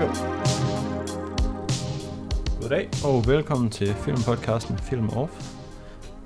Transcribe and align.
go. 0.00 0.06
Goddag 2.60 2.88
og 3.04 3.26
velkommen 3.26 3.70
til 3.70 3.94
filmpodcasten 3.94 4.78
Film 4.78 5.08
Off. 5.08 5.54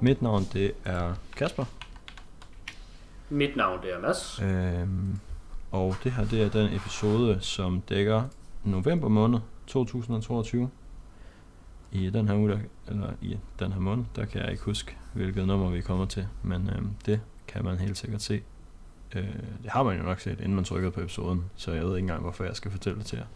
Mit 0.00 0.22
navn 0.22 0.44
det 0.52 0.72
er 0.84 1.14
Kasper, 1.36 1.64
Mit 3.28 3.56
navn 3.56 3.82
det 3.82 3.94
er 3.94 4.00
Mads. 4.00 4.40
øhm, 4.42 5.18
og 5.72 5.96
det 6.04 6.12
her 6.12 6.24
det 6.24 6.42
er 6.42 6.50
den 6.50 6.74
episode, 6.74 7.40
som 7.40 7.80
dækker 7.80 8.22
november 8.64 9.08
måned 9.08 9.40
2022. 9.66 10.70
I 11.92 12.10
den 12.10 12.28
her 12.28 12.36
uge, 12.36 12.50
der, 12.50 12.58
eller 12.88 13.12
i 13.22 13.38
den 13.58 13.72
her 13.72 13.80
måned, 13.80 14.04
der 14.16 14.24
kan 14.24 14.42
jeg 14.42 14.50
ikke 14.50 14.64
huske, 14.64 14.96
hvilket 15.12 15.46
nummer 15.46 15.70
vi 15.70 15.80
kommer 15.80 16.06
til, 16.06 16.26
men 16.42 16.70
øhm, 16.76 16.90
det 17.06 17.20
kan 17.46 17.64
man 17.64 17.78
helt 17.78 17.96
sikkert 17.96 18.22
se. 18.22 18.42
Øh, 19.14 19.24
det 19.62 19.70
har 19.70 19.82
man 19.82 19.96
jo 19.96 20.02
nok 20.02 20.20
set, 20.20 20.40
inden 20.40 20.54
man 20.54 20.64
trykker 20.64 20.90
på 20.90 21.00
episoden, 21.00 21.44
så 21.56 21.72
jeg 21.72 21.82
ved 21.82 21.96
ikke 21.96 21.98
engang, 21.98 22.22
hvorfor 22.22 22.44
jeg 22.44 22.56
skal 22.56 22.70
fortælle 22.70 22.98
det 22.98 23.06
til 23.06 23.16
jer. 23.16 23.26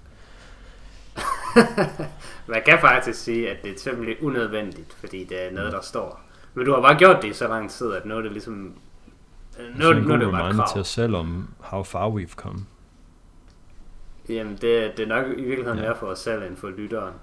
Man 2.46 2.62
kan 2.66 2.78
faktisk 2.80 3.20
sige, 3.22 3.50
at 3.50 3.62
det 3.62 3.70
er 3.70 3.78
temmelig 3.78 4.22
unødvendigt, 4.22 4.92
fordi 5.00 5.24
det 5.24 5.46
er 5.46 5.50
noget, 5.52 5.72
der 5.72 5.80
står. 5.80 6.20
Men 6.54 6.66
du 6.66 6.72
har 6.74 6.80
bare 6.80 6.98
gjort 6.98 7.22
det 7.22 7.28
i 7.28 7.32
så 7.32 7.48
lang 7.48 7.70
tid, 7.70 7.92
at 7.92 8.06
nu 8.06 8.16
er 8.16 8.20
det 8.22 8.32
ligesom... 8.32 8.52
Nu, 9.74 9.82
Sådan 9.82 10.02
nu, 10.02 10.08
nu 10.08 10.14
er 10.14 10.18
det 10.18 10.24
jo 10.26 10.30
bare 10.30 10.52
krav. 10.54 10.68
til 10.72 10.80
os 10.80 10.88
selv 10.88 11.16
om, 11.16 11.48
how 11.60 11.82
far 11.82 12.08
we've 12.10 12.34
come. 12.34 12.66
Jamen, 14.28 14.52
det, 14.52 14.92
det 14.96 15.00
er 15.00 15.06
nok 15.06 15.26
i 15.26 15.42
virkeligheden 15.42 15.78
Ja. 15.78 15.84
mere 15.84 15.96
for 15.96 16.06
os 16.06 16.18
selv 16.18 16.42
end 16.42 16.56
for 16.56 16.68
lytteren. 16.68 17.14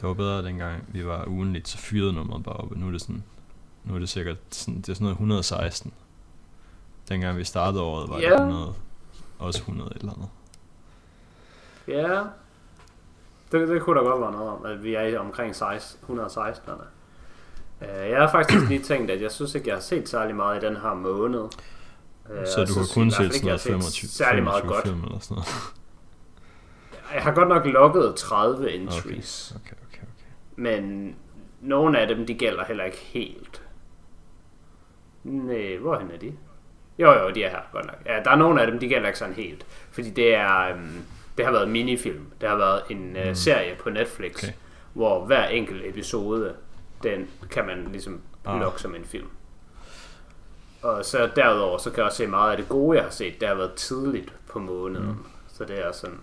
Det 0.00 0.08
var 0.08 0.14
bedre 0.14 0.44
dengang 0.44 0.84
vi 0.88 1.06
var 1.06 1.24
ugenligt, 1.26 1.68
så 1.68 1.78
fyrede 1.78 2.12
nummeret 2.12 2.44
bare 2.44 2.54
op, 2.56 2.76
nu 2.76 2.86
er 2.86 2.90
det 2.90 3.00
sådan, 3.00 3.22
nu 3.84 3.94
er 3.94 3.98
det 3.98 4.08
sikkert 4.08 4.36
sådan, 4.50 4.80
det 4.80 4.88
er 4.88 4.94
sådan 4.94 5.04
noget 5.04 5.14
116. 5.14 5.92
Dengang 7.08 7.38
vi 7.38 7.44
startede 7.44 7.82
året, 7.82 8.08
var 8.10 8.18
Ja. 8.18 8.30
det 8.30 8.40
100, 8.40 8.74
også 9.38 9.58
100 9.58 9.90
et 9.90 10.00
eller 10.00 10.12
andet. 10.12 10.28
Ja, 11.88 12.22
det, 13.52 13.68
det 13.68 13.82
kunne 13.82 14.00
da 14.00 14.04
godt 14.04 14.20
være 14.20 14.32
noget 14.32 14.48
om, 14.50 14.64
at 14.66 14.84
vi 14.84 14.94
er 14.94 15.18
omkring 15.18 15.56
16, 15.56 16.18
116'erne. 16.18 16.84
Øh, 17.82 18.10
Jeg 18.10 18.18
har 18.20 18.30
faktisk 18.30 18.68
lige 18.68 18.82
tænkt, 18.82 19.10
at 19.10 19.22
jeg 19.22 19.30
synes 19.30 19.54
ikke, 19.54 19.68
jeg 19.68 19.76
har 19.76 19.80
set 19.82 20.08
særlig 20.08 20.36
meget 20.36 20.62
i 20.62 20.66
den 20.66 20.76
her 20.76 20.94
måned. 20.94 21.40
Øh, 22.30 22.46
Så 22.46 22.60
jeg 22.60 22.68
du 22.68 22.74
har 22.74 22.86
kun 22.94 23.10
set 23.10 23.16
sådan 23.34 23.40
noget 23.42 23.50
har 23.50 23.56
set 23.58 23.72
25, 23.72 24.08
særlig 24.08 24.42
meget 24.44 24.62
25 24.62 24.74
godt. 24.76 24.86
film 24.88 25.04
eller 25.04 25.18
sådan 25.18 25.34
noget. 25.34 25.48
Jeg 27.14 27.22
har 27.22 27.34
godt 27.34 27.48
nok 27.48 27.66
logget 27.66 28.16
30 28.16 28.70
entries. 28.72 29.52
Okay, 29.56 29.72
okay, 29.88 29.96
okay. 29.98 30.06
Men 30.56 31.14
nogle 31.60 31.98
af 31.98 32.08
dem, 32.08 32.26
de 32.26 32.34
gælder 32.34 32.64
heller 32.64 32.84
ikke 32.84 32.96
helt. 32.98 33.62
Nej, 35.24 35.76
hvorhen 35.80 36.10
er 36.10 36.18
de? 36.18 36.32
Jo, 36.98 37.12
jo, 37.12 37.30
de 37.30 37.44
er 37.44 37.50
her, 37.50 37.60
godt 37.72 37.86
nok. 37.86 37.96
Ja, 38.06 38.22
der 38.24 38.30
er 38.30 38.36
nogle 38.36 38.60
af 38.60 38.66
dem, 38.70 38.78
de 38.80 38.88
gælder 38.88 39.06
ikke 39.06 39.18
sådan 39.18 39.34
helt. 39.34 39.66
Fordi 39.92 40.10
det 40.10 40.34
er, 40.34 40.74
um, 40.74 41.02
det 41.38 41.44
har 41.44 41.52
været 41.52 41.66
en 41.66 41.72
minifilm. 41.72 42.26
Det 42.40 42.48
har 42.48 42.56
været 42.56 42.82
en 42.90 43.16
uh, 43.16 43.34
serie 43.36 43.74
på 43.82 43.90
Netflix, 43.90 44.34
Okay. 44.44 44.52
hvor 44.92 45.24
hver 45.24 45.44
enkelt 45.48 45.82
episode, 45.86 46.54
den 47.02 47.28
kan 47.50 47.66
man 47.66 47.88
ligesom 47.92 48.20
Ah. 48.46 48.60
logge 48.60 48.78
som 48.78 48.94
en 48.94 49.04
film. 49.04 49.26
Og 50.82 51.04
så 51.04 51.30
derudover, 51.36 51.78
så 51.78 51.90
kan 51.90 51.96
jeg 51.96 52.04
også 52.04 52.16
se 52.16 52.26
meget 52.26 52.50
af 52.50 52.56
det 52.56 52.68
gode, 52.68 52.96
jeg 52.96 53.04
har 53.04 53.10
set. 53.10 53.40
Det 53.40 53.48
har 53.48 53.54
været 53.54 53.72
tidligt 53.74 54.32
på 54.52 54.58
måneden. 54.58 55.06
Mm. 55.08 55.24
Så 55.52 55.64
det 55.64 55.86
er 55.86 55.92
sådan... 55.92 56.18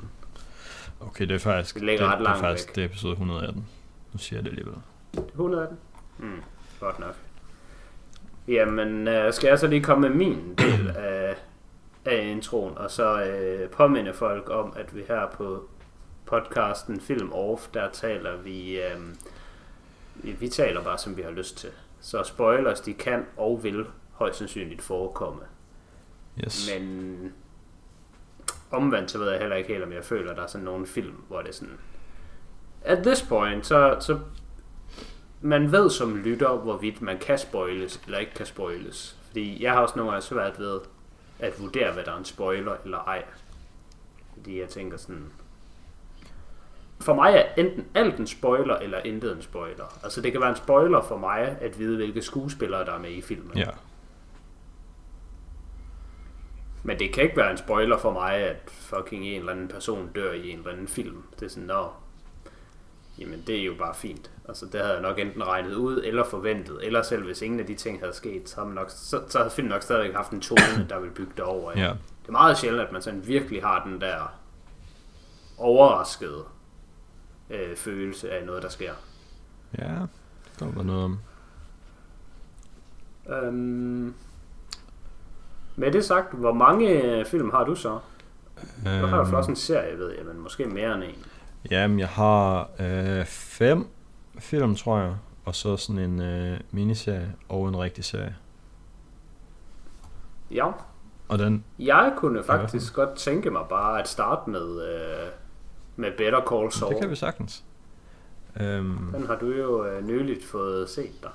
Okay, 1.00 1.28
det 1.28 1.36
er 1.36 1.40
faktisk, 1.40 1.76
Det 1.76 1.84
det, 1.84 2.02
ret 2.02 2.20
det 2.20 2.28
er 2.28 2.36
faktisk 2.36 2.68
væk. 2.68 2.76
det 2.76 2.82
er 2.82 2.86
episode 2.86 3.12
118. 3.12 3.66
Nu 4.14 4.20
siger 4.20 4.38
jeg 4.38 4.44
det 4.44 4.50
alligevel. 4.50 4.74
100 5.34 5.64
af 5.64 5.68
den? 5.70 5.78
Mm, 6.18 6.42
godt 6.80 7.00
nok. 7.00 7.16
Jamen, 8.48 9.08
øh, 9.08 9.34
skal 9.34 9.48
jeg 9.48 9.60
så 9.60 9.68
lige 9.68 9.84
komme 9.84 10.10
med 10.10 10.16
min 10.18 10.56
del 10.58 10.90
af, 10.98 11.36
af 12.08 12.26
introen, 12.26 12.78
og 12.78 12.92
så 12.92 13.24
øh, 13.24 13.70
påminde 13.70 14.14
folk 14.14 14.50
om, 14.50 14.74
at 14.76 14.96
vi 14.96 15.04
her 15.08 15.28
på 15.32 15.70
podcasten 16.26 17.02
Film 17.02 17.34
Off, 17.34 17.68
der 17.74 17.90
taler 17.92 18.38
vi, 18.38 18.82
øh, 18.82 19.00
vi, 20.42 20.50
taler 20.50 20.84
bare, 20.84 20.98
som 20.98 21.18
vi 21.18 21.22
har 21.22 21.32
lyst 21.32 21.58
til. 21.58 21.70
Så 22.00 22.24
spoilers, 22.24 22.82
de 22.82 22.94
kan 22.94 23.26
og 23.38 23.64
vil 23.64 23.86
højst 24.12 24.38
sandsynligt 24.38 24.82
forekomme. 24.82 25.42
Yes. 26.46 26.70
Men 26.74 27.34
omvendt, 28.72 29.12
så 29.12 29.18
ved 29.18 29.30
jeg 29.30 29.40
heller 29.40 29.56
ikke 29.56 29.70
helt, 29.70 29.84
om 29.84 29.94
jeg 29.94 30.04
føler, 30.04 30.32
at 30.32 30.38
der 30.38 30.44
er 30.44 30.48
sådan 30.48 30.66
nogle 30.66 30.88
film, 30.88 31.16
hvor 31.28 31.42
det 31.42 31.50
er 31.50 31.54
sådan... 31.54 31.78
At 32.82 33.04
this 33.04 33.22
point, 33.22 33.66
så, 33.66 33.98
så 34.00 34.20
man 35.42 35.72
ved 35.72 35.90
som 35.90 36.18
lytter, 36.18 36.58
hvorvidt 36.58 37.02
man 37.02 37.18
kan 37.18 37.38
spoiles 37.38 38.02
eller 38.06 38.20
ikke 38.20 38.34
kan 38.34 38.46
spoiles. 38.46 39.18
Fordi 39.28 39.64
jeg 39.64 39.74
har 39.74 39.82
også 39.82 39.94
nogle 39.96 40.12
gange 40.12 40.26
svært 40.26 40.60
ved 40.60 40.80
at 41.40 41.60
vurdere, 41.60 41.94
hvad 41.94 42.04
der 42.04 42.12
er 42.12 42.18
en 42.18 42.26
spoiler 42.26 42.76
eller 42.84 42.98
ej. 42.98 43.24
Fordi 44.34 44.60
jeg 44.60 44.70
tænker 44.70 44.98
sådan... 44.98 45.32
For 47.02 47.14
mig 47.14 47.34
er 47.34 47.64
enten 47.64 47.86
alt 47.96 48.20
en 48.20 48.28
spoiler, 48.28 48.76
eller 48.76 49.00
intet 49.00 49.36
en 49.36 49.42
spoiler. 49.42 50.00
Altså 50.04 50.22
det 50.22 50.32
kan 50.32 50.42
være 50.42 50.50
en 50.50 50.56
spoiler 50.56 51.02
for 51.02 51.18
mig, 51.18 51.58
at 51.62 51.80
vide, 51.80 51.96
hvilke 51.96 52.22
skuespillere, 52.22 52.86
der 52.86 52.94
er 52.94 53.00
med 53.00 53.12
i 53.12 53.22
filmen. 53.22 53.58
Ja. 53.58 53.70
Men 56.84 57.00
det 57.00 57.14
kan 57.14 57.24
ikke 57.24 57.38
være 57.38 57.52
en 57.52 57.58
spoiler 57.58 57.98
for 57.98 58.12
mig, 58.12 58.34
at 58.34 58.58
fucking 58.68 59.26
en 59.26 59.40
eller 59.40 59.52
anden 59.52 59.68
person 59.68 60.12
dør 60.16 60.34
i 60.34 60.50
en 60.50 60.58
eller 60.58 60.72
anden 60.72 60.88
film. 60.88 61.24
Det 61.40 61.46
er 61.46 61.50
sådan, 61.50 61.68
nå, 61.68 61.90
jamen 63.20 63.44
det 63.48 63.60
er 63.60 63.64
jo 63.64 63.74
bare 63.80 63.94
fint. 63.96 64.32
Altså 64.48 64.66
det 64.66 64.80
havde 64.82 64.94
jeg 64.94 65.02
nok 65.02 65.20
enten 65.20 65.48
regnet 65.48 65.74
ud, 65.74 66.02
eller 66.04 66.24
forventet, 66.24 66.86
eller 66.86 67.02
selv 67.02 67.24
hvis 67.26 67.42
ingen 67.42 67.60
af 67.60 67.66
de 67.66 67.76
ting 67.76 68.00
havde 68.00 68.14
sket, 68.14 68.50
så 68.50 68.56
havde, 68.56 68.68
man 68.68 68.76
nok, 68.76 68.90
så, 68.90 69.22
så 69.30 69.38
havde 69.38 69.52
filmen 69.52 69.70
nok 69.70 69.82
stadigvæk 69.84 70.16
haft 70.16 70.32
en 70.32 70.42
tone, 70.42 70.86
der 70.90 71.00
ville 71.00 71.14
bygge 71.16 71.32
det 71.36 71.44
over. 71.44 71.72
Ja. 71.76 71.90
Det 72.22 72.28
er 72.28 72.32
meget 72.32 72.58
sjældent, 72.58 72.82
at 72.88 72.92
man 72.92 73.02
sådan 73.02 73.28
virkelig 73.28 73.62
har 73.64 73.84
den 73.84 74.02
der 74.02 74.34
overraskede 75.58 76.44
øh, 77.50 77.76
følelse 77.76 78.32
af 78.32 78.46
noget, 78.46 78.64
der 78.64 78.70
sker. 78.70 78.94
Ja, 79.78 79.94
der 80.60 80.72
var 80.72 80.84
noget 80.84 81.04
om. 81.04 81.20
Øhm, 83.30 84.14
med 85.76 85.92
det 85.92 86.06
sagt, 86.06 86.34
hvor 86.34 86.54
mange 86.54 86.90
øh, 87.04 87.26
film 87.26 87.50
har 87.52 87.64
du 87.64 87.76
så? 87.76 88.00
Du 88.84 88.90
har 88.90 89.18
jo 89.18 89.24
Øhm, 89.24 89.34
også 89.34 89.50
en 89.50 89.56
serie, 89.56 89.98
ved 90.00 90.12
jeg, 90.18 90.26
men 90.26 90.40
måske 90.40 90.66
mere 90.66 90.96
end 90.96 91.04
en. 91.04 91.26
Jamen, 91.72 92.00
jeg 92.00 92.08
har 92.08 92.70
øh, 92.80 93.26
fem 93.26 93.88
film, 94.40 94.76
tror 94.76 95.00
jeg. 95.00 95.16
Og 95.46 95.56
så 95.56 95.78
sådan 95.78 96.02
en 96.02 96.22
øh, 96.22 96.60
miniserie 96.72 97.36
og 97.50 97.68
en 97.70 97.78
rigtig 97.78 98.04
serie. 98.04 98.36
Ja, 100.52 100.72
Og 101.28 101.40
den, 101.40 101.64
jeg 101.80 102.14
kunne 102.18 102.44
faktisk 102.44 102.94
godt 102.94 103.16
tænke 103.16 103.50
mig 103.50 103.62
bare 103.70 104.00
at 104.02 104.08
starte 104.08 104.50
med, 104.50 104.82
øh, 104.90 105.30
med 105.96 106.12
Better 106.18 106.42
Call 106.50 106.72
Saul. 106.72 106.94
det 106.94 107.02
kan 107.02 107.10
vi 107.10 107.16
sagtens. 107.16 107.64
Øhm, 108.60 109.12
Den 109.14 109.28
har 109.28 109.36
du 109.36 109.52
jo 109.52 109.86
øh, 109.86 110.08
nyligt 110.08 110.46
fået 110.46 110.90
set 110.90 111.24
der. 111.24 111.30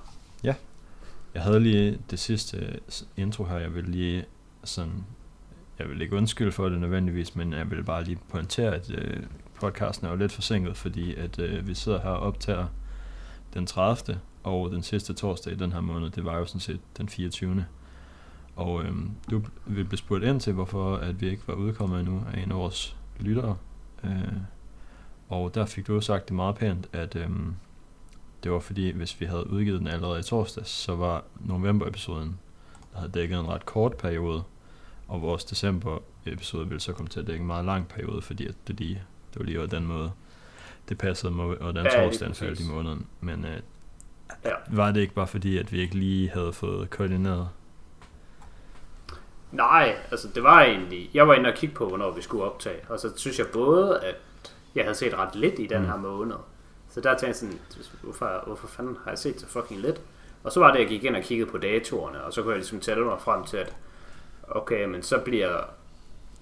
jeg 1.35 1.43
havde 1.43 1.61
lige 1.61 1.99
det 2.11 2.19
sidste 2.19 2.81
intro 3.17 3.45
her, 3.45 3.59
jeg 3.59 3.75
vil 3.75 3.85
lige 3.85 4.25
sådan... 4.65 5.05
Jeg 5.79 5.89
vil 5.89 6.03
ikke 6.03 6.17
undskylde 6.17 6.53
for 6.53 6.69
det 6.69 6.81
nødvendigvis, 6.81 7.37
men 7.37 7.53
jeg 7.53 7.71
vil 7.71 7.85
bare 7.85 8.05
lige 8.05 8.19
pointere, 8.29 8.75
at 8.75 8.91
øh, 8.91 9.23
podcasten 9.63 10.07
er 10.07 10.11
jo 10.11 10.17
lidt 10.17 10.33
forsinket, 10.33 10.77
fordi 10.77 11.15
at 11.15 11.39
øh, 11.39 11.67
vi 11.67 11.75
sidder 11.75 12.01
her 12.01 12.11
og 12.11 12.21
optager 12.21 12.67
den 13.55 13.67
30. 13.67 14.21
og 14.43 14.71
den 14.71 14.83
sidste 14.83 15.15
torsdag 15.15 15.53
i 15.53 15.57
den 15.57 15.73
her 15.73 15.81
måned, 15.81 16.11
det 16.11 16.25
var 16.25 16.39
jo 16.39 16.47
sådan 16.47 16.61
set 16.61 16.81
den 16.97 17.09
24. 17.09 17.67
Og 18.57 18.83
øh, 18.83 18.93
du 19.31 19.43
vil 19.67 19.85
blive 19.85 19.99
spurgt 19.99 20.25
ind 20.25 20.41
til, 20.41 20.53
hvorfor 20.53 20.97
at 20.97 21.21
vi 21.21 21.29
ikke 21.29 21.43
var 21.47 21.55
udkommet 21.55 22.01
endnu 22.01 22.23
af 22.33 22.43
en 22.43 22.53
af 22.53 22.59
vores 22.59 22.97
lyttere. 23.21 23.57
Øh, 24.05 24.33
og 25.29 25.55
der 25.55 25.67
fik 25.67 25.87
du 25.87 25.95
jo 25.95 26.01
sagt 26.01 26.29
det 26.29 26.37
meget 26.37 26.55
pænt, 26.55 26.89
at 26.93 27.17
øh, 27.17 27.31
det 28.43 28.53
var 28.53 28.61
fordi, 28.61 28.91
hvis 28.91 29.21
vi 29.21 29.27
havde 29.27 29.51
udgivet 29.51 29.81
den 29.81 29.89
allerede 29.89 30.21
i 30.21 30.23
torsdags, 30.23 30.71
så 30.71 30.97
var 30.97 31.25
november-episoden, 31.41 32.39
der 32.93 32.99
havde 32.99 33.13
dækket 33.13 33.41
en 33.41 33.49
ret 33.49 33.67
kort 33.67 33.97
periode, 33.97 34.43
og 35.09 35.23
vores 35.23 35.45
december-episode 35.45 36.69
ville 36.69 36.81
så 36.81 36.93
komme 36.93 37.09
til 37.09 37.21
at 37.21 37.27
dække 37.27 37.41
en 37.41 37.47
meget 37.47 37.65
lang 37.65 37.89
periode, 37.89 38.23
fordi 38.23 38.47
at 38.47 38.55
det, 38.67 38.81
lige, 38.81 39.03
det 39.33 39.39
var 39.39 39.45
lige 39.45 39.59
over 39.59 39.69
den 39.69 39.87
måde, 39.87 40.13
det 40.89 40.99
passede 40.99 41.33
og 41.61 41.75
den 41.75 41.77
Ja, 41.77 41.83
lige 41.83 42.05
torsdag 42.11 42.37
faldt 42.37 42.61
i 42.61 42.69
måneden. 42.69 43.07
Men 43.21 43.45
øh, 43.45 43.61
Ja. 44.45 44.51
var 44.71 44.93
det 44.93 45.01
ikke 45.01 45.15
bare 45.15 45.27
fordi, 45.27 45.59
at 45.59 45.73
vi 45.73 45.81
ikke 45.81 45.95
lige 45.95 46.31
havde 46.31 46.53
fået 46.53 46.91
koordineret? 46.91 47.49
Nej, 49.53 49.97
altså 50.11 50.29
det 50.35 50.43
var 50.43 50.63
egentlig... 50.63 51.11
Jeg 51.15 51.29
var 51.29 51.35
inde 51.35 51.49
og 51.49 51.55
kigge 51.55 51.75
på, 51.75 51.89
hvornår 51.89 52.11
vi 52.11 52.23
skulle 52.23 52.45
optage. 52.45 52.81
Og 52.89 52.99
så 53.01 53.13
synes 53.17 53.39
jeg 53.39 53.47
både, 53.53 54.01
at 54.01 54.15
jeg 54.75 54.85
havde 54.85 54.95
set 54.95 55.15
ret 55.15 55.35
lidt 55.35 55.59
i 55.59 55.67
den 55.67 55.81
Mm. 55.81 55.87
her 55.87 55.97
måned. 55.97 56.37
Så 56.91 57.01
der 57.01 57.11
tænkte 57.11 57.27
jeg 57.27 57.35
sådan, 57.37 57.59
hvorfor, 58.03 58.43
hvorfor 58.47 58.67
fanden 58.69 58.97
har 59.05 59.11
jeg 59.11 59.19
set 59.19 59.41
så 59.41 59.47
fucking 59.47 59.81
lidt? 59.81 60.01
Og 60.45 60.53
så 60.53 60.61
var 60.61 60.73
det, 60.73 60.79
jeg 60.81 60.89
gik 60.89 61.05
ind 61.05 61.17
og 61.17 61.23
kiggede 61.23 61.51
på 61.51 61.59
datorerne, 61.59 62.25
og 62.25 62.33
så 62.33 62.43
kunne 62.43 62.51
jeg 62.51 62.59
ligesom 62.59 62.81
tælle 62.81 63.05
mig 63.05 63.21
frem 63.21 63.45
til, 63.45 63.57
at 63.57 63.77
okay, 64.49 64.85
men 64.85 65.03
så 65.03 65.19
bliver 65.19 65.61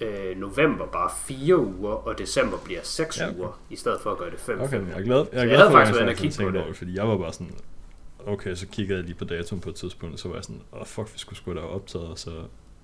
øh, 0.00 0.37
november 0.37 0.87
bare 0.87 1.11
fire 1.26 1.58
uger, 1.58 1.93
og 1.93 2.19
december 2.19 2.58
bliver 2.64 2.81
seks 2.82 3.19
Ja, 3.20 3.26
okay. 3.29 3.38
uger, 3.38 3.58
i 3.70 3.76
stedet 3.76 4.00
for 4.00 4.11
at 4.12 4.19
gøre 4.19 4.31
det 4.31 4.41
fem. 4.41 4.61
Okay, 4.61 4.81
jeg 4.88 4.99
er 4.99 5.02
glad, 5.02 5.17
jeg 5.17 5.38
er 5.38 5.38
jeg 5.41 5.49
glad 5.49 5.56
havde 5.58 5.70
for, 5.70 5.79
faktisk 5.79 6.00
at 6.00 6.06
jeg 6.06 6.17
kigge 6.17 6.44
på 6.44 6.50
det. 6.50 6.62
over 6.64 6.75
fordi 6.75 6.97
jeg 6.97 7.08
var 7.08 7.17
bare 7.17 7.32
sådan, 7.32 7.55
okay, 8.26 8.55
så 8.55 8.67
kiggede 8.67 8.99
jeg 8.99 9.05
lige 9.06 9.14
på 9.14 9.25
datoen 9.25 9.61
på 9.61 9.69
et 9.69 9.75
tidspunkt, 9.75 10.12
og 10.12 10.19
så 10.19 10.29
var 10.29 10.35
jeg 10.35 10.44
sådan, 10.44 10.62
åh 10.73 10.81
oh, 10.81 10.87
fuck, 10.87 11.14
vi 11.14 11.19
skulle 11.19 11.37
sgu 11.38 11.55
da 11.55 11.61
optaget, 11.61 12.06
og 12.08 12.19
så 12.19 12.31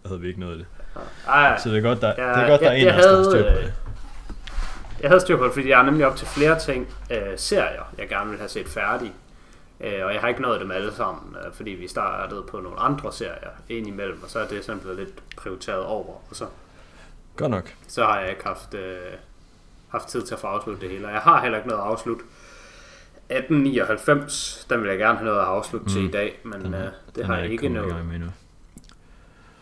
havde 0.07 0.21
vi 0.21 0.29
ikke 0.29 0.41
noget 0.41 0.53
af 0.53 0.59
det. 0.59 0.67
Ej, 1.29 1.59
Så 1.59 1.69
det 1.71 1.79
er 1.79 1.83
godt, 1.83 2.01
der, 2.01 2.09
Ja, 2.09 2.29
det 2.29 2.43
er, 2.45 2.49
godt, 2.49 2.61
der 2.61 2.69
er 2.69 2.73
jeg- 2.73 2.81
en 2.81 2.87
jeg 2.87 2.95
af 2.95 2.99
os, 2.99 3.27
der 3.27 3.31
styr 3.31 3.43
på 3.43 3.59
øh, 3.59 3.65
det. 3.65 3.73
jeg 5.01 5.11
havde 5.11 5.21
styr 5.21 5.37
på 5.37 5.45
det, 5.45 5.53
fordi 5.53 5.69
jeg 5.69 5.81
er 5.81 5.85
nemlig 5.85 6.07
op 6.07 6.17
til 6.17 6.27
flere 6.27 6.59
ting, 6.59 6.89
øh, 7.11 7.19
serier, 7.37 7.93
jeg 7.99 8.09
gerne 8.09 8.31
vil 8.31 8.39
have 8.39 8.49
set 8.49 8.69
færdige. 8.69 9.13
Øh, 9.81 10.05
og 10.05 10.13
jeg 10.13 10.21
har 10.21 10.29
ikke 10.29 10.43
nået 10.43 10.61
dem 10.61 10.71
alle 10.71 10.95
sammen, 10.95 11.37
øh, 11.47 11.53
fordi 11.53 11.71
vi 11.71 11.89
startede 11.89 12.43
på 12.43 12.61
nogle 12.61 12.79
andre 12.81 13.13
serier 13.13 13.51
ind 13.69 13.87
imellem, 13.89 14.23
og 14.23 14.31
så 14.31 14.39
er 14.39 14.47
det 14.49 14.65
simpelthen 14.65 15.05
lidt 15.07 15.23
prioriteret 15.37 15.85
over. 15.85 16.15
Og 16.31 16.37
så, 16.37 16.45
Godt 17.37 17.51
nok. 17.51 17.75
så 17.89 18.05
har 18.05 18.21
jeg 18.21 18.31
ikke 18.31 18.45
haft, 18.45 18.75
øh, 18.75 18.97
haft 19.89 20.09
tid 20.09 20.23
til 20.23 20.35
at 20.35 20.41
få 20.41 20.47
afsluttet 20.47 20.83
det 20.83 20.91
hele. 20.91 21.07
Og 21.07 21.13
jeg 21.13 21.21
har 21.21 21.43
heller 21.43 21.59
ikke 21.59 21.69
noget 21.69 21.83
at 21.83 21.87
afslutte. 21.89 22.25
1899, 23.31 24.67
den 24.71 24.81
vil 24.83 24.89
jeg 24.89 24.99
gerne 24.99 25.19
have 25.19 25.25
noget 25.27 25.39
at 25.41 25.45
afslutte 25.47 25.85
mm. 25.85 25.91
til 25.93 26.01
Mm. 26.03 26.09
i 26.09 26.11
dag, 26.11 26.41
men 26.45 26.61
Den, 26.61 26.75
øh, 26.75 26.81
det 26.81 26.93
den 27.17 27.25
har 27.25 27.37
jeg 27.37 27.51
ikke 27.51 27.69
nået. 27.69 27.89
gang 27.93 28.07
med 28.07 28.15
endnu. 28.15 28.31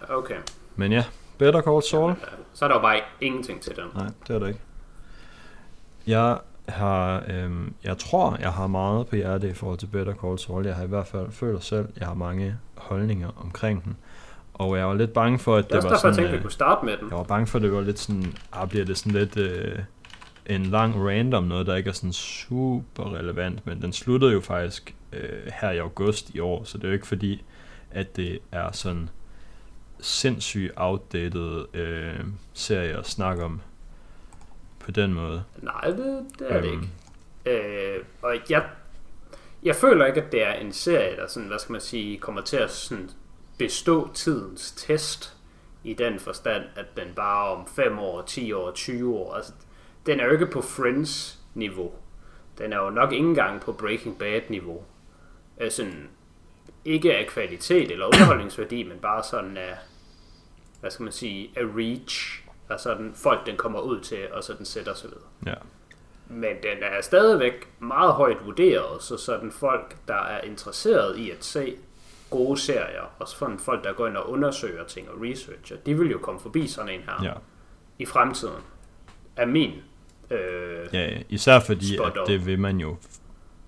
Okay. 0.08 0.36
Men 0.76 0.92
ja, 0.92 1.04
Better 1.38 1.62
Call 1.62 1.82
Saul. 1.82 2.10
Øh, 2.10 2.16
Så 2.54 2.64
er 2.64 2.68
der 2.68 2.76
jo 2.76 2.82
bare 2.82 3.00
ingenting 3.20 3.60
til 3.60 3.76
den. 3.76 3.84
Nej, 3.94 4.06
det 4.28 4.34
er 4.34 4.38
det 4.38 4.48
ikke. 4.48 4.60
Jeg 6.06 6.38
har, 6.68 7.22
øhm, 7.28 7.74
jeg 7.84 7.98
tror, 7.98 8.36
jeg 8.40 8.52
har 8.52 8.66
meget 8.66 9.06
på 9.06 9.16
hjertet 9.16 9.48
i 9.48 9.54
forhold 9.54 9.78
til 9.78 9.86
Better 9.86 10.14
Call 10.14 10.38
Saul. 10.38 10.66
Jeg 10.66 10.74
har 10.76 10.84
i 10.84 10.88
hvert 10.88 11.06
fald 11.06 11.32
føler 11.32 11.60
selv, 11.60 11.88
jeg 11.96 12.06
har 12.06 12.14
mange 12.14 12.56
holdninger 12.76 13.28
omkring 13.44 13.84
den. 13.84 13.96
Og 14.54 14.76
jeg 14.78 14.86
var 14.86 14.94
lidt 14.94 15.12
bange 15.12 15.38
for, 15.38 15.56
at 15.56 15.64
Det 15.64 15.72
det, 15.72 15.76
var 15.76 15.80
derfor, 15.80 15.92
jeg 15.92 15.98
sådan... 16.00 16.14
tænkte, 16.14 16.28
at 16.28 16.32
vi 16.32 16.36
øh, 16.36 16.42
kunne 16.42 16.52
starte 16.52 16.84
med 16.86 16.96
den. 16.96 17.08
jeg 17.08 17.18
var 17.18 17.24
bange 17.24 17.46
for, 17.46 17.58
at 17.58 17.62
det 17.62 17.72
var 17.72 17.80
lidt 17.80 17.98
sådan... 17.98 18.34
Ah, 18.52 18.68
bliver 18.68 18.84
det 18.84 18.98
sådan 18.98 19.12
lidt... 19.12 19.36
Øh, 19.36 19.78
en 20.46 20.62
lang 20.66 21.08
random 21.08 21.44
noget, 21.44 21.66
der 21.66 21.76
ikke 21.76 21.88
er 21.88 21.94
sådan 21.94 22.12
super 22.12 23.14
relevant, 23.14 23.66
men 23.66 23.82
den 23.82 23.92
sluttede 23.92 24.32
jo 24.32 24.40
faktisk 24.40 24.94
øh, 25.12 25.52
her 25.60 25.70
i 25.70 25.78
august 25.78 26.30
i 26.34 26.40
år, 26.40 26.64
så 26.64 26.78
det 26.78 26.84
er 26.84 26.88
jo 26.88 26.94
ikke 26.94 27.06
fordi, 27.06 27.44
at 27.90 28.16
det 28.16 28.38
er 28.52 28.72
sådan 28.72 29.08
sindssygt 30.00 30.72
outdated 30.76 31.64
øh, 31.74 32.20
serie 32.52 32.98
at 32.98 33.06
snakke 33.06 33.44
om 33.44 33.60
på 34.78 34.90
den 34.90 35.14
måde. 35.14 35.42
Nej, 35.62 35.84
det, 35.84 36.24
det 36.38 36.52
er 36.52 36.60
det 36.60 36.70
Øhm, 36.72 36.88
ikke. 37.46 37.96
Øh, 37.96 38.04
og 38.22 38.36
jeg, 38.50 38.62
jeg 39.62 39.76
føler 39.76 40.06
ikke, 40.06 40.22
at 40.22 40.32
det 40.32 40.42
er 40.46 40.52
en 40.52 40.72
serie, 40.72 41.16
der 41.16 41.26
sådan, 41.28 41.48
hvad 41.48 41.58
skal 41.58 41.72
man 41.72 41.80
sige, 41.80 42.18
kommer 42.18 42.40
til 42.42 42.56
at 42.56 42.70
sådan 42.70 43.10
bestå 43.58 44.12
tidens 44.14 44.72
test 44.72 45.36
i 45.84 45.94
den 45.94 46.18
forstand, 46.18 46.64
at 46.76 46.96
den 46.96 47.08
bare 47.16 47.48
om 47.48 47.66
5 47.66 47.98
år, 47.98 48.22
10 48.22 48.52
år, 48.52 48.70
20 48.70 49.16
år, 49.16 49.34
altså 49.34 49.52
den 50.06 50.20
er 50.20 50.24
jo 50.24 50.32
ikke 50.32 50.46
på 50.46 50.60
Friends-niveau. 50.60 51.92
Den 52.58 52.72
er 52.72 52.78
jo 52.78 52.90
nok 52.90 53.12
ikke 53.12 53.26
engang 53.26 53.60
på 53.60 53.72
Breaking 53.72 54.18
Bad-niveau. 54.18 54.84
Øh, 55.60 55.70
sådan, 55.70 56.08
ikke 56.84 57.16
af 57.16 57.26
kvalitet 57.26 57.90
eller 57.90 58.06
underholdningsværdi, 58.06 58.82
men 58.82 58.98
bare 58.98 59.22
sådan 59.22 59.56
af, 59.56 59.76
hvad 60.80 60.90
skal 60.90 61.02
man 61.02 61.12
sige, 61.12 61.50
af 61.56 61.62
reach. 61.64 62.42
Altså 62.70 62.82
sådan 62.82 63.12
folk, 63.14 63.46
den 63.46 63.56
kommer 63.56 63.80
ud 63.80 64.00
til, 64.00 64.32
og 64.32 64.44
så 64.44 64.52
den 64.52 64.64
sætter 64.66 64.94
sig 64.94 65.10
ved. 65.10 65.18
Ja. 65.46 65.54
Men 66.28 66.56
den 66.62 66.82
er 66.82 67.00
stadigvæk 67.00 67.68
meget 67.78 68.12
højt 68.12 68.44
vurderet, 68.44 69.02
så 69.02 69.16
sådan 69.16 69.52
folk, 69.52 69.96
der 70.08 70.22
er 70.22 70.40
interesseret 70.40 71.18
i 71.18 71.30
at 71.30 71.44
se 71.44 71.76
gode 72.36 72.60
serier, 72.60 73.14
og 73.18 73.28
sådan 73.28 73.58
folk, 73.58 73.84
der 73.84 73.92
går 73.92 74.06
ind 74.06 74.16
og 74.16 74.30
undersøger 74.30 74.84
ting 74.84 75.08
og 75.10 75.14
researcher, 75.22 75.76
de 75.76 75.98
vil 75.98 76.10
jo 76.10 76.18
komme 76.18 76.40
forbi 76.40 76.66
sådan 76.66 76.90
en 76.90 77.00
her 77.00 77.24
Ja. 77.24 77.32
i 77.98 78.06
fremtiden. 78.06 78.62
Er 79.36 79.46
min. 79.46 79.70
Øh, 80.30 80.88
ja, 80.92 81.18
især 81.28 81.60
fordi, 81.60 81.96
at 81.96 82.12
det 82.26 82.46
vil 82.46 82.58
man 82.58 82.80
jo 82.80 82.96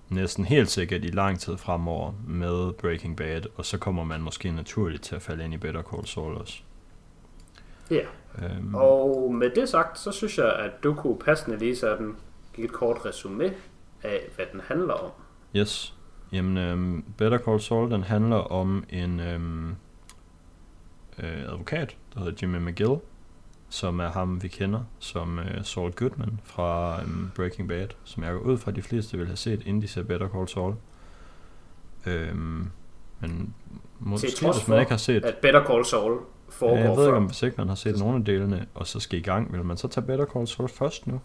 næsten 0.09 0.45
helt 0.45 0.69
sikkert 0.69 1.03
i 1.03 1.07
lang 1.07 1.39
tid 1.39 1.57
fremover 1.57 2.13
med 2.27 2.73
Breaking 2.73 3.17
Bad, 3.17 3.41
og 3.55 3.65
så 3.65 3.77
kommer 3.77 4.03
man 4.03 4.21
måske 4.21 4.51
naturligt 4.51 5.03
til 5.03 5.15
at 5.15 5.21
falde 5.21 5.43
ind 5.43 5.53
i 5.53 5.57
Better 5.57 5.81
Call 5.81 6.07
Saul 6.07 6.35
også. 6.35 6.53
ja. 7.91 8.01
Øhm, 8.43 8.75
Og 8.75 9.33
med 9.35 9.49
det 9.49 9.69
sagt, 9.69 9.99
så 9.99 10.11
synes 10.11 10.37
jeg, 10.37 10.53
at 10.53 10.71
du 10.83 10.93
kunne 10.93 11.19
passende 11.19 11.57
lige 11.57 11.75
sådan 11.75 12.15
give 12.53 12.65
et 12.65 12.73
kort 12.73 13.05
resume 13.05 13.53
af, 14.03 14.21
hvad 14.35 14.45
den 14.51 14.61
handler 14.67 14.93
om. 14.93 15.11
Yes. 15.55 15.93
Jamen, 16.31 16.57
øhm, 16.57 17.03
Better 17.17 17.37
Call 17.37 17.59
Saul, 17.59 17.91
den 17.91 18.03
handler 18.03 18.35
om 18.37 18.83
en 18.89 19.19
øhm, 19.19 19.69
øh, 21.19 21.41
advokat, 21.41 21.97
der 22.13 22.19
hedder 22.19 22.37
Jimmy 22.41 22.69
McGill, 22.69 22.95
som 23.69 23.99
er 23.99 24.09
ham, 24.09 24.43
vi 24.43 24.47
kender, 24.47 24.83
som 24.99 25.39
øh, 25.39 25.63
Saul 25.63 25.91
Goodman 25.91 26.39
fra 26.43 27.01
øhm, 27.01 27.31
Breaking 27.35 27.67
Bad, 27.67 27.87
som 28.03 28.23
jeg 28.23 28.33
går 28.33 28.39
ud 28.39 28.57
fra, 28.57 28.71
de 28.71 28.81
fleste 28.81 29.17
vil 29.17 29.27
have 29.27 29.37
set, 29.37 29.61
inden 29.65 29.81
de 29.81 29.87
ser 29.87 30.03
Better 30.03 30.29
Call 30.29 30.47
Saul. 30.47 30.75
Øhm, 32.05 32.69
men 33.19 33.53
måske, 33.99 34.31
trods 34.31 34.57
hvis 34.57 34.67
man 34.67 34.79
ikke 34.79 34.91
har 34.91 34.97
set... 34.97 35.25
At 35.25 35.35
Better 35.35 35.65
Call 35.65 35.85
Saul 35.85 36.19
foregår 36.49 36.77
Ja, 36.77 36.83
jeg 36.83 36.97
ved 36.97 37.05
ikke, 37.05 37.17
om 37.17 37.25
hvis 37.25 37.43
ikke 37.43 37.55
man 37.57 37.67
har 37.67 37.75
set 37.75 37.99
nogle 37.99 38.17
af 38.17 38.25
delene, 38.25 38.65
og 38.73 38.87
så 38.87 38.99
skal 38.99 39.19
i 39.19 39.21
gang, 39.21 39.53
vil 39.53 39.63
man 39.63 39.77
så 39.77 39.87
tage 39.87 40.05
Better 40.05 40.25
Call 40.25 40.47
Saul 40.47 40.69
først 40.69 41.07
nu? 41.07 41.21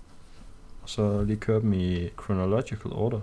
Og 0.83 0.89
så 0.89 1.23
lige 1.23 1.37
køre 1.37 1.61
dem 1.61 1.73
i 1.73 2.09
chronological 2.23 2.93
order? 2.93 3.21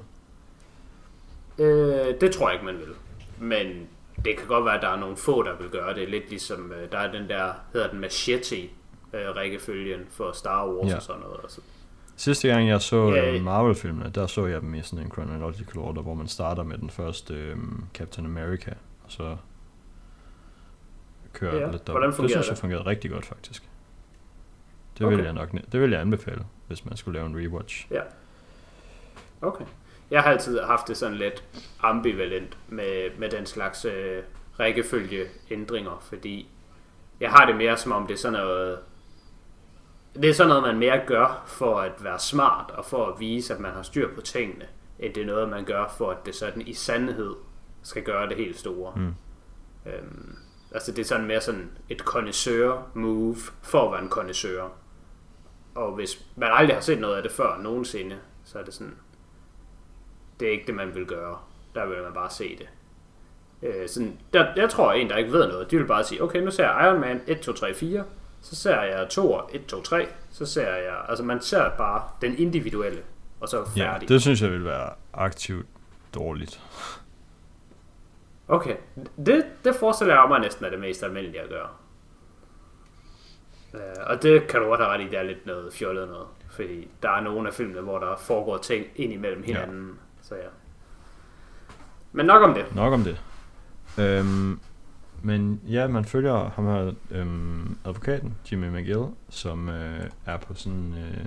Øh, 1.59 2.21
det 2.21 2.31
tror 2.31 2.50
jeg 2.50 2.53
ikke, 2.53 2.65
man 2.65 2.77
vil. 2.79 2.94
Men 3.39 3.88
det 4.25 4.38
kan 4.38 4.47
godt 4.47 4.65
være, 4.65 4.75
at 4.75 4.81
der 4.81 4.89
er 4.89 5.00
nogle 5.00 5.17
få, 5.17 5.44
der 5.44 5.56
vil 5.57 5.69
gøre 5.69 5.94
det. 5.94 6.09
Lidt 6.09 6.29
ligesom, 6.29 6.71
øh, 6.71 6.91
der 6.91 6.97
er 6.97 7.11
den 7.11 7.29
der, 7.29 7.51
hedder 7.73 7.89
den 7.89 8.00
machete 8.00 8.61
øh, 9.13 10.00
for 10.09 10.31
Star 10.31 10.67
Wars 10.67 10.89
Ja. 10.89 10.95
og 10.95 11.01
sådan 11.01 11.21
noget. 11.21 11.39
Altså. 11.44 11.61
Sidste 12.15 12.47
gang 12.47 12.67
jeg 12.67 12.81
så 12.81 13.09
Ja, 13.15 13.31
ja, 13.33 13.41
Marvel-filmene, 13.41 14.09
der 14.15 14.27
så 14.27 14.45
jeg 14.45 14.61
dem 14.61 14.73
i 14.75 14.81
sådan 14.81 15.06
en 15.06 15.11
chronological 15.11 15.77
order, 15.77 16.01
hvor 16.01 16.13
man 16.13 16.27
starter 16.27 16.63
med 16.63 16.77
den 16.77 16.89
første 16.89 17.33
øhm, 17.33 17.83
Captain 17.94 18.25
America, 18.25 18.71
og 19.03 19.12
så 19.12 19.38
kører 21.33 21.55
Ja, 21.59 21.71
lidt 21.71 21.89
hvordan 21.89 22.12
Det 22.12 22.29
synes 22.31 22.47
jeg 22.50 22.57
fungerede 22.57 22.85
rigtig 22.85 23.12
godt, 23.12 23.25
faktisk. 23.25 23.69
Det 24.97 25.05
Okay. 25.05 25.15
vil 25.15 25.25
jeg 25.25 25.33
nok 25.33 25.51
det 25.71 25.81
vil 25.81 25.91
jeg 25.91 26.01
anbefale, 26.01 26.45
hvis 26.67 26.85
man 26.85 26.97
skulle 26.97 27.19
lave 27.19 27.29
en 27.29 27.38
rewatch. 27.38 27.88
Okay. 29.41 29.65
Jeg 30.11 30.21
har 30.21 30.31
altid 30.31 30.59
haft 30.59 30.88
det 30.88 30.97
sådan 30.97 31.17
lidt 31.17 31.44
ambivalent 31.79 32.57
med, 32.67 33.17
med 33.17 33.29
den 33.29 33.45
slags 33.45 33.85
øh, 33.85 34.23
rækkefølgeændringer, 34.59 36.00
fordi 36.01 36.50
jeg 37.19 37.31
har 37.31 37.45
det 37.45 37.56
mere 37.56 37.77
som 37.77 37.91
om 37.91 38.07
det 38.07 38.13
er 38.13 38.17
sådan 38.17 38.39
noget, 38.39 38.79
det 40.15 40.29
er 40.29 40.33
sådan 40.33 40.47
noget, 40.47 40.63
man 40.63 40.79
mere 40.79 41.01
gør 41.07 41.44
for 41.47 41.79
at 41.79 42.03
være 42.03 42.19
smart 42.19 42.71
og 42.71 42.85
for 42.85 43.06
at 43.06 43.19
vise, 43.19 43.53
at 43.53 43.59
man 43.59 43.71
har 43.71 43.81
styr 43.81 44.15
på 44.15 44.21
tingene, 44.21 44.65
end 45.00 45.13
det 45.13 45.21
er 45.21 45.27
noget, 45.27 45.50
man 45.50 45.65
gør 45.65 45.94
for, 45.97 46.12
at 46.12 46.25
det 46.25 46.35
sådan 46.35 46.62
i 46.62 46.73
sandhed 46.73 47.35
skal 47.83 48.03
gøre 48.03 48.29
det 48.29 48.38
helt 48.38 48.59
store. 48.59 48.94
Mm. 48.95 49.13
Øhm, 49.85 50.36
altså 50.72 50.91
det 50.91 51.00
er 51.00 51.05
sådan 51.05 51.27
mere 51.27 51.41
sådan 51.41 51.72
et 51.89 52.00
connoisseur 52.00 52.88
move 52.93 53.36
for 53.62 53.86
at 53.86 53.91
være 53.91 54.01
en 54.01 54.10
connoisseur. 54.10 54.72
Og 55.75 55.95
hvis 55.95 56.25
man 56.36 56.50
aldrig 56.51 56.75
har 56.75 56.81
set 56.81 57.00
noget 57.00 57.15
af 57.15 57.24
det 57.24 57.31
før 57.31 57.57
nogensinde, 57.57 58.17
så 58.43 58.60
er 58.60 58.63
det 58.63 58.74
sådan, 58.74 58.95
det 60.39 60.48
er 60.48 60.51
ikke 60.51 60.67
det, 60.67 60.75
man 60.75 60.96
vil 60.96 61.05
gøre. 61.05 61.38
Der 61.75 61.86
vil 61.86 62.03
man 62.03 62.13
bare 62.13 62.29
se 62.29 62.58
det. 62.58 62.69
Øh, 63.63 63.89
sådan, 63.89 64.19
der, 64.34 64.48
jeg 64.55 64.69
tror, 64.69 64.93
en, 64.93 65.10
der 65.10 65.17
ikke 65.17 65.31
ved 65.31 65.48
noget, 65.48 65.72
de 65.72 65.77
vil 65.77 65.86
bare 65.86 66.03
sige, 66.03 66.24
okay, 66.24 66.39
nu 66.39 66.51
ser 66.51 66.63
jeg 66.72 66.88
Iron 66.88 67.00
Man 67.00 67.22
1, 67.27 67.39
2, 67.39 67.53
3, 67.53 67.74
4, 67.74 68.03
så 68.41 68.55
ser 68.55 68.81
jeg 68.81 69.08
Thor 69.10 69.50
1, 69.53 69.65
2, 69.65 69.81
3, 69.81 70.08
så 70.31 70.46
ser 70.46 70.75
jeg, 70.75 70.98
altså 71.10 71.24
man 71.24 71.41
ser 71.41 71.69
bare 71.77 72.03
den 72.22 72.38
individuelle, 72.38 73.01
og 73.39 73.50
så 73.50 73.65
Ja, 73.77 73.93
færdig. 73.93 74.10
det 74.10 74.22
synes 74.22 74.41
jeg 74.41 74.51
vil 74.51 74.65
være 74.65 74.89
aktivt 75.13 75.65
dårligt. 76.15 76.62
Okay, 78.48 78.75
det, 79.25 79.46
det 79.63 79.75
forestiller 79.75 80.13
jeg 80.15 80.25
mig 80.29 80.39
næsten 80.39 80.65
er 80.65 80.69
det 80.69 80.79
mest 80.79 81.03
almindelige 81.03 81.41
at 81.41 81.50
gøre. 81.50 81.67
Øh, 83.74 83.79
og 84.08 84.24
det 84.24 84.48
kan 84.48 84.60
du 84.62 84.65
godt 84.67 84.79
have 84.79 84.91
ret 84.93 85.01
i, 85.01 85.03
det 85.03 85.19
er 85.19 85.24
lidt 85.24 85.46
noget 85.46 85.74
fjollet 85.74 86.08
noget. 86.08 86.27
Fordi 86.51 86.88
der 87.03 87.10
er 87.10 87.22
nogle 87.22 87.48
af 87.48 87.53
filmene, 87.53 87.81
hvor 87.81 88.00
der 88.00 88.17
foregår 88.17 88.58
ting 88.58 88.86
ind 88.96 89.13
imellem 89.13 89.43
hinanden. 89.43 89.88
Ja. 89.88 89.93
Så 90.29 90.36
ja. 90.36 90.48
Men 92.12 92.25
nok 92.25 92.43
om 92.43 92.53
det. 92.53 92.75
Nok 92.75 92.93
om 92.93 93.03
det. 93.03 93.21
Øhm, 93.98 94.59
men 95.21 95.62
ja, 95.67 95.88
man 95.88 96.05
følger 96.05 96.50
ham 96.50 96.65
her, 96.65 96.91
øhm, 97.12 97.77
advokaten, 97.86 98.36
Jimmy 98.51 98.65
McGill, 98.77 99.05
som 99.29 99.69
øh, 99.69 100.05
er 100.25 100.38
på 100.38 100.53
sådan 100.53 100.93
øh, 100.98 101.25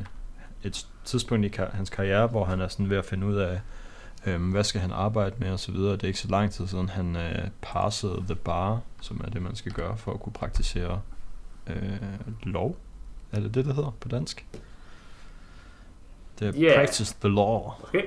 et 0.63 0.87
tidspunkt 1.05 1.45
i 1.45 1.49
kar- 1.49 1.71
hans 1.77 1.91
karriere, 1.91 2.27
hvor 2.27 2.45
han 2.45 2.61
er 2.61 2.69
sådan 2.69 2.91
ved 2.91 2.97
at 2.97 3.05
finde 3.05 3.27
ud 3.27 3.37
af, 3.37 3.61
øhm, 4.27 4.51
hvad 4.51 4.65
skal 4.65 4.81
han 4.81 4.93
arbejde 4.93 5.35
med 5.39 5.53
og 5.53 5.61
så 5.61 5.73
videre. 5.73 5.93
Det 5.93 6.03
er 6.03 6.07
ikke 6.09 6.19
så 6.21 6.29
lang 6.29 6.51
tid 6.53 6.67
siden, 6.67 6.89
han 6.89 7.17
øh, 7.17 7.49
passede 7.63 8.23
the 8.27 8.35
bar, 8.35 8.81
som 9.01 9.21
er 9.25 9.31
det, 9.31 9.43
man 9.43 9.57
skal 9.57 9.73
gøre 9.73 9.97
for 9.97 10.13
at 10.15 10.21
kunne 10.21 10.33
praktisere 10.33 11.01
øh, 11.67 11.99
lov. 12.43 12.77
Er 13.33 13.41
det 13.41 13.55
det, 13.55 13.65
det 13.65 13.75
hedder 13.75 13.95
på 14.01 14.09
dansk? 14.09 14.47
Det 16.39 16.49
er 16.49 16.53
Yeah. 16.57 16.77
practice 16.77 17.17
the 17.21 17.29
law. 17.29 17.71
Måske. 17.81 18.05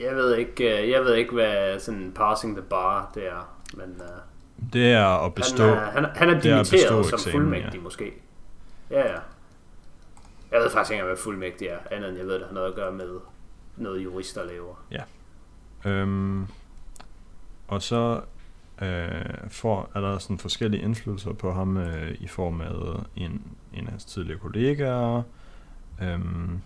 Jeg 0.00 0.16
ved 0.16 0.36
ikke, 0.36 0.82
øh, 0.82 0.90
jeg 0.90 1.00
ved 1.04 1.14
ikke 1.14 1.32
hvad 1.32 1.78
sådan 1.80 2.12
passing 2.14 2.56
the 2.56 2.66
bar 2.66 3.10
det 3.14 3.26
er. 3.28 3.54
Men 3.74 4.00
uh, 4.00 4.70
Det 4.72 4.92
er 4.92 5.06
at 5.26 5.34
bestå. 5.34 5.64
han, 5.64 5.74
er, 5.76 5.90
han, 5.90 6.04
er- 6.04 6.08
han 6.14 6.28
er 6.30 6.34
er 6.34 6.40
dimitteret 6.40 7.06
som 7.06 7.14
eksamen, 7.16 7.32
fuldmægtig 7.32 7.82
måske. 7.82 8.12
Ja, 8.90 9.00
ja. 9.12 9.18
Jeg 10.52 10.60
ved 10.60 10.70
faktisk 10.70 10.92
ikke, 10.92 11.04
hvad 11.04 11.16
fuldmægtig 11.16 11.66
er. 11.68 11.78
Andet 11.90 12.08
end 12.08 12.18
jeg 12.18 12.26
ved, 12.26 12.34
at 12.34 12.40
det 12.40 12.46
har 12.48 12.54
noget 12.54 12.68
at 12.68 12.74
gøre 12.74 12.92
med 12.92 13.10
noget 13.76 14.04
jurister 14.04 14.44
laver. 14.44 14.74
Øhm, 15.84 16.46
og 17.68 17.82
så 17.82 18.20
øh, 18.82 19.10
får, 19.50 19.90
er 19.94 20.00
der 20.00 20.18
sådan 20.18 20.38
forskellige 20.38 20.82
indflydelser 20.82 21.32
på 21.32 21.52
ham 21.52 21.76
øh, 21.76 22.14
i 22.20 22.26
form 22.26 22.60
af 22.60 22.70
en, 23.16 23.42
en 23.74 23.84
af 23.84 23.90
hans 23.90 24.04
tidligere 24.04 24.38
kollegaer, 24.38 25.22
øhm, 26.02 26.60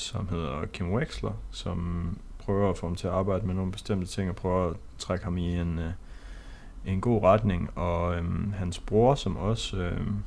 som 0.00 0.28
hedder 0.28 0.66
Kim 0.66 0.92
Wexler, 0.92 1.32
som 1.50 2.18
prøver 2.38 2.70
at 2.70 2.78
få 2.78 2.86
ham 2.86 2.96
til 2.96 3.06
at 3.06 3.12
arbejde 3.12 3.46
med 3.46 3.54
nogle 3.54 3.72
bestemte 3.72 4.06
ting, 4.06 4.30
og 4.30 4.36
prøver 4.36 4.70
at 4.70 4.76
trække 4.98 5.24
ham 5.24 5.38
i 5.38 5.56
en, 5.56 5.78
øh, 5.78 5.92
en 6.86 7.00
god 7.00 7.22
retning, 7.22 7.78
og 7.78 8.16
øhm, 8.16 8.52
hans 8.52 8.78
bror, 8.78 9.14
som 9.14 9.36
også 9.36 9.76
øhm, 9.76 10.22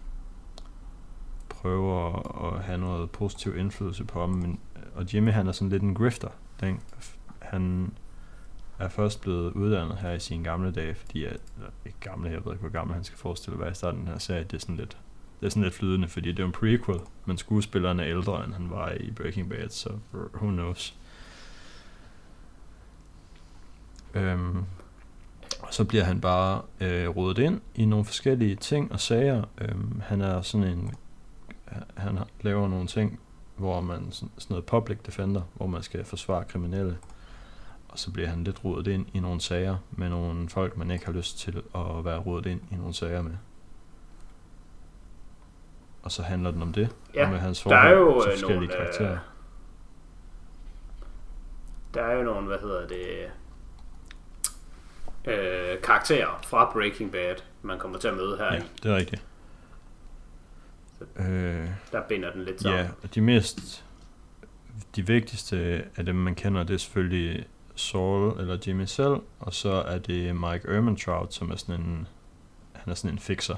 prøver 1.50 2.22
at 2.48 2.64
have 2.64 2.78
noget 2.78 3.12
positiv 3.12 3.58
indflydelse 3.58 4.04
på 4.04 4.20
ham, 4.20 4.30
men, 4.30 4.60
og 4.96 5.14
Jimmy 5.14 5.32
han 5.32 5.48
er 5.48 5.52
sådan 5.52 5.70
lidt 5.70 5.84
en 5.84 5.96
grifter. 5.96 6.30
Den, 6.60 6.80
han 7.40 7.94
er 8.80 8.90
først 8.90 9.22
blevet 9.22 9.54
uddannet 9.54 9.98
her 9.98 10.12
i 10.12 10.20
sine 10.20 10.44
gamle 10.44 10.72
dage, 10.72 10.96
fordi 10.96 11.26
at, 11.26 11.42
eller, 11.56 11.70
ikke 11.86 12.00
gamle, 12.00 12.30
jeg 12.30 12.46
ved 12.46 12.52
ikke, 12.52 12.62
hvor 12.62 12.70
gammel 12.70 12.94
han 12.94 13.04
skal 13.04 13.18
forestille 13.18 13.56
at 13.56 13.62
være 13.62 13.72
i 13.72 13.74
starten 13.74 14.00
af 14.00 14.06
den 14.06 14.12
her 14.12 14.20
serie, 14.20 14.44
det 14.44 14.54
er 14.54 14.60
sådan 14.60 14.76
lidt, 14.76 14.98
det 15.40 15.46
er 15.46 15.50
sådan 15.50 15.64
lidt 15.64 15.74
flydende, 15.74 16.08
fordi 16.08 16.32
det 16.32 16.40
er 16.40 16.46
en 16.46 16.52
prequel, 16.52 17.00
men 17.26 17.38
skuespilleren 17.38 18.00
er 18.00 18.06
ældre, 18.06 18.46
end 18.46 18.54
han 18.54 18.70
var 18.70 18.92
i 18.92 19.12
Breaking 19.12 19.50
Bad, 19.50 19.70
så 19.70 19.90
who 20.14 20.50
knows. 20.50 20.96
Øhm, 24.14 24.58
og 25.60 25.74
så 25.74 25.86
bliver 25.86 26.04
han 26.04 26.22
bare 26.22 26.62
øh, 26.82 27.10
rodet 27.10 27.38
ind 27.38 27.62
i 27.76 27.86
nogle 27.86 28.06
forskellige 28.06 28.56
ting 28.56 28.92
og 28.92 29.00
sager. 29.00 29.44
Øhm, 29.62 30.02
han 30.06 30.22
er 30.22 30.42
sådan 30.42 30.68
en, 30.68 30.94
han 31.98 32.20
laver 32.42 32.68
nogle 32.68 32.88
ting, 32.88 33.20
hvor 33.58 33.82
man 33.82 34.12
sådan, 34.12 34.32
sådan 34.38 34.54
noget 34.54 34.66
public 34.66 34.98
defender, 35.06 35.42
hvor 35.54 35.68
man 35.68 35.84
skal 35.84 36.06
forsvare 36.06 36.44
kriminelle. 36.44 36.98
Og 37.88 38.00
så 38.00 38.12
bliver 38.12 38.30
han 38.30 38.44
lidt 38.44 38.66
rodet 38.66 38.88
ind 38.88 39.06
i 39.14 39.20
nogle 39.20 39.42
sager 39.42 39.78
med 39.92 40.10
nogle 40.10 40.50
folk, 40.50 40.78
man 40.78 40.92
ikke 40.92 41.06
har 41.06 41.14
lyst 41.14 41.40
til 41.40 41.62
at 41.76 42.06
være 42.06 42.20
rodet 42.20 42.46
ind 42.46 42.62
i 42.72 42.76
nogle 42.76 42.94
sager 42.94 43.22
med. 43.22 43.36
Og 46.04 46.12
så 46.12 46.24
handler 46.24 46.52
den 46.52 46.62
om 46.62 46.74
det, 46.74 46.90
Ja, 47.16 47.26
og 47.26 47.32
med 47.32 47.40
hans 47.40 47.62
der 47.62 47.76
er 47.76 47.96
forhold 47.96 48.16
jo 48.16 48.22
til 48.24 48.32
øh, 48.32 48.40
forskellige 48.40 48.68
nogle, 48.68 48.78
karakterer. 48.78 49.12
øh, 49.12 49.18
der 51.94 52.02
er 52.04 52.18
jo 52.18 52.24
nogle, 52.24 52.48
hvad 52.48 52.58
hedder 52.60 52.88
det, 52.88 53.30
øh, 55.26 55.82
karakterer 55.82 56.40
fra 56.48 56.72
Breaking 56.74 57.12
Bad, 57.12 57.36
man 57.62 57.80
kommer 57.80 57.98
til 58.00 58.08
at 58.08 58.14
møde 58.18 58.38
her 58.38 58.54
Ja, 58.54 58.62
det 58.84 58.92
er 58.92 58.96
rigtigt. 58.96 59.24
Øh, 61.16 61.68
Der 61.92 62.02
binder 62.08 62.32
den 62.32 62.44
lidt 62.44 62.62
sammen. 62.62 62.80
ja, 62.82 62.88
og 63.04 63.16
de 63.16 63.22
mest, 63.22 63.86
de 64.96 65.08
vigtigste 65.08 65.84
af 65.96 66.06
dem, 66.06 66.16
man 66.16 66.36
kender, 66.36 66.64
det 66.64 66.74
er 66.74 66.78
selvfølgelig 66.78 67.46
Saul 67.76 68.40
eller 68.40 68.58
Jimmy 68.68 68.86
selv, 68.86 69.16
og 69.40 69.54
så 69.54 69.72
er 69.72 69.98
det 69.98 70.36
Mike 70.36 70.68
Ehrmantraut, 70.68 71.34
som 71.34 71.52
er 71.52 71.56
sådan 71.56 71.76
en, 71.82 72.08
han 72.74 72.92
er 72.92 72.96
sådan 72.96 73.12
en 73.16 73.20
fixer. 73.20 73.56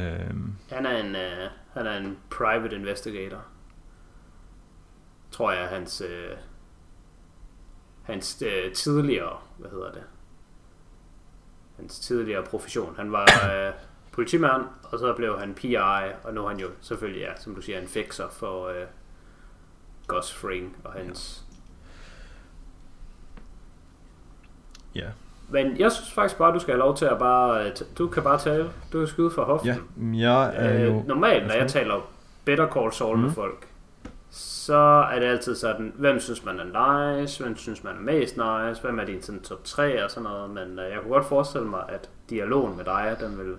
Øhm, 0.00 0.54
Han 0.70 0.86
er 0.86 0.96
en, 0.96 1.16
øh, 1.16 1.50
han 1.72 1.86
er 1.86 1.96
en 1.96 2.18
private 2.30 2.76
investigator. 2.76 3.44
Tror 5.30 5.52
jeg, 5.52 5.68
hans, 5.68 6.00
øh, 6.00 6.36
hans 8.02 8.42
øh, 8.46 8.72
tidligere, 8.72 9.38
hvad 9.58 9.70
hedder 9.70 9.92
det? 9.92 10.02
Hans 11.76 11.98
tidligere 11.98 12.44
profession. 12.44 12.96
Han 12.96 13.12
var 13.12 13.26
øh, 13.52 13.72
politimand, 14.12 14.64
og 14.82 14.98
så 14.98 15.14
blev 15.14 15.38
han 15.38 15.54
PI, 15.54 15.76
og 16.24 16.34
nu 16.34 16.44
er 16.44 16.48
han 16.48 16.60
jo 16.60 16.70
selvfølgelig, 16.80 17.20
ja, 17.20 17.36
som 17.36 17.54
du 17.54 17.60
siger, 17.60 17.80
en 17.80 17.88
fixer 17.88 18.28
for 18.28 18.68
øh, 18.68 18.86
Gus 20.06 20.34
Fring 20.34 20.76
og 20.84 20.92
hans... 20.92 21.44
ja, 24.94 25.10
Men 25.50 25.76
jeg 25.78 25.92
synes 25.92 26.12
faktisk 26.12 26.38
bare, 26.38 26.54
du 26.54 26.58
skal 26.58 26.72
have 26.74 26.78
lov 26.78 26.96
til 26.96 27.04
at 27.04 27.18
bare... 27.18 27.64
øh, 27.66 27.72
Du 27.98 28.06
kan 28.08 28.22
bare 28.22 28.38
tale. 28.38 28.70
Du 28.92 28.98
kan 28.98 29.06
skyde 29.08 29.30
fra 29.30 29.44
hoften. 29.44 29.68
ja, 29.70 30.28
jeg 30.28 30.52
er 30.56 30.84
jo... 30.84 30.98
Øh, 30.98 31.06
normalt, 31.08 31.46
når 31.46 31.54
jeg 31.54 31.68
taler 31.68 32.10
Better 32.44 32.68
Call 32.68 32.92
Saul 32.92 33.16
mm. 33.16 33.20
med 33.22 33.28
Mhm. 33.28 33.34
folk, 33.34 33.66
så 34.30 34.76
er 35.12 35.18
det 35.18 35.26
altid 35.26 35.54
sådan, 35.54 35.92
hvem 35.96 36.20
synes 36.20 36.44
man 36.44 36.60
er 36.60 37.18
nice, 37.20 37.42
hvem 37.42 37.56
synes 37.56 37.84
man 37.84 37.96
er 37.96 38.00
mest 38.00 38.36
nice, 38.36 38.82
hvem 38.82 38.98
er 38.98 39.04
din 39.04 39.22
sådan 39.22 39.40
top 39.42 39.64
3 39.64 40.04
og 40.04 40.10
sådan 40.10 40.22
noget, 40.22 40.50
men 40.50 40.78
øh, 40.78 40.90
jeg 40.90 40.98
kunne 41.02 41.12
godt 41.12 41.24
forestille 41.26 41.66
mig, 41.66 41.80
at 41.88 42.08
dialogen 42.30 42.76
med 42.76 42.84
dig, 42.84 43.16
den 43.20 43.38
vil, 43.38 43.54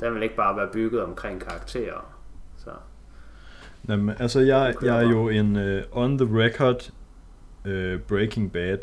den 0.00 0.14
vil 0.14 0.22
ikke 0.22 0.36
bare 0.36 0.56
være 0.56 0.68
bygget 0.72 1.02
omkring 1.02 1.40
karakterer. 1.40 2.12
Så 2.58 2.70
Jamen, 3.88 4.14
altså, 4.18 4.40
jeg, 4.40 4.74
jeg 4.82 5.04
er 5.04 5.08
jo 5.10 5.28
en 5.28 5.56
uh, 5.56 5.82
on 6.02 6.18
the 6.18 6.28
record 6.44 6.90
uh, 7.64 8.00
Breaking 8.00 8.52
Bad 8.52 8.78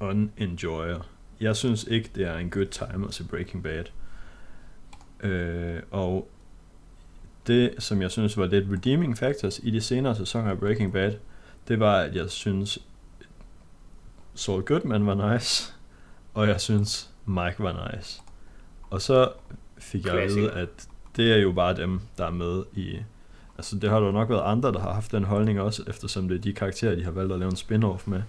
unenjoyer. 0.00 1.06
Jeg 1.40 1.56
synes 1.56 1.84
ikke, 1.84 2.10
det 2.14 2.26
er 2.26 2.36
en 2.36 2.50
good 2.50 2.66
time 2.66 3.08
at 3.08 3.14
se 3.14 3.24
Breaking 3.24 3.62
Bad. 3.62 3.84
Uh, 5.24 5.82
og 5.90 6.28
det, 7.46 7.74
som 7.78 8.02
jeg 8.02 8.10
synes 8.10 8.36
var 8.36 8.46
lidt 8.46 8.64
redeeming 8.70 9.18
factors 9.18 9.60
i 9.62 9.70
de 9.70 9.80
senere 9.80 10.16
sæsoner 10.16 10.50
af 10.50 10.58
Breaking 10.58 10.92
Bad, 10.92 11.12
det 11.68 11.80
var, 11.80 12.00
at 12.00 12.14
jeg 12.14 12.30
synes 12.30 12.78
Saul 14.34 14.62
Goodman 14.62 15.06
var 15.06 15.32
nice, 15.32 15.72
og 16.34 16.48
jeg 16.48 16.60
synes 16.60 17.10
Mike 17.26 17.56
var 17.58 17.92
nice. 17.92 18.20
Og 18.90 19.02
så 19.02 19.32
fik 19.78 20.06
jeg 20.06 20.14
at 20.14 20.28
vide, 20.28 20.50
at 20.50 20.68
det 21.16 21.32
er 21.32 21.36
jo 21.36 21.52
bare 21.52 21.76
dem, 21.76 22.00
der 22.18 22.26
er 22.26 22.30
med 22.30 22.62
i... 22.74 22.98
Altså 23.58 23.78
det 23.78 23.90
har 23.90 24.00
der 24.00 24.12
nok 24.12 24.28
været 24.28 24.42
andre, 24.44 24.72
der 24.72 24.78
har 24.78 24.92
haft 24.92 25.12
den 25.12 25.24
holdning 25.24 25.60
også, 25.60 25.84
eftersom 25.86 26.28
det 26.28 26.36
er 26.36 26.40
de 26.40 26.52
karakterer, 26.52 26.94
de 26.94 27.04
har 27.04 27.10
valgt 27.10 27.32
at 27.32 27.38
lave 27.38 27.50
en 27.50 27.56
spin-off 27.56 28.02
med. 28.06 28.22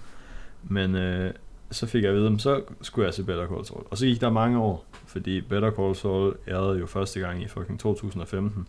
Men 0.63 0.95
øh, 0.95 1.33
så 1.71 1.87
fik 1.87 2.03
jeg 2.03 2.11
at 2.11 2.17
vide, 2.17 2.33
at 2.33 2.41
så 2.41 2.61
skulle 2.81 3.05
jeg 3.05 3.13
se 3.13 3.23
Better 3.23 3.47
Call 3.47 3.65
Saul. 3.65 3.83
Og 3.91 3.97
så 3.97 4.05
gik 4.05 4.21
der 4.21 4.29
mange 4.29 4.59
år, 4.59 4.85
fordi 5.05 5.41
Better 5.41 5.71
Call 5.71 5.95
Saul 5.95 6.37
ærede 6.47 6.79
jo 6.79 6.85
første 6.85 7.19
gang 7.19 7.41
i 7.43 7.47
fucking 7.47 7.79
2015. 7.79 8.67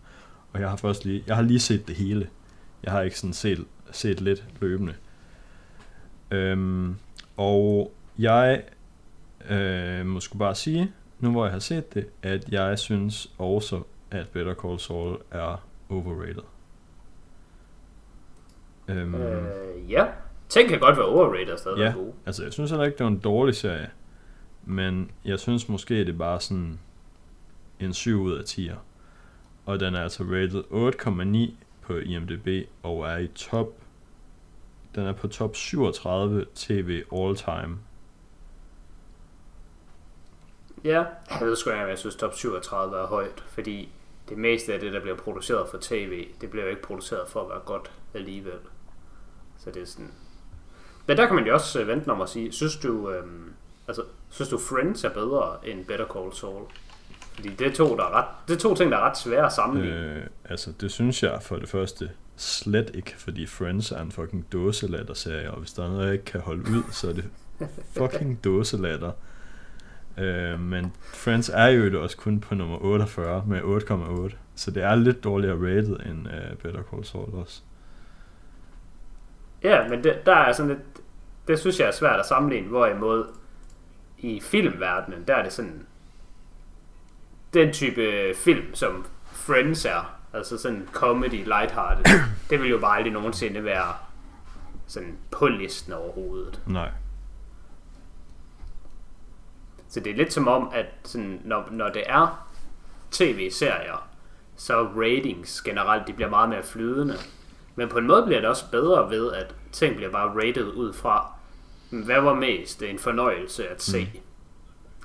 Og 0.53 0.61
jeg 0.61 0.69
har 0.69 0.75
først 0.75 1.05
lige, 1.05 1.23
jeg 1.27 1.35
har 1.35 1.43
lige 1.43 1.59
set 1.59 1.87
det 1.87 1.95
hele. 1.95 2.29
Jeg 2.83 2.91
har 2.91 3.01
ikke 3.01 3.19
sådan 3.19 3.33
set, 3.33 3.65
set 3.91 4.21
lidt 4.21 4.45
løbende. 4.59 4.93
Øhm, 6.31 6.95
og 7.37 7.91
jeg 8.19 8.63
øh, 9.49 10.05
må 10.05 10.19
skulle 10.19 10.39
bare 10.39 10.55
sige, 10.55 10.91
nu 11.19 11.31
hvor 11.31 11.45
jeg 11.45 11.53
har 11.53 11.59
set 11.59 11.93
det, 11.93 12.07
at 12.23 12.49
jeg 12.51 12.79
synes 12.79 13.31
også, 13.37 13.81
at 14.11 14.29
Better 14.29 14.53
Call 14.53 14.79
Saul 14.79 15.17
er 15.31 15.67
overrated. 15.89 16.43
Øhm, 18.87 19.15
øh, 19.15 19.91
ja, 19.91 20.05
ting 20.51 20.69
kan 20.69 20.79
godt 20.79 20.97
være 20.97 21.05
overrated 21.05 21.53
og 21.53 21.59
stadig 21.59 21.77
Ja. 21.77 21.91
gode. 21.95 22.13
Altså, 22.25 22.43
jeg 22.43 22.53
synes 22.53 22.69
heller 22.71 22.85
ikke, 22.85 22.97
det 22.97 23.03
var 23.03 23.09
en 23.11 23.19
dårlig 23.19 23.55
serie. 23.55 23.89
Men 24.65 25.11
jeg 25.25 25.39
synes 25.39 25.69
måske, 25.69 25.99
det 25.99 26.09
er 26.09 26.17
bare 26.17 26.39
sådan 26.39 26.79
en 27.79 27.93
7 27.93 28.21
ud 28.21 28.37
af 28.37 28.43
10'er. 28.43 28.75
Og 29.65 29.79
den 29.79 29.95
er 29.95 30.03
altså 30.03 30.23
rated 30.23 30.63
8,9 31.51 31.53
på 31.81 31.97
IMDb 31.97 32.67
og 32.83 33.07
er 33.07 33.17
i 33.17 33.27
top... 33.27 33.67
Den 34.95 35.03
er 35.05 35.11
på 35.13 35.27
top 35.27 35.55
37 35.55 36.45
TV 36.55 37.03
all 37.13 37.35
time. 37.35 37.77
Ja, 40.83 41.03
jeg 41.29 41.47
ved 41.47 41.55
sgu 41.55 41.69
ikke, 41.69 41.81
jeg 41.81 41.97
synes 41.97 42.15
top 42.15 42.33
37 42.33 42.97
er 42.97 43.07
højt, 43.07 43.43
fordi 43.47 43.89
det 44.29 44.37
meste 44.37 44.73
af 44.73 44.79
det, 44.79 44.93
der 44.93 45.01
bliver 45.01 45.17
produceret 45.17 45.69
for 45.69 45.77
tv, 45.81 46.27
det 46.41 46.49
bliver 46.49 46.63
jo 46.63 46.69
ikke 46.69 46.81
produceret 46.81 47.27
for 47.29 47.41
at 47.43 47.49
være 47.49 47.59
godt 47.65 47.91
alligevel. 48.13 48.59
Så 49.57 49.71
det 49.71 49.81
er 49.81 49.85
sådan... 49.85 50.11
Men 51.07 51.17
der 51.17 51.25
kan 51.25 51.35
man 51.35 51.45
jo 51.45 51.53
også 51.53 51.81
øh, 51.81 51.87
vente 51.87 52.09
om 52.09 52.21
at 52.21 52.29
sige, 52.29 52.51
synes 52.51 52.75
du, 52.75 53.09
øhm, 53.09 53.53
altså, 53.87 54.03
synes 54.29 54.49
du 54.49 54.57
Friends 54.57 55.03
er 55.03 55.09
bedre 55.09 55.57
end 55.63 55.85
Better 55.85 56.05
Call 56.05 56.33
Saul? 56.33 56.63
Fordi 57.33 57.49
det 57.49 57.67
er 57.67 57.71
to, 57.71 57.97
der 57.97 58.03
er 58.03 58.13
ret, 58.13 58.25
det 58.47 58.55
er 58.55 58.59
to 58.59 58.75
ting, 58.75 58.91
der 58.91 58.97
er 58.97 59.01
ret 59.09 59.17
svære 59.17 59.45
at 59.45 59.53
sammenligne. 59.53 60.15
Øh. 60.15 60.23
Altså, 60.45 60.71
det 60.81 60.91
synes 60.91 61.23
jeg 61.23 61.39
for 61.41 61.55
det 61.55 61.69
første 61.69 62.09
slet 62.35 62.91
ikke, 62.93 63.13
fordi 63.17 63.45
Friends 63.45 63.91
er 63.91 64.01
en 64.01 64.11
fucking 64.11 64.45
dåselatter-serie, 64.51 65.51
og 65.51 65.59
hvis 65.59 65.73
der 65.73 65.85
er 65.85 65.89
noget, 65.89 66.05
jeg 66.05 66.13
ikke 66.13 66.25
kan 66.25 66.41
holde 66.41 66.61
ud, 66.61 66.83
så 66.91 67.09
er 67.09 67.13
det 67.13 67.25
fucking 67.97 68.43
dåselatter. 68.43 69.11
Øh, 70.17 70.59
men 70.59 70.93
Friends 71.01 71.49
er 71.53 71.67
jo 71.67 72.03
også 72.03 72.17
kun 72.17 72.39
på 72.39 72.55
nummer 72.55 72.77
48 72.77 73.43
med 73.47 73.61
8,8, 73.61 74.35
så 74.55 74.71
det 74.71 74.83
er 74.83 74.95
lidt 74.95 75.23
dårligere 75.23 75.55
rated 75.55 75.97
end 76.05 76.27
uh, 76.27 76.57
Better 76.63 76.83
Call 76.91 77.05
Saul 77.05 77.33
også. 77.33 77.61
Ja, 79.63 79.87
men 79.87 80.03
det, 80.03 80.25
der 80.25 80.35
er 80.35 80.53
sådan 80.53 80.69
lidt, 80.69 81.01
det 81.47 81.59
synes 81.59 81.79
jeg 81.79 81.87
er 81.87 81.91
svært 81.91 82.19
at 82.19 82.25
sammenligne, 82.25 82.67
hvorimod 82.67 83.25
i 84.17 84.39
filmverdenen, 84.39 85.23
der 85.27 85.35
er 85.35 85.43
det 85.43 85.53
sådan, 85.53 85.85
den 87.53 87.73
type 87.73 88.33
film, 88.35 88.75
som 88.75 89.05
Friends 89.25 89.85
er, 89.85 90.17
altså 90.33 90.57
sådan 90.57 90.89
comedy, 90.91 91.45
lighthearted, 91.45 92.05
det 92.49 92.61
vil 92.61 92.69
jo 92.69 92.79
bare 92.79 92.97
aldrig 92.97 93.13
nogensinde 93.13 93.63
være 93.63 93.93
sådan 94.87 95.17
på 95.31 95.47
listen 95.47 95.93
overhovedet. 95.93 96.61
Nej. 96.65 96.91
Så 99.89 99.99
det 99.99 100.11
er 100.11 100.15
lidt 100.15 100.33
som 100.33 100.47
om, 100.47 100.69
at 100.73 100.85
sådan, 101.03 101.41
når, 101.43 101.67
når 101.71 101.89
det 101.89 102.03
er 102.05 102.47
tv-serier, 103.11 104.09
så 104.55 104.83
ratings 104.83 105.61
generelt, 105.61 106.07
de 106.07 106.13
bliver 106.13 106.29
meget 106.29 106.49
mere 106.49 106.63
flydende. 106.63 107.17
Men 107.75 107.89
på 107.89 107.97
en 107.97 108.07
måde 108.07 108.23
bliver 108.25 108.39
det 108.39 108.49
også 108.49 108.65
bedre 108.71 109.09
ved, 109.09 109.33
at 109.33 109.55
ting 109.71 109.95
bliver 109.95 110.11
bare 110.11 110.47
rated 110.47 110.73
ud 110.73 110.93
fra, 110.93 111.31
hvad 111.89 112.21
var 112.21 112.33
mest 112.33 112.83
en 112.83 112.99
fornøjelse 112.99 113.67
at 113.67 113.81
se. 113.83 114.09
Mm. 114.13 114.19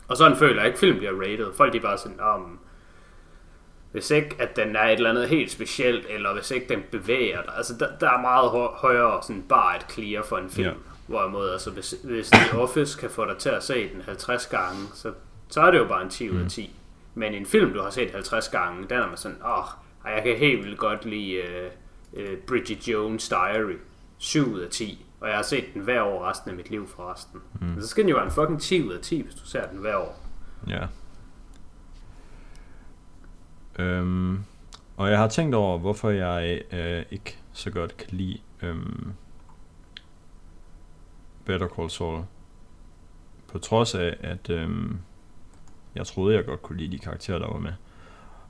Og 0.09 0.17
sådan 0.17 0.37
føler 0.37 0.57
jeg 0.57 0.67
ikke, 0.67 0.79
film 0.79 0.99
bliver 0.99 1.21
rated. 1.21 1.53
Folk 1.57 1.73
de 1.73 1.79
er 1.79 1.83
bare 1.83 1.99
sådan, 1.99 2.21
om 2.21 2.59
Hvis 3.93 4.11
ikke, 4.11 4.37
at 4.39 4.57
den 4.57 4.77
er 4.77 4.85
et 4.85 4.93
eller 4.93 5.11
andet 5.11 5.29
helt 5.29 5.51
specielt, 5.51 6.07
eller 6.11 6.35
hvis 6.35 6.51
ikke 6.51 6.69
den 6.69 6.83
bevæger 6.91 7.43
dig. 7.43 7.53
Altså, 7.57 7.75
der, 7.81 7.89
der 8.01 8.11
er 8.11 8.21
meget 8.21 8.51
højere 8.75 9.23
sådan 9.23 9.43
bare 9.43 9.77
et 9.77 9.87
clear 9.91 10.23
for 10.23 10.39
en 10.39 10.51
film. 10.51 10.69
Ja. 10.69 10.75
Hvorimod, 11.07 11.51
altså, 11.51 11.71
hvis, 11.71 11.95
hvis 12.05 12.31
The 12.31 12.59
Office 12.59 12.99
kan 13.01 13.11
få 13.11 13.25
dig 13.25 13.37
til 13.37 13.49
at 13.49 13.63
se 13.63 13.89
den 13.93 14.03
50 14.03 14.47
gange, 14.47 14.79
så, 14.95 15.13
så 15.49 15.61
er 15.61 15.71
det 15.71 15.79
jo 15.79 15.85
bare 15.85 16.03
en 16.03 16.11
10 16.11 16.31
ud 16.31 16.41
af 16.41 16.51
10. 16.51 16.67
Mm. 16.67 17.21
Men 17.21 17.35
en 17.35 17.47
film, 17.47 17.73
du 17.73 17.83
har 17.83 17.91
set 17.91 18.11
50 18.11 18.49
gange, 18.49 18.87
den 18.89 18.99
er 18.99 19.07
man 19.07 19.17
sådan, 19.17 19.39
åh, 19.45 19.59
oh, 19.59 19.65
jeg 20.05 20.23
kan 20.23 20.37
helt 20.37 20.65
vildt 20.65 20.79
godt 20.79 21.05
lide 21.05 21.43
uh, 21.43 21.73
uh, 22.13 22.39
Bridget 22.47 22.89
Jones' 22.89 23.29
Diary. 23.31 23.77
7 24.19 24.53
ud 24.53 24.61
af 24.61 24.71
10. 24.71 25.07
Og 25.21 25.29
jeg 25.29 25.37
har 25.37 25.43
set 25.43 25.65
den 25.75 25.83
hver 25.83 26.03
år 26.03 26.31
resten 26.31 26.51
af 26.51 26.57
mit 26.57 26.71
liv 26.71 26.89
forresten. 26.89 27.41
Mm. 27.61 27.67
Men 27.67 27.83
så 27.83 27.89
skal 27.89 28.03
den 28.03 28.11
jo 28.11 28.17
være 28.17 28.25
en 28.25 28.33
fucking 28.33 28.61
10 28.61 28.83
ud 28.83 28.93
af 28.93 29.01
10, 29.01 29.23
hvis 29.23 29.35
du 29.35 29.47
ser 29.47 29.67
den 29.67 29.79
hver 29.79 29.97
år. 29.97 30.21
Ja. 30.69 30.87
Øhm, 33.79 34.39
og 34.97 35.11
jeg 35.11 35.19
har 35.19 35.29
tænkt 35.29 35.55
over, 35.55 35.79
hvorfor 35.79 36.11
jeg 36.11 36.63
øh, 36.73 37.05
ikke 37.11 37.39
så 37.53 37.71
godt 37.71 37.97
kan 37.97 38.09
lide 38.11 38.39
øhm, 38.63 39.13
Better 41.45 41.69
Call 41.69 41.91
Saul. 41.91 42.25
På 43.49 43.59
trods 43.59 43.95
af, 43.95 44.17
at 44.21 44.51
øhm, 44.51 44.99
jeg 45.95 46.07
troede, 46.07 46.37
jeg 46.37 46.45
godt 46.45 46.63
kunne 46.63 46.79
lide 46.79 46.93
de 46.93 46.99
karakterer, 46.99 47.39
der 47.39 47.47
var 47.47 47.59
med. 47.59 47.73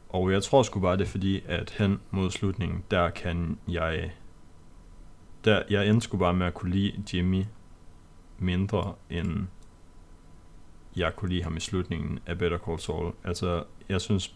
Og 0.09 0.33
jeg 0.33 0.43
tror 0.43 0.63
sgu 0.63 0.81
bare, 0.81 0.97
det 0.97 1.03
er 1.03 1.11
fordi, 1.11 1.43
at 1.47 1.71
hen 1.71 2.01
mod 2.11 2.31
slutningen, 2.31 2.85
der 2.91 3.11
kan 3.11 3.59
jeg... 3.69 4.13
Der, 5.45 5.63
jeg 5.71 5.89
endte 5.89 6.05
sgu 6.05 6.17
bare 6.17 6.35
med 6.35 6.47
at 6.47 6.55
kunne 6.55 6.71
lide 6.71 7.03
Jimmy 7.15 7.45
mindre, 8.39 8.95
end 9.11 9.47
jeg 10.97 11.17
kunne 11.17 11.29
lide 11.29 11.43
ham 11.43 11.57
i 11.57 11.61
slutningen 11.61 12.19
af 12.27 12.39
Better 12.39 12.59
Call 12.59 12.79
Saul. 12.79 13.13
Altså, 13.25 13.65
jeg 13.89 14.01
synes, 14.01 14.35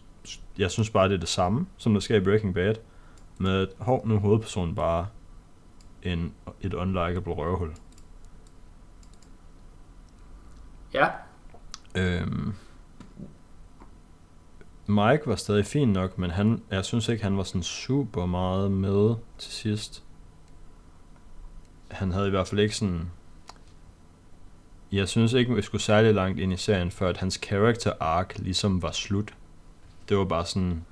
jeg 0.57 0.71
synes 0.71 0.89
bare, 0.89 1.09
det 1.09 1.15
er 1.15 1.19
det 1.19 1.29
samme, 1.29 1.67
som 1.77 1.93
der 1.93 1.99
sker 1.99 2.15
i 2.15 2.23
Breaking 2.23 2.53
Bad, 2.53 2.75
med 3.37 3.61
at, 3.61 3.69
hov, 3.79 4.07
nu 4.07 4.15
er 4.15 4.19
hovedpersonen 4.19 4.75
bare 4.75 5.07
en, 6.03 6.33
et 6.61 6.73
unlikable 6.73 7.33
røvhul. 7.33 7.73
Ja. 10.93 11.07
Øhm, 11.95 12.53
Mike 14.91 15.27
var 15.27 15.35
stadig 15.35 15.65
fin 15.65 15.93
nok, 15.93 16.17
men 16.17 16.31
han, 16.31 16.63
jeg 16.71 16.85
synes 16.85 17.09
ikke, 17.09 17.23
han 17.23 17.37
var 17.37 17.43
sådan 17.43 17.63
super 17.63 18.25
meget 18.25 18.71
med 18.71 19.15
til 19.37 19.51
sidst. 19.51 20.03
Han 21.91 22.11
havde 22.11 22.27
i 22.27 22.29
hvert 22.29 22.47
fald 22.47 22.61
ikke 22.61 22.75
sådan... 22.75 23.11
Jeg 24.91 25.09
synes 25.09 25.33
ikke, 25.33 25.55
vi 25.55 25.61
skulle 25.61 25.81
særlig 25.81 26.13
langt 26.13 26.39
ind 26.39 26.53
i 26.53 26.57
serien, 26.57 26.91
før 26.91 27.09
at 27.09 27.17
hans 27.17 27.39
character 27.43 27.93
arc 27.99 28.37
ligesom 28.37 28.81
var 28.81 28.91
slut. 28.91 29.33
Det 30.09 30.17
var 30.17 30.25
bare 30.25 30.45
sådan 30.45 30.85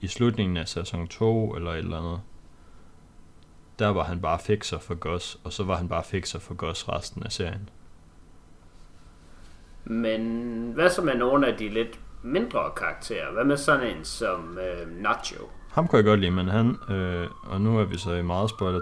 i 0.00 0.06
slutningen 0.06 0.56
af 0.56 0.68
sæson 0.68 1.08
2 1.08 1.54
eller 1.54 1.70
et 1.70 1.78
eller 1.78 1.98
andet. 1.98 2.20
Der 3.78 3.88
var 3.88 4.04
han 4.04 4.20
bare 4.20 4.38
fixer 4.38 4.78
for 4.78 4.94
Goss, 4.94 5.38
og 5.44 5.52
så 5.52 5.64
var 5.64 5.76
han 5.76 5.88
bare 5.88 6.04
fixer 6.04 6.38
for 6.38 6.54
Goss 6.54 6.88
resten 6.88 7.22
af 7.22 7.32
serien. 7.32 7.68
Men 9.84 10.72
hvad 10.74 10.90
så 10.90 11.02
med 11.02 11.14
nogle 11.14 11.46
af 11.46 11.56
de 11.56 11.68
lidt 11.68 12.00
mindre 12.22 12.70
karakterer? 12.76 13.32
Hvad 13.32 13.44
med 13.44 13.56
sådan 13.56 13.96
en 13.96 14.04
som 14.04 14.58
øh, 14.58 15.02
Nacho? 15.02 15.48
Ham 15.72 15.88
kunne 15.88 15.96
jeg 15.96 16.04
godt 16.04 16.20
lide, 16.20 16.30
men 16.30 16.48
han, 16.48 16.76
øh, 16.90 17.28
og 17.42 17.60
nu 17.60 17.78
er 17.78 17.84
vi 17.84 17.98
så 17.98 18.14
i 18.14 18.22
meget 18.22 18.50
spoiler 18.50 18.80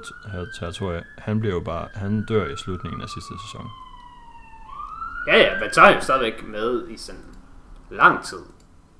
territorie, 0.60 1.04
han 1.18 1.40
bliver 1.40 1.54
jo 1.54 1.60
bare, 1.60 1.88
han 1.94 2.24
dør 2.26 2.46
i 2.46 2.56
slutningen 2.56 3.02
af 3.02 3.08
sidste 3.08 3.34
sæson. 3.46 3.66
Ja, 5.26 5.36
ja, 5.36 5.60
men 5.60 5.72
så 5.72 5.80
er 5.80 5.84
han 5.84 5.94
jo 5.94 6.00
stadigvæk 6.00 6.46
med 6.46 6.88
i 6.88 6.96
sådan 6.96 7.24
lang 7.90 8.24
tid. 8.24 8.38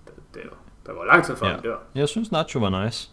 Det, 0.07 0.15
det 0.35 0.43
der 0.87 0.93
går 0.93 1.05
lang 1.05 1.25
tid 1.25 1.37
før 1.37 1.47
ja. 1.47 1.53
han 1.53 1.63
dør. 1.63 1.77
Jeg 1.95 2.09
synes 2.09 2.33
Nacho 2.33 2.61
var 2.61 2.85
nice. 2.85 3.11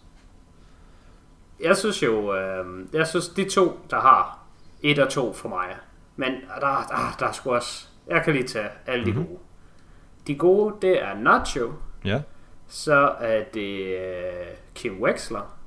Jeg 1.59 1.77
synes 1.77 2.03
jo, 2.03 2.35
øh, 2.35 2.85
jeg 2.93 3.07
synes 3.07 3.29
de 3.29 3.49
to, 3.49 3.79
der 3.89 3.99
har 3.99 4.39
et 4.81 4.99
og 4.99 5.09
to 5.09 5.33
for 5.33 5.49
mig. 5.49 5.75
Men 6.15 6.31
der, 6.61 6.85
der, 6.89 7.15
der 7.19 7.27
er 7.27 7.31
sgu 7.31 7.53
også 7.53 7.87
jeg 8.07 8.23
kan 8.23 8.33
lige 8.33 8.47
tage 8.47 8.69
alle 8.85 9.05
de 9.05 9.11
mm-hmm. 9.11 9.27
gode. 9.27 9.39
De 10.27 10.35
gode, 10.35 10.75
det 10.81 11.03
er 11.03 11.13
Nacho. 11.13 11.73
Ja. 12.05 12.21
Så 12.67 13.15
er 13.19 13.43
det 13.53 13.97
uh, 13.99 14.57
Kim 14.75 15.01
Wexler. 15.01 15.57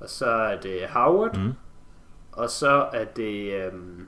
Og 0.00 0.08
så 0.08 0.26
er 0.26 0.60
det 0.60 0.88
Howard. 0.88 1.36
Mm. 1.36 1.52
Og 2.32 2.50
så 2.50 2.88
er 2.92 3.04
det... 3.04 3.66
Um, 3.72 4.06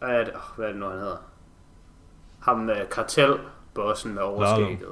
er 0.00 0.24
det, 0.24 0.34
oh, 0.34 0.56
hvad 0.56 0.66
er 0.66 0.70
det 0.70 0.80
nu, 0.80 0.86
han 0.88 0.98
hedder? 0.98 1.16
Ham 2.40 2.58
med 2.58 2.86
kartelbossen 2.90 4.14
med 4.14 4.22
overskægget. 4.22 4.88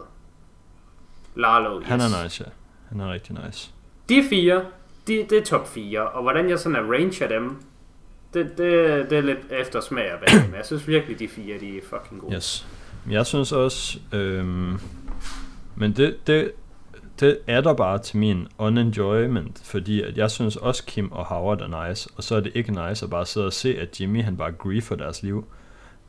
Lalo. 1.34 1.68
Lalo 1.68 1.80
yes. 1.80 1.88
Han 1.88 2.00
er 2.00 2.22
nice, 2.22 2.44
ja. 2.46 2.50
Han 2.88 3.00
er 3.00 3.12
rigtig 3.12 3.36
nice. 3.44 3.72
De 4.08 4.24
fire, 4.30 4.64
de, 5.06 5.26
det 5.30 5.38
er 5.38 5.44
top 5.44 5.68
4. 5.68 6.08
Og 6.08 6.22
hvordan 6.22 6.48
jeg 6.48 6.58
sådan 6.58 6.76
arranger 6.76 7.28
dem, 7.28 7.62
det, 8.34 8.58
det, 8.58 9.10
det 9.10 9.18
er 9.18 9.22
lidt 9.22 9.38
efter 9.50 9.80
smag 9.80 10.12
og 10.12 10.18
men 10.20 10.54
jeg 10.54 10.66
synes 10.66 10.88
virkelig, 10.88 11.18
de 11.18 11.28
fire 11.28 11.60
de 11.60 11.78
er 11.78 11.82
fucking 11.90 12.20
gode. 12.20 12.34
Yes. 12.34 12.66
Jeg 13.10 13.26
synes 13.26 13.52
også, 13.52 13.98
øhm, 14.12 14.78
men 15.76 15.92
det, 15.92 16.26
det, 16.26 16.52
det 17.20 17.38
er 17.46 17.60
der 17.60 17.74
bare 17.74 17.98
til 17.98 18.16
min 18.18 18.48
unenjoyment, 18.58 19.60
fordi 19.64 20.02
at 20.02 20.16
jeg 20.18 20.30
synes 20.30 20.56
også 20.56 20.84
Kim 20.86 21.12
og 21.12 21.24
Howard 21.24 21.60
er 21.60 21.88
nice, 21.88 22.10
og 22.16 22.24
så 22.24 22.36
er 22.36 22.40
det 22.40 22.52
ikke 22.54 22.88
nice 22.88 23.04
at 23.04 23.10
bare 23.10 23.26
sidde 23.26 23.46
og 23.46 23.52
se, 23.52 23.78
at 23.80 24.00
Jimmy 24.00 24.22
han 24.22 24.36
bare 24.36 24.52
griefer 24.52 24.96
deres 24.96 25.22
liv. 25.22 25.44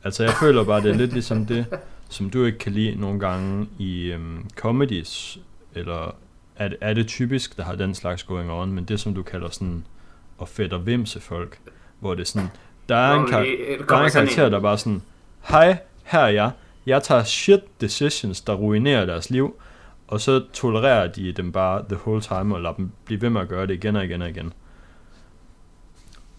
Altså 0.04 0.24
jeg 0.24 0.32
føler 0.40 0.64
bare, 0.64 0.80
det 0.82 0.90
er 0.90 0.94
lidt 0.94 1.12
ligesom 1.12 1.46
det, 1.46 1.66
som 2.08 2.30
du 2.30 2.44
ikke 2.44 2.58
kan 2.58 2.72
lide 2.72 3.00
nogle 3.00 3.20
gange 3.20 3.68
i 3.78 4.02
øhm, 4.04 4.50
comedies, 4.56 5.38
eller 5.74 6.14
er 6.56 6.68
det, 6.68 6.76
er 6.80 6.94
det 6.94 7.06
typisk, 7.06 7.56
der 7.56 7.62
har 7.62 7.74
den 7.74 7.94
slags 7.94 8.22
going 8.22 8.50
on, 8.50 8.72
men 8.72 8.84
det 8.84 9.00
som 9.00 9.14
du 9.14 9.22
kalder 9.22 9.48
sådan 9.50 9.84
at 10.42 10.48
fætter 10.48 10.78
vimse 10.78 11.20
folk, 11.20 11.58
hvor 12.00 12.14
det 12.14 12.20
er 12.20 12.26
sådan, 12.26 12.48
der 12.88 12.96
er 12.96 13.14
en, 13.14 13.26
kar- 13.26 13.38
der 13.88 13.96
er 13.96 14.04
en 14.04 14.10
karakter, 14.10 14.48
der 14.48 14.60
bare 14.60 14.78
sådan, 14.78 15.02
hej, 15.42 15.78
her 16.02 16.20
er 16.20 16.28
jeg, 16.28 16.50
jeg 16.86 17.02
tager 17.02 17.24
shit 17.24 17.80
decisions, 17.80 18.40
der 18.40 18.54
ruinerer 18.54 19.06
deres 19.06 19.30
liv, 19.30 19.60
og 20.08 20.20
så 20.20 20.44
tolererer 20.52 21.12
de 21.12 21.32
dem 21.32 21.52
bare 21.52 21.84
the 21.88 21.96
whole 21.96 22.20
time, 22.20 22.54
og 22.54 22.60
lader 22.60 22.74
dem 22.74 22.90
blive 23.04 23.22
ved 23.22 23.30
med 23.30 23.40
at 23.40 23.48
gøre 23.48 23.66
det 23.66 23.74
igen 23.74 23.96
og 23.96 24.04
igen 24.04 24.22
og 24.22 24.28
igen. 24.28 24.52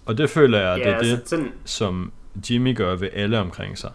Og 0.05 0.17
det 0.17 0.29
føler 0.29 0.59
jeg, 0.59 0.77
ja, 0.77 0.83
det 0.83 0.93
er 0.93 0.97
altså, 0.97 1.15
det, 1.15 1.29
sådan, 1.29 1.53
som 1.65 2.11
Jimmy 2.49 2.75
gør 2.75 2.95
ved 2.95 3.09
alle 3.13 3.39
omkring 3.39 3.77
sig. 3.77 3.91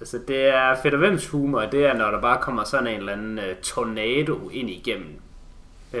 Altså 0.00 0.20
det 0.28 0.46
er 0.46 0.76
fedt 0.82 0.94
og 0.94 1.00
hvems 1.00 1.28
humor, 1.28 1.60
det 1.60 1.86
er 1.86 1.94
når 1.94 2.10
der 2.10 2.20
bare 2.20 2.38
kommer 2.40 2.64
sådan 2.64 2.86
en 2.86 2.98
eller 2.98 3.12
anden 3.12 3.38
uh, 3.38 3.44
tornado 3.62 4.48
ind 4.52 4.70
igennem 4.70 5.20
uh, 5.92 6.00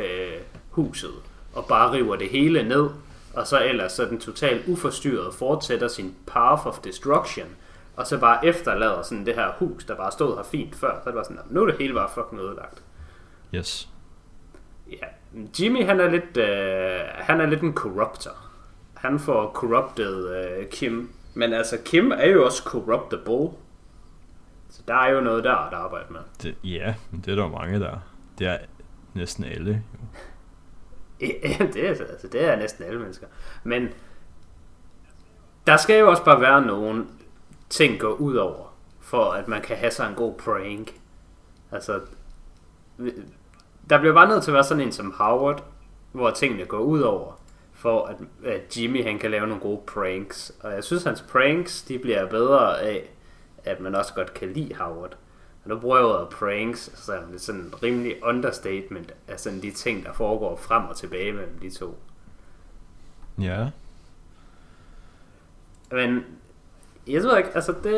huset, 0.70 1.14
og 1.52 1.64
bare 1.68 1.92
river 1.92 2.16
det 2.16 2.28
hele 2.28 2.68
ned, 2.68 2.88
og 3.34 3.46
så 3.46 3.64
ellers 3.64 3.92
så 3.92 4.04
den 4.04 4.20
totalt 4.20 4.68
uforstyrret 4.68 5.34
fortsætter 5.34 5.88
sin 5.88 6.14
path 6.26 6.66
of 6.66 6.78
destruction, 6.78 7.46
og 7.98 8.06
så 8.06 8.18
bare 8.18 8.46
efterlader 8.46 9.02
sådan 9.02 9.26
det 9.26 9.34
her 9.34 9.52
hus, 9.58 9.84
der 9.84 9.96
bare 9.96 10.12
stod 10.12 10.36
her 10.36 10.42
fint 10.42 10.74
før, 10.74 11.00
så 11.04 11.10
det 11.10 11.14
var 11.14 11.22
sådan, 11.22 11.38
nu 11.50 11.62
er 11.62 11.66
det 11.66 11.78
hele 11.78 11.94
bare 11.94 12.08
fucking 12.14 12.40
ødelagt. 12.40 12.82
Yes. 13.54 13.88
Ja, 14.90 15.06
Jimmy 15.60 15.84
han 15.84 16.00
er 16.00 16.10
lidt, 16.10 16.36
øh, 16.36 17.00
han 17.14 17.40
er 17.40 17.46
lidt 17.46 17.62
en 17.62 17.74
corruptor. 17.74 18.30
Han 18.94 19.18
får 19.18 19.52
corrupted 19.52 20.36
øh, 20.36 20.68
Kim, 20.68 21.10
men 21.34 21.52
altså 21.52 21.78
Kim 21.84 22.12
er 22.12 22.26
jo 22.26 22.44
også 22.44 22.62
corruptible. 22.62 23.58
Så 24.70 24.82
der 24.88 24.94
er 24.94 25.10
jo 25.10 25.20
noget 25.20 25.44
der 25.44 25.54
at 25.54 25.74
arbejde 25.74 26.12
med. 26.12 26.20
Det, 26.42 26.54
ja, 26.64 26.94
men 27.10 27.20
det 27.20 27.32
er 27.32 27.36
der 27.36 27.48
mange 27.48 27.80
der. 27.80 27.98
Det 28.38 28.46
er 28.46 28.58
næsten 29.14 29.44
alle. 29.44 29.82
Jo. 29.94 29.98
Ja, 31.42 31.66
det 31.66 31.86
er, 31.86 31.88
altså, 31.88 32.28
det 32.32 32.44
er 32.44 32.56
næsten 32.56 32.84
alle 32.84 33.00
mennesker. 33.00 33.26
Men 33.64 33.88
der 35.66 35.76
skal 35.76 35.98
jo 35.98 36.10
også 36.10 36.24
bare 36.24 36.40
være 36.40 36.66
nogle 36.66 37.06
ting 37.70 38.00
gå 38.00 38.14
ud 38.14 38.34
over, 38.36 38.74
for 39.00 39.30
at 39.30 39.48
man 39.48 39.62
kan 39.62 39.76
have 39.76 39.90
sig 39.90 40.08
en 40.08 40.14
god 40.14 40.34
prank. 40.34 41.00
Altså, 41.72 42.00
der 43.90 43.98
bliver 43.98 44.14
bare 44.14 44.28
nødt 44.28 44.42
til 44.42 44.50
at 44.50 44.54
være 44.54 44.64
sådan 44.64 44.84
en 44.84 44.92
som 44.92 45.14
Howard, 45.18 45.64
hvor 46.12 46.30
tingene 46.30 46.64
går 46.64 46.78
ud 46.78 47.00
over, 47.00 47.40
for 47.72 48.06
at, 48.06 48.16
at 48.44 48.76
Jimmy 48.76 49.04
han 49.04 49.18
kan 49.18 49.30
lave 49.30 49.46
nogle 49.46 49.62
gode 49.62 49.80
pranks. 49.86 50.52
Og 50.60 50.72
jeg 50.72 50.84
synes, 50.84 51.04
hans 51.04 51.22
pranks, 51.22 51.82
de 51.82 51.98
bliver 51.98 52.28
bedre 52.28 52.80
af, 52.80 53.10
at 53.64 53.80
man 53.80 53.94
også 53.94 54.14
godt 54.14 54.34
kan 54.34 54.52
lide 54.52 54.74
Howard. 54.74 55.16
Og 55.64 55.70
nu 55.70 55.78
bruger 55.78 55.96
jeg 55.96 56.06
ordet 56.06 56.28
pranks, 56.28 56.90
så 56.94 57.12
er 57.12 57.20
det 57.32 57.40
sådan 57.40 57.60
en 57.60 57.74
rimelig 57.82 58.24
understatement 58.24 59.14
af 59.28 59.40
sådan 59.40 59.62
de 59.62 59.70
ting, 59.70 60.04
der 60.04 60.12
foregår 60.12 60.56
frem 60.56 60.84
og 60.84 60.96
tilbage 60.96 61.32
mellem 61.32 61.58
de 61.58 61.70
to. 61.70 61.98
Ja. 63.38 63.70
Men 65.90 66.24
jeg 67.08 67.22
ved 67.22 67.36
ikke, 67.36 67.50
altså 67.54 67.72
det, 67.72 67.94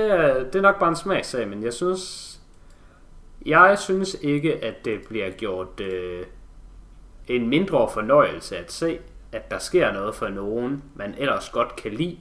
det 0.52 0.54
er 0.54 0.60
nok 0.60 0.78
bare 0.78 0.88
en 0.88 0.96
smagssag, 0.96 1.48
men 1.48 1.62
jeg 1.62 1.72
synes, 1.72 2.40
jeg 3.46 3.78
synes 3.78 4.16
ikke, 4.22 4.64
at 4.64 4.84
det 4.84 5.00
bliver 5.08 5.30
gjort 5.30 5.80
øh, 5.80 6.26
en 7.28 7.48
mindre 7.48 7.88
fornøjelse 7.94 8.56
at 8.56 8.72
se, 8.72 8.98
at 9.32 9.50
der 9.50 9.58
sker 9.58 9.92
noget 9.92 10.14
for 10.14 10.28
nogen, 10.28 10.82
man 10.94 11.14
ellers 11.18 11.48
godt 11.48 11.76
kan 11.76 11.92
lide. 11.92 12.18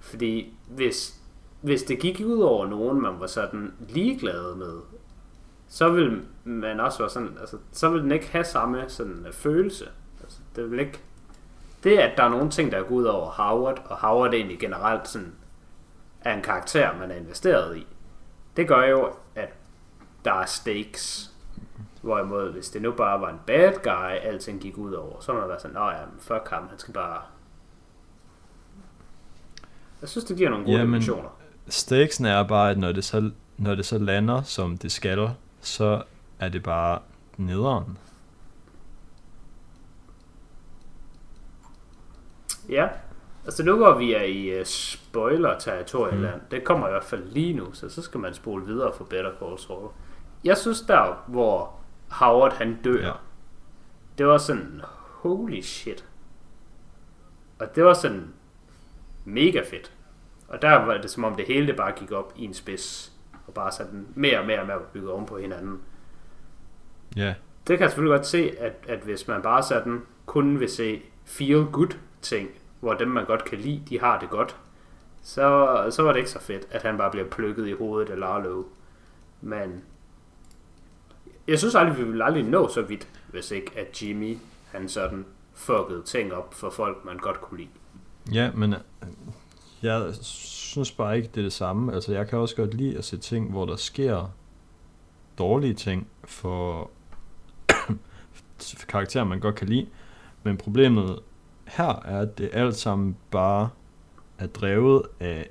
Fordi 0.00 0.54
hvis 0.68 1.18
hvis 1.60 1.82
det 1.82 1.98
gik 1.98 2.20
ud 2.24 2.40
over 2.40 2.66
nogen, 2.66 3.02
man 3.02 3.20
var 3.20 3.26
sådan 3.26 3.72
ligeglad 3.88 4.54
med, 4.54 4.80
så 5.68 5.88
vil 5.88 6.22
man 6.44 6.80
også 6.80 6.98
være 6.98 7.10
sådan, 7.10 7.36
altså, 7.40 7.56
så 7.72 7.90
vil 7.90 8.02
den 8.02 8.12
ikke 8.12 8.28
have 8.28 8.44
samme 8.44 8.84
sådan 8.88 9.24
øh, 9.26 9.32
følelse. 9.32 9.84
Altså, 10.22 10.38
det 10.56 10.70
vil 10.70 10.80
ikke, 10.80 10.98
det 11.84 11.98
at 11.98 12.16
der 12.16 12.22
er 12.22 12.28
nogle 12.28 12.50
ting, 12.50 12.72
der 12.72 12.82
går 12.82 12.94
ud 12.94 13.04
over 13.04 13.30
Howard, 13.30 13.82
og 13.88 13.96
Howard 13.96 14.34
egentlig 14.34 14.58
generelt 14.58 15.08
sådan, 15.08 15.34
er 16.20 16.34
en 16.34 16.42
karakter, 16.42 16.98
man 16.98 17.10
er 17.10 17.14
investeret 17.14 17.76
i, 17.76 17.86
det 18.56 18.68
gør 18.68 18.84
jo, 18.84 19.12
at 19.34 19.48
der 20.24 20.32
er 20.32 20.46
stakes. 20.46 21.30
Hvorimod, 22.02 22.52
hvis 22.52 22.70
det 22.70 22.82
nu 22.82 22.92
bare 22.92 23.20
var 23.20 23.30
en 23.30 23.40
bad 23.46 23.72
guy, 23.82 24.28
alting 24.28 24.60
gik 24.60 24.78
ud 24.78 24.92
over, 24.92 25.20
så 25.20 25.32
må 25.32 25.40
man 25.40 25.48
være 25.48 25.60
sådan, 25.60 25.74
nej, 25.74 25.90
ja, 25.90 26.04
fuck 26.18 26.48
ham, 26.50 26.68
han 26.68 26.78
skal 26.78 26.94
bare... 26.94 27.22
Jeg 30.00 30.08
synes, 30.08 30.24
det 30.24 30.36
giver 30.36 30.50
nogle 30.50 30.64
gode 30.64 30.76
Jamen, 30.76 30.86
dimensioner. 30.86 31.28
Stakesen 31.68 32.24
er 32.24 32.42
bare, 32.42 32.70
at 32.70 32.78
når 32.78 32.92
det, 32.92 33.04
så, 33.04 33.30
når 33.56 33.74
det 33.74 33.86
så 33.86 33.98
lander, 33.98 34.42
som 34.42 34.78
det 34.78 34.92
skal, 34.92 35.30
så 35.60 36.02
er 36.40 36.48
det 36.48 36.62
bare 36.62 36.98
nederen. 37.36 37.98
Ja, 42.68 42.88
altså 43.48 43.62
nu 43.64 43.76
hvor 43.76 43.94
vi 43.98 44.12
er 44.12 44.22
i 44.22 44.60
uh, 44.60 44.66
spoiler-territorieland, 44.66 46.34
mm. 46.34 46.48
det 46.50 46.64
kommer 46.64 46.88
i 46.88 46.90
hvert 46.90 47.04
fald 47.04 47.24
lige 47.24 47.52
nu, 47.52 47.72
så 47.72 47.88
så 47.88 48.02
skal 48.02 48.20
man 48.20 48.34
spole 48.34 48.64
videre 48.66 48.92
for 48.96 49.04
Better 49.04 49.32
Call 49.38 49.58
Saul. 49.58 49.90
Jeg 50.44 50.56
synes 50.56 50.80
der, 50.80 51.24
hvor 51.28 51.74
Howard 52.08 52.52
han 52.52 52.78
dør, 52.84 53.00
Ja. 53.00 53.06
ja. 53.06 53.12
det 54.18 54.26
var 54.26 54.38
sådan, 54.38 54.80
holy 55.22 55.60
shit. 55.60 56.04
Og 57.58 57.74
det 57.76 57.84
var 57.84 57.94
sådan 57.94 58.34
mega 59.24 59.60
fedt. 59.70 59.92
Og 60.48 60.62
der 60.62 60.74
var 60.84 60.98
det 60.98 61.10
som 61.10 61.24
om 61.24 61.34
det 61.36 61.44
hele 61.46 61.66
det 61.66 61.76
bare 61.76 61.92
gik 61.92 62.12
op 62.12 62.32
i 62.36 62.44
en 62.44 62.54
spids, 62.54 63.12
og 63.46 63.54
bare 63.54 63.72
sådan 63.72 64.06
mere 64.14 64.40
og 64.40 64.46
mere 64.46 64.60
og 64.60 64.66
mere 64.66 64.78
bygget 64.92 65.10
oven 65.10 65.26
på 65.26 65.38
hinanden. 65.38 65.80
Ja, 67.16 67.34
Det 67.66 67.78
kan 67.78 67.80
jeg 67.80 67.90
selvfølgelig 67.90 68.16
godt 68.16 68.26
se, 68.26 68.50
at, 68.60 68.72
at 68.88 68.98
hvis 69.00 69.28
man 69.28 69.42
bare 69.42 69.62
sådan 69.62 70.02
kun 70.26 70.60
vil 70.60 70.68
se 70.68 71.02
feel 71.24 71.64
good 71.72 71.96
ting, 72.22 72.48
hvor 72.80 72.94
dem 72.94 73.08
man 73.08 73.24
godt 73.24 73.44
kan 73.44 73.58
lide, 73.58 73.82
de 73.88 74.00
har 74.00 74.20
det 74.20 74.30
godt, 74.30 74.56
så, 75.22 75.86
så 75.90 76.02
var 76.02 76.12
det 76.12 76.18
ikke 76.18 76.30
så 76.30 76.40
fedt, 76.40 76.68
at 76.70 76.82
han 76.82 76.98
bare 76.98 77.10
bliver 77.10 77.26
plukket 77.26 77.68
i 77.68 77.72
hovedet 77.72 78.10
af 78.10 78.18
Lalo. 78.18 78.62
Men 79.40 79.82
jeg 81.48 81.58
synes 81.58 81.74
aldrig, 81.74 81.98
vi 81.98 82.04
ville 82.04 82.24
aldrig 82.24 82.44
nå 82.44 82.68
så 82.68 82.82
vidt, 82.82 83.08
hvis 83.28 83.50
ikke 83.50 83.70
at 83.76 84.02
Jimmy, 84.02 84.38
han 84.72 84.88
sådan 84.88 85.26
fuckede 85.54 86.02
ting 86.02 86.32
op 86.32 86.54
for 86.54 86.70
folk, 86.70 87.04
man 87.04 87.18
godt 87.18 87.40
kunne 87.40 87.58
lide. 87.58 87.68
ja 88.32 88.50
men 88.54 88.72
øh, 88.72 88.78
jeg 89.82 90.14
synes 90.20 90.92
bare 90.92 91.16
ikke, 91.16 91.28
det 91.28 91.40
er 91.40 91.42
det 91.44 91.52
samme. 91.52 91.94
Altså, 91.94 92.12
jeg 92.12 92.28
kan 92.28 92.38
også 92.38 92.56
godt 92.56 92.74
lide 92.74 92.98
at 92.98 93.04
se 93.04 93.16
ting, 93.16 93.50
hvor 93.50 93.66
der 93.66 93.76
sker 93.76 94.30
dårlige 95.38 95.74
ting 95.74 96.08
for, 96.24 96.90
for 98.58 98.86
karakterer, 98.88 99.24
man 99.24 99.40
godt 99.40 99.54
kan 99.54 99.68
lide. 99.68 99.86
Men 100.42 100.56
problemet 100.56 101.18
her 101.68 102.02
er, 102.04 102.24
det 102.24 102.50
alt 102.52 102.76
sammen 102.76 103.16
bare 103.30 103.68
er 104.38 104.46
drevet 104.46 105.02
af 105.20 105.50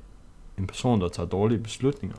en 0.57 0.67
person, 0.67 1.01
der 1.01 1.09
tager 1.09 1.29
dårlige 1.29 1.59
beslutninger. 1.59 2.17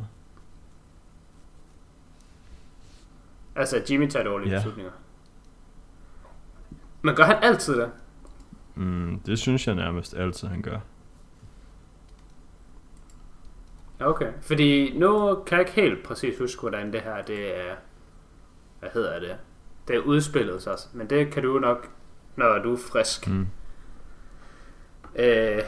Altså, 3.56 3.82
Jimmy 3.90 4.10
tager 4.10 4.24
dårlige 4.24 4.50
ja. 4.50 4.56
beslutninger. 4.56 4.92
Men 7.02 7.14
gør 7.14 7.24
han 7.24 7.36
altid 7.42 7.76
det? 7.76 7.90
Mm, 8.74 9.20
det 9.26 9.38
synes 9.38 9.66
jeg 9.66 9.74
nærmest 9.74 10.14
altid, 10.14 10.48
han 10.48 10.62
gør. 10.62 10.78
Okay, 14.00 14.32
fordi 14.40 14.98
nu 14.98 15.34
kan 15.46 15.58
jeg 15.58 15.68
ikke 15.68 15.80
helt 15.80 16.04
præcis 16.04 16.38
huske, 16.38 16.60
hvordan 16.60 16.92
det 16.92 17.00
her, 17.00 17.22
det 17.22 17.68
er, 17.68 17.74
hvad 18.80 18.90
hedder 18.94 19.20
det, 19.20 19.36
det 19.88 19.96
er 19.96 20.00
udspillet 20.00 20.62
sig, 20.62 20.76
men 20.92 21.10
det 21.10 21.32
kan 21.32 21.42
du 21.42 21.58
nok, 21.58 21.90
når 22.36 22.58
du 22.58 22.72
er 22.72 22.78
frisk. 22.92 23.28
Mm. 23.28 23.46
Øh, 25.16 25.62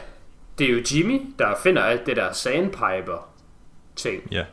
det 0.57 0.69
er 0.69 0.73
jo 0.73 0.83
Jimmy, 0.93 1.33
der 1.39 1.55
finder 1.63 1.83
alt 1.83 2.05
det 2.05 2.15
der 2.15 2.33
sandpiper 2.33 3.29
ting. 3.95 4.31
Ja. 4.31 4.45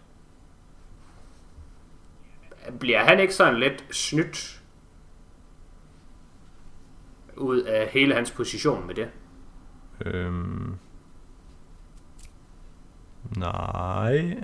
Bliver 2.80 3.04
han 3.04 3.20
ikke 3.20 3.34
sådan 3.34 3.58
lidt 3.60 3.84
snydt 3.90 4.62
ud 7.36 7.62
af 7.62 7.88
hele 7.88 8.14
hans 8.14 8.30
position 8.30 8.86
med 8.86 8.94
det? 8.94 9.08
Øhm. 10.06 10.74
Nej. 13.36 14.36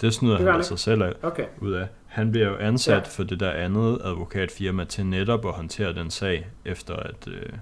Det 0.00 0.14
snyder 0.14 0.32
Det 0.36 0.40
han 0.40 0.46
han 0.46 0.56
altså 0.56 0.76
selv 0.76 1.02
af, 1.02 1.14
Okay. 1.22 1.46
ud 1.60 1.72
af. 1.72 1.88
Han 2.12 2.30
bliver 2.32 2.48
jo 2.48 2.56
ansat 2.56 3.02
Ja. 3.02 3.08
for 3.08 3.22
det 3.22 3.40
der 3.40 3.50
andet 3.52 4.00
advokatfirma 4.04 4.84
til 4.84 5.06
netop 5.06 5.46
at 5.46 5.52
håndtere 5.52 5.94
den 5.94 6.10
sag, 6.10 6.46
efter 6.64 6.96
at 6.96 7.28
øh, 7.28 7.52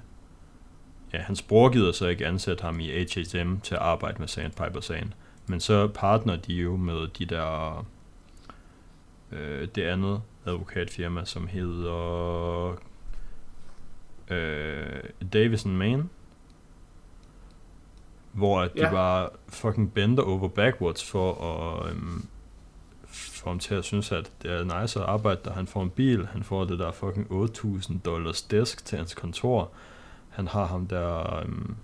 ja, 1.12 1.18
hans 1.18 1.42
bror 1.42 1.68
gider 1.68 1.92
så 1.92 2.06
ikke 2.06 2.26
ansætte 2.26 2.62
ham 2.62 2.80
i 2.80 2.90
HHM 2.90 3.60
til 3.60 3.74
at 3.74 3.80
arbejde 3.80 4.16
med 4.18 4.28
Sandpiper-sagen. 4.28 5.14
Men 5.46 5.60
så 5.60 5.88
partner 5.88 6.36
de 6.36 6.54
jo 6.54 6.76
med 6.76 7.08
de 7.18 7.24
der 7.24 7.86
øh, 9.32 9.68
det 9.74 9.82
andet 9.82 10.22
advokatfirma, 10.46 11.24
som 11.24 11.46
hedder 11.46 12.76
øh, 14.30 15.02
Davison 15.32 15.76
Main. 15.76 16.10
Hvor 18.32 18.60
at 18.60 18.74
de 18.74 18.80
Ja. 18.80 18.90
bare 18.90 19.28
fucking 19.48 19.94
bender 19.94 20.22
over 20.22 20.48
backwards 20.48 21.10
for 21.10 21.34
at 21.44 21.90
øhm, 21.90 22.26
få 23.40 23.48
ham 23.48 23.58
til 23.58 23.74
at 23.74 23.84
synes, 23.84 24.12
at 24.12 24.30
det 24.42 24.50
er 24.50 24.80
nice 24.80 25.00
at 25.00 25.06
arbejde 25.06 25.40
der. 25.44 25.52
Han 25.52 25.66
får 25.66 25.82
en 25.82 25.90
bil, 25.90 26.26
han 26.32 26.42
får 26.42 26.64
det 26.64 26.78
der 26.78 26.92
fucking 26.92 27.26
8.000 27.30 27.92
dollars 28.04 28.42
desk 28.42 28.84
til 28.84 28.98
hans 28.98 29.14
kontor. 29.14 29.70
Han 30.30 30.48
har 30.48 30.66
ham 30.66 30.86
der 30.86 31.36
øhm, 31.36 31.74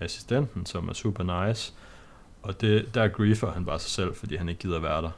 assistenten, 0.00 0.66
som 0.66 0.88
er 0.88 0.92
super 0.92 1.46
nice. 1.46 1.72
Og 2.42 2.60
det, 2.60 2.94
der 2.94 3.08
griefer 3.08 3.52
han 3.52 3.64
bare 3.64 3.78
sig 3.78 3.90
selv, 3.90 4.14
fordi 4.14 4.36
han 4.36 4.48
ikke 4.48 4.60
gider 4.60 4.78
være 4.80 5.02
der. 5.02 5.10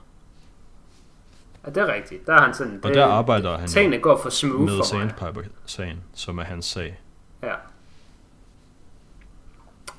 Ja, 1.66 1.70
det 1.70 1.76
er 1.76 1.94
rigtigt. 1.94 2.26
Der 2.26 2.34
er 2.34 2.40
han 2.40 2.54
sådan, 2.54 2.80
Og 2.82 2.88
det, 2.88 2.96
der 2.96 3.06
arbejder 3.06 3.58
han 3.58 3.66
jo 3.66 3.72
tingene 3.72 3.98
går 3.98 4.18
for 4.22 4.30
smooth 4.30 4.62
med 4.62 4.76
for. 4.76 4.84
Sandpiper-sagen, 4.84 6.00
som 6.14 6.38
er 6.38 6.42
hans 6.44 6.64
sag. 6.66 7.00
Ja. 7.42 7.54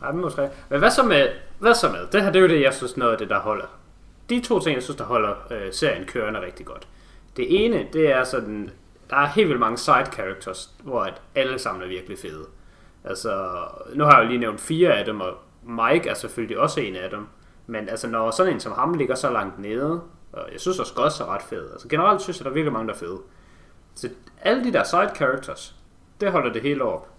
Ja, 0.02 0.12
men 0.12 0.22
måske. 0.22 0.50
Men 0.70 0.80
hvad 0.80 0.92
så 0.92 1.04
med, 1.04 1.28
hvad 1.60 1.76
så 1.76 1.90
med? 1.90 2.08
Det 2.12 2.22
her, 2.24 2.32
det 2.32 2.40
er 2.40 2.44
jo 2.44 2.48
det, 2.48 2.62
jeg 2.62 2.74
synes, 2.74 2.98
noget 2.98 3.12
af 3.12 3.18
det, 3.18 3.30
der 3.30 3.40
holder. 3.40 3.66
De 4.30 4.42
to 4.42 4.60
ting, 4.60 4.76
jeg 4.76 4.84
synes, 4.84 4.98
der 4.98 5.04
holder 5.04 5.36
øh, 5.52 5.74
serien 5.74 6.06
kørende 6.06 6.42
rigtig 6.42 6.66
godt. 6.66 6.88
Det 7.38 7.66
ene, 7.66 7.88
det 7.94 8.12
er 8.12 8.24
sådan, 8.24 8.72
der 9.10 9.16
er 9.16 9.26
helt 9.26 9.48
vildt 9.48 9.60
mange 9.60 9.78
side 9.78 10.06
characters, 10.14 10.74
hvor 10.84 11.02
at 11.02 11.22
alle 11.36 11.60
sammen 11.60 11.84
er 11.84 11.88
virkelig 11.88 12.20
fede. 12.20 12.46
Altså, 13.04 13.48
nu 13.94 14.04
har 14.04 14.18
jeg 14.18 14.24
jo 14.24 14.28
lige 14.30 14.40
nævnt 14.40 14.62
fire 14.62 14.94
af 14.94 15.06
dem, 15.06 15.22
og 15.22 15.34
Mike 15.64 16.10
er 16.10 16.14
selvfølgelig 16.14 16.60
også 16.60 16.80
en 16.80 16.96
af 16.96 17.10
dem. 17.10 17.28
Men 17.68 17.90
altså, 17.90 18.08
når 18.08 18.32
sådan 18.32 18.54
en 18.54 18.60
som 18.60 18.72
ham 18.72 18.94
ligger 18.94 19.16
så 19.16 19.30
langt 19.30 19.60
nede, 19.60 20.02
og 20.34 20.50
jeg 20.52 20.60
synes 20.60 20.80
også 20.80 20.94
godt 20.94 21.20
er 21.20 21.34
ret 21.34 21.42
fed. 21.42 21.72
Altså, 21.72 21.88
generelt 21.88 22.22
synes 22.22 22.40
jeg, 22.40 22.44
der 22.44 22.50
er 22.50 22.54
virkelig 22.54 22.74
mange, 22.74 22.88
der 22.88 22.94
er 22.94 22.98
fede. 22.98 23.20
Så 23.96 24.10
alle 24.42 24.64
de 24.64 24.74
der 24.74 24.84
side 24.84 25.12
characters, 25.16 25.76
det 26.22 26.32
holder 26.32 26.54
det 26.54 26.62
hele 26.62 26.84
op. 26.84 27.10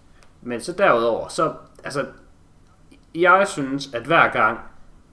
Men 0.43 0.61
så 0.61 0.73
derudover, 0.73 1.29
så, 1.29 1.55
altså, 1.85 2.07
jeg 3.15 3.49
synes, 3.49 3.95
at 3.95 4.03
hver 4.03 4.29
gang, 4.29 4.59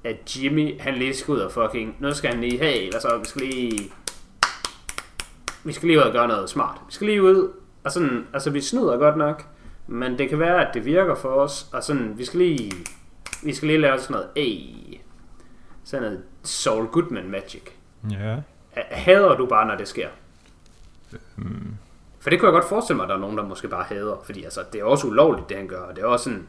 at 0.03 0.37
Jimmy, 0.37 0.81
han 0.81 0.93
lige 0.93 1.15
skal 1.15 1.31
ud 1.31 1.39
og 1.39 1.51
fucking, 1.51 1.95
nu 1.99 2.13
skal 2.13 2.29
han 2.29 2.41
lige, 2.41 2.57
hey, 2.57 2.91
hvad 2.91 3.01
så, 3.01 3.17
vi 3.17 3.25
skal 3.25 3.41
lige, 3.41 3.91
vi 5.63 5.73
skal 5.73 5.87
lige 5.87 5.99
ud 5.99 6.03
og 6.03 6.11
gøre 6.11 6.27
noget 6.27 6.49
smart. 6.49 6.81
Vi 6.87 6.93
skal 6.93 7.07
lige 7.07 7.23
ud, 7.23 7.51
og 7.83 7.91
sådan, 7.91 8.27
altså 8.33 8.49
vi 8.49 8.61
snyder 8.61 8.97
godt 8.97 9.17
nok, 9.17 9.45
men 9.87 10.17
det 10.17 10.29
kan 10.29 10.39
være, 10.39 10.67
at 10.67 10.73
det 10.73 10.85
virker 10.85 11.15
for 11.15 11.29
os, 11.29 11.69
og 11.73 11.83
sådan, 11.83 12.17
vi 12.17 12.25
skal 12.25 12.39
lige, 12.39 12.71
vi 13.43 13.53
skal 13.53 13.67
lige 13.67 13.81
lave 13.81 13.99
sådan 13.99 14.13
noget, 14.13 14.29
hey, 14.35 14.97
sådan 15.83 16.03
noget 16.03 16.23
Saul 16.43 16.87
Goodman 16.87 17.29
magic. 17.29 17.63
Ja. 18.11 18.37
Hader 18.75 19.35
du 19.35 19.45
bare, 19.45 19.67
når 19.67 19.75
det 19.75 19.87
sker? 19.87 20.07
Mm. 21.35 21.77
For 22.19 22.29
det 22.29 22.39
kunne 22.39 22.47
jeg 22.47 22.53
godt 22.53 22.69
forestille 22.69 22.97
mig, 22.97 23.03
at 23.03 23.09
der 23.09 23.15
er 23.15 23.19
nogen, 23.19 23.37
der 23.37 23.43
måske 23.43 23.67
bare 23.67 23.83
hader. 23.83 24.21
Fordi 24.25 24.43
altså, 24.43 24.63
det 24.73 24.81
er 24.81 24.85
også 24.85 25.07
ulovligt, 25.07 25.49
det 25.49 25.57
han 25.57 25.67
gør. 25.67 25.81
Og 25.81 25.95
det 25.95 26.01
er 26.03 26.07
også 26.07 26.23
sådan... 26.23 26.47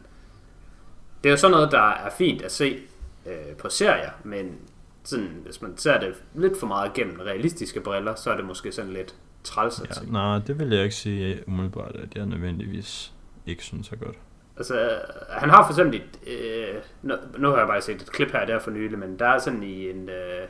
Det 1.23 1.29
er 1.29 1.33
jo 1.33 1.37
sådan 1.37 1.51
noget, 1.51 1.73
der 1.73 1.89
er 1.89 2.11
fint 2.11 2.43
at 2.43 2.53
se 2.53 2.79
øh, 3.27 3.57
på 3.59 3.69
serier. 3.69 4.11
Men 4.25 4.59
sådan, 5.05 5.41
hvis 5.45 5.63
man 5.63 5.77
ser 5.77 6.01
det 6.01 6.15
lidt 6.35 6.61
for 6.61 6.67
meget 6.67 6.93
gennem 6.93 7.21
realistiske 7.21 7.81
briller, 7.81 8.15
så 8.15 8.31
er 8.31 8.37
det 8.37 8.45
måske 8.45 8.73
sådan 8.73 8.93
lidt 8.93 9.15
træls 9.45 9.81
at 9.81 10.01
ja. 10.03 10.13
Nej, 10.13 10.39
det 10.47 10.59
vil 10.59 10.71
jeg 10.71 10.83
ikke 10.83 10.95
sige 10.95 11.49
umiddelbart, 11.49 11.97
at 11.97 12.15
jeg 12.15 12.27
nødvendigvis 12.27 13.13
ikke 13.47 13.63
synes 13.63 13.89
er 13.89 13.97
godt. 13.97 14.17
Altså, 14.57 15.01
han 15.31 15.51
har 15.51 15.65
for 15.67 15.73
eksempel 15.73 16.01
et, 16.01 16.29
øh, 16.41 16.75
nu, 17.03 17.15
nu 17.39 17.49
har 17.49 17.59
jeg 17.59 17.67
bare 17.67 17.81
set 17.81 18.03
et 18.03 18.13
klip 18.13 18.33
her 18.33 18.47
der 18.47 18.59
for 18.59 18.71
nylig, 18.71 18.99
men 18.99 19.19
der 19.19 19.27
er 19.27 19.39
sådan 19.39 19.63
i 19.63 19.91
en, 19.91 20.09
øh, 20.09 20.49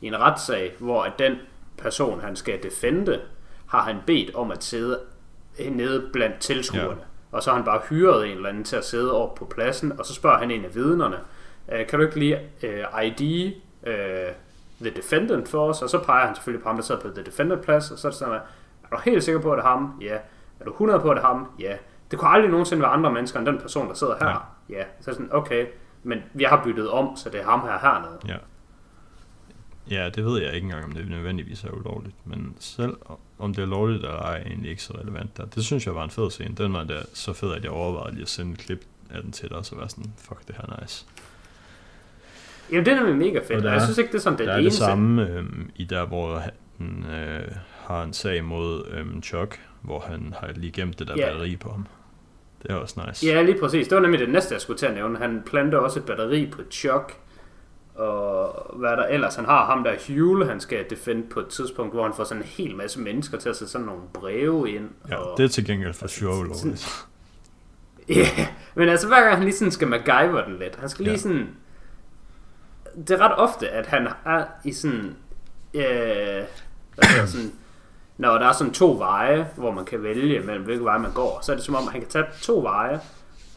i 0.00 0.06
en 0.06 0.20
retssag, 0.20 0.74
hvor 0.78 1.02
at 1.02 1.12
den 1.18 1.36
person, 1.78 2.20
han 2.20 2.36
skal 2.36 2.62
defende, 2.62 3.20
har 3.66 3.82
han 3.82 3.96
bedt 4.06 4.34
om 4.34 4.50
at 4.50 4.64
sidde 4.64 5.00
nede 5.70 6.08
blandt 6.12 6.38
tilskuerne. 6.40 7.00
Ja. 7.00 7.36
Og 7.36 7.42
så 7.42 7.50
har 7.50 7.56
han 7.56 7.64
bare 7.64 7.80
hyret 7.90 8.26
en 8.26 8.36
eller 8.36 8.48
anden 8.48 8.64
til 8.64 8.76
at 8.76 8.84
sidde 8.84 9.12
over 9.12 9.34
på 9.34 9.44
pladsen, 9.44 9.98
og 9.98 10.06
så 10.06 10.14
spørger 10.14 10.38
han 10.38 10.50
en 10.50 10.64
af 10.64 10.74
vidnerne, 10.74 11.16
øh, 11.72 11.86
kan 11.86 11.98
du 11.98 12.04
ikke 12.04 12.18
lige 12.18 12.38
øh, 12.62 12.84
ID 13.04 13.52
øh, 13.86 13.94
The 14.80 14.90
Defendant 14.90 15.48
for 15.48 15.68
os, 15.68 15.82
og 15.82 15.90
så 15.90 15.98
peger 15.98 16.26
han 16.26 16.34
selvfølgelig 16.34 16.62
på 16.62 16.68
ham, 16.68 16.76
der 16.76 16.82
sidder 16.82 17.00
på 17.00 17.08
The 17.08 17.22
Defendant 17.22 17.62
plads, 17.62 17.90
og 17.90 17.98
så 17.98 18.08
er 18.08 18.10
det 18.10 18.18
sådan, 18.18 18.34
at, 18.34 18.40
er 18.84 18.96
du 18.96 19.02
helt 19.04 19.24
sikker 19.24 19.40
på, 19.40 19.52
at 19.52 19.56
det 19.56 19.64
er 19.64 19.68
ham? 19.68 19.98
Ja. 20.00 20.16
Er 20.60 20.64
du 20.64 20.70
100 20.70 21.00
på, 21.00 21.10
at 21.10 21.16
det 21.16 21.22
er 21.22 21.26
ham? 21.26 21.46
Ja. 21.58 21.76
Det 22.10 22.18
kunne 22.18 22.30
aldrig 22.30 22.50
nogensinde 22.50 22.82
være 22.82 22.90
andre 22.90 23.12
mennesker 23.12 23.38
end 23.38 23.46
den 23.46 23.58
person, 23.58 23.88
der 23.88 23.94
sidder 23.94 24.16
her. 24.20 24.54
Ja. 24.70 24.78
ja. 24.78 24.84
Så 25.00 25.10
er 25.10 25.14
sådan, 25.14 25.28
okay, 25.32 25.66
men 26.02 26.22
vi 26.34 26.44
har 26.44 26.64
byttet 26.64 26.90
om, 26.90 27.16
så 27.16 27.30
det 27.30 27.40
er 27.40 27.44
ham 27.44 27.60
her 27.60 27.78
hernede. 27.78 28.18
Ja. 28.28 28.36
Ja, 29.90 30.08
det 30.08 30.24
ved 30.24 30.42
jeg 30.42 30.54
ikke 30.54 30.64
engang, 30.64 30.84
om 30.84 30.92
det 30.92 31.10
nødvendigvis 31.10 31.64
er 31.64 31.70
ulovligt. 31.70 32.16
Men 32.24 32.56
selv 32.58 32.96
om 33.38 33.54
det 33.54 33.62
er 33.62 33.66
lovligt 33.66 34.04
eller 34.04 34.18
ej, 34.18 34.38
er 34.38 34.44
egentlig 34.44 34.70
ikke 34.70 34.82
så 34.82 34.92
relevant 34.92 35.36
der. 35.36 35.44
Det 35.44 35.64
synes 35.64 35.86
jeg 35.86 35.94
var 35.94 36.04
en 36.04 36.10
fed 36.10 36.30
scene. 36.30 36.54
Den 36.54 36.72
var 36.72 36.84
der 36.84 37.02
så 37.14 37.32
fed, 37.32 37.52
at 37.52 37.64
jeg 37.64 37.70
overvejede 37.70 38.14
lige 38.14 38.22
at 38.22 38.28
sende 38.28 38.52
et 38.52 38.58
klip 38.58 38.84
af 39.10 39.22
den 39.22 39.32
til 39.32 39.48
dig, 39.48 39.56
og 39.56 39.66
så 39.66 39.76
var 39.76 39.86
sådan, 39.86 40.12
fuck, 40.18 40.48
det 40.48 40.56
her 40.56 40.62
er 40.62 40.80
nice. 40.80 41.06
Jamen, 42.70 42.86
det 42.86 42.92
er 42.92 43.14
mega 43.14 43.38
fedt, 43.38 43.64
og, 43.64 43.70
er, 43.70 43.72
jeg 43.72 43.82
synes 43.82 43.98
ikke, 43.98 44.08
det 44.12 44.18
er 44.18 44.22
sådan 44.22 44.38
det 44.38 44.46
Der 44.46 44.52
er 44.52 44.60
det 44.60 44.72
samme 44.72 45.28
øh, 45.28 45.44
i 45.76 45.84
der, 45.84 46.06
hvor 46.06 46.38
han 46.78 47.04
øh, 47.14 47.48
har 47.86 48.02
en 48.02 48.12
sag 48.12 48.44
mod 48.44 48.84
øh, 48.90 49.22
Chuck, 49.22 49.60
hvor 49.82 50.00
han 50.00 50.34
har 50.40 50.48
lige 50.54 50.72
gemt 50.72 50.98
det 50.98 51.08
der 51.08 51.14
Ja. 51.16 51.26
batteri 51.26 51.56
på 51.56 51.70
ham. 51.70 51.86
Det 52.62 52.70
er 52.70 52.74
også 52.74 53.00
nice. 53.06 53.26
Ja, 53.26 53.42
lige 53.42 53.60
præcis. 53.60 53.88
Det 53.88 53.96
var 53.96 54.02
nemlig 54.02 54.20
det 54.20 54.28
næste, 54.30 54.54
jeg 54.54 54.60
skulle 54.60 54.78
til 54.78 54.86
at 54.86 54.94
nævne. 54.94 55.18
Han 55.18 55.42
planter 55.46 55.78
også 55.78 55.98
et 55.98 56.04
batteri 56.04 56.46
på 56.52 56.62
Chuck, 56.70 57.16
og 57.94 58.76
hvad 58.78 58.90
er 58.90 58.96
der 58.96 59.04
ellers? 59.06 59.34
Han 59.34 59.44
har 59.44 59.66
ham 59.66 59.84
der 59.84 59.92
Hule, 60.08 60.46
han 60.46 60.60
skal 60.60 60.84
defende 60.90 61.22
på 61.30 61.40
et 61.40 61.46
tidspunkt, 61.48 61.94
hvor 61.94 62.02
han 62.02 62.12
får 62.16 62.24
sådan 62.24 62.42
en 62.42 62.48
hel 62.48 62.76
masse 62.76 63.00
mennesker 63.00 63.38
til 63.38 63.48
at 63.48 63.56
sætte 63.56 63.72
sådan 63.72 63.86
nogle 63.86 64.02
breve 64.14 64.70
ind. 64.70 64.88
Ja, 65.08 65.16
og... 65.16 65.38
det 65.38 65.44
er 65.44 65.48
til 65.48 65.66
gengæld 65.66 65.94
for 65.94 66.06
sure 66.06 66.38
ulovligt. 66.40 67.04
Ja, 68.08 68.46
men 68.74 68.88
altså 68.88 69.06
hver 69.08 69.20
gang 69.20 69.34
han 69.34 69.44
lige 69.44 69.54
sådan 69.54 69.72
skal 69.72 69.88
MacGyver 69.88 70.44
den 70.44 70.58
lidt. 70.58 70.76
Han 70.76 70.88
skal 70.88 71.02
lige 71.04 71.12
Ja. 71.12 71.18
sådan... 71.18 71.46
Det 72.98 73.10
er 73.10 73.18
ret 73.20 73.38
ofte, 73.38 73.68
at 73.68 73.86
han 73.86 74.08
er 74.24 74.44
i 74.64 74.72
sådan... 74.72 75.16
Øh, 75.74 76.44
hvad 76.94 77.08
hedder 77.08 77.26
sådan 77.26 77.52
når 78.18 78.38
der 78.38 78.46
er 78.46 78.52
sådan 78.52 78.72
to 78.72 78.98
veje, 78.98 79.50
hvor 79.56 79.70
man 79.70 79.84
kan 79.84 80.02
vælge 80.02 80.40
mellem 80.40 80.64
hvilke 80.64 80.84
veje 80.84 80.98
man 80.98 81.12
går, 81.12 81.38
så 81.42 81.52
er 81.52 81.56
det 81.56 81.64
som 81.64 81.74
om, 81.74 81.86
at 81.86 81.92
han 81.92 82.00
kan 82.00 82.10
tage 82.10 82.24
to 82.42 82.60
veje, 82.60 83.00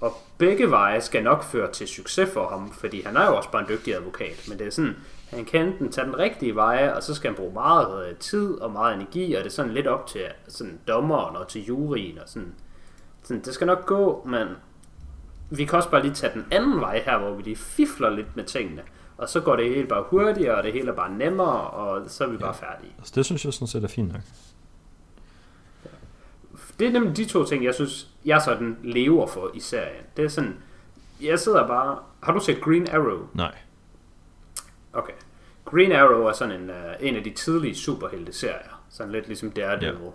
og 0.02 0.18
begge 0.38 0.72
veje 0.72 1.02
skal 1.02 1.24
nok 1.24 1.44
føre 1.44 1.72
til 1.72 1.88
succes 1.88 2.30
for 2.34 2.50
ham, 2.50 2.72
fordi 2.72 3.02
han 3.02 3.18
er 3.18 3.26
jo 3.26 3.36
også 3.38 3.52
bare 3.52 3.62
en 3.62 3.68
dygtig 3.70 3.96
advokat, 3.96 4.46
men 4.50 4.60
det 4.60 4.68
er 4.68 4.72
sådan, 4.72 4.96
han 5.30 5.46
kan 5.46 5.68
enten 5.68 5.92
tage 5.92 6.06
den 6.06 6.18
rigtige 6.18 6.56
veje, 6.56 6.94
og 6.96 7.04
så 7.04 7.16
skal 7.16 7.30
han 7.30 7.36
bruge 7.36 7.54
meget 7.54 8.10
øh, 8.10 8.16
tid 8.16 8.54
og 8.54 8.72
meget 8.72 8.96
energi, 8.96 9.34
og 9.34 9.44
det 9.44 9.50
er 9.50 9.54
sådan 9.54 9.74
lidt 9.74 9.88
op 9.88 10.08
til 10.08 10.22
sådan 10.48 10.80
dommeren 10.88 11.36
og 11.36 11.48
til 11.48 11.66
juryen, 11.66 12.18
og 12.18 12.30
sådan, 12.30 12.54
sådan, 13.24 13.42
det 13.42 13.54
skal 13.54 13.68
nok 13.68 13.86
gå, 13.86 14.28
men 14.30 14.48
vi 15.50 15.66
kan 15.66 15.78
også 15.78 15.90
bare 15.90 16.02
lige 16.02 16.14
tage 16.14 16.34
den 16.34 16.46
anden 16.52 16.82
vej 16.82 17.02
her, 17.06 17.18
hvor 17.18 17.32
vi 17.34 17.44
lige 17.44 17.56
fifler 17.56 18.10
lidt 18.10 18.36
med 18.36 18.44
tingene, 18.44 18.82
og 19.22 19.30
så 19.30 19.40
går 19.40 19.56
det 19.56 19.70
hele 19.70 19.88
bare 19.88 20.04
hurtigere, 20.10 20.56
og 20.56 20.64
det 20.64 20.74
hele 20.74 20.92
er 20.92 20.96
bare 20.96 21.12
nemmere, 21.12 21.70
og 21.70 22.10
så 22.10 22.24
er 22.24 22.28
vi 22.28 22.38
bare 22.38 22.54
færdige. 22.54 22.94
Altså, 22.98 23.14
det 23.16 23.26
synes 23.26 23.46
jeg 23.46 23.54
sådan 23.54 23.68
set 23.68 23.84
er 23.84 23.88
fint 23.88 24.14
nok. 24.14 24.22
Det 26.80 26.88
er 26.88 26.92
nemlig 26.92 27.18
de 27.18 27.26
to 27.26 27.46
ting, 27.46 27.64
jeg 27.64 27.76
synes, 27.76 28.08
jeg 28.26 28.42
sådan 28.42 28.78
lever 28.84 29.28
for 29.28 29.52
i 29.54 29.60
serien. 29.60 30.04
Det 30.18 30.26
er 30.26 30.30
sådan, 30.30 30.58
jeg 31.22 31.40
sidder 31.40 31.68
bare... 31.68 32.00
Har 32.24 32.34
du 32.34 32.40
set 32.40 32.62
Green 32.62 32.90
Arrow? 32.90 33.28
Nej. 33.34 33.56
Okay. 34.94 35.14
Green 35.66 35.92
Arrow 35.92 36.26
er 36.26 36.34
sådan 36.34 36.62
en, 36.62 36.70
uh, 36.70 36.76
en 37.00 37.16
af 37.16 37.24
de 37.24 37.30
tidlige 37.30 37.76
superhelte-serier. 37.76 38.84
Sådan 38.90 39.12
lidt 39.12 39.28
ligesom 39.28 39.52
Daredevil. 39.52 40.12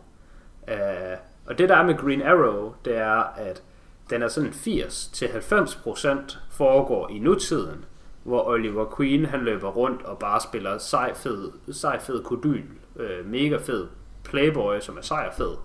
Yeah. 0.71 1.13
Uh, 1.13 1.19
og 1.47 1.59
det 1.59 1.69
der 1.69 1.77
er 1.77 1.87
med 1.87 1.97
Green 1.99 2.23
Arrow, 2.23 2.75
det 2.85 2.97
er, 2.97 3.23
at 3.37 3.63
den 4.11 4.23
er 4.23 4.29
sådan 4.29 4.51
80-90% 4.51 6.39
foregår 6.51 7.09
i 7.09 7.19
nutiden, 7.19 7.85
hvor 8.27 8.49
Oliver 8.49 8.95
Queen 8.97 9.25
han 9.25 9.41
løber 9.41 9.69
rundt 9.69 10.03
og 10.03 10.19
bare 10.19 10.41
spiller 10.41 10.79
sej 10.79 11.15
fed, 11.15 11.53
sej 11.73 12.01
fed 12.01 12.23
kodyl, 12.23 12.65
øh, 12.97 13.27
mega 13.27 13.57
fed 13.57 13.87
playboy, 14.25 14.81
som 14.81 14.97
er 14.97 15.03
sej 15.03 15.27
og 15.29 15.35
fed. 15.35 15.57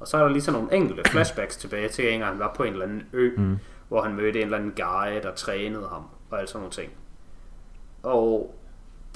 Og 0.00 0.08
så 0.08 0.16
er 0.16 0.22
der 0.22 0.28
lige 0.28 0.42
sådan 0.42 0.60
nogle 0.60 0.76
enkelte 0.76 1.10
flashbacks 1.10 1.56
tilbage 1.56 1.88
til, 1.88 2.02
at 2.02 2.26
han 2.26 2.38
var 2.38 2.54
på 2.56 2.62
en 2.62 2.72
eller 2.72 2.84
anden 2.84 3.02
ø, 3.12 3.30
mm. 3.36 3.58
hvor 3.88 4.02
han 4.02 4.14
mødte 4.14 4.38
en 4.38 4.44
eller 4.44 4.58
anden 4.58 4.72
guy, 4.76 5.22
der 5.22 5.34
trænede 5.34 5.88
ham, 5.88 6.02
og 6.30 6.40
alt 6.40 6.48
sådan 6.48 6.60
nogle 6.60 6.72
ting. 6.72 6.92
Og 8.02 8.54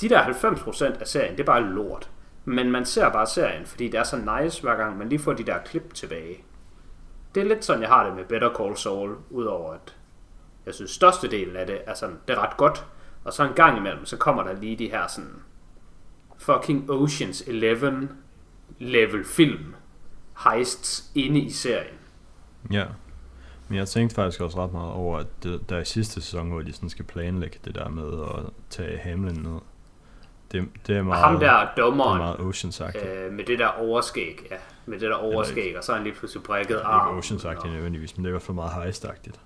de 0.01 0.09
der 0.09 0.23
90% 0.23 1.01
af 1.01 1.07
serien, 1.07 1.33
det 1.33 1.41
er 1.41 1.45
bare 1.45 1.63
lort. 1.63 2.11
Men 2.45 2.71
man 2.71 2.85
ser 2.85 3.09
bare 3.09 3.27
serien, 3.27 3.67
fordi 3.67 3.89
det 3.89 4.01
er 4.01 4.05
så 4.05 4.41
nice, 4.41 4.63
hver 4.63 4.77
gang 4.77 4.99
man 4.99 5.09
lige 5.09 5.19
får 5.19 5.33
de 5.33 5.45
der 5.45 5.59
klip 5.65 5.95
tilbage. 5.95 6.45
Det 7.35 7.43
er 7.43 7.45
lidt 7.45 7.65
sådan, 7.65 7.83
jeg 7.83 7.91
har 7.91 8.07
det 8.07 8.17
med 8.17 8.25
Better 8.25 8.55
Call 8.55 8.77
Saul, 8.77 9.17
udover 9.31 9.73
at 9.73 9.97
jeg 10.67 10.75
synes, 10.75 10.91
størstedelen 10.91 11.57
af 11.57 11.67
det 11.67 11.79
er 11.87 11.95
sådan, 11.95 12.19
det 12.29 12.37
er 12.37 12.41
ret 12.41 12.57
godt. 12.57 12.87
Og 13.25 13.33
så 13.33 13.45
en 13.45 13.55
gang 13.55 13.79
imellem, 13.79 14.05
så 14.05 14.17
kommer 14.17 14.43
der 14.43 14.53
lige 14.53 14.77
de 14.77 14.91
her 14.91 15.07
sådan 15.07 15.43
fucking 16.39 16.91
Oceans 16.91 17.43
11 17.47 18.09
level 18.79 19.25
film 19.25 19.75
heists 20.45 21.11
inde 21.15 21.41
i 21.41 21.51
serien. 21.51 21.95
Ja. 22.73 22.85
Men 23.69 23.79
jeg 23.79 23.89
tænkte 23.89 24.15
faktisk 24.15 24.41
også 24.41 24.65
ret 24.65 24.73
meget 24.73 24.93
over, 24.93 25.19
at 25.19 25.27
det, 25.43 25.71
der 25.71 25.79
i 25.79 25.85
sidste 25.85 26.15
sæson, 26.15 26.51
hvor 26.51 26.63
de 26.63 26.73
sådan 26.73 26.91
skal 26.91 27.05
planlægge 27.05 27.59
det 27.65 27.75
der 27.75 27.89
med 27.89 28.23
at 28.23 28.53
tage 28.71 28.99
Hamlin 28.99 29.35
ned. 29.35 29.61
Det, 30.53 30.69
det 30.87 30.97
er 30.97 31.01
Og 31.01 31.07
meget, 31.07 31.25
ham 31.25 31.41
der 31.41 31.61
det 31.61 31.69
er 31.69 31.75
dommeren, 31.77 32.19
meget 32.19 32.37
Oceans-agtigt. 32.37 33.07
Øh, 33.07 33.33
med 33.33 33.45
det 33.45 33.59
der 33.59 33.67
overskæg, 33.67 34.47
ja, 34.51 34.57
med 34.87 35.01
det 35.01 35.11
der 35.11 35.17
overskæg, 35.17 35.79
og 35.79 35.85
så 35.85 35.93
er 35.93 35.97
han 35.97 36.05
lige 36.05 36.15
pludselig 36.15 36.43
brækket 36.43 36.71
ikke 36.71 36.83
arm. 36.83 37.19
Oceans-agtigt 37.19 37.73
nødvendigvis, 37.73 38.17
men 38.17 38.25
det 38.25 38.29
er 38.29 38.31
i 38.31 38.37
hvert 38.37 38.43
fald 38.43 38.55
meget 38.55 38.71
heist-agtigt. 38.71 39.41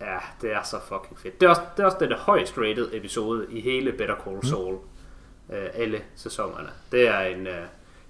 Ja, 0.00 0.18
det 0.40 0.52
er 0.52 0.62
så 0.62 0.80
fucking 0.80 1.18
fedt. 1.18 1.40
Det 1.40 1.46
er 1.46 1.50
også, 1.50 1.62
det 1.76 1.82
er 1.82 1.86
også 1.86 1.98
der 2.00 2.16
højst 2.16 2.58
rated 2.58 2.90
episode 2.92 3.46
i 3.50 3.60
hele 3.60 3.92
Better 3.92 4.16
Call 4.24 4.46
Saul. 4.46 4.74
Mm. 4.74 5.54
Øh, 5.54 5.68
alle 5.74 6.02
sæsonerne. 6.14 6.70
Det 6.92 7.08
er 7.08 7.20
en 7.20 7.46
øh, 7.46 7.66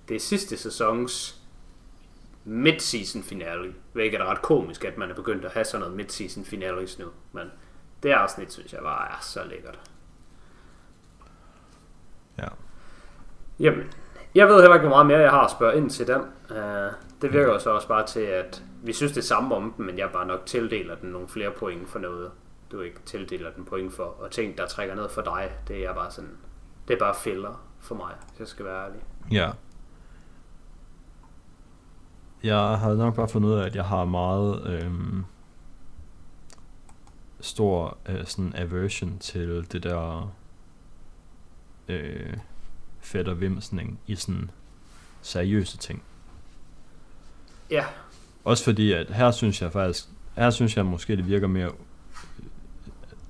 det 0.08 0.14
er 0.16 0.20
sidste 0.20 0.56
sæsons 0.56 1.40
mid-season 2.44 3.22
finale. 3.22 3.74
Hvilket 3.92 4.20
er 4.20 4.24
ret 4.24 4.42
komisk, 4.42 4.84
at 4.84 4.98
man 4.98 5.10
er 5.10 5.14
begyndt 5.14 5.44
at 5.44 5.52
have 5.52 5.64
sådan 5.64 5.80
noget 5.80 5.96
mid-season 6.00 6.44
finales 6.44 6.98
nu. 6.98 7.06
Men 7.32 7.50
det 8.02 8.10
afsnit, 8.10 8.52
synes 8.52 8.72
jeg 8.72 8.80
bare 8.82 9.08
er 9.08 9.18
så 9.20 9.44
lækkert. 9.44 9.80
Ja. 12.38 12.48
Jamen, 13.58 13.92
jeg 14.34 14.48
ved 14.48 14.60
heller 14.60 14.74
ikke, 14.74 14.86
hvor 14.86 14.96
meget 14.96 15.06
mere 15.06 15.18
jeg 15.18 15.30
har 15.30 15.44
at 15.44 15.50
spørge 15.50 15.76
ind 15.76 15.90
til 15.90 16.06
den. 16.06 16.20
Uh, 16.50 16.92
det 17.22 17.32
virker 17.32 17.52
jo 17.52 17.58
så 17.58 17.70
også 17.70 17.88
bare 17.88 18.06
til, 18.06 18.20
at 18.20 18.62
vi 18.84 18.92
synes 18.92 19.12
det 19.12 19.24
samme 19.24 19.54
om 19.54 19.72
den, 19.76 19.86
men 19.86 19.98
jeg 19.98 20.10
bare 20.12 20.26
nok 20.26 20.46
tildeler 20.46 20.94
den 20.94 21.10
nogle 21.10 21.28
flere 21.28 21.50
point 21.50 21.88
for 21.88 21.98
noget, 21.98 22.30
du 22.72 22.80
ikke 22.80 23.00
tildeler 23.04 23.50
den 23.50 23.64
point 23.64 23.92
for. 23.92 24.04
Og 24.04 24.30
ting, 24.30 24.58
der 24.58 24.66
trækker 24.66 24.94
ned 24.94 25.08
for 25.08 25.22
dig, 25.22 25.50
det 25.68 25.86
er 25.86 25.94
bare 25.94 26.10
sådan, 26.10 26.36
det 26.88 26.94
er 26.94 26.98
bare 26.98 27.14
filler 27.14 27.64
for 27.80 27.94
mig, 27.94 28.14
hvis 28.28 28.40
jeg 28.40 28.48
skal 28.48 28.64
være 28.64 28.84
ærlig. 28.84 29.00
Ja. 29.30 29.50
Jeg 32.42 32.78
har 32.78 32.94
nok 32.94 33.14
bare 33.14 33.28
fundet 33.28 33.48
ud 33.48 33.54
af, 33.54 33.66
at 33.66 33.76
jeg 33.76 33.84
har 33.84 34.04
meget 34.04 34.66
øhm, 34.66 35.24
stor 37.40 37.98
øh, 38.08 38.26
sådan 38.26 38.52
aversion 38.56 39.18
til 39.18 39.72
det 39.72 39.82
der 39.82 40.34
øh, 41.88 42.36
fætter 43.00 43.34
vimsning 43.34 44.00
i 44.06 44.14
sådan 44.14 44.50
seriøse 45.22 45.76
ting. 45.76 46.02
Ja, 47.70 47.84
også 48.44 48.64
fordi, 48.64 48.92
at 48.92 49.10
her 49.10 49.30
synes 49.30 49.62
jeg 49.62 49.72
faktisk, 49.72 50.04
her 50.36 50.50
synes 50.50 50.76
jeg 50.76 50.86
måske, 50.86 51.16
det 51.16 51.26
virker 51.28 51.46
mere, 51.46 51.70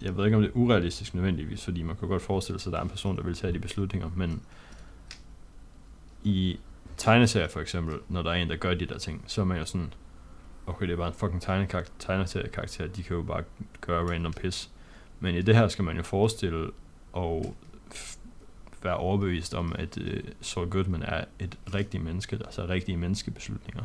jeg 0.02 0.16
ved 0.16 0.24
ikke 0.24 0.36
om 0.36 0.42
det 0.42 0.50
er 0.50 0.56
urealistisk 0.56 1.14
nødvendigvis, 1.14 1.64
fordi 1.64 1.82
man 1.82 1.96
kan 1.96 2.08
godt 2.08 2.22
forestille 2.22 2.60
sig, 2.60 2.70
at 2.70 2.72
der 2.72 2.78
er 2.78 2.82
en 2.82 2.88
person, 2.88 3.16
der 3.16 3.22
vil 3.22 3.34
tage 3.34 3.52
de 3.52 3.58
beslutninger, 3.58 4.10
men 4.16 4.42
i 6.24 6.58
tegneserier 6.96 7.48
for 7.48 7.60
eksempel, 7.60 7.98
når 8.08 8.22
der 8.22 8.30
er 8.30 8.34
en, 8.34 8.50
der 8.50 8.56
gør 8.56 8.74
de 8.74 8.86
der 8.86 8.98
ting, 8.98 9.24
så 9.26 9.40
er 9.40 9.44
man 9.44 9.58
jo 9.58 9.64
sådan, 9.64 9.92
okay, 10.66 10.86
det 10.86 10.92
er 10.92 10.96
bare 10.96 11.08
en 11.08 11.14
fucking 11.14 11.42
tegneseriekarakter, 11.98 12.86
de 12.86 13.02
kan 13.02 13.16
jo 13.16 13.22
bare 13.22 13.42
gøre 13.80 14.10
random 14.12 14.32
piss. 14.32 14.70
Men 15.20 15.34
i 15.34 15.42
det 15.42 15.56
her 15.56 15.68
skal 15.68 15.84
man 15.84 15.96
jo 15.96 16.02
forestille 16.02 16.70
og 17.12 17.56
f- 17.94 18.18
være 18.82 18.96
overbevist 18.96 19.54
om, 19.54 19.72
at 19.78 19.98
øh, 19.98 20.22
Saul 20.40 20.70
Goodman 20.70 21.02
er 21.02 21.24
et 21.38 21.58
rigtigt 21.74 22.02
menneske, 22.04 22.38
der 22.38 22.50
tager 22.50 22.68
rigtige 22.68 22.96
menneskebeslutninger. 22.96 23.84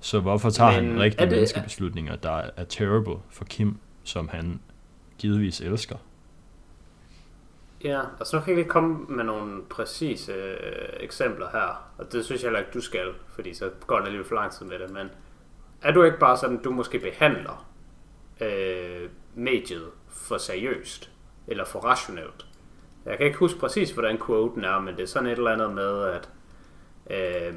Så 0.00 0.20
hvorfor 0.20 0.50
tager 0.50 0.80
Men 0.80 0.90
han 0.90 1.00
rigtige 1.00 1.24
det- 1.26 1.30
menneskebeslutninger, 1.32 2.16
der 2.16 2.50
er 2.56 2.64
terrible 2.64 3.16
for 3.30 3.44
Kim, 3.44 3.78
som 4.04 4.28
han 4.28 4.60
givetvis 5.18 5.60
elsker? 5.60 5.96
ja. 7.84 8.00
Og 8.20 8.26
så 8.26 8.40
kan 8.40 8.50
jeg 8.50 8.58
ikke 8.58 8.70
komme 8.70 8.98
med 9.08 9.24
nogle 9.24 9.62
præcise 9.70 10.32
øh, 10.32 10.88
eksempler 11.00 11.46
her. 11.52 11.90
Og 11.98 12.12
det 12.12 12.24
synes 12.24 12.42
jeg 12.42 12.46
heller 12.48 12.58
ikke, 12.58 12.70
du 12.74 12.80
skal, 12.80 13.08
fordi 13.28 13.54
så 13.54 13.70
går 13.86 13.96
det 13.98 14.04
alligevel 14.04 14.28
for 14.28 14.34
lang 14.34 14.52
tid 14.52 14.66
med 14.66 14.78
det. 14.78 14.90
Men 14.90 15.08
er 15.82 15.92
du 15.92 16.02
ikke 16.02 16.18
bare 16.18 16.36
sådan, 16.36 16.62
du 16.62 16.70
måske 16.70 16.98
behandler 16.98 17.66
øh, 18.40 19.08
mediet 19.34 19.86
for 20.08 20.38
seriøst, 20.38 21.10
eller 21.46 21.64
for 21.64 21.78
rationelt? 21.80 22.46
Jeg 23.06 23.16
kan 23.16 23.26
ikke 23.26 23.38
huske 23.38 23.58
præcis, 23.60 23.90
hvordan 23.90 24.18
quoten 24.26 24.64
er, 24.64 24.80
men 24.80 24.96
det 24.96 25.02
er 25.02 25.06
sådan 25.06 25.26
et 25.28 25.38
eller 25.38 25.50
andet 25.52 25.72
med, 25.72 26.02
at 26.02 26.28
øh, 27.10 27.54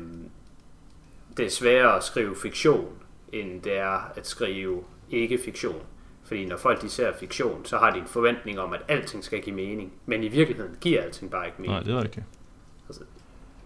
det 1.38 1.46
er 1.46 1.50
sværere 1.50 1.96
at 1.96 2.04
skrive 2.04 2.36
fiktion, 2.36 2.94
end 3.32 3.62
det 3.62 3.78
er 3.78 4.12
at 4.16 4.28
skrive 4.28 4.84
ikke-fiktion. 5.10 5.82
Fordi 6.24 6.46
når 6.46 6.58
folk 6.58 6.82
de 6.82 6.90
ser 6.90 7.14
fiktion, 7.20 7.66
så 7.66 7.78
har 7.78 7.92
de 7.92 8.00
en 8.00 8.06
forventning 8.06 8.60
om, 8.60 8.74
at 8.74 8.82
alting 8.88 9.24
skal 9.24 9.42
give 9.42 9.56
mening. 9.56 9.94
Men 10.06 10.24
i 10.24 10.28
virkeligheden 10.28 10.78
giver 10.82 11.02
alting 11.02 11.32
bare 11.32 11.46
ikke 11.46 11.62
mening. 11.62 11.74
Nej, 11.74 11.84
det 11.84 11.94
er 11.94 12.04
rigtigt. 12.04 12.26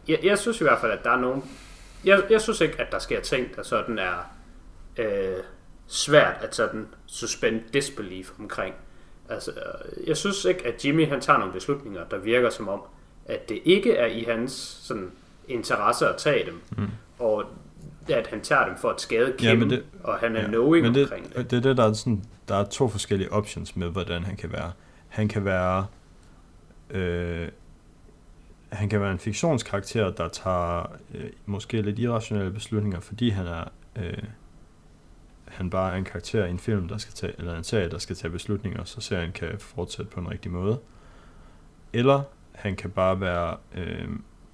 Jeg, 0.08 0.20
jeg 0.24 0.40
synes 0.40 0.62
i 0.62 0.64
hvert 0.64 0.80
fald, 0.82 0.92
at 0.92 1.04
der 1.04 1.10
er 1.12 1.20
nogen... 1.20 1.44
Jeg, 2.06 2.24
jeg 2.30 2.42
synes 2.42 2.62
ikke, 2.62 2.82
at 2.82 2.92
der 2.92 3.00
sker 3.00 3.22
ting, 3.22 3.56
der 3.56 3.64
sådan 3.64 4.00
er 4.00 4.32
øh, 4.98 5.44
svært 5.88 6.36
at 6.42 6.56
sådan 6.56 6.88
suspend 7.06 7.62
disbelief 7.74 8.32
omkring. 8.40 8.76
Altså, 9.30 9.52
jeg 10.08 10.18
synes 10.18 10.46
ikke, 10.46 10.68
at 10.68 10.86
Jimmy 10.86 11.08
han 11.08 11.22
tager 11.22 11.40
nogle 11.40 11.54
beslutninger, 11.54 12.04
der 12.04 12.18
virker 12.18 12.50
som 12.50 12.68
om, 12.68 12.82
at 13.26 13.50
det 13.50 13.62
ikke 13.66 13.96
er 13.96 14.06
i 14.06 14.24
hans 14.24 14.52
sådan, 14.84 15.12
interesse 15.48 16.08
at 16.08 16.18
tage 16.18 16.46
dem. 16.46 16.62
Mm. 16.78 16.88
Og 17.20 17.44
at 18.10 18.28
han 18.28 18.42
tager 18.42 18.66
dem 18.66 18.78
for 18.78 18.90
at 18.90 19.02
skade 19.02 19.34
Kim, 19.38 19.48
ja, 19.48 19.56
men 19.56 19.70
det, 19.70 19.84
og 20.04 20.18
han 20.18 20.36
er 20.36 20.42
ja, 20.42 20.48
knowing 20.48 20.86
men 20.86 20.96
det, 20.96 21.04
omkring 21.04 21.34
det. 21.34 21.52
Det 21.52 21.58
er 21.58 21.62
det, 21.62 21.78
der 21.78 21.90
er 21.90 21.94
sådan, 21.94 22.24
der 22.48 22.56
er 22.56 22.66
to 22.66 22.88
forskellige 22.88 23.32
options 23.32 23.76
med, 23.76 23.90
hvordan 23.90 24.24
han 24.24 24.36
kan 24.36 24.52
være. 24.52 24.72
Han 25.08 25.28
kan 25.28 25.46
være 25.46 25.86
øh, 26.90 27.48
han 28.70 28.90
kan 28.90 29.02
være 29.02 29.12
en 29.12 29.20
fiktionskarakter, 29.20 30.12
der 30.12 30.28
tager 30.28 30.96
øh, 31.14 31.30
måske 31.46 31.82
lidt 31.82 32.00
irrationelle 32.00 32.52
beslutninger, 32.52 33.00
fordi 33.00 33.30
han 33.30 33.48
er 33.48 33.64
øh, 33.96 34.24
han 35.48 35.70
bare 35.70 35.94
er 35.94 35.96
en 35.96 36.04
karakter 36.04 36.46
i 36.46 36.50
en 36.50 36.60
film, 36.60 36.88
der 36.88 36.98
skal 36.98 37.14
tage, 37.14 37.34
eller 37.38 37.58
en 37.58 37.64
serie, 37.64 37.90
der 37.90 37.98
skal 37.98 38.16
tage 38.16 38.32
beslutninger, 38.32 38.84
så 38.84 39.02
serien 39.02 39.32
kan 39.32 39.60
fortsætte 39.60 40.12
på 40.12 40.20
en 40.20 40.32
rigtig 40.32 40.52
måde. 40.52 40.80
Eller 41.94 42.22
han 42.52 42.76
kan 42.76 42.90
bare 42.90 43.22
være, 43.22 43.58
øh, 43.76 44.08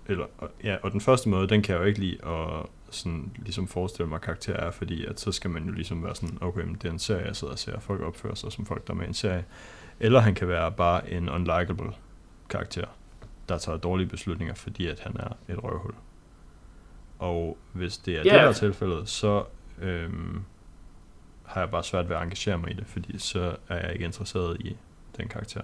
eller, 0.08 0.26
ja, 0.64 0.78
og 0.84 0.92
den 0.92 1.02
første 1.02 1.30
måde, 1.30 1.48
den 1.48 1.62
kan 1.62 1.74
jeg 1.74 1.82
jo 1.82 1.86
ikke 1.86 2.00
lide 2.00 2.26
at 2.26 2.66
sådan, 2.90 3.32
ligesom 3.38 3.68
forestille 3.68 4.10
mig 4.10 4.22
karakter 4.22 4.54
er, 4.54 4.72
fordi 4.72 5.06
at 5.06 5.20
så 5.20 5.32
skal 5.32 5.50
man 5.50 5.66
jo 5.66 5.72
ligesom 5.72 6.04
være 6.04 6.16
sådan, 6.16 6.38
okay, 6.42 6.62
men 6.62 6.76
det 6.76 6.86
er 6.86 6.92
en 6.92 7.00
serie, 7.00 7.26
jeg 7.26 7.36
sidder 7.36 7.54
og 7.54 7.60
ser, 7.60 7.80
folk 7.80 8.02
opfører 8.02 8.36
sig 8.36 8.52
som 8.52 8.66
folk, 8.66 8.88
der 8.88 8.94
er 8.94 8.98
med 8.98 9.06
i 9.06 9.08
en 9.08 9.14
serie. 9.14 9.46
Eller 10.00 10.20
han 10.20 10.36
kan 10.36 10.48
være 10.48 10.72
bare 10.72 11.12
en 11.12 11.30
unlikable 11.30 11.94
karakter, 12.50 12.86
der 13.50 13.58
tager 13.58 13.78
dårlige 13.78 14.08
beslutninger, 14.08 14.54
fordi 14.54 14.88
at 14.88 15.00
han 15.00 15.16
er 15.20 15.54
et 15.54 15.64
røvhul. 15.64 15.94
Og 17.20 17.58
hvis 17.74 17.98
det 17.98 18.18
er 18.18 18.26
yeah. 18.26 18.26
det, 18.26 18.34
der 18.34 18.50
er 18.50 18.54
tilfældet, 18.54 19.10
så 19.10 19.44
øhm, 19.82 20.44
har 21.46 21.62
jeg 21.62 21.72
bare 21.72 21.84
svært 21.84 22.10
ved 22.10 22.16
at 22.16 22.22
engagere 22.22 22.58
mig 22.58 22.72
i 22.72 22.74
det, 22.74 22.88
fordi 22.88 23.18
så 23.18 23.56
er 23.70 23.86
jeg 23.86 23.94
ikke 23.94 24.06
interesseret 24.06 24.62
i 24.62 24.78
den 25.18 25.28
karakter. 25.28 25.62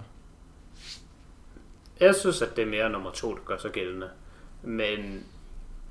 Jeg 2.00 2.14
synes, 2.14 2.42
at 2.42 2.56
det 2.56 2.64
er 2.64 2.68
mere 2.68 2.90
nummer 2.90 3.10
to, 3.10 3.34
der 3.34 3.40
gør 3.44 3.58
sig 3.58 3.70
gældende. 3.70 4.08
Men 4.68 5.24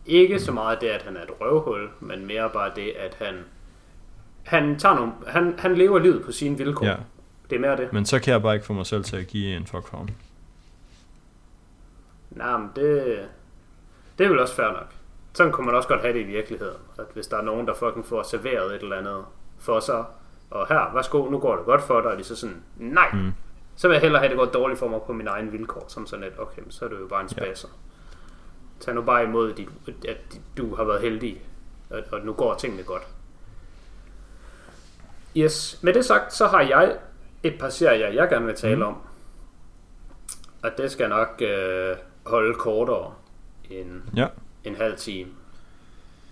ikke 0.06 0.40
så 0.40 0.52
meget 0.52 0.82
det, 0.82 0.88
at 0.88 1.02
han 1.02 1.18
er 1.18 1.22
et 1.22 1.32
røvhul, 1.42 1.90
men 2.00 2.26
mere 2.26 2.50
bare 2.50 2.72
det, 2.76 2.90
at 2.90 3.16
han 3.20 3.36
han, 4.44 4.80
tager 4.80 4.96
nogle, 4.96 5.12
han, 5.28 5.56
han 5.60 5.76
lever 5.76 6.00
livet 6.00 6.26
på 6.26 6.32
sine 6.32 6.58
vilkår. 6.58 6.86
Ja. 6.86 6.96
Det 7.50 7.56
er 7.56 7.60
mere 7.60 7.78
det. 7.78 7.94
Men 7.94 8.06
så 8.06 8.20
kan 8.20 8.34
jeg 8.34 8.42
bare 8.42 8.54
ikke 8.54 8.66
få 8.66 8.74
mig 8.74 8.86
selv 8.86 9.04
til 9.04 9.18
at 9.18 9.28
give 9.28 9.56
en 9.56 9.66
fuck 9.66 9.88
for 9.88 9.98
ham. 9.98 10.10
Nej, 12.32 12.58
men 12.58 12.70
det, 12.76 13.20
det 14.18 14.26
er 14.26 14.30
vel 14.30 14.40
også 14.40 14.56
fair 14.56 14.68
nok. 14.68 14.94
Sådan 15.34 15.52
kunne 15.52 15.66
man 15.66 15.76
også 15.76 15.88
godt 15.88 16.02
have 16.02 16.13
det 16.13 16.20
i 16.20 16.24
virkeligheden. 16.24 16.78
At 17.00 17.06
hvis 17.13 17.28
der 17.28 17.38
er 17.38 17.42
nogen, 17.42 17.68
der 17.68 17.74
fucking 17.74 18.06
får 18.06 18.24
serveret 18.24 18.76
et 18.76 18.82
eller 18.82 18.98
andet 18.98 19.26
for 19.60 19.80
sig, 19.80 20.06
og 20.50 20.68
her, 20.68 20.94
værsgo, 20.94 21.30
nu 21.30 21.40
går 21.40 21.56
det 21.56 21.66
godt 21.66 21.82
for 21.82 22.02
dig, 22.02 22.12
og 22.12 22.18
de 22.18 22.24
så 22.24 22.36
sådan, 22.36 22.63
nej, 22.78 23.10
mm. 23.13 23.32
så 23.76 23.88
vil 23.88 23.96
jeg 23.96 24.02
hellere 24.02 24.20
have 24.20 24.30
det 24.30 24.38
godt 24.38 24.54
dårligt 24.54 24.80
for 24.80 24.88
mig 24.88 25.00
på 25.08 25.13
mine 25.13 25.30
egne 25.30 25.52
vilkår, 25.52 25.86
som 25.88 26.08
sådan 26.08 26.26
et, 26.26 26.34
okay, 26.40 26.62
så 26.70 26.86
er 26.86 26.90
det 26.90 27.00
jo 27.00 27.08
bare 27.08 27.22
en 27.22 27.30
spasser. 27.30 27.68
Ja. 27.68 27.97
Tag 28.80 28.96
nu 28.96 29.02
bare 29.02 29.24
imod, 29.24 29.63
at 30.08 30.40
du 30.58 30.76
har 30.76 30.84
været 30.84 31.02
heldig, 31.02 31.42
og 31.90 32.20
nu 32.24 32.34
går 32.34 32.56
tingene 32.56 32.84
godt. 32.84 33.08
Yes, 35.38 35.80
med 35.82 35.94
det 35.94 36.06
sagt, 36.06 36.34
så 36.34 36.48
har 36.48 36.62
jeg 36.62 36.98
et 37.44 37.60
par 37.60 37.70
serier, 37.70 38.08
jeg 38.08 38.30
gerne 38.30 38.46
vil 38.46 38.56
tale 38.56 38.76
mm. 38.76 38.82
om. 38.82 38.98
Og 40.63 40.72
det 40.78 40.92
skal 40.92 41.10
nok 41.10 41.42
øh, 41.42 41.96
holde 42.26 42.54
kortere 42.56 43.13
end 43.70 44.02
ja. 44.16 44.28
en 44.63 44.76
halv 44.76 44.98
time. 44.98 45.30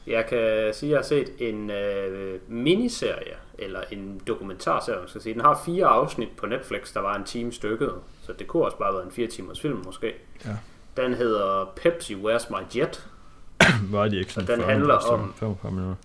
Jeg 0.08 0.25
kan 0.25 0.73
sige, 0.73 0.89
at 0.89 0.91
jeg 0.91 0.97
har 0.97 1.03
set 1.03 1.49
en 1.49 1.71
øh, 1.71 2.39
miniserie, 2.47 3.36
eller 3.58 3.81
en 3.91 4.21
dokumentarserie, 4.27 4.99
man 4.99 5.08
skal 5.08 5.21
sige. 5.21 5.34
Den 5.34 5.41
har 5.41 5.62
fire 5.65 5.86
afsnit 5.86 6.29
på 6.38 6.45
Netflix, 6.45 6.93
der 6.93 6.99
var 6.99 7.15
en 7.15 7.23
time 7.23 7.51
stykket, 7.51 7.93
så 8.21 8.34
det 8.34 8.47
kunne 8.47 8.65
også 8.65 8.77
bare 8.77 8.93
være 8.93 9.03
en 9.03 9.12
fire 9.12 9.27
timers 9.27 9.62
film 9.62 9.81
måske. 9.86 10.13
Ja. 10.45 10.55
Den 10.97 11.13
hedder 11.13 11.73
Pepsi, 11.75 12.15
Where's 12.15 12.49
My 12.49 12.77
Jet? 12.77 13.08
var 13.91 14.08
de 14.08 14.17
ikke 14.19 14.34
sådan 14.34 14.60
den 14.60 14.65
handler 14.65 14.95
om... 14.95 15.34
45 15.34 15.71
minutter? 15.71 15.95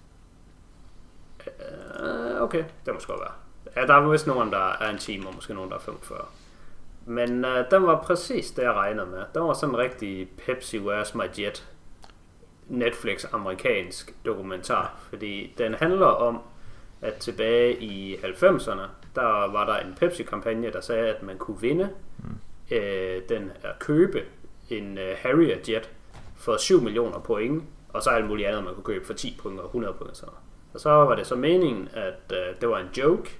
Uh, 2.01 2.43
okay, 2.43 2.65
det 2.87 2.95
må 2.95 3.01
godt 3.07 3.21
være. 3.21 3.33
Ja, 3.77 3.87
der 3.87 3.95
er 3.95 4.09
vist 4.09 4.27
nogen, 4.27 4.53
der 4.53 4.73
er 4.81 4.91
en 4.91 4.99
time, 4.99 5.29
og 5.29 5.35
måske 5.35 5.55
nogen, 5.55 5.71
der 5.71 5.77
er 5.77 5.81
45. 5.81 6.19
Men 7.07 7.45
uh, 7.45 7.51
den 7.71 7.83
var 7.87 8.03
præcis 8.03 8.51
det, 8.51 8.63
jeg 8.63 8.73
regnede 8.73 9.07
med. 9.07 9.23
Den 9.35 9.43
var 9.43 9.53
sådan 9.53 9.75
en 9.75 9.79
rigtig 9.79 10.29
Pepsi, 10.47 10.79
Where's 10.79 11.17
My 11.17 11.25
Jet 11.39 11.69
Netflix 12.71 13.25
amerikansk 13.33 14.15
dokumentar, 14.25 14.99
fordi 15.09 15.55
den 15.59 15.75
handler 15.75 16.07
om, 16.07 16.41
at 17.01 17.15
tilbage 17.15 17.83
i 17.83 18.17
90'erne, 18.17 18.83
der 19.15 19.51
var 19.53 19.67
der 19.67 19.77
en 19.77 19.95
Pepsi-kampagne, 19.95 20.73
der 20.73 20.81
sagde, 20.81 21.15
at 21.15 21.23
man 21.23 21.39
kunne 21.39 21.61
vinde 21.61 21.91
mm. 22.19 22.77
øh, 22.77 23.23
den 23.29 23.53
at 23.63 23.79
købe 23.79 24.23
en 24.71 24.99
øh, 24.99 25.17
Harrier 25.19 25.57
Jet 25.69 25.91
for 26.37 26.57
7 26.57 26.81
millioner 26.83 27.19
point, 27.19 27.65
og 27.89 28.03
så 28.03 28.11
alt 28.11 28.27
muligt 28.27 28.49
andet, 28.49 28.65
man 28.65 28.75
kunne 28.75 28.85
købe 28.85 29.07
for 29.07 29.15
10 29.15 29.39
point 29.43 29.61
og 29.61 29.67
100 29.67 29.95
point. 29.95 30.17
Så. 30.17 30.27
Og 30.75 30.81
så 30.81 30.91
var 30.91 31.17
det 31.17 31.27
så 31.27 31.37
meningen, 31.37 31.89
at 31.93 32.33
øh, 32.33 32.61
det 32.61 32.69
var 32.69 32.79
en 32.79 32.89
joke, 32.99 33.39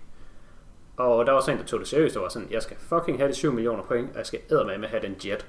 og 0.97 1.27
der 1.27 1.33
var 1.33 1.41
sådan 1.41 1.55
en, 1.55 1.61
der 1.61 1.67
tog 1.67 1.81
det 1.81 1.89
seriøst, 1.89 2.17
og 2.17 2.23
var 2.23 2.29
sådan, 2.29 2.49
jeg 2.51 2.63
skal 2.63 2.77
fucking 2.77 3.19
have 3.19 3.29
de 3.29 3.35
7 3.35 3.53
millioner 3.53 3.83
point, 3.83 4.11
og 4.11 4.17
jeg 4.17 4.27
skal 4.27 4.41
æde 4.51 4.65
med 4.65 4.85
at 4.85 4.91
have 4.91 5.03
den 5.03 5.17
jet. 5.25 5.47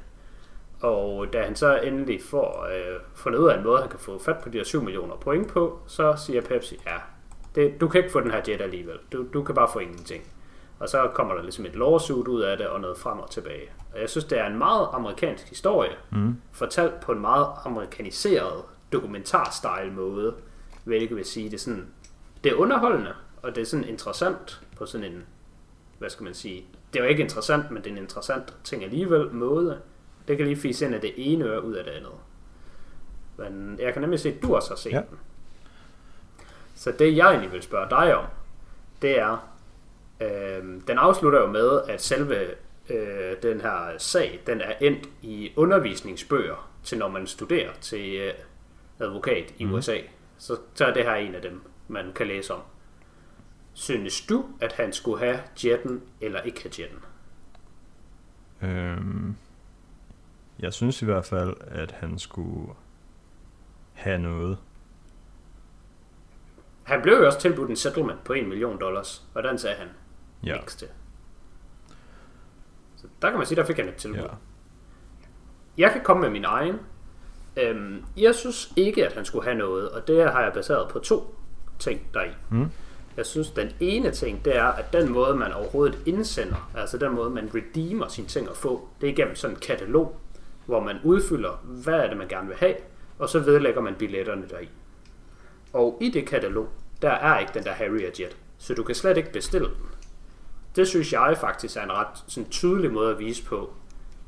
Og 0.82 1.34
da 1.34 1.42
han 1.42 1.56
så 1.56 1.80
endelig 1.80 2.22
får 2.22 2.68
øh, 2.72 3.00
fundet 3.16 3.40
ud 3.40 3.50
af 3.50 3.58
en 3.58 3.64
måde, 3.64 3.82
han 3.82 3.90
kan 3.90 4.00
få 4.00 4.20
fat 4.20 4.38
på 4.44 4.50
de 4.50 4.58
her 4.58 4.66
7 4.66 4.84
millioner 4.84 5.16
point 5.16 5.48
på, 5.48 5.80
så 5.88 6.16
siger 6.26 6.42
Pepsi, 6.42 6.80
ja, 6.86 6.98
det, 7.56 7.82
du 7.82 7.88
kan 7.88 8.00
ikke 8.00 8.12
få 8.12 8.20
den 8.20 8.32
her 8.32 8.42
jet 8.48 8.62
alligevel. 8.62 8.98
Du, 9.12 9.26
du 9.34 9.44
kan 9.44 9.56
bare 9.56 9.70
få 9.74 9.80
ingenting. 9.80 10.24
Og 10.82 10.90
så 10.90 11.10
kommer 11.14 11.34
der 11.34 11.42
ligesom 11.42 11.66
et 11.66 11.76
lawsuit 11.76 12.28
ud 12.28 12.42
af 12.42 12.58
det, 12.58 12.68
og 12.68 12.82
noget 12.82 12.98
frem 12.98 13.20
og 13.20 13.30
tilbage. 13.30 13.70
Og 13.94 14.02
jeg 14.02 14.10
synes, 14.10 14.26
det 14.26 14.40
er 14.40 14.46
en 14.46 14.58
meget 14.58 14.88
amerikansk 14.94 15.50
historie, 15.50 15.96
mm. 16.12 16.42
fortalt 16.52 17.00
på 17.00 17.12
en 17.12 17.20
meget 17.20 17.48
amerikaniseret 17.66 18.64
dokumentar-style 18.92 19.92
måde, 19.92 20.34
hvilket 20.84 21.18
vil 21.18 21.26
sige, 21.26 21.50
det 21.50 21.54
er 21.54 21.60
sådan, 21.60 21.88
det 22.44 22.52
er 22.52 22.56
underholdende, 22.56 23.14
og 23.42 23.56
det 23.56 23.62
er 23.62 23.66
sådan 23.66 23.88
interessant 23.88 24.62
på 24.78 24.86
sådan 24.86 25.12
en, 25.12 25.24
hvad 26.00 26.10
skal 26.10 26.24
man 26.24 26.34
sige, 26.34 26.66
det 26.94 27.00
er 27.00 27.04
jo 27.04 27.10
ikke 27.10 27.24
interessant, 27.24 27.72
men 27.72 27.84
det 27.84 27.90
er 27.90 27.96
en 27.96 28.02
interessant 28.02 28.54
ting 28.64 28.84
alligevel 28.84 29.34
måde. 29.34 29.80
Det 30.28 30.38
kan 30.38 30.46
lige 30.46 30.58
fise 30.58 30.86
ind 30.86 30.96
af 30.96 31.02
det 31.02 31.14
ene 31.16 31.46
øre 31.46 31.64
ud 31.64 31.74
af 31.74 31.84
det 31.84 31.92
andet. 31.92 32.12
Men 33.38 33.80
jeg 33.80 33.94
kan 33.94 34.02
nemlig 34.02 34.20
se, 34.20 34.30
at 34.30 34.42
du 34.42 34.56
også 34.56 34.70
har 34.70 34.76
set 34.76 34.92
ja. 34.92 35.02
den. 35.10 35.20
Så 36.76 36.92
det 37.00 37.18
jeg 37.18 37.30
egentlig 37.30 37.52
vil 37.52 37.62
spørge 37.62 37.90
dig 37.90 38.16
om, 38.16 38.26
det 39.02 39.20
er, 39.20 39.51
øh, 40.22 40.64
den 40.88 40.98
afslutter 40.98 41.40
jo 41.40 41.48
med, 41.48 41.82
at 41.90 42.02
selve 42.02 42.36
øh, 42.90 43.36
den 43.44 43.62
her 43.62 43.98
sag, 43.98 44.42
den 44.48 44.62
er 44.62 44.74
endt 44.82 45.10
i 45.22 45.52
undervisningsbøger 45.56 46.72
til 46.84 46.98
når 46.98 47.08
man 47.08 47.28
studerer 47.28 47.72
til 47.82 48.16
øh, 48.16 48.34
advokat 49.00 49.54
i 49.58 49.66
mm. 49.66 49.74
USA. 49.74 49.98
Så, 50.38 50.58
så 50.74 50.86
er 50.86 50.94
det 50.94 51.04
her 51.04 51.16
en 51.16 51.36
af 51.36 51.42
dem, 51.42 51.62
man 51.88 52.12
kan 52.16 52.28
læse 52.28 52.54
om. 52.54 52.62
Synes 53.74 54.22
du, 54.22 54.46
at 54.62 54.74
han 54.74 54.94
skulle 54.94 55.20
have 55.20 55.40
jetten 55.66 56.02
eller 56.22 56.42
ikke 56.42 56.62
have 56.64 56.72
jetten? 56.80 57.00
Øhm, 58.62 59.36
jeg 60.60 60.74
synes 60.74 61.02
i 61.02 61.06
hvert 61.06 61.26
fald, 61.26 61.54
at 61.68 61.92
han 61.92 62.20
skulle 62.20 62.74
have 63.94 64.20
noget. 64.20 64.58
Han 66.84 67.02
blev 67.02 67.18
jo 67.18 67.26
også 67.26 67.40
tilbudt 67.40 67.70
en 67.70 67.76
settlement 67.76 68.24
på 68.24 68.34
1 68.34 68.48
million 68.48 68.80
dollars, 68.80 69.24
og 69.34 69.44
den 69.44 69.58
sagde 69.58 69.76
han 69.76 69.88
ja. 70.44 70.58
til. 70.68 70.88
Så 72.96 73.08
der 73.22 73.30
kan 73.30 73.38
man 73.38 73.48
sige, 73.48 73.56
der 73.56 73.66
fik 73.66 73.78
han 73.78 73.88
et 73.88 73.96
tilbud. 73.96 74.20
Ja. 74.20 74.28
Jeg 75.78 75.92
kan 75.92 76.02
komme 76.04 76.22
med 76.22 76.30
min 76.30 76.46
egen. 76.46 76.76
Øhm, 77.58 78.06
jeg 78.18 78.36
synes 78.36 78.74
ikke, 78.76 79.06
at 79.06 79.14
han 79.14 79.26
skulle 79.26 79.44
have 79.44 79.58
noget, 79.58 79.90
og 79.90 80.08
det 80.08 80.32
har 80.32 80.42
jeg 80.42 80.54
baseret 80.54 80.90
på 80.90 81.00
to 81.00 81.36
ting 81.80 82.02
deri. 82.14 82.30
Mm. 82.50 82.72
Jeg 83.18 83.26
synes, 83.26 83.50
den 83.50 83.72
ene 83.80 84.12
ting, 84.12 84.46
det 84.46 84.58
er, 84.58 84.64
at 84.64 84.94
den 84.94 85.12
måde, 85.12 85.36
man 85.36 85.54
overhovedet 85.54 86.00
indsender, 86.06 86.72
altså 86.76 86.98
den 86.98 87.12
måde, 87.12 87.30
man 87.30 87.50
redeemer 87.56 88.08
sine 88.08 88.28
ting 88.28 88.50
at 88.50 88.58
få, 88.58 88.90
det 89.02 89.10
er 89.10 89.14
igennem 89.14 89.36
sådan 89.36 89.56
en 89.56 89.60
katalog, 89.60 90.16
hvor 90.66 90.80
man 90.80 90.98
udfylder, 91.04 91.52
hvad 91.64 91.94
er 91.94 92.08
det, 92.08 92.18
man 92.18 92.28
gerne 92.28 92.48
vil 92.48 92.58
have, 92.58 92.76
og 93.20 93.30
så 93.30 93.40
vedlægger 93.40 93.82
man 93.82 93.96
billetterne 93.96 94.50
deri. 94.50 94.70
Og 95.74 95.98
i 96.02 96.10
det 96.10 96.28
katalog, 96.28 96.70
der 97.02 97.12
er 97.12 97.40
ikke 97.40 97.52
den 97.54 97.64
der 97.64 97.72
Harrier 97.72 98.10
Jet, 98.20 98.38
så 98.58 98.74
du 98.74 98.84
kan 98.84 98.96
slet 98.96 99.18
ikke 99.18 99.32
bestille 99.32 99.68
den. 99.68 99.76
Det 100.76 100.88
synes 100.88 101.14
jeg 101.14 101.38
faktisk 101.38 101.78
er 101.78 101.82
en 101.82 101.92
ret 101.92 102.24
sådan, 102.28 102.50
tydelig 102.50 102.94
måde 102.94 103.12
at 103.12 103.20
vise 103.20 103.46
på, 103.46 103.74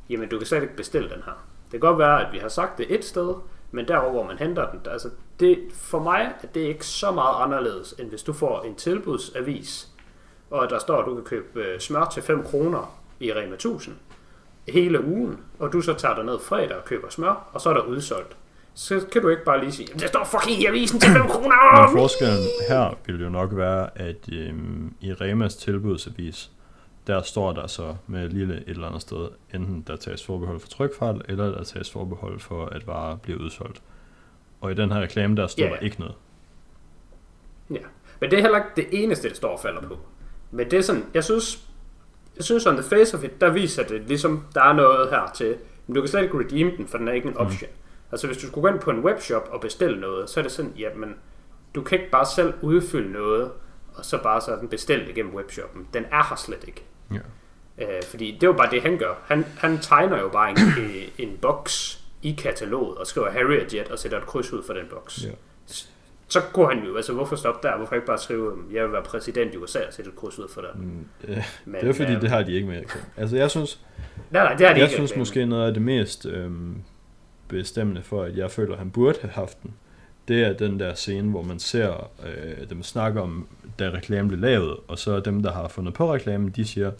jamen 0.09 0.29
du 0.29 0.37
kan 0.37 0.47
slet 0.47 0.61
ikke 0.61 0.75
bestille 0.75 1.09
den 1.09 1.23
her. 1.25 1.45
Det 1.63 1.71
kan 1.71 1.79
godt 1.79 1.99
være, 1.99 2.27
at 2.27 2.33
vi 2.33 2.37
har 2.37 2.49
sagt 2.49 2.77
det 2.77 2.95
et 2.95 3.05
sted, 3.05 3.35
men 3.71 3.87
derover 3.87 4.11
hvor 4.11 4.23
man 4.23 4.37
henter 4.37 4.71
den, 4.71 4.79
altså 4.85 5.09
det, 5.39 5.59
for 5.73 5.99
mig 5.99 6.33
er 6.43 6.47
det 6.47 6.61
ikke 6.61 6.85
så 6.85 7.11
meget 7.11 7.43
anderledes, 7.43 7.93
end 7.99 8.09
hvis 8.09 8.23
du 8.23 8.33
får 8.33 8.61
en 8.61 8.75
tilbudsavis, 8.75 9.89
og 10.51 10.69
der 10.69 10.79
står, 10.79 10.97
at 10.97 11.05
du 11.05 11.15
kan 11.15 11.23
købe 11.23 11.63
øh, 11.63 11.79
smør 11.79 12.05
til 12.13 12.23
5 12.23 12.43
kroner 12.43 12.99
i 13.19 13.33
Rema 13.33 13.53
1000 13.53 13.95
hele 14.67 15.05
ugen, 15.05 15.39
og 15.59 15.73
du 15.73 15.81
så 15.81 15.93
tager 15.93 16.15
dig 16.15 16.23
ned 16.23 16.39
fredag 16.39 16.77
og 16.77 16.85
køber 16.85 17.09
smør, 17.09 17.49
og 17.53 17.61
så 17.61 17.69
er 17.69 17.73
der 17.73 17.81
udsolgt. 17.81 18.37
Så 18.75 19.05
kan 19.11 19.21
du 19.21 19.29
ikke 19.29 19.43
bare 19.43 19.59
lige 19.59 19.71
sige, 19.71 19.87
det 19.99 20.07
står 20.09 20.23
fucking 20.23 20.61
i 20.61 20.65
avisen 20.65 20.99
til 20.99 21.11
5 21.11 21.21
kroner! 21.27 21.81
Men 21.89 21.97
forskellen 21.99 22.43
her 22.69 22.97
vil 23.05 23.21
jo 23.21 23.29
nok 23.29 23.49
være, 23.55 23.89
at 23.97 24.29
øhm, 24.31 24.93
i 25.01 25.13
Remas 25.13 25.55
tilbudsavis, 25.55 26.51
der 27.07 27.21
står 27.21 27.51
der 27.53 27.67
så 27.67 27.95
med 28.07 28.29
lille 28.29 28.55
et 28.57 28.63
eller 28.67 28.87
andet 28.87 29.01
sted, 29.01 29.27
enten 29.53 29.83
der 29.87 29.95
tages 29.95 30.25
forbehold 30.25 30.59
for 30.59 30.67
trykfejl, 30.67 31.21
eller 31.29 31.45
der 31.51 31.63
tages 31.63 31.91
forbehold 31.91 32.39
for, 32.39 32.65
at 32.65 32.87
varer 32.87 33.15
bliver 33.15 33.39
udsolgt. 33.39 33.81
Og 34.61 34.71
i 34.71 34.75
den 34.75 34.91
her 34.91 35.01
reklame, 35.01 35.35
der 35.35 35.47
står 35.47 35.63
Ja. 35.63 35.69
der 35.69 35.75
ikke 35.77 35.99
noget. 35.99 36.15
Ja, 37.71 37.77
men 38.19 38.31
det 38.31 38.37
er 38.37 38.41
heller 38.41 38.57
ikke 38.57 38.69
det 38.75 39.03
eneste, 39.03 39.29
det 39.29 39.37
står 39.37 39.49
og 39.49 39.59
falder 39.59 39.81
på. 39.81 39.97
Men 40.51 40.71
det 40.71 40.79
er 40.79 40.83
sådan, 40.83 41.05
jeg 41.13 41.23
synes, 41.23 41.63
jeg 42.35 42.43
synes 42.43 42.65
on 42.65 42.73
the 42.75 42.83
face 42.83 43.17
of 43.17 43.23
it, 43.23 43.41
der 43.41 43.49
viser 43.49 43.83
det 43.83 44.01
ligesom, 44.07 44.45
der 44.55 44.61
er 44.61 44.73
noget 44.73 45.09
her 45.09 45.31
til, 45.35 45.55
men 45.87 45.95
du 45.95 46.01
kan 46.01 46.07
slet 46.07 46.23
ikke 46.23 46.39
redeem 46.39 46.77
den, 46.77 46.87
for 46.87 46.97
den 46.97 47.07
er 47.07 47.11
ikke 47.11 47.27
en 47.27 47.37
option. 47.37 47.69
Mm. 47.71 47.77
Altså 48.13 48.27
hvis 48.27 48.37
du 48.37 48.47
skulle 48.47 48.61
gå 48.61 48.67
ind 48.67 48.79
på 48.79 48.91
en 48.91 48.99
webshop 48.99 49.49
og 49.51 49.61
bestille 49.61 49.99
noget, 49.99 50.29
så 50.29 50.39
er 50.39 50.41
det 50.41 50.51
sådan, 50.51 50.73
jamen, 50.79 51.15
du 51.75 51.81
kan 51.81 51.99
ikke 51.99 52.11
bare 52.11 52.25
selv 52.35 52.53
udfylde 52.61 53.11
noget, 53.11 53.51
og 53.95 54.05
så 54.05 54.17
bare 54.23 54.41
sådan 54.41 54.67
bestille 54.67 55.05
det 55.07 55.15
gennem 55.15 55.35
webshoppen. 55.35 55.87
Den 55.93 56.05
er 56.11 56.29
her 56.29 56.35
slet 56.35 56.63
ikke. 56.67 56.83
Ja. 57.13 57.17
Øh, 57.77 58.03
fordi 58.03 58.31
det 58.31 58.43
er 58.43 58.47
jo 58.47 58.53
bare 58.53 58.71
det, 58.71 58.81
han 58.81 58.97
gør. 58.97 59.13
Han, 59.25 59.45
han 59.57 59.77
tegner 59.77 60.19
jo 60.21 60.29
bare 60.29 60.49
en, 60.49 60.57
en, 61.17 61.29
en 61.29 61.37
boks 61.41 62.03
i 62.21 62.31
kataloget, 62.31 62.97
og 62.97 63.07
skriver 63.07 63.29
Harry 63.31 63.59
og 63.65 63.73
Jet, 63.73 63.91
og 63.91 63.99
sætter 63.99 64.17
et 64.17 64.25
kryds 64.25 64.53
ud 64.53 64.63
for 64.63 64.73
den 64.73 64.85
boks. 64.89 65.23
Ja. 65.25 65.29
Så 66.27 66.41
kunne 66.53 66.75
han 66.75 66.83
jo, 66.85 66.95
altså 66.95 67.13
hvorfor 67.13 67.35
stoppe 67.35 67.67
der? 67.67 67.77
Hvorfor 67.77 67.95
ikke 67.95 68.07
bare 68.07 68.17
skrive, 68.17 68.51
jeg 68.71 68.83
vil 68.83 68.91
være 68.91 69.03
præsident 69.03 69.53
i 69.53 69.57
USA 69.57 69.79
og 69.87 69.93
sætte 69.93 70.09
et 70.11 70.15
kryds 70.17 70.39
ud 70.39 70.47
for 70.49 70.61
dig? 70.61 70.69
Mm, 70.75 71.05
øh, 71.27 71.43
Men, 71.65 71.81
det 71.81 71.89
er 71.89 71.93
fordi, 71.93 72.11
øhm, 72.11 72.21
det 72.21 72.29
har 72.29 72.43
de 72.43 72.53
ikke 72.53 72.67
med. 72.67 72.83
Altså 73.17 73.35
jeg 73.37 73.51
synes, 73.51 73.79
Nej, 74.31 74.43
nej, 74.43 74.53
det 74.53 74.67
har 74.67 74.73
de 74.73 74.79
jeg 74.79 74.87
ikke. 74.87 74.93
synes 74.95 75.11
reklame. 75.11 75.21
måske 75.21 75.45
noget 75.45 75.67
af 75.67 75.73
det 75.73 75.81
mest 75.83 76.25
øhm, 76.25 76.75
bestemmende 77.53 78.03
for, 78.03 78.23
at 78.23 78.37
jeg 78.37 78.51
føler, 78.51 78.73
at 78.73 78.79
han 78.79 78.91
burde 78.91 79.17
have 79.21 79.31
haft 79.31 79.63
den, 79.63 79.73
det 80.27 80.43
er 80.43 80.53
den 80.53 80.79
der 80.79 80.93
scene, 80.93 81.29
hvor 81.29 81.41
man 81.41 81.59
ser 81.59 82.11
øh, 82.25 82.69
dem 82.69 82.83
snakke 82.83 83.21
om, 83.21 83.47
da 83.79 83.89
reklamen 83.89 84.27
blev 84.27 84.39
lavet, 84.39 84.77
og 84.87 84.99
så 84.99 85.19
dem, 85.19 85.43
der 85.43 85.51
har 85.51 85.67
fundet 85.67 85.93
på 85.93 86.13
reklamen, 86.13 86.49
de 86.49 86.65
siger, 86.65 86.91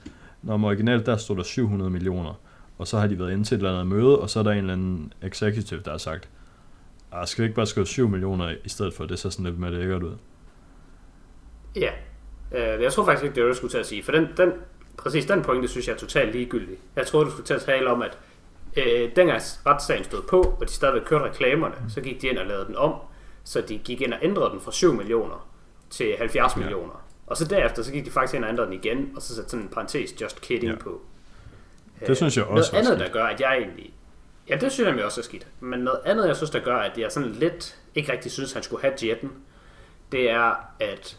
når 0.41 0.63
originalt 0.65 1.05
der 1.05 1.17
stod 1.17 1.37
der 1.37 1.43
700 1.43 1.91
millioner, 1.91 2.39
og 2.77 2.87
så 2.87 2.99
har 2.99 3.07
de 3.07 3.19
været 3.19 3.31
inde 3.31 3.43
til 3.43 3.55
et 3.55 3.59
eller 3.59 3.71
andet 3.71 3.87
møde, 3.87 4.19
og 4.19 4.29
så 4.29 4.39
er 4.39 4.43
der 4.43 4.51
en 4.51 4.57
eller 4.57 4.73
anden 4.73 5.13
executive, 5.21 5.81
der 5.85 5.91
har 5.91 5.97
sagt, 5.97 6.29
ah, 7.11 7.27
skal 7.27 7.41
vi 7.41 7.45
ikke 7.45 7.55
bare 7.55 7.65
skrive 7.65 7.87
7 7.87 8.09
millioner 8.09 8.55
i 8.63 8.69
stedet 8.69 8.93
for, 8.93 9.05
det 9.05 9.19
ser 9.19 9.29
sådan 9.29 9.45
lidt 9.45 9.59
mere 9.59 9.71
lækkert 9.71 10.03
ud. 10.03 10.15
Ja. 11.75 11.91
Øh, 12.51 12.81
jeg 12.81 12.93
tror 12.93 13.05
faktisk 13.05 13.23
ikke, 13.23 13.35
det 13.35 13.43
var 13.43 13.49
det, 13.49 13.55
du 13.55 13.57
skulle 13.57 13.71
til 13.71 13.77
at 13.77 13.85
sige. 13.85 14.03
For 14.03 14.11
den, 14.11 14.27
den, 14.37 14.51
præcis 14.97 15.25
den 15.25 15.41
pointe, 15.41 15.67
synes 15.67 15.87
jeg 15.87 15.93
er 15.93 15.97
totalt 15.97 16.31
ligegyldig. 16.31 16.77
Jeg 16.95 17.07
troede, 17.07 17.25
du 17.25 17.31
skulle 17.31 17.45
til 17.45 17.53
at 17.53 17.61
tale 17.61 17.89
om, 17.89 18.01
at 18.01 18.17
øh, 18.77 19.15
dengang 19.15 19.41
retssagen 19.65 20.03
stod 20.03 20.21
på, 20.21 20.41
og 20.41 20.67
de 20.67 20.73
stadigvæk 20.73 21.01
kørte 21.05 21.25
reklamerne, 21.25 21.75
så 21.89 22.01
gik 22.01 22.21
de 22.21 22.27
ind 22.27 22.37
og 22.37 22.45
lavede 22.45 22.65
den 22.65 22.75
om, 22.75 22.93
så 23.43 23.61
de 23.61 23.77
gik 23.77 24.01
ind 24.01 24.13
og 24.13 24.19
ændrede 24.21 24.49
den 24.51 24.61
fra 24.61 24.71
7 24.71 24.93
millioner 24.93 25.47
til 25.89 26.15
70 26.17 26.53
Ja. 26.55 26.59
millioner. 26.59 27.05
Og 27.27 27.37
så 27.37 27.45
derefter, 27.45 27.83
så 27.83 27.91
gik 27.91 28.05
de 28.05 28.11
faktisk 28.11 28.33
ind 28.35 28.43
og 28.43 28.49
ændrede 28.49 28.67
den 28.67 28.73
igen, 28.75 29.11
og 29.15 29.21
så 29.21 29.35
satte 29.35 29.49
sådan 29.49 29.63
en 29.65 29.69
parentes 29.69 30.21
just 30.21 30.41
kidding 30.41 30.71
Ja. 30.71 30.77
på. 30.77 31.01
Det 32.07 32.17
synes 32.17 32.37
jeg 32.37 32.45
også 32.45 32.71
Noget 32.71 32.85
andet, 32.87 32.99
skidt. 32.99 33.13
der 33.13 33.19
gør, 33.19 33.25
at 33.25 33.39
jeg 33.41 33.57
egentlig... 33.57 33.93
Ja, 34.49 34.55
det 34.55 34.71
synes 34.71 34.95
jeg 34.97 35.05
også 35.05 35.21
er 35.21 35.23
skidt. 35.23 35.47
Men 35.59 35.79
noget 35.79 35.99
andet, 36.05 36.27
jeg 36.27 36.35
synes, 36.35 36.49
der 36.49 36.59
gør, 36.59 36.75
at 36.77 36.97
jeg 36.97 37.11
sådan 37.11 37.29
lidt 37.29 37.77
ikke 37.95 38.11
rigtig 38.11 38.31
synes, 38.31 38.53
han 38.53 38.63
skulle 38.63 38.81
have 38.81 38.93
jetten, 39.03 39.31
det 40.11 40.29
er, 40.29 40.55
at 40.79 41.17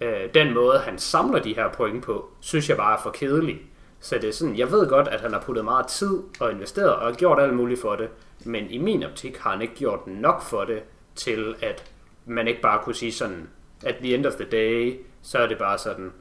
øh, 0.00 0.34
den 0.34 0.54
måde, 0.54 0.78
han 0.78 0.98
samler 0.98 1.42
de 1.42 1.54
her 1.54 1.72
point 1.72 2.04
på, 2.04 2.28
synes 2.40 2.68
jeg 2.68 2.76
bare 2.76 2.98
er 2.98 3.02
for 3.02 3.10
kedelig. 3.10 3.60
Så 4.04 4.18
det 4.18 4.28
er 4.28 4.32
sådan, 4.32 4.58
jeg 4.58 4.70
ved 4.70 4.88
godt, 4.88 5.08
at 5.08 5.20
han 5.20 5.32
har 5.32 5.40
puttet 5.40 5.64
meget 5.64 5.86
tid 5.86 6.22
og 6.40 6.52
investeret 6.52 6.94
og 6.94 7.14
gjort 7.14 7.40
alt 7.40 7.54
muligt 7.54 7.80
for 7.80 7.96
det, 7.96 8.08
men 8.44 8.70
i 8.70 8.78
min 8.78 9.02
optik 9.02 9.36
har 9.36 9.50
han 9.50 9.62
ikke 9.62 9.74
gjort 9.74 10.06
nok 10.06 10.42
for 10.42 10.64
det, 10.64 10.82
til 11.14 11.54
at 11.62 11.90
man 12.26 12.48
ikke 12.48 12.60
bare 12.60 12.80
kunne 12.82 12.94
sige 12.94 13.12
sådan, 13.12 13.48
at 13.84 13.94
the 13.94 14.14
end 14.14 14.26
of 14.26 14.32
the 14.32 14.44
day, 14.44 15.00
så 15.22 15.38
er 15.38 15.46
det 15.46 15.58
bare 15.58 15.78
sådan, 15.78 16.12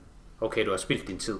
okay, 0.42 0.66
du 0.66 0.70
har 0.70 0.78
spildt 0.78 1.08
din 1.08 1.18
tid. 1.18 1.38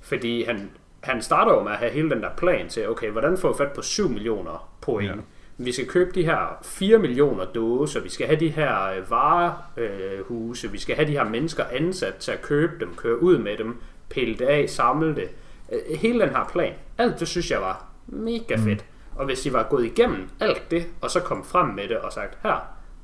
Fordi 0.00 0.42
han, 0.42 0.70
han 1.00 1.22
starter 1.22 1.52
jo 1.52 1.62
med 1.62 1.72
at 1.72 1.78
have 1.78 1.90
hele 1.90 2.10
den 2.10 2.22
der 2.22 2.30
plan 2.36 2.68
til, 2.68 2.88
okay, 2.88 3.10
hvordan 3.10 3.38
får 3.38 3.52
vi 3.52 3.56
fat 3.58 3.72
på 3.72 3.82
7 3.82 4.08
millioner 4.08 4.72
point? 4.80 5.10
Ja. 5.10 5.16
Vi 5.58 5.72
skal 5.72 5.88
købe 5.88 6.10
de 6.14 6.24
her 6.24 6.58
4 6.62 6.98
millioner 6.98 7.44
dåser, 7.44 8.00
vi 8.00 8.08
skal 8.08 8.26
have 8.26 8.40
de 8.40 8.48
her 8.48 8.84
øh, 8.84 9.10
varehuse, 9.10 10.70
vi 10.70 10.78
skal 10.78 10.96
have 10.96 11.08
de 11.08 11.12
her 11.12 11.24
mennesker 11.24 11.64
ansat 11.64 12.14
til 12.14 12.32
at 12.32 12.42
købe 12.42 12.72
dem, 12.80 12.94
køre 12.94 13.22
ud 13.22 13.38
med 13.38 13.56
dem, 13.56 13.76
pille 14.08 14.34
det 14.34 14.46
af, 14.46 14.70
samle 14.70 15.14
det. 15.16 15.28
Øh, 15.72 15.98
Hele 15.98 16.20
den 16.20 16.28
her 16.28 16.48
plan, 16.52 16.74
alt 16.98 17.20
det 17.20 17.28
synes 17.28 17.50
jeg 17.50 17.60
var 17.60 17.86
mega 18.06 18.56
fedt. 18.56 18.84
Og 19.16 19.24
hvis 19.26 19.40
de 19.40 19.52
var 19.52 19.62
gået 19.70 19.84
igennem 19.84 20.28
alt 20.40 20.70
det, 20.70 20.86
og 21.00 21.10
så 21.10 21.20
kom 21.20 21.44
frem 21.44 21.68
med 21.68 21.88
det 21.88 21.96
og 21.98 22.12
sagt, 22.12 22.38
her, 22.42 22.56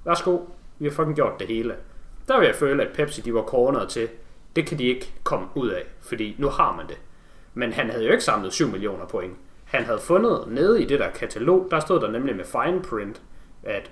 værsgo, 0.04 0.38
vi 0.78 0.84
har 0.88 0.92
fucking 0.92 1.16
gjort 1.16 1.38
det 1.40 1.46
hele. 1.48 1.74
Der 2.28 2.38
vil 2.38 2.46
jeg 2.46 2.54
føle, 2.54 2.82
at 2.82 2.92
Pepsi 2.96 3.20
de 3.20 3.34
var 3.34 3.42
corneret 3.42 3.88
til, 3.88 4.08
det 4.56 4.66
kan 4.66 4.78
de 4.78 4.84
ikke 4.84 5.12
komme 5.24 5.46
ud 5.54 5.68
af, 5.68 5.82
fordi 6.00 6.36
nu 6.38 6.48
har 6.48 6.76
man 6.76 6.86
det. 6.88 6.98
Men 7.54 7.72
han 7.72 7.90
havde 7.90 8.04
jo 8.04 8.12
ikke 8.12 8.24
samlet 8.24 8.52
7 8.52 8.68
millioner 8.68 9.06
point. 9.06 9.34
Han 9.64 9.84
havde 9.84 9.98
fundet 9.98 10.44
nede 10.48 10.82
i 10.82 10.86
det 10.86 11.00
der 11.00 11.10
katalog, 11.10 11.68
der 11.70 11.80
stod 11.80 12.00
der 12.00 12.10
nemlig 12.10 12.36
med 12.36 12.44
fine 12.44 12.82
print, 12.82 13.22
at 13.62 13.90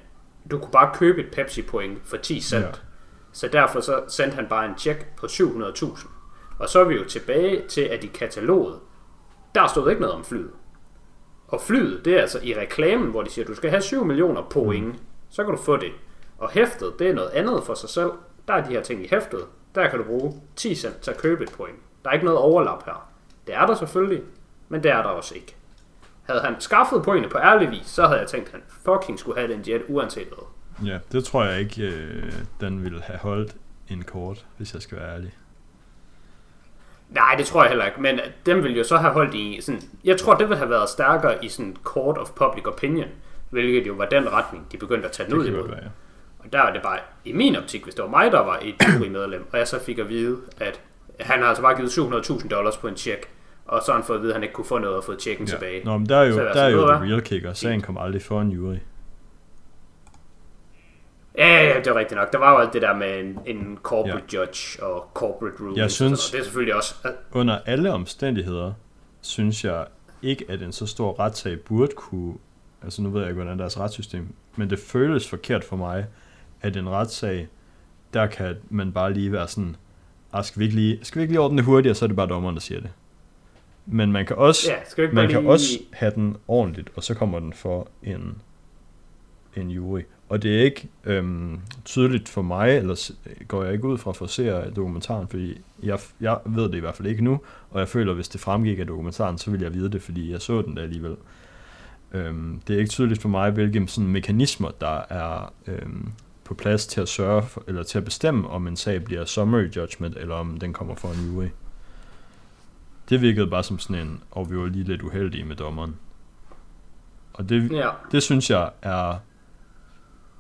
du 0.50 0.58
kunne 0.58 0.70
bare 0.72 0.90
købe 0.94 1.20
et 1.20 1.30
Pepsi 1.32 1.62
point 1.62 1.98
for 2.04 2.16
10 2.16 2.40
cent. 2.40 2.62
Ja. 2.64 2.70
Så 3.32 3.48
derfor 3.48 3.80
så 3.80 4.02
sendte 4.08 4.34
han 4.34 4.46
bare 4.48 4.66
en 4.66 4.78
check 4.78 5.06
på 5.16 5.26
700.000. 5.26 6.08
Og 6.64 6.70
så 6.70 6.80
er 6.80 6.84
vi 6.84 6.94
jo 6.94 7.04
tilbage 7.04 7.62
til, 7.68 7.80
at 7.80 8.04
i 8.04 8.06
kataloget, 8.06 8.78
der 9.54 9.66
stod 9.66 9.90
ikke 9.90 10.00
noget 10.00 10.14
om 10.14 10.24
flyet. 10.24 10.50
Og 11.48 11.60
flyet, 11.60 12.04
det 12.04 12.16
er 12.16 12.20
altså 12.20 12.40
i 12.42 12.54
reklamen, 12.54 13.10
hvor 13.10 13.22
de 13.22 13.30
siger, 13.30 13.44
at 13.44 13.48
du 13.48 13.54
skal 13.54 13.70
have 13.70 13.82
7 13.82 14.04
millioner 14.04 14.42
point, 14.42 14.86
mm. 14.86 14.98
så 15.30 15.44
kan 15.44 15.54
du 15.54 15.62
få 15.62 15.76
det. 15.76 15.92
Og 16.38 16.50
hæftet, 16.50 16.92
det 16.98 17.08
er 17.10 17.14
noget 17.14 17.30
andet 17.30 17.62
for 17.64 17.74
sig 17.74 17.88
selv. 17.88 18.10
Der 18.48 18.54
er 18.54 18.64
de 18.64 18.70
her 18.70 18.82
ting 18.82 19.04
i 19.04 19.08
hæftet. 19.10 19.40
Der 19.74 19.88
kan 19.88 19.98
du 19.98 20.04
bruge 20.04 20.40
10 20.56 20.74
cent 20.74 21.00
til 21.00 21.10
at 21.10 21.18
købe 21.18 21.44
et 21.44 21.52
point. 21.52 21.76
Der 22.04 22.10
er 22.10 22.14
ikke 22.14 22.24
noget 22.24 22.40
overlap 22.40 22.84
her. 22.84 23.10
Det 23.46 23.54
er 23.54 23.66
der 23.66 23.74
selvfølgelig, 23.74 24.22
men 24.68 24.82
det 24.82 24.90
er 24.90 25.02
der 25.02 25.08
også 25.08 25.34
ikke. 25.34 25.56
Havde 26.22 26.40
han 26.40 26.54
skaffet 26.58 27.02
pointene 27.02 27.32
på 27.32 27.38
ærlig 27.38 27.70
vis, 27.70 27.86
så 27.86 28.06
havde 28.06 28.20
jeg 28.20 28.28
tænkt, 28.28 28.46
at 28.46 28.52
han 28.52 28.62
fucking 28.68 29.18
skulle 29.18 29.40
have 29.40 29.52
den 29.52 29.62
jet 29.68 29.82
uanset 29.88 30.28
hvad. 30.28 30.86
Ja, 30.86 30.98
det 31.12 31.24
tror 31.24 31.44
jeg 31.44 31.60
ikke, 31.60 31.82
øh, 31.82 32.32
den 32.60 32.84
ville 32.84 33.02
have 33.02 33.18
holdt 33.18 33.56
en 33.88 34.02
kort, 34.02 34.46
hvis 34.56 34.74
jeg 34.74 34.82
skal 34.82 34.98
være 34.98 35.14
ærlig. 35.14 35.32
Nej, 37.10 37.34
det 37.38 37.46
tror 37.46 37.62
jeg 37.62 37.68
heller 37.68 37.86
ikke, 37.86 38.00
men 38.00 38.20
dem 38.46 38.62
ville 38.62 38.76
jo 38.78 38.84
så 38.84 38.96
have 38.96 39.12
holdt 39.12 39.34
i 39.34 39.60
sådan... 39.60 39.80
Jeg 40.04 40.16
tror, 40.16 40.34
det 40.34 40.48
ville 40.48 40.58
have 40.58 40.70
været 40.70 40.88
stærkere 40.88 41.44
i 41.44 41.48
sådan 41.48 41.76
court 41.84 42.18
of 42.18 42.30
public 42.30 42.66
opinion, 42.66 43.08
hvilket 43.50 43.86
jo 43.86 43.92
var 43.92 44.06
den 44.06 44.32
retning, 44.32 44.66
de 44.72 44.76
begyndte 44.76 45.06
at 45.06 45.12
tage 45.12 45.30
den 45.30 45.38
ud 45.38 45.46
imod. 45.46 45.68
være, 45.68 45.78
ja. 45.82 45.88
Og 46.38 46.52
der 46.52 46.62
er 46.62 46.72
det 46.72 46.82
bare, 46.82 46.98
i 47.24 47.32
min 47.32 47.56
optik, 47.56 47.84
hvis 47.84 47.94
det 47.94 48.02
var 48.02 48.10
mig, 48.10 48.32
der 48.32 48.40
var 48.40 48.58
et 48.62 48.74
jurymedlem, 48.94 49.46
og 49.52 49.58
jeg 49.58 49.68
så 49.68 49.80
fik 49.80 49.98
at 49.98 50.08
vide, 50.08 50.36
at 50.60 50.80
han 51.20 51.40
har 51.40 51.46
altså 51.46 51.62
bare 51.62 51.76
givet 51.76 51.90
700.000 51.90 52.48
dollars 52.48 52.76
på 52.76 52.88
en 52.88 52.96
check, 52.96 53.28
og 53.66 53.82
så 53.82 53.92
har 53.92 53.98
han 53.98 54.06
fået 54.06 54.16
at 54.16 54.22
vide, 54.22 54.32
at 54.32 54.36
han 54.36 54.42
ikke 54.42 54.54
kunne 54.54 54.64
få 54.64 54.78
noget 54.78 54.96
og 54.96 55.04
fået 55.04 55.22
checken 55.22 55.46
ja. 55.46 55.52
tilbage. 55.52 55.84
Nå, 55.84 55.98
men 55.98 56.08
der 56.08 56.16
er 56.16 56.24
jo, 56.24 56.32
Så 56.32 56.40
der 56.40 56.62
er 56.62 56.68
jo 56.68 56.78
ved 56.78 56.86
du 56.86 56.92
the 56.92 57.04
real 57.04 57.22
kicker. 57.22 57.52
Sagen 57.52 57.80
kom 57.80 57.98
aldrig 57.98 58.22
for 58.22 58.40
en 58.40 58.50
jury. 58.50 58.76
Ja, 61.38 61.64
ja, 61.64 61.78
det 61.78 61.86
er 61.86 61.94
rigtigt 61.94 62.18
nok. 62.20 62.32
Der 62.32 62.38
var 62.38 62.50
jo 62.52 62.58
alt 62.58 62.72
det 62.72 62.82
der 62.82 62.94
med 62.96 63.20
en, 63.20 63.38
en 63.56 63.78
corporate 63.82 64.24
ja. 64.32 64.38
judge 64.40 64.82
og 64.82 65.10
corporate 65.14 65.56
rules. 65.62 65.76
Jeg 65.76 65.84
og 65.84 65.90
synes- 65.90 66.10
noget. 66.10 66.32
Det 66.32 66.38
er 66.38 66.42
selvfølgelig 66.44 66.74
også... 66.74 66.94
at- 67.04 67.14
Under 67.32 67.58
alle 67.66 67.92
omstændigheder, 67.92 68.72
synes 69.20 69.64
jeg 69.64 69.86
ikke, 70.22 70.44
at 70.48 70.62
en 70.62 70.72
så 70.72 70.86
stor 70.86 71.20
retssag 71.20 71.60
burde 71.60 71.92
kunne... 71.96 72.34
Altså 72.82 73.02
nu 73.02 73.10
ved 73.10 73.20
jeg 73.20 73.30
ikke, 73.30 73.42
hvordan 73.42 73.58
deres 73.58 73.80
retssystem... 73.80 74.28
Men 74.56 74.70
det 74.70 74.78
føles 74.78 75.28
forkert 75.28 75.64
for 75.64 75.76
mig, 75.76 76.06
at 76.62 76.76
en 76.76 76.88
retssag, 76.88 77.48
der 78.14 78.26
kan 78.26 78.56
man 78.70 78.92
bare 78.92 79.12
lige 79.12 79.32
være 79.32 79.48
sådan... 79.48 79.76
Ah, 80.32 80.44
skal, 80.44 80.60
vi 80.60 80.64
ikke 80.64 80.76
lige, 80.76 80.98
skal 81.02 81.18
vi 81.18 81.22
ikke 81.22 81.32
lige 81.32 81.40
ordne 81.40 81.56
det 81.56 81.64
hurtigt, 81.64 81.90
og 81.90 81.96
så 81.96 82.04
er 82.04 82.06
det 82.06 82.16
bare 82.16 82.26
dommeren, 82.26 82.54
der 82.54 82.60
siger 82.60 82.80
det. 82.80 82.90
Men 83.86 84.12
man 84.12 84.26
kan 84.26 84.36
også, 84.36 84.70
Ja, 84.98 85.06
man 85.12 85.28
kan 85.28 85.40
lige... 85.40 85.50
også 85.52 85.66
have 85.92 86.12
den 86.14 86.36
ordentligt, 86.48 86.90
og 86.96 87.02
så 87.04 87.14
kommer 87.14 87.38
den 87.40 87.52
for 87.52 87.88
en, 88.02 88.42
en 89.56 89.70
jury. 89.70 90.00
Og 90.34 90.42
det 90.42 90.58
er 90.58 90.64
ikke 90.64 90.88
øhm, 91.04 91.60
tydeligt 91.84 92.28
for 92.28 92.42
mig, 92.42 92.76
eller 92.76 93.10
går 93.48 93.64
jeg 93.64 93.72
ikke 93.72 93.88
ud 93.88 93.98
fra 93.98 94.12
for 94.12 94.24
at 94.24 94.30
se 94.30 94.70
dokumentaren, 94.76 95.28
fordi 95.28 95.60
jeg, 95.82 95.98
jeg 96.20 96.38
ved 96.44 96.62
det 96.62 96.74
i 96.74 96.80
hvert 96.80 96.94
fald 96.94 97.08
ikke 97.08 97.24
nu, 97.24 97.40
og 97.70 97.80
jeg 97.80 97.88
føler, 97.88 98.14
hvis 98.14 98.28
det 98.28 98.40
fremgik 98.40 98.78
af 98.78 98.86
dokumentaren, 98.86 99.38
så 99.38 99.50
vil 99.50 99.60
jeg 99.60 99.74
vide 99.74 99.90
det, 99.90 100.02
fordi 100.02 100.32
jeg 100.32 100.42
så 100.42 100.62
den 100.62 100.76
der 100.76 100.82
alligevel. 100.82 101.16
Øhm, 102.12 102.60
det 102.66 102.74
er 102.74 102.78
ikke 102.78 102.90
tydeligt 102.90 103.22
for 103.22 103.28
mig, 103.28 103.50
hvilke 103.50 103.86
sådan, 103.88 104.10
mekanismer, 104.10 104.70
der 104.80 105.00
er 105.08 105.52
øhm, 105.66 106.12
på 106.44 106.54
plads 106.54 106.86
til 106.86 107.00
at 107.00 107.08
sørge 107.08 107.42
for, 107.42 107.64
eller 107.66 107.82
til 107.82 107.98
at 107.98 108.04
bestemme, 108.04 108.48
om 108.48 108.66
en 108.66 108.76
sag 108.76 109.04
bliver 109.04 109.24
summary 109.24 109.68
judgment, 109.76 110.16
eller 110.16 110.34
om 110.34 110.56
den 110.58 110.72
kommer 110.72 110.94
for 110.94 111.08
en 111.08 111.26
jury. 111.26 111.48
Det 113.08 113.20
virkede 113.20 113.46
bare 113.46 113.62
som 113.62 113.78
sådan 113.78 114.06
en, 114.06 114.22
og 114.30 114.50
vi 114.50 114.58
var 114.58 114.66
lige 114.66 114.84
lidt 114.84 115.02
uheldige 115.02 115.44
med 115.44 115.56
dommeren. 115.56 115.96
Og 117.32 117.48
det, 117.48 117.72
Ja, 117.72 117.90
det 118.12 118.22
synes 118.22 118.50
jeg 118.50 118.70
er 118.82 119.18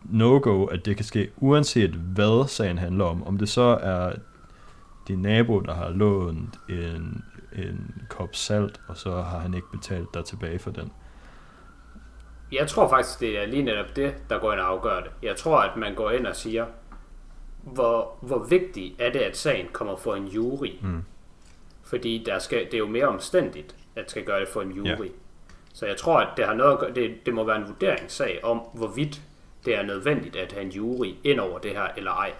no-go, 0.04 0.64
at 0.64 0.84
det 0.84 0.96
kan 0.96 1.04
ske, 1.04 1.30
uanset 1.36 1.90
hvad 1.90 2.48
sagen 2.48 2.78
handler 2.78 3.04
om. 3.04 3.26
Om 3.26 3.38
det 3.38 3.48
så 3.48 3.78
er 3.82 4.12
din 5.08 5.22
nabo, 5.22 5.60
der 5.60 5.74
har 5.74 5.90
lånt 5.90 6.60
en, 6.68 7.24
en 7.52 7.94
kop 8.08 8.36
salt, 8.36 8.80
og 8.88 8.96
så 8.96 9.10
har 9.10 9.38
han 9.38 9.54
ikke 9.54 9.70
betalt 9.72 10.14
dig 10.14 10.24
tilbage 10.24 10.58
for 10.58 10.70
den. 10.70 10.92
Jeg 12.52 12.68
tror 12.68 12.88
faktisk, 12.88 13.20
det 13.20 13.38
er 13.42 13.46
lige 13.46 13.62
netop 13.62 13.96
det, 13.96 14.14
der 14.30 14.38
går 14.38 14.52
ind 14.52 14.60
og 14.60 14.68
afgør 14.68 15.00
det. 15.00 15.10
Jeg 15.22 15.36
tror, 15.36 15.58
at 15.58 15.76
man 15.76 15.94
går 15.94 16.10
ind 16.10 16.26
og 16.26 16.36
siger, 16.36 16.66
hvor, 17.62 18.18
hvor 18.20 18.46
vigtigt 18.48 19.00
er 19.00 19.12
det, 19.12 19.18
at 19.18 19.36
sagen 19.36 19.66
kommer 19.72 19.96
for 19.96 20.14
en 20.14 20.26
jury? 20.26 20.70
Mm. 20.82 21.02
Fordi 21.84 22.22
der 22.26 22.38
skal, 22.38 22.64
det 22.64 22.74
er 22.74 22.78
jo 22.78 22.86
mere 22.86 23.06
omstændigt, 23.08 23.76
at 23.96 24.10
skal 24.10 24.24
gøre 24.24 24.40
det 24.40 24.48
for 24.48 24.62
en 24.62 24.72
jury. 24.72 25.04
Ja. 25.04 25.10
Så 25.72 25.86
jeg 25.86 25.96
tror, 25.96 26.18
at 26.18 26.28
det, 26.36 26.46
har 26.46 26.54
noget 26.54 26.96
det, 26.96 27.26
det 27.26 27.34
må 27.34 27.44
være 27.44 27.56
en 27.56 27.68
vurderingssag 27.68 28.40
om, 28.42 28.58
hvorvidt 28.74 29.22
det 29.64 29.74
er 29.78 29.82
nødvendigt 29.82 30.36
at 30.36 30.52
have 30.52 30.64
en 30.64 30.70
jury 30.70 31.14
ind 31.24 31.40
over 31.40 31.58
det 31.58 31.70
her, 31.70 31.88
eller 31.96 32.10
ej. 32.10 32.32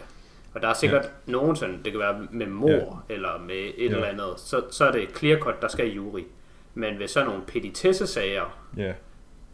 Og 0.55 0.63
der 0.63 0.69
er 0.69 0.75
sikkert 0.75 1.05
ja. 1.27 1.33
nogen 1.33 1.57
sådan, 1.57 1.81
det 1.85 1.93
kan 1.93 2.01
være 2.01 2.27
med 2.31 2.47
mor, 2.47 3.05
ja. 3.09 3.15
eller 3.15 3.39
med 3.47 3.57
et 3.77 3.91
Ja. 3.91 3.95
eller 3.95 4.07
andet, 4.07 4.27
så, 4.37 4.63
så 4.71 4.85
er 4.85 4.93
det 4.93 5.09
clear 5.19 5.39
cut, 5.39 5.63
der 5.63 5.69
skal 5.69 5.89
i 5.89 5.95
jury. 5.95 6.21
Men 6.75 6.99
ved 6.99 7.09
sådan 7.09 7.29
nogle 7.29 7.43
petitessesager, 7.47 8.59
Ja. 8.77 8.93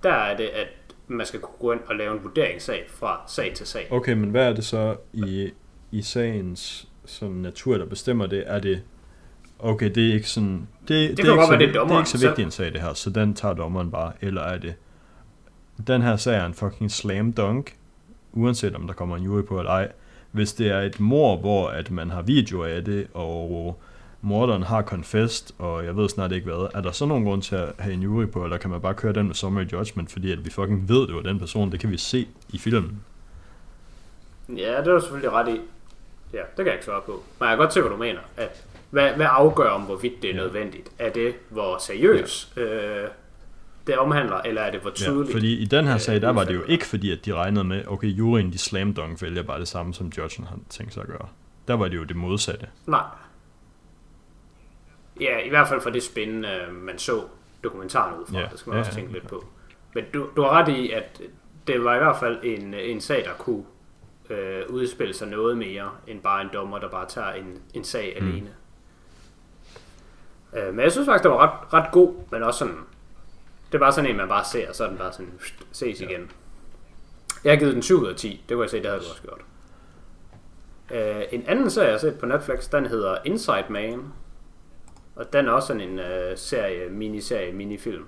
der 0.03 0.13
er 0.13 0.37
det, 0.37 0.45
at 0.47 0.69
man 1.09 1.27
skal 1.27 1.41
kunne 1.41 1.59
gå 1.59 1.73
ind 1.73 1.81
og 1.87 1.97
lave 1.97 2.13
en 2.17 2.25
vurderingssag 2.25 2.85
fra 2.89 3.21
sag 3.29 3.53
til 3.55 3.67
sag. 3.67 3.89
Okay, 3.91 4.13
men 4.13 4.31
hvad 4.31 4.49
er 4.49 4.53
det 4.53 4.65
så 4.65 4.97
i, 5.13 5.51
i 5.91 6.03
sagens 6.03 6.89
sådan 7.05 7.37
natur, 7.37 7.79
der 7.79 7.87
bestemmer 7.87 8.27
det? 8.27 8.45
Er 8.47 8.59
det, 8.59 8.83
okay, 9.59 9.91
det 9.95 10.09
er 10.11 10.15
ikke 10.15 10.29
sådan, 10.29 10.69
det, 10.89 11.11
det, 11.11 11.19
kan 11.19 11.27
er, 11.27 11.33
ikke 11.33 11.45
så, 11.47 11.53
det 11.53 11.63
er 11.63 11.67
det 11.67 11.69
er 11.77 11.79
dommeren 11.81 12.01
ikke 12.01 12.11
så 12.11 12.27
vigtig 12.29 12.45
en 12.45 12.51
sag 12.51 12.73
det 12.73 12.81
her, 12.81 12.95
så 12.95 13.11
den 13.11 13.35
tager 13.35 13.55
dommeren 13.55 13.91
bare, 13.91 14.13
eller 14.21 14.43
er 14.43 14.59
det, 14.59 14.75
den 15.87 16.03
her 16.03 16.17
sag 16.17 16.35
er 16.37 16.47
en 16.47 16.55
fucking 16.55 16.91
slam 16.91 17.33
dunk, 17.33 17.77
uanset 18.33 18.75
om 18.77 18.87
der 18.87 18.95
kommer 18.95 19.17
en 19.17 19.23
jury 19.23 19.43
på 19.43 19.59
eller 19.59 19.71
ej. 19.73 19.93
Hvis 20.33 20.53
det 20.53 20.69
er 20.71 20.81
et 20.81 21.01
mor, 21.01 21.37
hvor 21.37 21.69
at 21.69 21.91
man 21.91 22.11
har 22.11 22.23
videoer 22.23 22.67
af 22.67 22.85
det, 22.85 23.07
og 23.15 23.81
morderen 24.23 24.63
har 24.63 24.83
confessed, 24.83 25.55
og 25.59 25.85
jeg 25.85 25.97
ved 25.97 26.09
snart 26.09 26.33
ikke 26.33 26.45
hvad, 26.47 26.69
er 26.75 26.81
der 26.81 26.91
så 26.93 27.07
nogen 27.07 27.25
grund 27.25 27.43
til 27.43 27.55
at 27.57 27.73
have 27.79 27.93
en 27.95 28.03
jury 28.03 28.27
på, 28.27 28.45
eller 28.45 28.57
kan 28.57 28.71
man 28.71 28.81
bare 28.81 28.95
køre 28.95 29.13
den 29.13 29.27
med 29.27 29.35
summary 29.35 29.65
judgment, 29.73 30.13
fordi 30.13 30.33
at 30.33 30.45
vi 30.45 30.51
fucking 30.51 30.89
ved, 30.89 31.07
det 31.07 31.15
var 31.15 31.23
den 31.23 31.39
person, 31.39 31.73
det 31.73 31.81
kan 31.81 31.91
vi 31.91 31.97
se 31.99 32.29
i 32.49 32.59
filmen. 32.59 33.01
Ja, 34.49 34.55
det 34.79 34.87
er 34.87 34.93
du 34.95 35.01
selvfølgelig 35.01 35.33
ret 35.33 35.49
i. 35.49 35.61
Ja, 36.33 36.39
det 36.39 36.57
kan 36.57 36.67
jeg 36.67 36.75
ikke 36.75 36.85
svare 36.85 37.01
på. 37.07 37.23
Men 37.39 37.49
jeg 37.49 37.57
kan 37.57 37.59
godt 37.59 37.73
se, 37.73 37.81
hvad 37.81 37.91
du 37.91 37.97
mener. 37.97 38.21
At, 38.37 38.65
hvad, 38.91 39.11
hvad 39.13 39.27
afgør 39.31 39.69
om, 39.69 39.83
hvorvidt 39.83 40.23
det 40.23 40.31
er 40.31 40.35
Ja. 40.35 40.41
nødvendigt? 40.41 40.89
Er 40.99 41.11
det, 41.13 41.35
hvor 41.49 41.79
seriøs 41.79 42.53
øh, 42.57 43.05
det 43.87 43.99
omhandler, 43.99 44.37
eller 44.41 44.63
er 44.63 44.71
det, 44.71 44.81
hvor 44.81 44.91
tydeligt? 44.91 45.29
Ja, 45.31 45.35
fordi 45.35 45.57
i 45.59 45.65
den 45.65 45.85
her 45.85 45.95
øh, 45.95 46.01
sag, 46.01 46.21
der 46.23 46.31
var 46.33 46.45
det 46.45 46.55
jo 46.55 46.63
ikke 46.69 46.87
fordi, 46.87 47.13
at 47.13 47.25
de 47.25 47.35
regnede 47.35 47.65
med, 47.65 47.85
okay, 47.87 48.07
juryen 48.09 48.53
de 48.53 48.59
slam 48.59 48.95
dunk 48.95 49.23
vælger 49.23 49.43
bare 49.43 49.61
det 49.61 49.69
samme, 49.69 49.95
som 49.95 50.07
judgen 50.19 50.45
har 50.45 50.59
tænkt 50.69 50.95
sig 50.95 51.01
at 51.03 51.09
gøre. 51.09 51.29
Der 51.69 51.75
var 51.75 51.89
det 51.89 51.97
jo 51.97 52.05
det 52.05 52.17
modsatte. 52.17 52.67
Nej. 52.87 53.03
Ja, 55.21 55.39
i 55.39 55.49
hvert 55.49 55.69
fald 55.69 55.81
for 55.81 55.91
det 55.91 56.03
spændende, 56.03 56.49
øh, 56.49 56.75
man 56.75 56.99
så 56.99 57.23
dokumentaren 57.65 58.21
ud 58.21 58.27
fra. 58.27 58.39
Ja, 58.39 58.47
Det 58.53 58.59
skal 58.59 58.71
man 58.71 58.77
ja, 58.77 58.81
også 58.81 58.95
tænke 58.95 59.11
ja. 59.11 59.15
lidt 59.19 59.29
på. 59.29 59.45
Men 59.95 60.05
du, 60.15 60.27
du 60.37 60.43
har 60.43 60.51
ret 60.51 60.69
i, 60.69 60.91
at 60.91 61.21
det 61.67 61.85
var 61.85 61.95
i 61.95 61.99
hvert 61.99 62.17
fald 62.21 62.39
en, 62.43 62.75
en 62.75 63.01
sag, 63.01 63.25
der 63.25 63.33
kunne 63.39 63.65
øh, 64.31 64.63
udspille 64.69 65.15
sig 65.15 65.29
noget 65.29 65.59
mere, 65.59 65.91
end 66.07 66.21
bare 66.21 66.43
en 66.43 66.49
dommer, 66.53 66.79
der 66.79 66.89
bare 66.89 67.07
tager 67.09 67.33
en, 67.33 67.59
en 67.75 67.85
sag 67.85 68.19
Mm. 68.21 68.27
alene. 68.29 68.51
Øh, 70.57 70.75
men 70.75 70.81
jeg 70.85 70.93
synes 70.93 71.07
faktisk, 71.07 71.23
det 71.23 71.31
var 71.31 71.39
ret, 71.39 71.73
ret 71.75 71.93
god, 71.93 72.15
men 72.31 72.43
også 72.43 72.59
sådan, 72.59 72.77
det 73.73 73.75
er 73.75 73.79
bare 73.79 73.93
sådan 73.93 74.11
en, 74.11 74.17
man 74.17 74.29
bare 74.29 74.45
ser, 74.45 74.69
og 74.69 74.75
så 74.75 74.85
er 74.85 74.89
den 74.89 74.99
bare 74.99 75.13
sådan, 75.13 75.33
ses 75.73 76.01
igen. 76.01 76.31
Jeg 77.45 77.53
har 77.53 77.59
givet 77.59 77.75
den 77.75 77.83
7 77.83 78.01
ud 78.01 78.09
af 78.09 78.17
10, 78.17 78.45
det 78.49 78.55
kunne 78.55 78.63
jeg 78.63 78.71
se, 78.71 78.77
det 78.77 78.87
havde 78.87 79.01
du 79.01 79.09
også 79.09 79.23
gjort. 79.23 79.41
Øh, 80.91 81.23
en 81.33 81.45
anden 81.47 81.71
serie, 81.71 81.87
jeg 81.87 81.95
har 81.95 81.99
set 81.99 82.19
på 82.19 82.27
Netflix, 82.27 82.69
den 82.69 82.87
hedder 82.87 83.17
Inside 83.25 83.65
Man. 83.71 84.13
Og 85.17 85.33
den 85.33 85.49
er 85.49 85.53
også 85.53 85.67
sådan 85.67 85.83
en 85.83 85.99
øh, 85.99 86.39
serie, 86.39 86.89
miniserie, 86.89 87.53
minifilm. 87.53 88.05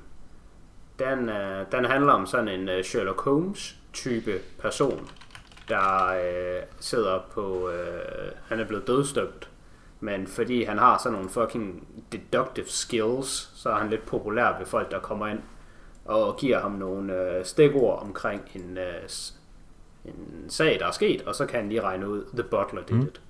Den, 0.99 1.29
øh, 1.29 1.67
den 1.73 1.85
handler 1.85 2.13
om 2.13 2.27
sådan 2.27 2.49
en 2.49 2.69
øh, 2.69 2.85
Sherlock 2.85 3.21
Holmes 3.21 3.77
type 3.93 4.41
person, 4.59 5.09
der 5.69 6.07
øh, 6.07 6.63
sidder 6.81 7.19
på, 7.33 7.71
øh, 7.71 8.33
han 8.49 8.61
er 8.61 8.65
blevet 8.65 8.87
dødstømt, 8.87 9.49
men 10.01 10.27
fordi 10.27 10.65
han 10.65 10.79
har 10.79 10.99
sådan 10.99 11.13
nogle 11.13 11.31
fucking 11.31 11.89
deductive 12.13 12.69
skills, 12.69 13.51
så 13.55 13.71
er 13.71 13.75
han 13.75 13.91
lidt 13.91 14.07
populær 14.07 14.59
ved 14.59 14.67
folk, 14.67 14.91
der 14.91 14.99
kommer 14.99 15.27
ind 15.27 15.41
og 16.05 16.37
giver 16.37 16.61
ham 16.61 16.73
nogle 16.73 17.15
øh, 17.15 17.45
stikord 17.45 18.03
omkring 18.03 18.43
en, 18.55 18.79
øh, 18.79 19.09
en 20.05 20.45
sag, 20.49 20.79
der 20.81 20.87
er 20.87 20.91
sket, 20.91 21.23
og 21.23 21.35
så 21.35 21.47
kan 21.47 21.61
han 21.61 21.69
lige 21.69 21.81
regne 21.83 22.09
ud, 22.09 22.25
the 22.35 22.43
butler 22.43 22.83
did 22.83 22.97
Mm. 22.97 23.03
it. 23.03 23.21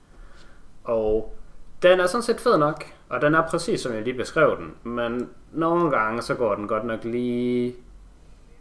Og 0.84 1.34
den 1.82 2.00
er 2.00 2.06
sådan 2.06 2.22
set 2.22 2.40
fed 2.40 2.58
nok, 2.58 2.84
og 3.08 3.20
den 3.22 3.34
er 3.34 3.46
præcis 3.48 3.80
som 3.80 3.94
jeg 3.94 4.02
lige 4.02 4.16
beskrev 4.16 4.56
den, 4.56 4.92
men 4.92 5.30
nogle 5.52 5.90
gange 5.90 6.22
så 6.22 6.34
går 6.34 6.54
den 6.54 6.68
godt 6.68 6.84
nok 6.84 7.04
lige 7.04 7.74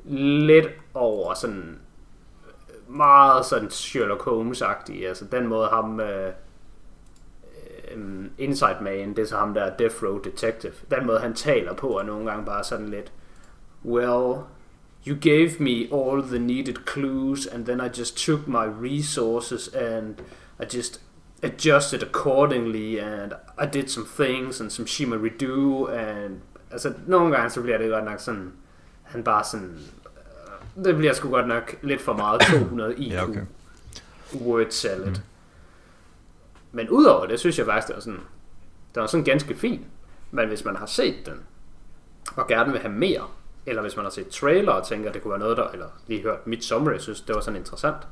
lidt 0.05 0.67
over 0.93 1.33
sådan 1.33 1.79
meget 2.87 3.45
sådan 3.45 3.69
Sherlock 3.69 4.21
Holmes-agtig, 4.21 5.07
altså 5.07 5.25
den 5.25 5.47
måde 5.47 5.67
ham 5.67 5.99
øh, 5.99 6.31
øh, 7.91 8.25
Inside 8.37 8.77
Man, 8.81 9.09
det 9.15 9.19
er 9.19 9.25
så 9.25 9.37
ham 9.37 9.53
der 9.53 9.61
er 9.61 9.77
Death 9.77 10.03
Row 10.03 10.17
Detective, 10.19 10.73
den 10.91 11.05
måde 11.05 11.19
han 11.19 11.33
taler 11.33 11.73
på 11.73 11.97
er 11.97 12.03
nogle 12.03 12.29
gange 12.29 12.45
bare 12.45 12.63
sådan 12.63 12.89
lidt 12.89 13.11
Well, 13.83 14.47
you 15.03 15.15
gave 15.15 15.59
me 15.59 15.87
all 15.89 16.21
the 16.21 16.39
needed 16.39 16.85
clues 16.85 17.47
and 17.47 17.65
then 17.65 17.81
I 17.81 17.89
just 17.89 18.17
took 18.17 18.47
my 18.47 18.65
resources 18.65 19.67
and 19.67 20.21
I 20.59 20.65
just 20.65 20.99
adjusted 21.43 22.03
accordingly 22.03 22.99
and 22.99 23.33
I 23.57 23.65
did 23.65 23.89
some 23.89 24.05
things 24.05 24.61
and 24.61 24.71
some 24.71 24.87
shimmery-do 24.87 25.87
and 25.87 26.41
altså 26.71 26.93
nogle 27.07 27.35
gange 27.35 27.49
så 27.49 27.61
bliver 27.61 27.77
det 27.77 27.89
godt 27.89 28.05
nok 28.05 28.19
sådan 28.19 28.53
han 29.03 29.23
bare 29.23 29.43
sådan 29.43 29.79
øh, 30.77 30.83
det 30.85 30.97
bliver 30.97 31.13
sgu 31.13 31.29
godt 31.29 31.47
nok 31.47 31.75
lidt 31.81 32.01
for 32.01 32.13
meget 32.13 32.41
200 32.41 32.95
IQ 32.97 33.11
Ja, 33.13 33.23
okay. 33.23 33.41
word 34.41 34.69
salad 34.69 35.07
mm. 35.07 35.15
men 36.71 36.89
udover 36.89 37.25
det 37.25 37.39
synes 37.39 37.57
jeg 37.57 37.65
faktisk 37.65 37.87
det 37.87 37.95
var 37.95 38.01
sådan 38.01 38.19
det 38.95 39.01
var 39.01 39.07
sådan 39.07 39.23
ganske 39.23 39.55
fint 39.55 39.81
men 40.31 40.47
hvis 40.47 40.65
man 40.65 40.75
har 40.75 40.85
set 40.85 41.25
den 41.25 41.39
og 42.35 42.47
gerne 42.47 42.71
vil 42.71 42.81
have 42.81 42.93
mere 42.93 43.27
eller 43.65 43.81
hvis 43.81 43.95
man 43.95 44.05
har 44.05 44.09
set 44.09 44.27
trailer 44.27 44.71
og 44.71 44.87
tænker 44.87 45.11
det 45.11 45.21
kunne 45.21 45.31
være 45.31 45.39
noget 45.39 45.57
der 45.57 45.67
eller 45.67 45.87
lige 46.07 46.21
hørt 46.21 46.47
mit 46.47 46.63
summary 46.63 46.97
synes 46.97 47.21
det 47.21 47.35
var 47.35 47.41
sådan 47.41 47.59
interessant 47.59 48.07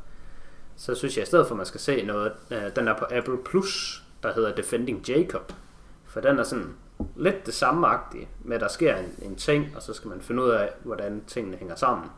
så 0.80 0.96
synes 0.96 1.18
jeg 1.18 1.24
i 1.24 1.26
stedet 1.26 1.48
for, 1.48 1.54
at 1.54 1.58
man 1.58 1.66
skal 1.66 1.80
se 1.80 2.06
noget, 2.06 2.32
øh, 2.52 2.76
den 2.76 2.88
er 2.88 2.98
på 2.98 3.06
Apple 3.12 3.38
Plus, 3.46 4.04
der 4.24 4.34
hedder 4.34 4.56
Defending 4.56 5.10
Jacob. 5.10 5.54
For 6.06 6.22
den 6.22 6.40
er 6.40 6.44
sådan 6.44 6.76
lidt 7.16 7.46
det 7.46 7.54
samme 7.54 7.88
med 8.44 8.56
at 8.56 8.62
der 8.62 8.68
sker 8.68 8.96
en, 8.96 9.14
en 9.22 9.36
ting, 9.36 9.76
og 9.76 9.82
så 9.82 9.94
skal 9.94 10.10
man 10.10 10.22
finde 10.22 10.44
ud 10.44 10.50
af, 10.50 10.70
hvordan 10.84 11.24
tingene 11.28 11.58
hænger 11.58 11.76
sammen. 11.76 12.10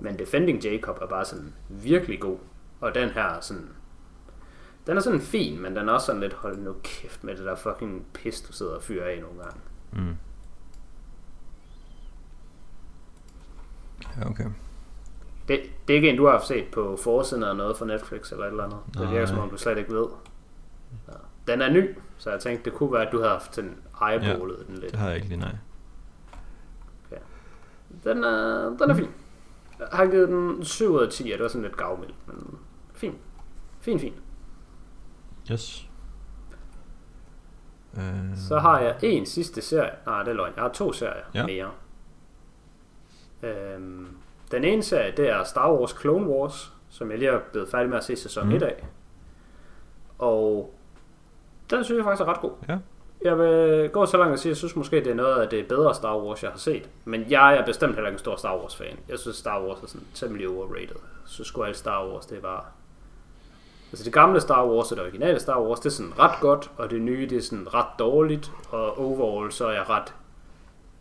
Men 0.00 0.18
Defending 0.18 0.64
Jacob 0.64 0.98
er 1.02 1.06
bare 1.06 1.24
sådan 1.24 1.54
virkelig 1.68 2.20
god. 2.20 2.38
Og 2.80 2.94
den 2.94 3.08
her 3.08 3.24
er 3.24 3.40
sådan... 3.40 3.68
Den 4.86 4.96
er 4.96 5.00
sådan 5.00 5.20
fin, 5.20 5.62
men 5.62 5.76
den 5.76 5.88
er 5.88 5.92
også 5.92 6.06
sådan 6.06 6.20
lidt, 6.20 6.34
hold 6.34 6.58
nu 6.58 6.74
kæft 6.82 7.24
med 7.24 7.36
det 7.36 7.44
der 7.44 7.54
fucking 7.54 8.06
pis, 8.14 8.40
du 8.40 8.52
sidder 8.52 8.72
og 8.72 8.82
fyrer 8.82 9.06
af 9.06 9.20
nogle 9.20 9.42
gange. 9.42 9.60
Mm. 9.92 10.16
Ja, 14.20 14.30
okay. 14.30 14.44
Det, 15.48 15.60
det 15.88 15.94
er 15.94 15.96
ikke 15.96 16.10
en, 16.10 16.16
du 16.16 16.24
har 16.24 16.32
haft 16.32 16.46
set 16.46 16.64
på 16.72 16.98
forsiden 17.02 17.42
af 17.42 17.56
noget 17.56 17.76
fra 17.76 17.86
Netflix 17.86 18.32
eller 18.32 18.44
et 18.44 18.50
eller 18.50 18.64
andet. 18.64 18.78
Det 18.94 19.00
virker 19.00 19.14
Nej. 19.16 19.26
som 19.26 19.38
om, 19.38 19.50
du 19.50 19.56
slet 19.56 19.78
ikke 19.78 19.92
ved. 19.92 20.06
Ja. 21.08 21.12
Den 21.52 21.62
er 21.62 21.70
ny, 21.70 21.96
så 22.18 22.30
jeg 22.30 22.40
tænkte, 22.40 22.70
det 22.70 22.78
kunne 22.78 22.92
være, 22.92 23.06
at 23.06 23.12
du 23.12 23.18
havde 23.18 23.30
haft 23.30 23.56
den 23.56 23.76
eyeballet 24.02 24.56
ja. 24.58 24.64
den 24.72 24.74
lidt. 24.80 24.90
Det 24.92 24.98
har 25.00 25.06
jeg 25.08 25.16
ikke 25.16 25.28
lige, 25.28 25.40
nej. 25.40 25.56
Den 28.04 28.24
er, 28.24 28.76
den 28.78 28.90
er 28.90 28.94
fin. 28.94 29.08
Jeg 29.78 29.88
har 29.92 30.06
givet 30.06 30.28
den 30.28 30.64
7 30.64 30.86
ud 30.92 31.02
af 31.02 31.08
10, 31.12 31.22
og 31.22 31.38
det 31.38 31.42
var 31.42 31.48
sådan 31.48 31.62
lidt 31.62 31.76
gavmild, 31.76 32.10
men 32.26 32.58
fin. 32.94 33.14
Fin, 33.80 34.00
fin. 34.00 34.14
Yes. 35.52 35.88
Uh, 37.92 38.00
Så 38.48 38.58
har 38.58 38.80
jeg 38.80 38.96
en 39.02 39.26
sidste 39.26 39.62
serie. 39.62 39.90
Nej, 40.06 40.22
det 40.22 40.28
er 40.30 40.34
løgn. 40.34 40.52
Jeg 40.56 40.62
har 40.62 40.70
to 40.70 40.92
serier 40.92 41.24
Ja. 41.34 41.46
mere. 41.46 41.70
Øhm, 43.42 44.08
den 44.50 44.64
ene 44.64 44.82
serie, 44.82 45.12
det 45.16 45.28
er 45.28 45.44
Star 45.44 45.72
Wars 45.72 45.96
Clone 46.00 46.26
Wars, 46.26 46.72
som 46.90 47.10
jeg 47.10 47.18
lige 47.18 47.30
er 47.30 47.38
blevet 47.52 47.68
færdig 47.68 47.88
med 47.88 47.98
at 47.98 48.04
se 48.04 48.16
sæson 48.16 48.46
Mhm. 48.46 48.54
1 48.56 48.62
af. 48.62 48.84
Og 50.18 50.74
den 51.70 51.84
synes 51.84 51.96
jeg 51.98 52.04
faktisk 52.04 52.28
er 52.28 52.32
ret 52.32 52.40
god. 52.40 52.50
Ja. 52.68 52.78
Jeg 53.22 53.38
vil 53.38 53.88
gå 53.90 54.06
så 54.06 54.16
langt 54.16 54.32
at 54.32 54.40
sige, 54.40 54.50
at 54.50 54.52
jeg 54.52 54.56
synes 54.56 54.76
måske, 54.76 54.96
det 54.96 55.06
er 55.06 55.14
noget 55.14 55.42
af 55.42 55.48
det 55.48 55.66
bedre 55.68 55.94
Star 55.94 56.16
Wars, 56.18 56.42
jeg 56.42 56.50
har 56.50 56.58
set. 56.58 56.88
Men 57.04 57.24
jeg 57.30 57.56
er 57.56 57.64
bestemt 57.64 57.94
heller 57.94 58.08
ikke 58.08 58.14
en 58.14 58.18
stor 58.18 58.36
Star 58.36 58.56
Wars-fan. 58.56 58.98
Jeg 59.08 59.18
synes, 59.18 59.36
Star 59.36 59.62
Wars 59.62 59.82
er 59.82 59.86
sådan 59.86 60.06
temmelig 60.14 60.48
overrated. 60.48 60.96
Synes 61.26 61.48
sgu, 61.48 61.62
alt 61.62 61.76
Star 61.76 62.06
Wars, 62.08 62.26
det 62.26 62.42
bare... 62.42 62.60
Altså 63.92 64.04
det 64.04 64.12
gamle 64.12 64.40
Star 64.40 64.66
Wars 64.66 64.90
og 64.92 64.96
det 64.96 65.04
originale 65.04 65.40
Star 65.40 65.60
Wars, 65.62 65.80
det 65.80 65.86
er 65.86 65.90
sådan 65.90 66.18
ret 66.18 66.40
godt, 66.40 66.70
og 66.76 66.90
det 66.90 67.00
nye, 67.00 67.26
det 67.30 67.38
er 67.38 67.42
sådan 67.42 67.74
ret 67.74 67.86
dårligt, 67.98 68.52
og 68.70 68.98
overall, 68.98 69.52
så 69.52 69.66
er 69.66 69.72
jeg 69.72 69.88
ret 69.90 70.14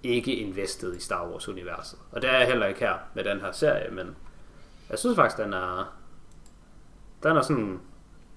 ikke 0.03 0.35
invested 0.35 0.95
i 0.97 0.99
Star 0.99 1.27
Wars-universet. 1.27 1.99
Og 2.11 2.21
det 2.21 2.29
er 2.29 2.37
jeg 2.37 2.47
heller 2.47 2.65
ikke 2.65 2.79
her 2.79 2.93
med 3.13 3.23
den 3.23 3.39
her 3.41 3.51
serie, 3.51 3.91
men 3.91 4.15
jeg 4.89 4.99
synes 4.99 5.15
faktisk, 5.15 5.37
den 5.37 5.53
er, 5.53 5.93
den 7.23 7.37
er 7.37 7.41
sådan, 7.41 7.79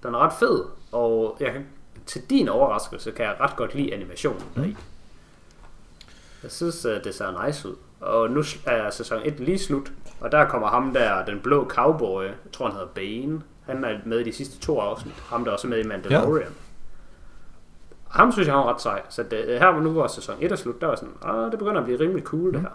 den 0.03 0.13
er 0.13 0.17
ret 0.17 0.33
fed, 0.33 0.65
og 0.91 1.37
jeg 1.39 1.51
kan 1.51 1.65
til 2.05 2.29
din 2.29 2.49
overraskelse 2.49 3.11
kan 3.11 3.25
jeg 3.25 3.35
ret 3.39 3.55
godt 3.55 3.75
lide 3.75 3.93
animationen 3.93 4.43
deri. 4.55 4.67
Mm. 4.67 4.75
Jeg 6.43 6.51
synes, 6.51 6.85
øh, 6.85 7.03
det 7.03 7.15
ser 7.15 7.45
nice 7.45 7.69
ud. 7.69 7.75
Og 7.99 8.29
nu 8.29 8.43
er 8.65 8.89
sæson 8.89 9.21
1 9.25 9.39
lige 9.39 9.59
slut, 9.59 9.91
og 10.19 10.31
der 10.31 10.45
kommer 10.45 10.67
ham 10.67 10.93
der, 10.93 11.25
den 11.25 11.39
blå 11.39 11.67
cowboy, 11.69 12.23
jeg 12.23 12.33
tror 12.53 12.65
han 12.65 12.73
hedder 12.73 12.87
Bane. 12.87 13.41
Han 13.65 13.83
er 13.83 13.99
med 14.05 14.19
i 14.19 14.23
de 14.23 14.33
sidste 14.33 14.59
to 14.59 14.79
afsnit. 14.79 15.13
Ham 15.13 15.43
der 15.43 15.51
er 15.51 15.53
også 15.53 15.67
med 15.67 15.83
i 15.83 15.87
Mandalorian. 15.87 16.47
Ja. 16.47 16.64
Ham 18.15 18.31
synes 18.31 18.47
jeg 18.47 18.55
han 18.55 18.65
var 18.65 18.73
ret 18.73 18.81
sej. 18.81 19.01
Så 19.09 19.23
det, 19.23 19.59
her 19.59 19.71
hvor 19.71 19.81
nu 19.81 19.93
var 19.93 20.07
sæson 20.07 20.35
1 20.41 20.51
er 20.51 20.55
slut, 20.55 20.81
der 20.81 20.87
var 20.87 20.95
sådan, 20.95 21.13
ah, 21.23 21.51
det 21.51 21.59
begynder 21.59 21.79
at 21.79 21.85
blive 21.85 21.99
rimelig 21.99 22.23
cool 22.23 22.53
det 22.53 22.61
her. 22.61 22.69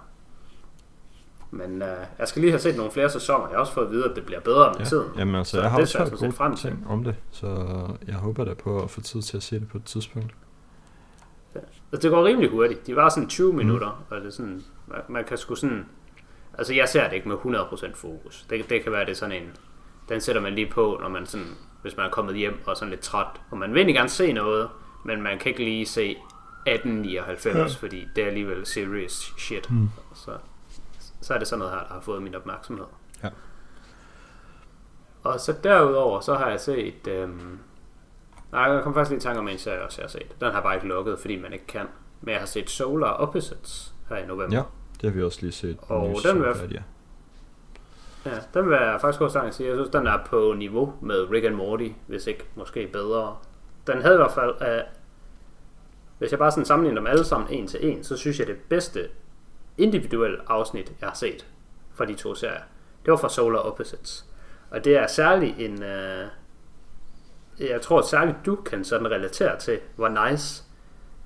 Men 1.51 1.82
uh, 1.82 1.88
jeg 2.18 2.28
skal 2.28 2.41
lige 2.43 2.51
have 2.51 2.61
set 2.61 2.76
nogle 2.76 2.93
flere 2.93 3.11
sæsoner. 3.11 3.47
Jeg 3.49 3.55
har 3.55 3.61
også 3.61 3.72
fået 3.72 3.84
at 3.86 3.91
vide, 3.93 4.05
at 4.11 4.16
det 4.16 4.26
bliver 4.26 4.41
bedre 4.41 4.68
med 4.70 4.78
Ja. 4.78 4.84
tiden. 4.84 5.07
Jamen 5.18 5.34
altså, 5.34 5.51
Så 5.51 5.61
jeg 5.61 5.70
har 5.70 5.76
det 5.78 5.82
også 5.82 5.99
hørt 5.99 6.18
set 6.18 6.34
frem 6.34 6.51
gode 6.51 6.61
til. 6.61 6.70
ting 6.70 6.86
om 6.88 7.05
det, 7.05 7.14
så 7.30 7.47
jeg 8.07 8.14
håber 8.14 8.45
da 8.45 8.55
på 8.55 8.82
at 8.82 8.91
få 8.91 9.01
tid 9.01 9.22
til 9.22 9.36
at 9.36 9.43
se 9.43 9.61
det 9.61 9.68
på 9.68 9.76
et 9.76 9.84
tidspunkt. 9.84 10.34
Altså, 11.93 12.09
det 12.09 12.11
går 12.11 12.24
rimelig 12.24 12.51
hurtigt. 12.51 12.86
De 12.86 12.97
var 12.97 13.09
sådan 13.09 13.28
20 13.28 13.53
minutter, 13.53 14.05
og 14.11 14.16
det 14.20 14.26
er 14.26 14.30
sådan, 14.30 14.62
man, 14.86 14.99
man 15.09 15.24
kan 15.24 15.38
sgu 15.38 15.55
sådan... 15.55 15.86
Altså, 16.59 16.74
jeg 16.74 16.88
ser 16.88 17.05
det 17.09 17.12
ikke 17.16 17.28
med 17.28 17.36
100% 17.36 17.95
fokus. 17.95 18.47
Det, 18.51 18.70
det 18.70 18.82
kan 18.82 18.93
være, 18.93 19.05
det 19.05 19.11
er 19.11 19.14
sådan 19.16 19.43
en... 19.43 19.51
Den 20.09 20.20
sætter 20.20 20.43
man 20.43 20.53
lige 20.53 20.70
på, 20.70 20.99
når 21.03 21.09
man 21.09 21.26
sådan... 21.26 21.47
Hvis 21.82 21.97
man 21.97 22.07
er 22.07 22.11
kommet 22.11 22.36
hjem 22.36 22.59
og 22.66 22.70
er 22.70 22.74
sådan 22.74 22.91
lidt 22.91 23.01
træt. 23.01 23.26
Og 23.51 23.59
man 23.59 23.70
vil 23.70 23.76
egentlig 23.78 23.95
gerne 23.95 24.09
se 24.09 24.32
noget, 24.32 24.68
men 25.05 25.23
man 25.23 25.39
kan 25.39 25.49
ikke 25.51 25.65
lige 25.65 25.87
se 25.87 26.11
1899, 26.67 27.77
fordi 27.77 28.09
det 28.17 28.23
er 28.25 28.29
alligevel 28.29 28.67
serious 28.67 29.35
shit. 29.39 29.71
Mm. 29.71 29.89
Så, 30.15 30.31
så 31.21 31.35
er 31.35 31.39
det 31.39 31.49
sådan 31.49 31.59
noget 31.59 31.75
her, 31.75 31.81
der 31.87 31.95
har 31.95 32.01
fået 32.01 32.23
min 32.23 32.35
opmærksomhed. 32.35 32.87
Ja. 33.25 33.29
Og 35.25 35.41
så 35.41 35.55
derudover, 35.65 36.21
så 36.21 36.35
har 36.35 36.49
jeg 36.51 36.61
set... 36.61 37.07
Øhm, 37.09 37.59
nej, 38.53 38.63
jeg 38.63 38.83
kom 38.83 38.95
faktisk 38.95 39.11
lige 39.11 39.19
i 39.19 39.21
tanke 39.21 39.39
om 39.39 39.49
en 39.49 39.59
serie 39.59 39.83
også, 39.85 40.01
jeg 40.01 40.05
har 40.05 40.11
set. 40.11 40.41
Den 40.41 40.53
har 40.53 40.61
bare 40.61 40.75
ikke 40.75 40.87
lukket, 40.87 41.19
fordi 41.19 41.37
man 41.41 41.53
ikke 41.53 41.67
kan. 41.67 41.87
Men 42.21 42.33
jeg 42.33 42.39
har 42.41 42.47
set 42.47 42.71
Solar 42.71 43.11
Opposites 43.11 43.95
her 44.09 44.17
i 44.17 44.27
november. 44.27 44.57
Ja, 44.57 44.63
det 45.01 45.11
har 45.11 45.17
vi 45.17 45.23
også 45.23 45.39
lige 45.43 45.53
set. 45.53 45.77
Og 45.83 46.07
den 46.07 46.17
sæson 46.17 46.39
vil 46.43 46.47
jeg- 46.71 46.71
ja. 46.73 48.31
Ja, 48.31 48.39
den 48.55 48.69
vil 48.71 48.75
jeg 48.81 48.99
faktisk 49.01 49.21
også 49.21 49.49
sige. 49.51 49.69
Jeg 49.69 49.77
synes, 49.77 49.89
den 49.91 50.07
er 50.07 50.19
på 50.27 50.55
niveau 50.59 50.95
med 51.01 51.31
Rick 51.31 51.45
and 51.47 51.55
Morty, 51.55 51.89
hvis 52.07 52.27
ikke 52.27 52.45
måske 52.55 52.87
bedre. 52.93 53.37
Den 53.93 54.03
havde 54.03 54.14
i 54.14 54.16
hvert 54.16 54.32
fald... 54.32 54.55
Uh, 54.61 54.86
hvis 56.18 56.30
jeg 56.30 56.38
bare 56.38 56.51
sådan 56.51 56.64
sammenligner 56.64 57.01
dem 57.01 57.07
alle 57.07 57.24
sammen 57.24 57.51
en 57.51 57.66
til 57.66 57.88
en, 57.88 58.05
så 58.05 58.16
synes 58.16 58.38
jeg, 58.38 58.47
det 58.47 58.57
bedste 58.68 59.09
individuelle 59.78 60.38
afsnit, 60.47 60.93
jeg 61.01 61.09
har 61.09 61.16
set 61.16 61.47
fra 61.95 62.05
de 62.05 62.14
to 62.14 62.34
serier, 62.34 62.61
det 63.05 63.11
var 63.11 63.16
fra 63.16 63.28
Solar 63.28 63.59
Opposites. 63.59 64.24
Og 64.70 64.84
det 64.84 64.97
er 64.97 65.07
særligt 65.07 65.55
en... 65.59 65.72
Uh, 65.72 66.28
jeg 67.68 67.80
tror 67.82 68.03
særligt, 68.03 68.36
du 68.47 68.57
kan 68.57 68.84
sådan 68.84 69.11
relatere 69.11 69.59
til, 69.59 69.78
hvor 69.97 70.28
nice 70.30 70.64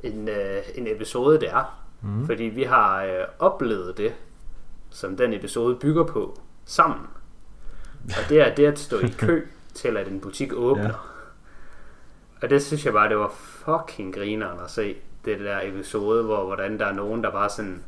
en, 0.02 0.28
uh, 0.28 0.78
en 0.78 0.86
episode 0.86 1.40
det 1.40 1.48
er. 1.48 1.84
Mm. 2.04 2.26
Fordi 2.26 2.44
vi 2.44 2.62
har 2.62 3.04
øh, 3.04 3.24
oplevet 3.38 3.96
det, 3.96 4.14
som 4.90 5.16
den 5.16 5.32
episode 5.32 5.76
bygger 5.76 6.04
på, 6.04 6.40
sammen. 6.64 7.06
Og 8.04 8.28
det 8.28 8.40
er 8.40 8.54
det 8.54 8.66
at 8.66 8.78
stå 8.78 8.98
i 8.98 9.08
kø 9.18 9.46
til, 9.74 9.96
at 9.96 10.08
en 10.08 10.20
butik 10.20 10.52
åbner. 10.52 10.84
Ja. 10.84 11.13
Og 12.43 12.51
det 12.51 12.62
synes 12.62 12.85
jeg 12.85 12.93
bare, 12.93 13.09
det 13.09 13.18
var 13.18 13.32
fucking 13.37 14.14
grineren 14.14 14.59
at 14.64 14.70
se, 14.70 14.97
det 15.24 15.41
der 15.41 15.59
episode, 15.62 16.22
hvor 16.22 16.45
hvordan 16.45 16.78
der 16.78 16.87
er 16.87 16.93
nogen, 16.93 17.24
der 17.24 17.30
bare 17.30 17.51
sådan 17.51 17.82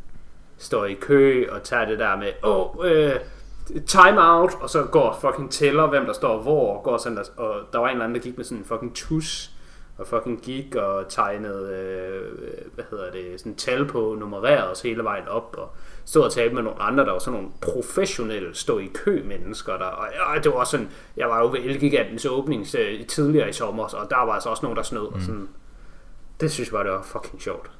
står 0.59 0.85
i 0.85 0.95
kø 0.95 1.47
og 1.51 1.63
tager 1.63 1.85
det 1.85 1.99
der 1.99 2.17
med, 2.17 2.33
åh, 2.45 2.77
oh, 2.79 2.91
øh, 2.91 3.21
time 3.87 4.21
out, 4.21 4.51
og 4.61 4.71
så 4.71 4.85
går 4.85 5.19
fucking 5.21 5.51
tæller, 5.51 5.87
hvem 5.87 6.07
der 6.07 6.13
står 6.13 6.43
hvor, 6.43 6.77
og 6.77 6.83
går 6.83 6.97
sådan 6.97 7.19
der, 7.19 7.25
og 7.37 7.61
der 7.73 7.79
var 7.79 7.87
en 7.87 7.93
eller 7.93 8.05
anden, 8.05 8.17
der 8.17 8.23
gik 8.23 8.37
med 8.37 8.45
sådan 8.45 8.59
en 8.59 8.65
fucking 8.65 8.95
tus, 8.95 9.51
og 9.99 10.07
fucking 10.07 10.43
gik 10.43 10.75
og 10.75 11.09
tegnede, 11.09 11.75
øh, 11.75 12.75
hvad 12.75 12.85
hedder 12.91 13.11
det, 13.11 13.41
sådan 13.41 13.55
tal 13.55 13.87
på, 13.87 14.17
nummereret 14.19 14.71
os 14.71 14.83
hele 14.83 15.05
vejen 15.05 15.29
op, 15.29 15.55
og 15.59 15.71
stod 16.07 16.23
og 16.23 16.33
talte 16.33 16.55
med 16.55 16.63
nogle 16.63 16.83
andre, 16.83 17.05
der 17.05 17.13
var 17.13 17.19
sådan 17.19 17.33
nogle 17.41 17.49
professionelle 17.61 18.55
stå 18.55 18.79
i 18.79 18.91
kø 18.95 19.23
mennesker 19.25 19.73
der, 19.79 19.85
og 19.85 20.07
ja, 20.35 20.41
det 20.41 20.53
var 20.53 20.65
sådan, 20.65 20.89
jeg 21.17 21.29
var 21.29 21.41
jo 21.41 21.51
ved 21.51 21.61
Elgigantens 21.61 22.27
åbning 22.27 22.67
øh, 22.79 23.07
tidligere 23.07 23.49
i 23.49 23.53
sommer, 23.53 23.85
og 23.85 24.11
der 24.11 24.17
var 24.17 24.33
altså 24.33 24.49
også 24.49 24.63
nogen, 24.63 24.77
der 24.77 24.83
snød, 24.83 25.07
og 25.07 25.21
sådan, 25.21 25.49
det 26.41 26.53
synes 26.53 26.69
jeg 26.69 26.73
bare, 26.73 26.85
det 26.85 26.93
var 26.93 27.03
fucking 27.03 27.43
sjovt. 27.43 27.71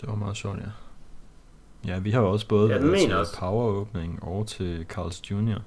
Det 0.00 0.08
var 0.08 0.14
meget 0.14 0.36
sjovt, 0.36 0.58
ja. 0.58 0.70
Ja, 1.86 1.98
vi 1.98 2.10
har 2.10 2.20
jo 2.20 2.30
også 2.30 2.48
både 2.48 2.72
Ja, 2.72 2.78
været 2.78 3.00
til 3.00 3.16
også. 3.16 3.38
Power-åbning 3.38 4.22
og 4.22 4.46
til 4.46 4.86
Carl's 4.92 5.30
Jr. 5.30 5.58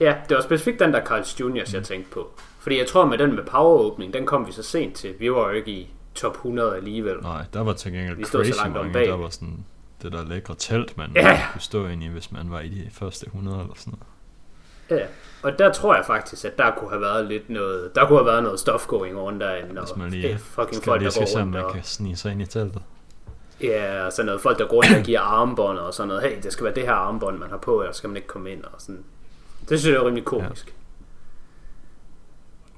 Ja, 0.00 0.16
det 0.28 0.34
var 0.36 0.42
specifikt 0.42 0.80
den 0.80 0.92
der 0.92 1.00
Carl's 1.00 1.40
Juniors, 1.40 1.74
jeg 1.74 1.84
tænkte 1.84 2.10
på. 2.10 2.30
Fordi 2.58 2.78
jeg 2.78 2.86
tror 2.86 3.06
med 3.06 3.18
den 3.18 3.34
med 3.34 3.44
poweråbning, 3.44 4.12
den 4.12 4.26
kom 4.26 4.46
vi 4.46 4.52
så 4.52 4.62
sent 4.62 4.96
til. 4.96 5.14
Vi 5.18 5.32
var 5.32 5.48
jo 5.48 5.50
ikke 5.50 5.70
i 5.70 5.90
top 6.18 6.34
100 6.34 6.76
alligevel. 6.76 7.16
Nej, 7.22 7.44
der 7.52 7.60
var 7.60 7.72
til 7.72 7.92
gengæld 7.92 8.16
Vi 8.16 8.24
så 8.24 8.30
crazy 8.32 8.60
om 8.64 8.70
mange. 8.72 8.92
bag. 8.92 9.06
Der 9.06 9.16
var 9.16 9.28
sådan 9.28 9.64
det 10.02 10.12
der 10.12 10.24
lækre 10.24 10.54
telt, 10.58 10.96
man 10.98 11.10
Ja. 11.16 11.40
kunne 11.52 11.60
stå 11.60 11.86
ind 11.86 12.02
i, 12.02 12.06
hvis 12.08 12.32
man 12.32 12.50
var 12.50 12.60
i 12.60 12.68
de 12.68 12.88
første 12.92 13.26
100 13.26 13.60
eller 13.60 13.72
sådan 13.76 13.94
noget. 14.88 15.02
Ja, 15.02 15.06
og 15.42 15.58
der 15.58 15.72
tror 15.72 15.94
jeg 15.94 16.04
faktisk, 16.06 16.44
at 16.44 16.58
der 16.58 16.70
kunne 16.70 16.90
have 16.90 17.00
været 17.00 17.26
lidt 17.26 17.50
noget, 17.50 17.94
der 17.94 18.06
kunne 18.06 18.18
have 18.18 18.26
været 18.26 18.42
noget 18.42 18.60
stuff 18.60 18.86
going 18.86 19.18
on 19.18 19.40
derinde. 19.40 19.80
Hvis 19.80 19.96
man 19.96 20.10
lige 20.10 20.38
fucking 20.38 20.82
folk, 20.84 21.00
lige 21.00 21.10
der 21.10 21.18
går 21.20 21.26
så 21.26 21.38
rundt. 21.38 21.52
man 21.52 21.64
Og, 21.64 21.72
kan 21.72 21.82
snige 21.82 22.16
sig 22.16 22.32
ind 22.32 22.42
i 22.42 22.46
teltet. 22.46 22.82
ja, 23.62 24.02
og 24.06 24.12
sådan 24.12 24.26
noget 24.26 24.40
folk, 24.40 24.58
der 24.58 24.66
går 24.66 24.76
rundt 24.76 24.96
og 24.98 25.02
giver 25.02 25.20
armbånd 25.20 25.78
og 25.78 25.94
sådan 25.94 26.08
noget. 26.08 26.22
Hey, 26.22 26.42
det 26.42 26.52
skal 26.52 26.64
være 26.64 26.74
det 26.74 26.82
her 26.82 26.92
armbånd, 26.92 27.38
man 27.38 27.50
har 27.50 27.56
på, 27.56 27.80
ellers 27.80 27.96
skal 27.96 28.08
man 28.08 28.16
ikke 28.16 28.28
komme 28.28 28.52
ind. 28.52 28.64
Og 28.64 28.70
sådan. 28.78 29.04
Det 29.68 29.80
synes 29.80 29.94
jeg 29.94 30.00
er 30.02 30.06
rimelig 30.06 30.24
komisk. 30.24 30.66
Ja. 30.66 30.72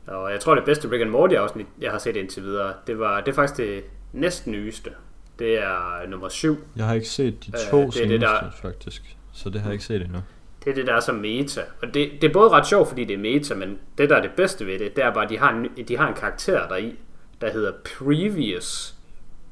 Og 0.07 0.31
jeg 0.33 0.41
tror, 0.41 0.55
det 0.55 0.65
bedste 0.65 0.91
Rick 0.91 1.01
and 1.03 1.11
Morty 1.11 1.35
afsnit, 1.35 1.67
jeg 1.81 1.91
har 1.91 1.99
set 1.99 2.17
indtil 2.17 2.43
videre, 2.43 2.73
det, 2.87 2.99
var, 2.99 3.21
det 3.21 3.29
er 3.31 3.35
faktisk 3.35 3.57
det 3.57 3.85
næsten 4.13 4.53
nyeste. 4.53 4.91
Det 5.39 5.59
er 5.63 6.09
nummer 6.09 6.29
7. 6.29 6.59
Jeg 6.77 6.87
har 6.87 6.95
ikke 6.95 7.09
set 7.09 7.47
de 7.47 7.53
Øh, 7.55 7.71
to 7.71 7.77
det 7.79 7.83
er 7.85 7.87
det, 7.91 7.95
seneste, 7.95 8.27
der- 8.27 8.51
faktisk. 8.63 9.17
Så 9.33 9.51
det 9.51 9.61
har 9.61 9.69
jeg 9.69 9.73
ikke 9.73 9.85
set 9.85 10.03
endnu. 10.03 10.19
Det 10.65 10.71
er 10.71 10.75
det, 10.75 10.87
der 10.87 10.95
er 10.95 11.01
så 11.01 11.13
meta. 11.13 11.61
Og 11.83 11.95
det, 11.95 12.11
det 12.21 12.25
er 12.29 12.33
både 12.33 12.51
ret 12.51 12.67
sjovt, 12.67 12.89
fordi 12.89 13.05
det 13.05 13.15
er 13.15 13.19
meta, 13.19 13.55
men 13.55 13.79
det, 13.99 14.11
der 14.11 14.17
er 14.17 14.23
det 14.23 14.31
bedste 14.37 14.67
ved 14.67 14.79
det, 14.79 14.97
det 14.97 15.05
er 15.05 15.13
bare, 15.15 15.25
at 15.25 15.31
de 15.31 15.39
har 15.39 15.53
en, 15.53 15.69
de 15.89 15.97
har 15.97 16.09
en 16.09 16.15
karakter 16.15 16.69
deri, 16.69 16.99
der 17.41 17.51
hedder 17.53 17.73
Previous 17.99 18.95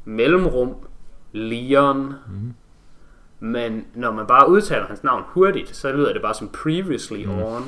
Mellemrum 0.05 0.74
Leon. 1.32 2.14
Mm. 2.26 2.55
Men 3.40 3.84
når 3.94 4.12
man 4.12 4.26
bare 4.26 4.49
udtaler 4.51 4.86
hans 4.86 5.05
navn 5.05 5.22
hurtigt, 5.26 5.76
så 5.76 5.92
lyder 5.92 6.12
det 6.12 6.22
bare 6.22 6.34
som 6.34 6.49
Previously 6.49 7.24
Mm. 7.24 7.42
On. 7.42 7.64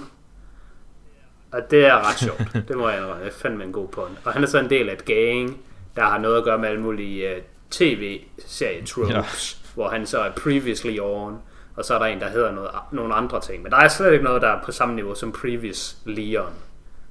Og 1.52 1.70
det 1.70 1.86
er 1.86 2.08
ret 2.08 2.18
sjovt. 2.18 2.52
det 2.68 2.76
må 2.76 2.88
jeg 2.88 2.98
indrømme. 2.98 3.24
Det 3.24 3.28
er 3.28 3.36
fandme 3.36 3.64
en 3.64 3.72
god 3.72 3.88
pun. 3.88 4.18
Og 4.24 4.32
han 4.32 4.42
er 4.42 4.46
så 4.46 4.58
en 4.58 4.70
del 4.70 4.88
af 4.88 4.92
et 4.92 5.04
gang, 5.04 5.58
der 5.96 6.02
har 6.02 6.18
noget 6.18 6.36
at 6.38 6.44
gøre 6.44 6.58
med 6.58 6.68
alle 6.68 6.80
mulige 6.80 7.36
uh, 7.36 7.42
tv-serie 7.70 8.86
tropes, 8.86 9.58
ja. 9.64 9.70
hvor 9.74 9.88
han 9.88 10.06
så 10.06 10.18
er 10.20 10.30
Previously 10.30 10.98
On. 11.00 11.38
Og 11.76 11.84
så 11.84 11.94
er 11.94 11.98
der 11.98 12.06
en, 12.06 12.20
der 12.20 12.28
hedder 12.28 12.52
noget, 12.52 12.70
nogle 12.92 13.14
andre 13.14 13.40
ting. 13.40 13.62
Men 13.62 13.72
der 13.72 13.78
er 13.78 13.88
slet 13.88 14.12
ikke 14.12 14.24
noget, 14.24 14.42
der 14.42 14.48
er 14.48 14.62
på 14.64 14.72
samme 14.72 14.94
niveau 14.94 15.14
som 15.14 15.32
Previous 15.32 15.96
Leon. 16.04 16.52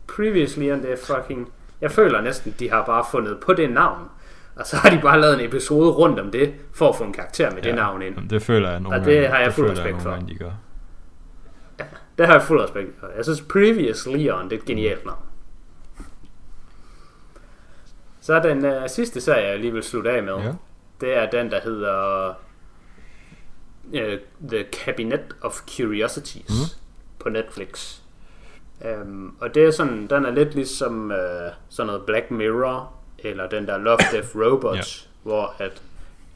Previous 0.08 0.58
Leon, 0.58 0.82
det 0.82 0.92
er 0.92 0.98
fucking... 0.98 1.50
Jeg 1.82 1.92
føler 1.92 2.22
næsten, 2.22 2.56
de 2.60 2.70
har 2.70 2.86
bare 2.86 3.06
fundet 3.12 3.38
på 3.40 3.54
det 3.54 3.72
navn. 3.72 4.02
Og 4.56 4.66
så 4.66 4.76
har 4.76 4.90
de 4.90 5.00
bare 5.02 5.22
lavet 5.22 5.40
en 5.40 5.46
episode 5.46 5.90
rundt 5.90 6.20
om 6.20 6.32
det, 6.32 6.54
for 6.76 6.90
at 6.90 6.96
få 6.96 7.04
en 7.04 7.14
karakter 7.14 7.52
med 7.52 7.62
ja. 7.64 7.68
det 7.70 7.76
navn 7.76 8.02
ind. 8.02 8.30
Det 8.30 8.42
føler 8.42 8.72
jeg 8.72 8.80
nogle 8.80 8.98
Og 8.98 9.06
det 9.06 9.14
gange, 9.14 9.28
har 9.28 9.40
jeg 9.40 9.54
fuld 9.54 9.70
respekt 9.70 10.02
for. 10.02 10.10
gange, 10.10 10.34
de 10.34 10.36
gør. 10.36 10.52
Det 12.20 12.28
har 12.28 12.34
jeg 12.34 12.44
fuld 12.44 12.62
respekt 12.62 12.90
for. 13.00 13.08
Jeg 13.16 13.26
synes 13.26 13.42
Previous 13.42 14.06
Leon, 14.06 14.44
det 14.50 14.54
er 14.56 14.60
et 14.60 14.66
genialt 14.66 15.06
navn. 15.06 15.20
Så 18.22 18.40
den 18.40 18.66
uh, 18.66 18.88
sidste 18.88 19.22
serie, 19.22 19.48
jeg 19.48 19.60
lige 19.60 19.74
vil 19.74 19.84
slutte 19.84 20.12
af 20.12 20.24
med. 20.24 20.34
Ja. 20.38 20.54
Det 21.02 21.18
er 21.18 21.30
den, 21.30 21.52
der 21.52 21.60
hedder 21.62 22.30
uh, 23.94 24.20
The 24.50 24.66
Cabinet 24.72 25.22
of 25.42 25.60
Curiosities 25.78 26.50
Mhm. 26.50 26.80
på 27.20 27.30
Netflix. 27.30 27.98
Um, 29.04 29.36
og 29.42 29.56
det 29.56 29.66
er 29.66 29.72
sådan, 29.72 30.08
den 30.08 30.26
er 30.26 30.32
lidt 30.32 30.56
ligesom 30.56 31.12
uh, 31.12 31.18
sådan 31.70 31.88
noget 31.88 32.06
Black 32.06 32.32
Mirror, 32.32 32.94
eller 33.20 33.50
den 33.50 33.68
der 33.68 33.78
Love, 33.78 33.98
Death, 34.12 34.36
Robots, 34.44 35.10
hvor 35.24 35.54
at 35.60 35.82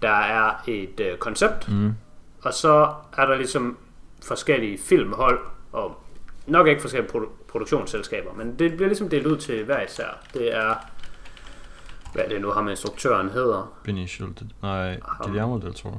der 0.02 0.10
er 0.20 0.64
et 0.68 1.00
uh, 1.14 1.18
koncept, 1.20 1.70
Mm. 1.70 1.94
og 2.42 2.54
så 2.54 2.94
er 3.18 3.26
der 3.26 3.36
ligesom 3.36 3.78
forskellige 4.24 4.78
filmhold, 4.78 5.40
og 5.74 5.96
nok 6.48 6.68
ikke 6.68 6.82
forskellige 6.82 7.12
produ- 7.14 7.46
produktionsselskaber, 7.48 8.34
men 8.34 8.60
det 8.60 8.72
bliver 8.76 8.88
ligesom 8.88 9.10
delt 9.10 9.26
ud 9.28 9.38
til 9.38 9.64
hver 9.64 9.82
især. 9.82 10.20
Det 10.34 10.56
er, 10.56 10.76
hvad 12.14 12.24
er 12.24 12.30
det 12.30 12.42
nu, 12.42 12.52
ham 12.52 12.70
instruktøren 12.70 13.30
hedder? 13.30 13.74
Benicio. 13.84 14.28
Nej, 14.62 15.00
Guillermo 15.22 15.58
del 15.60 15.74
Toro. 15.74 15.98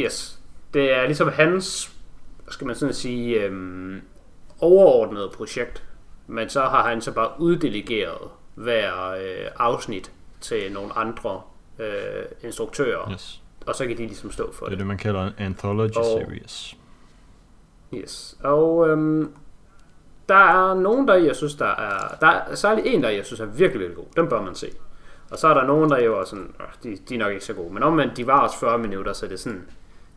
Yes. 0.00 0.40
Det 0.74 0.92
er 0.92 1.04
ligesom 1.04 1.28
hans, 1.32 1.92
skal 2.48 2.66
man 2.66 2.76
sådan 2.76 2.94
sige, 2.94 3.40
øhm, 3.42 4.00
overordnede 4.60 5.30
projekt, 5.34 5.82
men 6.26 6.48
så 6.48 6.60
har 6.62 6.88
han 6.88 7.00
så 7.00 7.12
bare 7.12 7.30
uddelegeret 7.40 8.28
hver 8.54 9.10
øh, 9.10 9.50
afsnit 9.58 10.12
til 10.40 10.72
nogle 10.72 10.98
andre 10.98 11.40
øh, 11.78 12.24
instruktører, 12.42 13.10
Yes. 13.12 13.42
og 13.66 13.74
så 13.74 13.86
kan 13.86 13.96
de 13.98 14.06
ligesom 14.06 14.30
stå 14.32 14.52
for 14.52 14.64
Det 14.66 14.66
er 14.66 14.70
det. 14.70 14.78
det, 14.78 14.86
man 14.86 14.98
kalder 14.98 15.22
en 15.26 15.32
anthology 15.38 15.96
Og- 15.96 16.04
series. 16.04 16.76
Yes. 17.94 18.36
Og 18.42 18.88
øhm, 18.88 19.34
der 20.28 20.34
er 20.34 20.74
nogen, 20.74 21.08
der 21.08 21.14
jeg 21.14 21.36
synes, 21.36 21.54
der 21.54 21.66
er... 21.66 22.16
Der 22.20 22.26
er 22.26 22.54
særlig 22.54 22.86
en, 22.86 23.02
der 23.02 23.08
jeg 23.08 23.24
synes 23.24 23.40
er 23.40 23.46
virkelig, 23.46 23.80
virkelig 23.80 23.96
god. 23.96 24.06
Den 24.16 24.28
bør 24.28 24.42
man 24.42 24.54
se. 24.54 24.70
Og 25.30 25.38
så 25.38 25.48
er 25.48 25.54
der 25.54 25.66
nogen, 25.66 25.90
der 25.90 25.98
jo 26.02 26.20
er 26.20 26.24
sådan... 26.24 26.54
Øh, 26.60 26.66
de, 26.82 26.98
de 27.08 27.14
er 27.14 27.18
nok 27.18 27.32
ikke 27.32 27.44
så 27.44 27.54
gode. 27.54 27.74
Men 27.74 27.82
omvendt, 27.82 28.16
de 28.16 28.26
var 28.26 28.40
også 28.40 28.58
40 28.58 28.78
minutter, 28.78 29.12
så 29.12 29.26
det 29.26 29.32
er 29.32 29.38
sådan... 29.38 29.68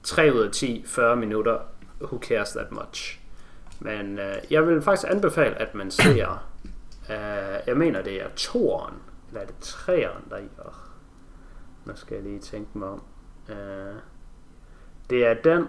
3 0.04 0.34
ud 0.34 0.40
af 0.40 0.52
10, 0.52 0.84
40 0.88 1.16
minutter. 1.16 1.60
Who 2.02 2.20
cares 2.22 2.50
that 2.52 2.72
much? 2.72 3.20
Men 3.80 4.20
øh, 4.20 4.36
jeg 4.50 4.68
vil 4.68 4.82
faktisk 4.82 5.12
anbefale, 5.12 5.56
at 5.56 5.76
man 5.76 5.92
ser... 5.92 6.28
Øh, 7.10 7.60
jeg 7.68 7.78
mener, 7.78 8.02
det 8.02 8.22
er 8.22 8.28
toeren. 8.36 8.94
Eller 9.28 9.42
er 9.42 9.46
det 9.46 9.56
treeren, 9.62 10.24
der 10.30 10.38
i? 10.38 10.48
Oh, 10.66 10.74
nu 11.86 11.94
skal 11.96 12.16
jeg 12.16 12.24
lige 12.24 12.40
tænke 12.40 12.78
mig 12.78 12.88
om. 12.88 13.04
Øh, 13.50 13.96
det 15.10 15.26
er 15.26 15.34
den, 15.34 15.68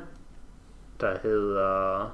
der 1.00 1.18
hedder... 1.22 2.10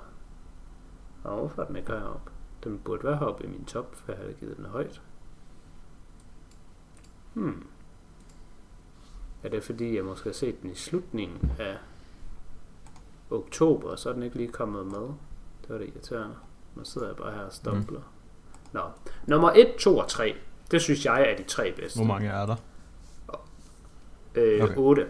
Og 1.24 1.38
hvorfor 1.38 1.62
er 1.62 1.66
den 1.66 1.76
ikke 1.76 1.92
heroppe? 1.92 2.30
Den 2.64 2.78
burde 2.78 3.04
være 3.04 3.16
heroppe 3.16 3.44
i 3.44 3.46
min 3.46 3.64
top, 3.64 3.94
for 3.94 4.12
jeg 4.12 4.20
havde 4.20 4.34
givet 4.34 4.56
den 4.56 4.64
højt. 4.64 5.02
Hmm. 7.34 7.66
Er 9.42 9.48
det 9.48 9.64
fordi, 9.64 9.96
jeg 9.96 10.04
måske 10.04 10.24
har 10.24 10.34
set 10.34 10.62
den 10.62 10.70
i 10.70 10.74
slutningen 10.74 11.52
af 11.58 11.76
oktober, 13.30 13.96
så 13.96 14.08
er 14.08 14.12
den 14.12 14.22
ikke 14.22 14.36
lige 14.36 14.52
kommet 14.52 14.86
med? 14.86 15.08
Det 15.62 15.68
var 15.68 15.78
det 15.78 15.88
irriterende. 15.88 16.36
Nu 16.74 16.84
sidder 16.84 17.06
jeg 17.06 17.16
bare 17.16 17.32
her 17.32 17.42
og 17.42 17.52
stopler. 17.52 18.00
Mm. 18.00 18.04
Nå. 18.72 18.80
Nummer 19.26 19.50
1, 19.50 19.74
2 19.78 19.98
og 19.98 20.08
3. 20.08 20.36
Det 20.70 20.82
synes 20.82 21.04
jeg 21.04 21.30
er 21.30 21.36
de 21.36 21.42
tre 21.42 21.72
bedste. 21.72 21.98
Hvor 21.98 22.06
mange 22.06 22.28
er 22.28 22.46
der? 22.46 22.56
Øh, 24.34 24.64
okay. 24.64 24.76
8. 24.76 25.06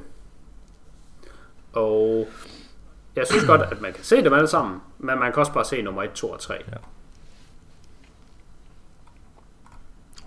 Og 1.73 2.27
jeg 3.17 3.27
synes 3.27 3.45
godt, 3.45 3.61
at 3.61 3.81
man 3.81 3.93
kan 3.93 4.05
se 4.05 4.25
dem 4.25 4.33
alle 4.33 4.49
sammen, 4.49 4.81
men 4.99 5.19
man 5.19 5.33
kan 5.33 5.41
også 5.41 5.53
bare 5.53 5.65
se 5.65 5.83
nummer 5.83 6.03
1, 6.03 6.13
2 6.13 6.31
og 6.31 6.41
3. 6.41 6.55
Ja. 6.55 6.77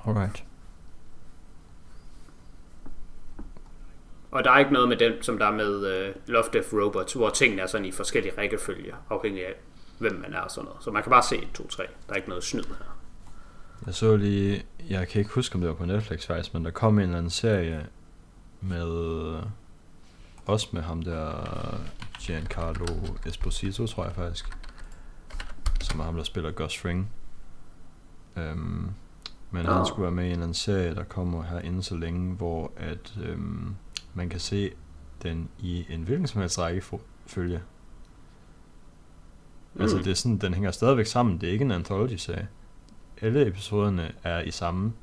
Alright. 0.08 0.44
Og 4.32 4.44
der 4.44 4.52
er 4.52 4.60
ikke 4.60 4.74
noget 4.74 4.90
med 4.90 4.98
den, 4.98 5.14
som 5.22 5.38
der 5.38 5.46
er 5.46 5.52
med 5.52 5.76
uh, 5.76 6.16
Love, 6.28 6.44
Death, 6.54 6.74
Robots, 6.74 7.14
hvor 7.14 7.30
tingene 7.30 7.62
er 7.62 7.68
sådan 7.68 7.86
i 7.86 7.92
forskellige 7.92 8.34
rækkefølge, 8.38 8.94
afhængig 9.10 9.48
af, 9.48 9.54
hvem 9.98 10.16
man 10.16 10.34
er 10.34 10.40
og 10.40 10.52
sådan 10.52 10.66
noget. 10.66 10.84
Så 10.84 10.92
man 10.92 11.04
kan 11.04 11.10
bare 11.10 11.24
se 11.24 11.38
1, 11.38 11.48
2, 11.54 11.68
3. 11.68 11.84
Der 12.08 12.14
er 12.14 12.16
ikke 12.16 12.30
noget 12.30 12.44
snyd 12.44 12.64
her. 12.64 12.98
Jeg 13.86 13.96
så 13.96 14.16
lige, 14.16 14.64
jeg 14.90 15.08
kan 15.08 15.20
ikke 15.20 15.32
huske, 15.32 15.56
om 15.56 15.62
det 15.62 15.70
var 15.70 15.76
på 15.76 15.86
Netflix 15.86 16.26
faktisk, 16.26 16.54
men 16.54 16.66
der 16.66 16.72
kom 16.72 17.00
en 17.00 17.04
eller 17.04 17.18
anden 17.18 17.30
serie 17.30 17.88
med, 18.62 19.34
også 20.46 20.68
med 20.72 20.82
ham 20.82 21.02
der, 21.02 21.44
Giancarlo 22.20 23.18
Esposito, 23.26 23.88
tror 23.88 24.03
jeg 24.03 24.15
faktisk, 24.15 24.57
som 25.82 25.99
er 25.99 26.03
ham, 26.03 26.15
der 26.15 26.24
spiller 26.24 26.51
Gus 26.51 26.78
Fring. 26.78 27.11
Um, 28.36 28.93
men 29.51 29.65
oh. 29.65 29.76
han 29.76 29.86
skulle 29.86 30.03
være 30.03 30.11
med 30.11 30.24
i 30.24 30.28
en 30.28 30.32
eller 30.32 30.43
anden 30.43 30.53
serie, 30.53 30.95
der 30.95 31.03
kommer 31.03 31.43
her 31.43 31.59
inden 31.59 31.84
så 31.84 31.95
længe, 31.95 32.36
hvor 32.36 32.72
at 32.78 33.18
um, 33.34 33.76
man 34.13 34.30
kan 34.30 34.39
se 34.39 34.72
den 35.24 35.49
i 35.59 35.86
en 35.89 36.03
hvilken 36.03 36.28
som 36.28 36.41
helst 36.41 36.59
rækkefølge. 36.59 37.61
Mm. 39.74 39.82
Altså 39.82 39.97
det 39.97 40.07
er 40.07 40.13
sådan, 40.13 40.38
den 40.38 40.53
hænger 40.53 40.72
stadigvæk 40.72 41.05
sammen. 41.05 41.41
Det 41.41 41.49
er 41.49 41.53
ikke 41.53 41.65
en 41.65 41.72
anthology-serie. 41.72 42.47
Alle 43.22 43.47
episoderne 43.47 44.11
er 44.24 44.41
i 44.41 44.51
samme 44.51 44.93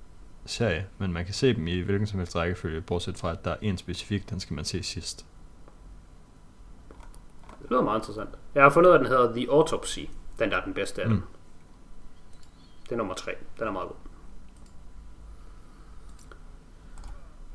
serie, 0.47 0.87
men 0.99 1.13
man 1.13 1.25
kan 1.25 1.35
se 1.35 1.55
dem 1.55 1.67
i 1.67 1.81
hvilken 1.81 2.07
som 2.07 2.19
helst 2.19 2.37
rækkefølge, 2.37 2.81
bortset 2.81 3.17
fra, 3.17 3.33
at 3.33 3.45
der 3.45 3.51
er 3.51 3.57
en 3.63 3.79
specifik, 3.79 4.31
den 4.31 4.41
skal 4.41 4.55
man 4.55 4.65
se 4.65 4.83
sidst. 4.83 5.27
Det 7.65 7.71
lyder 7.71 7.83
meget 7.83 7.99
interessant. 7.99 8.31
Jeg 8.55 8.63
har 8.63 8.71
fundet 8.71 8.93
at 8.93 9.01
den 9.01 9.09
hedder 9.09 9.33
The 9.33 9.51
Autopsy. 9.51 10.01
Den 10.39 10.51
der 10.51 10.57
er 10.57 10.65
den 10.65 10.75
bedste 10.75 11.03
af 11.03 11.09
dem. 11.09 11.17
Mm. 11.17 11.23
Det 12.85 12.93
er 12.93 12.97
nummer 12.97 13.15
tre. 13.15 13.33
Den 13.59 13.67
er 13.67 13.73
meget 13.73 13.89
god. 13.89 13.97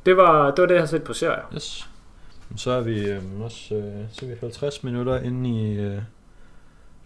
Det 0.05 0.17
var, 0.17 0.51
det 0.51 0.61
var 0.61 0.67
det, 0.67 0.73
jeg 0.75 0.81
har 0.81 0.87
set 0.87 1.03
på 1.03 1.13
serier. 1.13 1.53
Yes. 1.53 1.89
Så 2.55 2.71
er 2.71 2.81
vi 2.81 3.09
øh, 3.09 3.41
også 3.41 3.75
øh, 3.75 4.05
så 4.11 4.25
er 4.25 4.29
vi 4.29 4.35
50 4.39 4.83
minutter 4.83 5.19
inde 5.19 5.49
i 5.49 5.79
øh, 5.79 6.01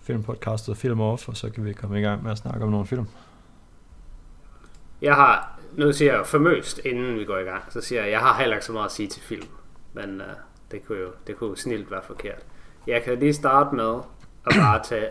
filmpodcastet 0.01 0.77
Film 0.77 1.01
Off, 1.01 1.29
og 1.29 1.37
så 1.37 1.49
kan 1.49 1.65
vi 1.65 1.73
komme 1.73 1.99
i 1.99 2.01
gang 2.01 2.23
med 2.23 2.31
at 2.31 2.37
snakke 2.37 2.63
om 2.63 2.71
nogle 2.71 2.85
film. 2.85 3.07
Jeg 5.01 5.15
har, 5.15 5.59
nu 5.77 5.93
siger 5.93 6.15
jeg 6.15 6.27
famøst, 6.27 6.79
inden 6.85 7.19
vi 7.19 7.25
går 7.25 7.37
i 7.37 7.43
gang, 7.43 7.63
så 7.69 7.81
siger 7.81 8.01
jeg, 8.01 8.11
jeg 8.11 8.19
har 8.19 8.37
heller 8.37 8.55
ikke 8.55 8.65
så 8.65 8.73
meget 8.73 8.85
at 8.85 8.91
sige 8.91 9.07
til 9.07 9.21
film, 9.21 9.47
men 9.93 10.21
øh, 10.21 10.27
det 10.71 10.85
kunne 10.87 10.99
jo 10.99 11.11
det 11.27 11.37
kunne 11.37 11.49
jo 11.49 11.55
snilt 11.55 11.91
være 11.91 12.01
forkert. 12.03 12.45
Jeg 12.88 13.03
kan 13.03 13.19
lige 13.19 13.34
starte 13.34 13.75
med 13.75 13.99
at 14.45 14.53
bare 14.55 14.84
tage 14.84 15.09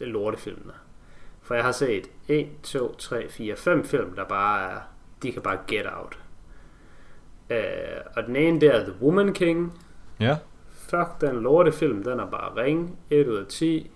lortefilmene. 0.00 0.72
For 1.42 1.54
jeg 1.54 1.64
har 1.64 1.72
set 1.72 2.10
1, 2.28 2.48
2, 2.62 2.94
3, 2.94 3.28
4, 3.30 3.56
5 3.56 3.84
film, 3.84 4.16
der 4.16 4.24
bare 4.24 4.70
er, 4.70 4.80
de 5.22 5.32
kan 5.32 5.42
bare 5.42 5.58
get 5.66 5.86
out. 5.96 6.18
Uh, 7.50 7.56
og 8.16 8.22
den 8.26 8.36
ene 8.36 8.60
der 8.60 8.72
er 8.72 8.84
The 8.84 9.02
Woman 9.02 9.34
King. 9.34 9.78
Ja. 10.20 10.36
Fuck 10.70 11.20
den 11.20 11.36
lortefilm, 11.36 12.04
den 12.04 12.20
er 12.20 12.30
bare 12.30 12.62
ring. 12.62 12.98
1 13.10 13.28
ud 13.28 13.36
af 13.36 13.46
10. 13.46 13.90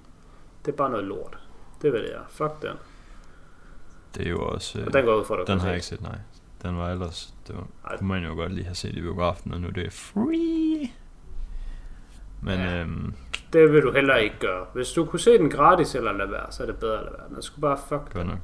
Det 0.64 0.72
er 0.72 0.76
bare 0.76 0.91
noget 0.91 1.05
lort. 1.05 1.39
Det 1.83 1.93
det 1.93 2.14
er. 2.14 2.20
Fuck 2.28 2.62
den. 2.62 2.76
Det 4.14 4.26
er 4.26 4.31
jo 4.31 4.47
også... 4.47 4.83
og 4.87 4.93
den 4.93 5.05
går 5.05 5.14
ud 5.14 5.24
for, 5.24 5.37
Den 5.37 5.59
har 5.59 5.66
jeg 5.66 5.76
ikke 5.76 5.87
set, 5.87 6.03
nej. 6.03 6.18
Den 6.62 6.76
var 6.76 6.91
ellers... 6.91 7.35
Det 7.47 7.57
var, 7.57 7.97
kunne 7.97 8.09
man 8.09 8.24
jo 8.24 8.35
godt 8.35 8.53
lige 8.53 8.64
have 8.64 8.74
set 8.74 8.95
i 8.95 9.01
biografen, 9.01 9.53
og 9.53 9.61
nu 9.61 9.68
det 9.68 9.87
er 9.87 9.91
free. 9.91 10.91
Men 12.43 12.61
ja. 12.61 12.80
øhm, 12.80 13.14
det 13.53 13.72
vil 13.72 13.82
du 13.82 13.93
heller 13.93 14.16
ikke 14.16 14.38
gøre. 14.38 14.64
Hvis 14.72 14.93
du 14.93 15.05
kunne 15.05 15.20
se 15.20 15.38
den 15.38 15.51
gratis 15.51 15.95
eller 15.95 16.12
lade 16.12 16.30
være, 16.30 16.47
så 16.51 16.62
er 16.62 16.66
det 16.66 16.76
bedre 16.76 16.99
at 16.99 17.05
lade 17.05 17.14
være. 17.18 17.26
Man 17.30 17.43
skulle 17.43 17.62
bare 17.62 17.78
fuck 17.88 18.14
det. 18.14 18.38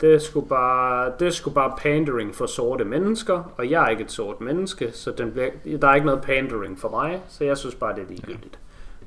Det 0.00 0.22
skulle 0.22 0.48
bare, 0.48 1.12
det 1.20 1.34
skulle 1.34 1.54
bare 1.54 1.72
pandering 1.78 2.34
for 2.34 2.46
sorte 2.46 2.84
mennesker, 2.84 3.52
og 3.56 3.70
jeg 3.70 3.84
er 3.84 3.88
ikke 3.88 4.04
et 4.04 4.12
sort 4.12 4.40
menneske, 4.40 4.90
så 4.92 5.12
den 5.18 5.32
bliver, 5.32 5.50
der 5.80 5.88
er 5.88 5.94
ikke 5.94 6.06
noget 6.06 6.22
pandering 6.22 6.80
for 6.80 6.88
mig, 6.88 7.20
så 7.28 7.44
jeg 7.44 7.58
synes 7.58 7.74
bare, 7.74 7.94
det 7.94 8.02
er 8.02 8.08
ligegyldigt. 8.08 8.58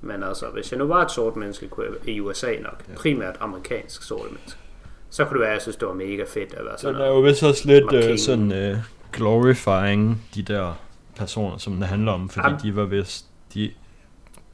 Ja. 0.04 0.08
Men 0.08 0.24
altså, 0.24 0.46
hvis 0.46 0.72
jeg 0.72 0.80
nu 0.80 0.86
var 0.86 1.06
et 1.06 1.12
sort 1.12 1.36
menneske, 1.36 1.68
kunne 1.68 1.86
jeg 1.86 2.16
i 2.16 2.20
USA 2.20 2.52
nok, 2.62 2.84
ja. 2.90 2.94
primært 2.96 3.36
amerikansk 3.40 4.04
sorte 4.04 4.30
menneske, 4.34 4.60
så 5.10 5.26
kunne 5.26 5.34
det 5.34 5.42
være, 5.42 5.50
at 5.50 5.54
jeg 5.54 5.62
synes, 5.62 5.76
det 5.76 5.88
var 5.88 5.94
mega 5.94 6.24
fedt 6.28 6.54
at 6.54 6.66
være 6.66 6.78
sådan 6.78 6.96
Den 6.96 7.04
er 7.04 7.08
jo 7.08 7.20
vist 7.20 7.44
også 7.44 7.68
lidt 7.68 8.12
uh, 8.12 8.18
sådan 8.18 8.72
uh, 8.72 8.78
glorifying 9.14 10.28
de 10.36 10.42
der 10.42 10.74
personer, 11.16 11.58
som 11.58 11.78
det 11.78 11.88
handler 11.88 12.12
om, 12.12 12.30
fordi 12.30 12.50
ja. 12.50 12.58
de 12.64 12.76
var 12.76 12.86
vist, 12.86 13.26
de 13.54 13.72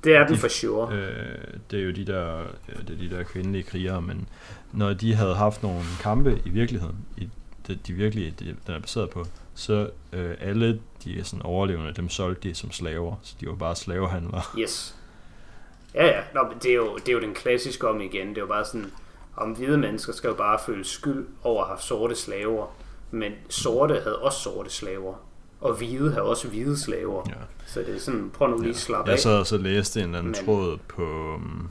det 0.04 0.16
er 0.16 0.26
den 0.26 0.36
de, 0.36 0.40
for 0.40 0.48
sure. 0.48 0.94
Øh, 0.94 1.38
det 1.72 1.80
er 1.80 1.84
jo 1.84 1.92
de 1.92 2.06
der, 2.06 2.44
det 2.88 2.90
er 2.90 2.98
de 2.98 3.10
der 3.10 3.24
kvindelige 3.24 3.64
krigere, 3.64 4.02
men 4.02 4.28
når 4.72 4.94
de 4.94 5.16
havde 5.16 5.36
haft 5.36 5.64
nogle 5.64 5.82
kampe 6.02 6.42
i 6.46 6.50
virkeligheden, 6.50 6.98
i 7.18 7.30
det, 7.68 7.88
de 7.88 7.94
virkelige, 7.94 8.34
de, 8.40 8.46
den 8.68 8.76
er 8.76 8.80
baseret 8.80 9.10
på, 9.10 9.26
så 9.56 9.90
øh, 10.14 10.36
alle 10.40 10.80
de 11.04 11.24
sådan 11.24 11.42
overlevende, 11.46 11.94
dem 11.94 12.10
solgte 12.10 12.50
de 12.50 12.56
som 12.56 12.72
slaver, 12.72 13.16
så 13.22 13.36
de 13.40 13.48
var 13.48 13.56
bare 13.56 13.76
slavehandlere. 13.76 14.42
Yes. 14.60 14.96
Ja, 15.96 16.06
ja. 16.06 16.22
Nå, 16.34 16.44
men 16.44 16.58
det, 16.64 16.72
er 16.72 16.76
jo, 16.76 16.98
det 16.98 17.10
er 17.10 17.14
jo 17.14 17.22
den 17.22 17.34
klassiske 17.34 17.88
om 17.88 18.02
igen. 18.02 18.30
Det 18.30 18.38
er 18.38 18.42
jo 18.42 18.48
bare 18.48 18.66
sådan, 18.66 18.92
om 19.38 19.52
hvide 19.52 19.78
mennesker 19.78 20.14
skal 20.14 20.28
jo 20.28 20.34
bare 20.34 20.60
føle 20.66 20.86
skyld 20.86 21.28
over 21.44 21.62
at 21.62 21.68
have 21.68 21.80
sorte 21.80 22.16
slaver, 22.16 22.76
men 23.12 23.32
sorte 23.50 23.94
havde 23.94 24.20
også 24.20 24.40
sorte 24.40 24.70
slaver 24.70 25.16
og 25.64 25.74
hvide 25.74 26.14
har 26.14 26.22
også 26.22 26.48
hvide 26.48 26.78
slaver. 26.80 27.24
Ja. 27.30 27.34
Så 27.66 27.80
det 27.80 27.96
er 27.96 28.00
sådan, 28.00 28.30
prøv 28.34 28.50
nu 28.50 28.58
lige 28.58 28.70
at 28.70 28.76
slappe 28.76 29.12
Jeg 29.12 29.20
sad 29.20 29.40
og 29.40 29.48
så 29.48 29.58
læste 29.58 30.00
en 30.00 30.06
eller 30.06 30.20
anden 30.20 30.32
Men... 30.32 30.46
tråd 30.46 30.78
på 30.88 31.34
um, 31.36 31.70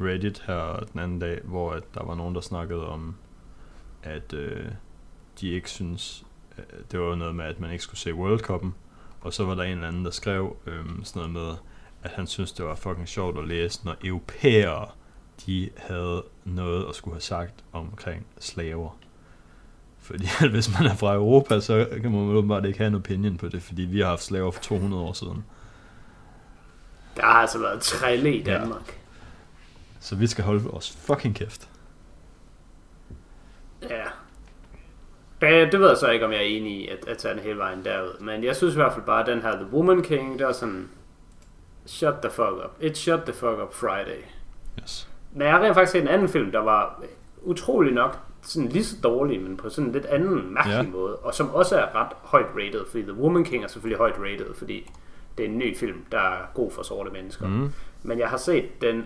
Reddit 0.00 0.42
her 0.46 0.84
den 0.92 1.00
anden 1.00 1.18
dag, 1.18 1.40
hvor 1.44 1.72
at 1.72 1.82
der 1.94 2.04
var 2.04 2.14
nogen, 2.14 2.34
der 2.34 2.40
snakkede 2.40 2.86
om, 2.86 3.14
at 4.02 4.32
øh, 4.32 4.66
de 5.40 5.48
ikke 5.48 5.70
synes, 5.70 6.24
øh, 6.58 6.64
det 6.90 7.00
var 7.00 7.14
noget 7.14 7.34
med, 7.34 7.44
at 7.44 7.60
man 7.60 7.70
ikke 7.70 7.84
skulle 7.84 8.00
se 8.00 8.14
World 8.14 8.50
Cup'en, 8.50 8.70
og 9.20 9.32
så 9.32 9.44
var 9.44 9.54
der 9.54 9.62
en 9.62 9.70
eller 9.72 9.88
anden, 9.88 10.04
der 10.04 10.10
skrev 10.10 10.56
øh, 10.66 10.84
sådan 11.04 11.20
noget 11.20 11.30
med, 11.30 11.56
at 12.02 12.10
han 12.10 12.26
synes, 12.26 12.52
det 12.52 12.64
var 12.64 12.74
fucking 12.74 13.08
sjovt 13.08 13.38
at 13.38 13.48
læse, 13.48 13.84
når 13.84 13.96
europæere, 14.04 14.88
de 15.46 15.70
havde 15.76 16.24
noget 16.44 16.86
at 16.88 16.94
skulle 16.94 17.14
have 17.14 17.20
sagt 17.20 17.64
omkring 17.72 18.26
slaver. 18.38 18.98
Fordi 20.12 20.50
hvis 20.50 20.78
man 20.78 20.90
er 20.90 20.94
fra 20.94 21.14
Europa, 21.14 21.60
så 21.60 21.88
kan 22.02 22.12
man 22.12 22.20
åbenbart 22.20 22.64
ikke 22.64 22.78
have 22.78 22.88
en 22.88 22.94
opinion 22.94 23.36
på 23.36 23.48
det, 23.48 23.62
fordi 23.62 23.82
vi 23.82 24.00
har 24.00 24.08
haft 24.08 24.22
slaver 24.22 24.50
for 24.50 24.62
200 24.62 25.02
år 25.02 25.12
siden. 25.12 25.44
Der 27.16 27.22
har 27.22 27.32
altså 27.32 27.58
været 27.58 27.80
trælle 27.80 28.34
i 28.34 28.42
Danmark. 28.42 28.88
Ja. 28.88 28.92
Så 30.00 30.16
vi 30.16 30.26
skal 30.26 30.44
holde 30.44 30.70
os 30.70 30.96
fucking 31.00 31.36
kæft. 31.36 31.68
Ja. 33.90 34.04
Det, 35.40 35.72
det 35.72 35.80
ved 35.80 35.88
jeg 35.88 35.96
så 35.96 36.10
ikke, 36.10 36.24
om 36.24 36.32
jeg 36.32 36.40
er 36.40 36.44
enig 36.44 36.72
i, 36.72 36.88
at, 36.88 37.08
at 37.08 37.18
tage 37.18 37.34
den 37.34 37.42
hele 37.42 37.58
vejen 37.58 37.84
derud. 37.84 38.20
Men 38.20 38.44
jeg 38.44 38.56
synes 38.56 38.74
i 38.74 38.76
hvert 38.76 38.92
fald 38.92 39.04
bare, 39.04 39.20
at 39.20 39.26
den 39.26 39.42
her 39.42 39.52
The 39.52 39.66
Woman 39.72 40.02
King, 40.02 40.38
det 40.38 40.46
var 40.46 40.52
sådan... 40.52 40.88
Shut 41.86 42.14
the 42.22 42.30
fuck 42.30 42.64
up. 42.64 42.76
It 42.80 42.98
shut 42.98 43.20
the 43.20 43.32
fuck 43.32 43.58
up 43.62 43.74
Friday. 43.74 44.22
Yes. 44.82 45.08
Men 45.32 45.42
jeg 45.42 45.50
har 45.52 45.60
rent 45.60 45.74
faktisk 45.74 45.92
set 45.92 46.02
en 46.02 46.08
anden 46.08 46.28
film, 46.28 46.52
der 46.52 46.58
var 46.58 47.02
utrolig 47.42 47.92
nok 47.92 48.18
sådan 48.42 48.68
lige 48.68 48.84
så 48.84 48.96
dårlig, 49.02 49.40
men 49.40 49.56
på 49.56 49.70
sådan 49.70 49.88
en 49.88 49.92
lidt 49.92 50.06
anden 50.06 50.54
mærkelig 50.54 50.84
ja. 50.84 50.90
måde, 50.90 51.16
og 51.16 51.34
som 51.34 51.50
også 51.50 51.76
er 51.76 51.94
ret 51.94 52.12
højt 52.22 52.46
rated, 52.56 52.86
fordi 52.90 53.02
The 53.02 53.14
Woman 53.14 53.44
King 53.44 53.64
er 53.64 53.68
selvfølgelig 53.68 53.98
højt 53.98 54.18
rated, 54.18 54.54
fordi 54.54 54.90
det 55.38 55.44
er 55.44 55.48
en 55.48 55.58
ny 55.58 55.76
film, 55.76 56.04
der 56.12 56.18
er 56.18 56.38
god 56.54 56.70
for 56.70 56.82
sorte 56.82 57.10
mennesker. 57.10 57.48
Mm. 57.48 57.72
Men 58.02 58.18
jeg 58.18 58.28
har 58.28 58.36
set 58.36 58.80
den 58.82 59.04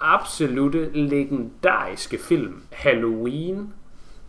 absolute 0.00 0.90
legendariske 0.92 2.18
film 2.18 2.62
Halloween 2.70 3.72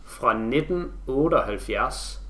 fra 0.04 0.30
1978. 0.30 2.20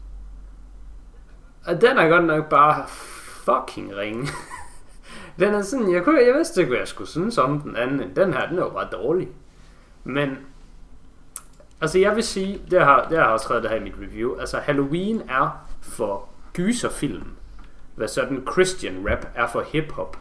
Og 1.66 1.80
den 1.80 1.98
er 1.98 2.08
godt 2.08 2.24
nok 2.24 2.48
bare 2.48 2.84
fucking 2.88 3.96
ringe. 3.96 4.28
den 5.38 5.54
er 5.54 5.62
sådan, 5.62 5.92
jeg, 5.92 6.04
kunne, 6.04 6.20
jeg 6.20 6.34
vidste 6.34 6.60
ikke, 6.60 6.68
hvad 6.68 6.78
jeg 6.78 6.88
skulle 6.88 7.08
synes 7.08 7.38
om 7.38 7.60
den 7.60 7.76
anden 7.76 8.16
den 8.16 8.32
her. 8.32 8.48
Den 8.48 8.58
er 8.58 8.62
jo 8.62 8.70
bare 8.70 8.88
dårlig. 8.92 9.28
Men, 10.04 10.38
altså 11.80 11.98
jeg 11.98 12.16
vil 12.16 12.22
sige, 12.22 12.60
det 12.70 12.80
har, 12.84 13.08
det 13.08 13.18
har 13.18 13.24
jeg 13.24 13.32
også 13.32 13.44
skrevet 13.44 13.62
det 13.62 13.70
her 13.70 13.78
i 13.78 13.82
mit 13.82 13.94
review, 14.00 14.38
altså 14.38 14.58
Halloween 14.58 15.22
er 15.28 15.66
for 15.82 16.28
gyserfilm, 16.52 17.26
hvad 17.94 18.08
sådan 18.08 18.46
Christian 18.52 19.08
rap 19.10 19.26
er 19.34 19.46
for 19.46 19.64
hiphop. 19.72 20.16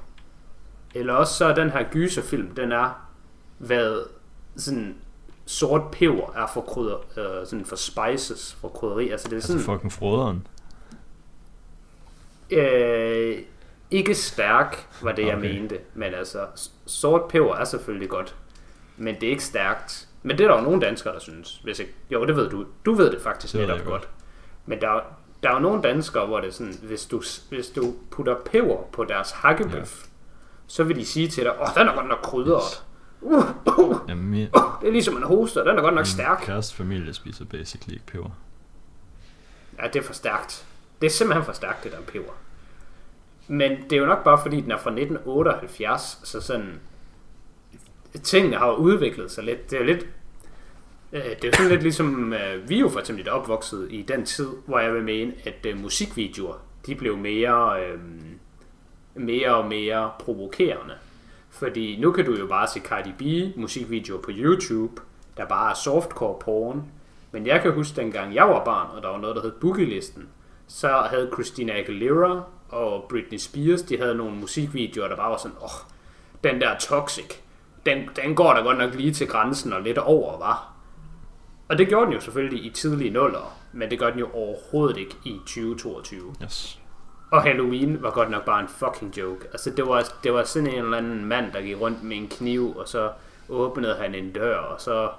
Eller 0.95 1.14
også 1.14 1.34
så 1.34 1.45
er 1.45 1.55
den 1.55 1.70
her 1.70 1.84
gyserfilm, 1.91 2.47
den 2.55 2.72
er, 2.72 3.07
hvad 3.57 4.03
sådan 4.57 4.95
sort 5.45 5.82
peber 5.91 6.34
er 6.36 6.47
for 6.53 6.62
krydder, 6.62 6.97
øh, 7.18 7.47
sådan 7.47 7.66
for 7.66 7.76
spices, 7.76 8.57
for 8.62 8.68
krydderi. 8.70 9.10
Altså 9.10 9.28
det 9.28 9.34
er 9.34 9.38
Altså 9.38 9.47
sådan, 9.47 9.64
fucking 9.64 9.91
froderen. 9.91 10.47
øh, 12.51 13.38
ikke 13.91 14.16
stærk, 14.16 14.88
var 15.01 15.12
det 15.12 15.26
jeg 15.26 15.38
Okay. 15.38 15.60
mente. 15.60 15.80
Men 15.93 16.14
altså, 16.14 16.45
sort 16.86 17.22
peber 17.30 17.55
er 17.55 17.64
selvfølgelig 17.64 18.10
godt. 18.10 18.36
Men 18.97 19.16
det 19.16 19.24
er 19.24 19.30
ikke 19.32 19.43
stærkt. 19.43 20.09
Men 20.24 20.38
det 20.38 20.43
er 20.43 20.47
der 20.47 20.55
jo 20.57 20.63
nogle 20.63 20.82
danskere, 20.82 21.13
der 21.13 21.20
synes. 21.20 21.59
Hvis 21.63 21.80
ikke, 21.80 21.93
jo, 22.11 22.26
det 22.26 22.36
ved 22.36 22.49
du. 22.49 22.65
Du 22.86 22.93
ved 22.93 23.11
det 23.11 23.22
faktisk 23.22 23.53
Det 23.53 23.61
netop 23.61 23.78
godt. 23.78 23.88
godt. 23.88 24.09
Men 24.65 24.82
der, 24.82 24.89
er- 24.89 25.03
der 25.43 25.49
er 25.49 25.53
jo 25.53 25.59
nogle 25.59 25.82
danskere, 25.82 26.26
hvor 26.26 26.39
det 26.39 26.47
er 26.47 26.51
sådan, 26.51 26.74
hvis 26.84 27.05
du, 27.05 27.22
hvis 27.49 27.67
du 27.67 27.93
putter 28.11 28.36
peber 28.45 28.78
på 28.91 29.03
deres 29.03 29.32
hakkebøf, 29.32 30.03
så 30.67 30.84
vil 30.84 30.95
de 30.95 31.05
sige 31.05 31.28
til 31.28 31.43
dig, 31.43 31.53
åh, 31.55 31.61
oh, 31.61 31.67
den 31.78 31.88
er 31.88 31.95
godt 31.95 32.07
nok 32.07 32.20
krydret. 32.24 32.84
Uh, 33.22 33.45
uh, 33.80 33.97
Jamen, 34.09 34.26
min, 34.30 34.47
det 34.82 34.88
er 34.88 34.91
ligesom 34.91 35.17
en 35.17 35.24
hoster, 35.24 35.63
den 35.63 35.78
er 35.78 35.82
godt 35.82 35.93
nok 35.95 36.01
min 36.01 36.05
stærk. 36.05 36.41
kæreste 36.45 36.76
familie 36.76 37.13
spiser 37.13 37.45
basically 37.45 37.93
ikke 37.93 38.05
peber. 38.05 38.30
Ja, 39.82 39.88
det 39.88 39.95
er 39.95 40.03
for 40.03 40.13
stærkt. 40.13 40.65
Det 41.01 41.07
er 41.07 41.11
simpelthen 41.11 41.45
for 41.45 41.53
stærkt, 41.53 41.84
det 41.84 41.91
der 41.91 41.97
peber. 42.07 42.32
Men 43.47 43.72
det 43.84 43.93
er 43.93 43.97
jo 43.97 44.05
nok 44.05 44.24
bare 44.24 44.39
fordi, 44.41 44.61
den 44.61 44.72
er 44.72 44.78
fra 44.78 44.89
1978, 44.89 46.20
så 46.24 46.41
sådan... 46.41 46.80
Tingene 48.24 48.55
har 48.55 48.68
jo 48.68 48.76
udviklet 48.76 49.32
sig 49.32 49.43
lidt. 49.43 49.72
Det 49.72 49.76
er 49.76 49.80
jo 49.80 49.86
lidt... 49.86 50.07
øh, 51.12 51.24
Det 51.24 51.43
er 51.43 51.47
jo 51.47 51.53
sådan 51.53 51.72
lidt 51.72 51.84
ligesom... 51.84 52.34
øh, 52.34 52.70
Vi 52.70 52.76
er 52.76 52.80
jo 52.80 52.89
for 52.89 52.99
eksempel 52.99 53.30
opvokset 53.30 53.88
i 53.91 54.01
den 54.01 54.26
tid, 54.26 54.49
hvor 54.66 54.80
jeg 54.80 54.93
vil 54.93 55.03
mene, 55.03 55.34
at 55.45 55.66
øh, 55.66 55.78
musikvideoer, 55.82 56.55
de 56.86 56.95
blev 56.95 57.18
mere... 57.18 57.84
Øh, 57.84 57.99
mere 59.16 59.55
og 59.55 59.68
mere 59.68 60.12
provokerende. 60.20 60.93
Fordi 61.49 61.97
nu 62.01 62.12
kan 62.12 62.26
du 62.26 62.36
jo 62.39 62.47
bare 62.47 62.68
se 62.68 62.80
Cardi 62.80 63.12
B 63.18 63.57
musikvideoer 63.57 64.22
på 64.22 64.32
YouTube, 64.34 65.01
der 65.38 65.45
bare 65.45 65.72
er 65.72 65.76
softcore 65.76 66.39
porn. 66.39 66.84
Men 67.32 67.47
jeg 67.47 67.62
kan 67.62 67.72
huske 67.74 67.95
dengang 67.95 68.36
jeg 68.36 68.49
var 68.49 68.64
barn, 68.66 68.88
og 68.95 69.01
der 69.01 69.10
var 69.10 69.18
noget, 69.18 69.36
der 69.36 69.41
hed 69.41 69.51
Boogie-listen, 69.51 70.30
så 70.68 70.88
havde 70.88 71.30
Christina 71.34 71.74
Aguilera 71.74 72.43
og 72.70 73.05
Britney 73.10 73.38
Spears, 73.38 73.82
de 73.82 73.97
havde 73.97 74.16
nogle 74.16 74.36
musikvideoer, 74.36 75.07
der 75.07 75.16
bare 75.16 75.32
var 75.32 75.38
sådan, 75.38 75.57
åh, 75.57 75.64
oh, 75.64 75.70
den 76.43 76.62
der 76.62 76.78
toxic, 76.80 77.41
den, 77.86 78.09
den 78.15 78.36
går 78.36 78.53
da 78.53 78.59
godt 78.59 78.77
nok 78.77 78.93
lige 78.93 79.13
til 79.13 79.27
grænsen 79.27 79.73
og 79.73 79.82
lidt 79.82 79.97
over, 79.97 80.38
var. 80.38 80.73
Og 81.69 81.77
det 81.77 81.88
gjorde 81.88 82.05
den 82.05 82.13
jo 82.13 82.19
selvfølgelig 82.19 82.65
i 82.65 82.69
tidlige 82.69 83.09
nuller, 83.09 83.57
men 83.73 83.91
det 83.91 83.99
gør 83.99 84.09
den 84.09 84.19
jo 84.19 84.30
overhovedet 84.34 84.97
ikke 84.97 85.15
i 85.25 85.39
2022. 85.45 86.36
Yes. 86.43 86.80
Og 87.32 87.43
Halloween 87.43 88.03
var 88.03 88.11
godt 88.11 88.30
nok 88.30 88.45
bare 88.45 88.59
en 88.61 88.67
fucking 88.67 89.17
joke. 89.17 89.47
Altså, 89.51 89.69
det 89.69 89.88
var, 89.88 90.03
det 90.23 90.34
var 90.34 90.43
sådan 90.43 90.67
en 90.67 90.84
eller 90.84 90.97
anden 90.97 91.25
mand, 91.25 91.51
der 91.51 91.61
gik 91.61 91.82
rundt 91.82 92.03
med 92.03 92.17
en 92.17 92.27
kniv, 92.27 92.75
og 92.75 92.88
så 92.88 93.11
åbnede 93.49 93.95
han 93.95 94.15
en 94.15 94.34
dør, 94.34 94.57
og 94.57 94.82
så 94.82 95.09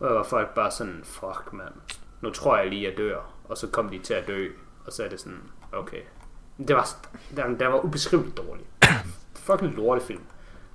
var 0.00 0.22
folk 0.22 0.54
bare 0.54 0.70
sådan, 0.70 1.00
fuck 1.04 1.52
mand, 1.52 1.74
nu 2.20 2.30
tror 2.30 2.58
jeg 2.58 2.70
lige, 2.70 2.88
jeg 2.88 2.96
dør. 2.96 3.18
Og 3.44 3.56
så 3.56 3.66
kom 3.66 3.88
de 3.88 3.98
til 3.98 4.14
at 4.14 4.26
dø, 4.26 4.48
og 4.86 4.92
så 4.92 5.04
er 5.04 5.08
det 5.08 5.20
sådan, 5.20 5.42
okay. 5.72 6.00
Det 6.68 6.76
var, 6.76 6.88
den, 7.36 7.60
den 7.60 7.72
var 7.72 7.84
ubeskriveligt 7.84 8.36
dårlig. 8.36 8.66
fucking 9.34 9.74
lortet 9.74 10.02
film. 10.02 10.22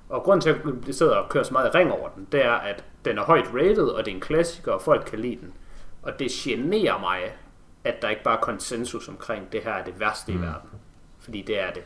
Og 0.08 0.22
grunden 0.22 0.40
til, 0.40 0.50
at 0.50 0.86
jeg 0.86 0.94
sidder 0.94 1.16
og 1.16 1.30
kører 1.30 1.44
så 1.44 1.52
meget 1.52 1.74
ring 1.74 1.92
over 1.92 2.08
den, 2.08 2.28
det 2.32 2.44
er, 2.44 2.52
at 2.52 2.84
den 3.04 3.18
er 3.18 3.22
højt 3.22 3.54
rated, 3.54 3.88
og 3.88 4.04
det 4.04 4.10
er 4.10 4.14
en 4.14 4.20
klassiker, 4.20 4.72
og 4.72 4.82
folk 4.82 5.04
kan 5.06 5.18
lide 5.18 5.36
den. 5.36 5.54
Og 6.02 6.18
det 6.18 6.30
generer 6.30 7.00
mig, 7.00 7.36
at 7.84 8.02
der 8.02 8.08
ikke 8.08 8.22
bare 8.22 8.36
er 8.36 8.40
konsensus 8.40 9.08
omkring, 9.08 9.52
det 9.52 9.62
her 9.62 9.72
er 9.72 9.84
det 9.84 10.00
værste 10.00 10.32
mm. 10.32 10.38
i 10.38 10.42
verden. 10.46 10.70
Fordi 11.18 11.42
det 11.42 11.60
er 11.60 11.72
det. 11.72 11.82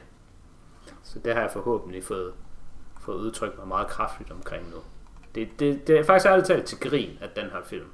Så 1.02 1.18
det 1.18 1.34
har 1.34 1.40
jeg 1.40 1.50
forhåbentlig 1.50 2.04
fået, 2.04 2.32
fået 3.00 3.16
udtrykt 3.16 3.58
mig 3.58 3.68
meget 3.68 3.86
kraftigt 3.86 4.30
omkring 4.30 4.70
nu. 4.70 4.76
Det, 5.34 5.48
det, 5.60 5.86
det 5.86 5.98
er 5.98 6.04
faktisk 6.04 6.26
ærligt 6.26 6.46
talt 6.46 6.64
til 6.64 6.80
grin, 6.80 7.18
at 7.20 7.36
den 7.36 7.44
her 7.44 7.62
film, 7.64 7.86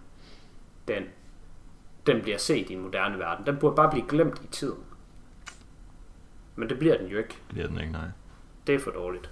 den, 0.89 1.05
den 2.07 2.23
bliver 2.23 2.39
set 2.39 2.71
i 2.71 2.73
en 2.73 2.81
moderne 2.81 3.19
verden. 3.19 3.47
Den 3.47 3.57
burde 3.57 3.77
bare 3.77 3.91
blive 3.91 4.09
glemt 4.09 4.43
i 4.45 4.47
tiden. 4.47 4.85
Men 6.57 6.69
det 6.69 6.79
bliver 6.79 6.99
den 6.99 7.07
jo 7.07 7.19
ikke. 7.19 7.39
Bliver 7.49 7.67
den 7.67 7.81
ikke, 7.81 7.93
nej. 7.93 8.09
Det 8.67 8.75
er 8.75 8.79
for 8.79 8.91
dårligt. 8.91 9.31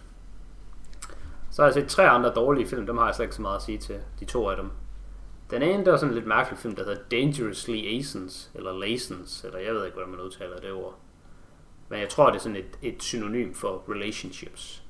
Så 1.53 1.63
har 1.63 1.67
jeg 1.67 1.75
set 1.75 1.89
tre 1.89 2.09
andre 2.09 2.33
dårlige 2.35 2.67
film, 2.69 2.87
dem 2.87 2.97
har 2.97 3.07
jeg 3.07 3.15
slet 3.15 3.25
ikke 3.25 3.35
så 3.37 3.43
meget 3.43 3.57
at 3.57 3.63
sige 3.63 3.79
til. 3.79 4.01
De 4.21 4.25
to 4.25 4.49
af 4.49 4.57
dem. 4.57 4.71
Den 5.51 5.63
ene, 5.63 5.85
der 5.85 5.93
er 5.93 5.97
sådan 5.97 6.09
en 6.11 6.15
lidt 6.15 6.27
mærkelig 6.27 6.59
film, 6.59 6.77
der 6.77 6.85
hedder 6.85 7.03
Dangerously 7.11 7.99
Asens, 7.99 8.51
eller 8.55 8.79
Lasens, 8.79 9.45
eller 9.45 9.59
jeg 9.59 9.75
ved 9.75 9.85
ikke, 9.85 9.95
hvordan 9.95 10.11
man 10.11 10.21
udtaler 10.21 10.61
det 10.61 10.73
ord. 10.73 10.99
Men 11.89 12.01
jeg 12.01 12.09
tror, 12.09 12.27
det 12.31 12.37
er 12.37 12.41
sådan 12.41 12.57
et, 12.57 12.79
et 12.83 13.03
synonym 13.03 13.55
for 13.55 13.85
relationships. 13.89 14.83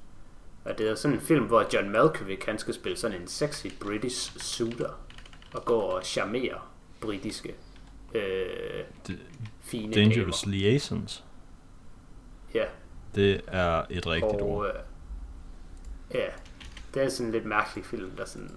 Og 0.65 0.79
det 0.79 0.89
er 0.91 0.95
sådan 0.95 1.15
en 1.17 1.21
film, 1.23 1.45
hvor 1.45 1.65
John 1.75 1.91
Malkovich, 1.91 2.47
han 2.49 2.59
skal 2.59 2.75
spille 2.75 2.99
sådan 2.99 3.21
en 3.21 3.27
sexy 3.29 3.67
British 3.81 4.39
suitor, 4.39 4.95
og 5.55 5.65
gå 5.65 5.75
og 5.75 6.03
charmere 6.05 6.59
britiske 7.01 7.55
øh, 8.15 8.23
Det- 9.07 9.19
fine 9.61 9.95
Dangerous 9.95 10.47
Liaisons. 10.47 11.25
damer. 12.55 12.65
Ja, 12.65 12.71
Det 13.15 13.41
er 13.47 13.83
et 13.91 14.07
rigtigt 14.07 14.43
og 14.43 14.49
ord. 14.49 14.67
øh, 14.67 14.73
ja, 16.15 16.27
det 16.95 17.03
er 17.03 17.09
sådan 17.09 17.27
en 17.27 17.33
lidt 17.33 17.47
mærkelig 17.47 17.85
film, 17.85 18.11
der 18.17 18.25
sådan 18.25 18.51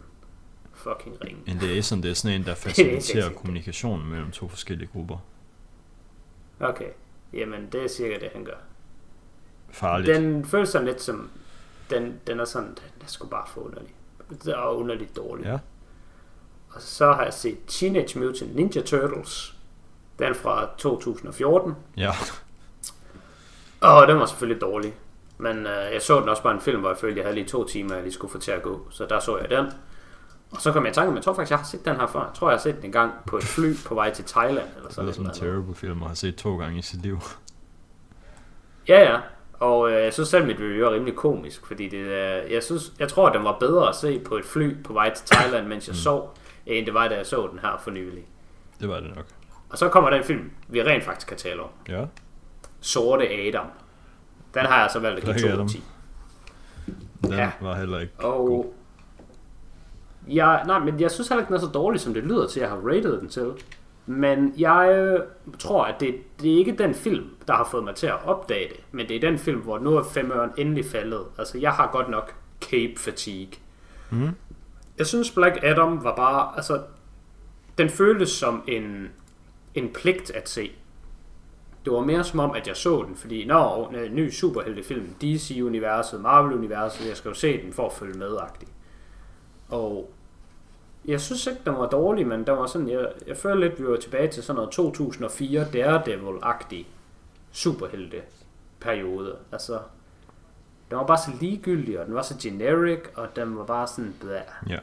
fucking 0.74 1.18
ring. 1.24 1.44
En 1.48 1.58
liaison, 1.58 2.04
det 2.04 2.12
er 2.12 2.16
sådan 2.16 2.40
en, 2.40 2.46
der 2.46 2.52
er 2.56 2.56
faciliterer 2.56 3.30
kommunikationen 3.30 4.10
mellem 4.10 4.32
to 4.32 4.48
forskellige 4.48 4.90
grupper. 4.94 5.18
Okay, 6.60 6.90
jamen 7.34 7.70
det 7.72 7.84
er 7.84 7.88
cirka 7.88 8.14
det, 8.20 8.30
han 8.34 8.44
gør. 8.44 8.58
Farligt. 9.70 10.16
Den 10.16 10.46
føles 10.46 10.70
sådan 10.70 10.88
lidt 10.88 11.02
som, 11.02 11.30
den, 11.90 12.20
den 12.28 12.40
er 12.40 12.46
sådan, 12.46 12.70
den 12.70 13.02
er 13.02 13.08
sgu 13.08 13.28
bare 13.28 13.48
for 13.48 13.62
underlig. 13.62 13.94
Det 14.30 14.48
er 14.48 14.68
underligt 14.68 15.16
dårlig. 15.16 15.46
Ja. 15.46 15.58
Og 16.70 16.82
så 16.82 17.14
har 17.14 17.24
jeg 17.24 17.34
set 17.34 17.58
Teenage 17.68 18.20
Mutant 18.20 18.56
Ninja 18.56 18.82
Turtles. 18.82 19.56
Den 20.20 20.28
er 20.28 20.34
fra 20.34 20.70
2014. 20.78 21.74
Ja, 21.98 22.12
Og 23.82 24.08
den 24.08 24.18
var 24.20 24.26
selvfølgelig 24.26 24.62
dårlig. 24.62 24.94
Men 25.38 25.58
øh, 25.58 25.94
jeg 25.94 26.02
så 26.02 26.20
den 26.20 26.30
også 26.30 26.44
bare 26.44 26.54
en 26.54 26.62
film, 26.62 26.80
hvor 26.80 26.90
jeg 26.90 26.98
følte, 26.98 27.18
jeg 27.18 27.26
havde 27.26 27.36
lige 27.36 27.48
to 27.48 27.68
timer, 27.68 27.94
jeg 27.94 28.04
lige 28.04 28.14
skulle 28.14 28.32
få 28.32 28.38
til 28.38 28.52
at 28.52 28.62
gå. 28.62 28.88
Så 28.90 29.06
der 29.10 29.20
så 29.20 29.38
jeg 29.38 29.50
den. 29.50 29.66
Og 30.52 30.62
så 30.62 30.72
kom 30.72 30.84
jeg 30.84 30.92
i 30.92 30.94
tanke 30.94 31.10
om, 31.10 31.16
jeg 31.16 31.24
tror 31.24 31.34
faktisk, 31.34 31.52
jeg 31.52 31.60
har 31.60 31.66
set 31.66 31.86
den 31.86 31.96
her 31.96 32.08
før. 32.08 32.20
Jeg 32.20 32.34
tror, 32.36 32.50
jeg 32.50 32.58
har 32.58 32.62
set 32.62 32.76
den 32.76 32.86
en 32.86 32.92
gang 32.92 33.14
på 33.28 33.38
et 33.38 33.44
fly 33.44 33.74
på 33.86 33.96
vej 33.96 34.14
til 34.14 34.26
Thailand. 34.26 34.68
Eller 34.76 34.88
det 34.88 34.96
sådan 34.96 35.10
er 35.10 35.14
sådan 35.14 35.30
en 35.30 35.36
terrible 35.36 35.76
film, 35.76 36.02
og 36.02 36.08
har 36.08 36.16
set 36.16 36.36
to 36.36 36.58
gange 36.58 36.80
i 36.80 36.82
sit 36.82 37.02
liv. 37.02 37.20
Ja, 38.88 39.12
ja. 39.12 39.20
Og 39.60 39.92
øh, 39.92 40.04
jeg 40.04 40.14
synes 40.14 40.30
selv, 40.30 40.46
mit 40.46 40.60
review 40.60 40.88
er 40.88 40.94
rimelig 40.94 41.16
komisk, 41.16 41.66
fordi 41.66 41.90
det, 41.90 41.98
øh, 41.98 42.52
jeg, 42.52 42.64
synes, 42.64 42.94
jeg 43.00 43.08
tror, 43.08 43.30
den 43.30 43.44
var 43.44 43.58
bedre 43.60 43.90
at 43.90 43.96
se 43.96 44.20
på 44.20 44.38
et 44.38 44.46
fly 44.46 44.84
på 44.84 44.94
vej 44.94 45.14
til 45.14 45.26
Thailand, 45.26 45.68
mens 45.68 45.88
jeg 45.88 45.96
sov, 45.96 46.38
end 46.66 46.86
det 46.86 46.94
var, 46.94 47.08
da 47.08 47.16
jeg 47.16 47.26
så 47.26 47.48
den 47.52 47.60
her 47.60 47.78
for 47.84 47.92
nylig. 47.92 48.24
Det 48.80 48.90
var 48.90 49.00
det 49.00 49.16
nok. 49.16 49.26
Og 49.70 49.78
så 49.78 49.90
kommer 49.90 50.10
den 50.10 50.24
film, 50.24 50.52
vi 50.68 50.84
rent 50.84 51.04
faktisk 51.04 51.28
kan 51.28 51.38
tale 51.38 51.62
om. 51.62 51.70
Ja, 51.90 52.06
Sorte 52.82 53.30
Adam. 53.30 53.66
Den 54.56 54.66
har 54.66 54.82
jeg 54.82 54.90
så 54.94 55.00
valgt 55.00 55.18
at 55.18 55.24
give 55.24 55.34
Black 55.34 55.42
2 55.44 55.48
af 55.48 55.54
Adam. 55.54 55.68
10. 55.68 55.84
den 57.24 57.34
Ja. 57.34 57.52
var 57.62 57.76
heller 57.76 58.00
ikke 58.00 58.14
god. 58.18 58.30
Og 58.50 58.74
jeg, 60.28 60.64
nej, 60.68 60.80
men 60.80 61.00
jeg 61.00 61.12
synes 61.12 61.28
heller 61.28 61.42
ikke, 61.42 61.48
den 61.48 61.56
er 61.56 61.60
så 61.66 61.72
dårlig, 61.74 62.02
som 62.02 62.14
det 62.14 62.24
lyder 62.24 62.48
til, 62.48 62.60
at 62.60 62.62
jeg 62.62 62.70
har 62.70 62.88
rated 62.90 63.20
den 63.20 63.30
til. 63.30 63.52
Men 64.06 64.54
jeg 64.58 64.92
øh, 64.98 65.20
tror, 65.60 65.86
at 65.86 65.96
det, 66.00 66.16
det 66.42 66.54
er 66.54 66.58
ikke 66.58 66.76
den 66.78 66.94
film, 66.94 67.30
der 67.48 67.54
har 67.54 67.68
fået 67.72 67.84
mig 67.84 67.96
til 67.96 68.08
at 68.08 68.24
opdage 68.26 68.68
det. 68.70 68.78
Men 68.92 69.08
det 69.08 69.16
er 69.16 69.20
den 69.20 69.38
film, 69.40 69.60
hvor 69.60 69.80
nu 69.80 69.98
er 69.98 70.04
femøren 70.04 70.50
endelig 70.58 70.86
faldet. 70.86 71.22
Altså, 71.38 71.58
jeg 71.58 71.72
har 71.72 71.90
godt 71.92 72.10
nok 72.10 72.34
cape 72.62 72.94
fatigue. 72.98 73.52
Mm. 74.10 74.30
Jeg 74.98 75.06
synes, 75.08 75.32
Black 75.32 75.64
Adam 75.64 76.04
var 76.04 76.16
bare... 76.16 76.52
Altså, 76.56 76.82
den 77.78 77.90
føltes 77.90 78.30
som 78.30 78.64
en, 78.68 79.10
en 79.76 79.90
pligt 79.94 80.32
at 80.32 80.50
se. 80.50 80.72
Det 81.86 81.94
var 81.94 82.00
mere 82.00 82.24
som 82.24 82.40
om, 82.40 82.52
at 82.52 82.68
jeg 82.68 82.76
så 82.76 83.04
den, 83.08 83.16
fordi 83.16 83.46
når 83.46 83.90
en 83.90 83.96
øh, 83.96 84.14
ny 84.14 84.32
superheltefilm, 84.32 85.16
DC-universet, 85.22 86.22
Marvel-universet, 86.22 87.08
jeg 87.08 87.18
skal 87.18 87.30
jo 87.30 87.36
se 87.36 87.62
den 87.62 87.74
for 87.74 87.86
at 87.86 87.94
følge 87.94 88.18
med 88.20 88.38
-agtig. 88.38 88.68
Og 89.70 90.10
jeg 91.06 91.22
synes 91.22 91.48
ikke, 91.48 91.62
den 91.66 91.74
var 91.74 91.90
dårlig, 91.90 92.28
men 92.28 92.48
den 92.48 92.58
var 92.58 92.66
sådan, 92.66 92.90
jeg, 92.90 93.12
jeg 93.28 93.38
føler 93.38 93.56
lidt, 93.56 93.82
vi 93.82 93.88
var 93.88 93.98
tilbage 93.98 94.28
til 94.28 94.44
sådan 94.44 94.56
noget 94.56 94.72
2004 94.72 95.66
Daredevil-agtig 95.74 96.88
superhelte 97.52 98.22
periode. 98.80 99.36
Altså, 99.52 99.80
Den 100.90 100.98
var 100.98 101.06
bare 101.06 101.18
så 101.18 101.32
ligegyldig, 101.42 102.00
og 102.00 102.06
den 102.06 102.16
var 102.16 102.22
så 102.22 102.36
generic, 102.42 103.00
og 103.16 103.28
den 103.36 103.58
var 103.58 103.64
bare 103.66 103.88
sådan, 103.88 104.16
blæh. 104.22 104.70
Ja. 104.70 104.80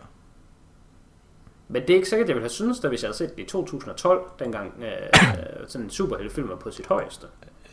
Men 1.73 1.83
det 1.83 1.91
er 1.91 1.95
ikke 1.95 2.09
sikkert, 2.09 2.29
jeg 2.29 2.35
ville 2.37 2.45
have 2.45 2.51
syntes 2.51 2.79
det, 2.79 2.91
hvis 2.91 3.03
jeg 3.03 3.09
havde 3.09 3.17
set 3.19 3.31
den 3.37 3.45
i 3.45 3.47
2012, 3.47 4.21
dengang 4.39 4.73
øh, 4.83 4.89
sådan 5.69 5.85
en 5.85 5.91
superheltefilm 5.91 6.49
var 6.49 6.57
på 6.57 6.71
sit 6.71 6.87
højeste. 6.87 7.27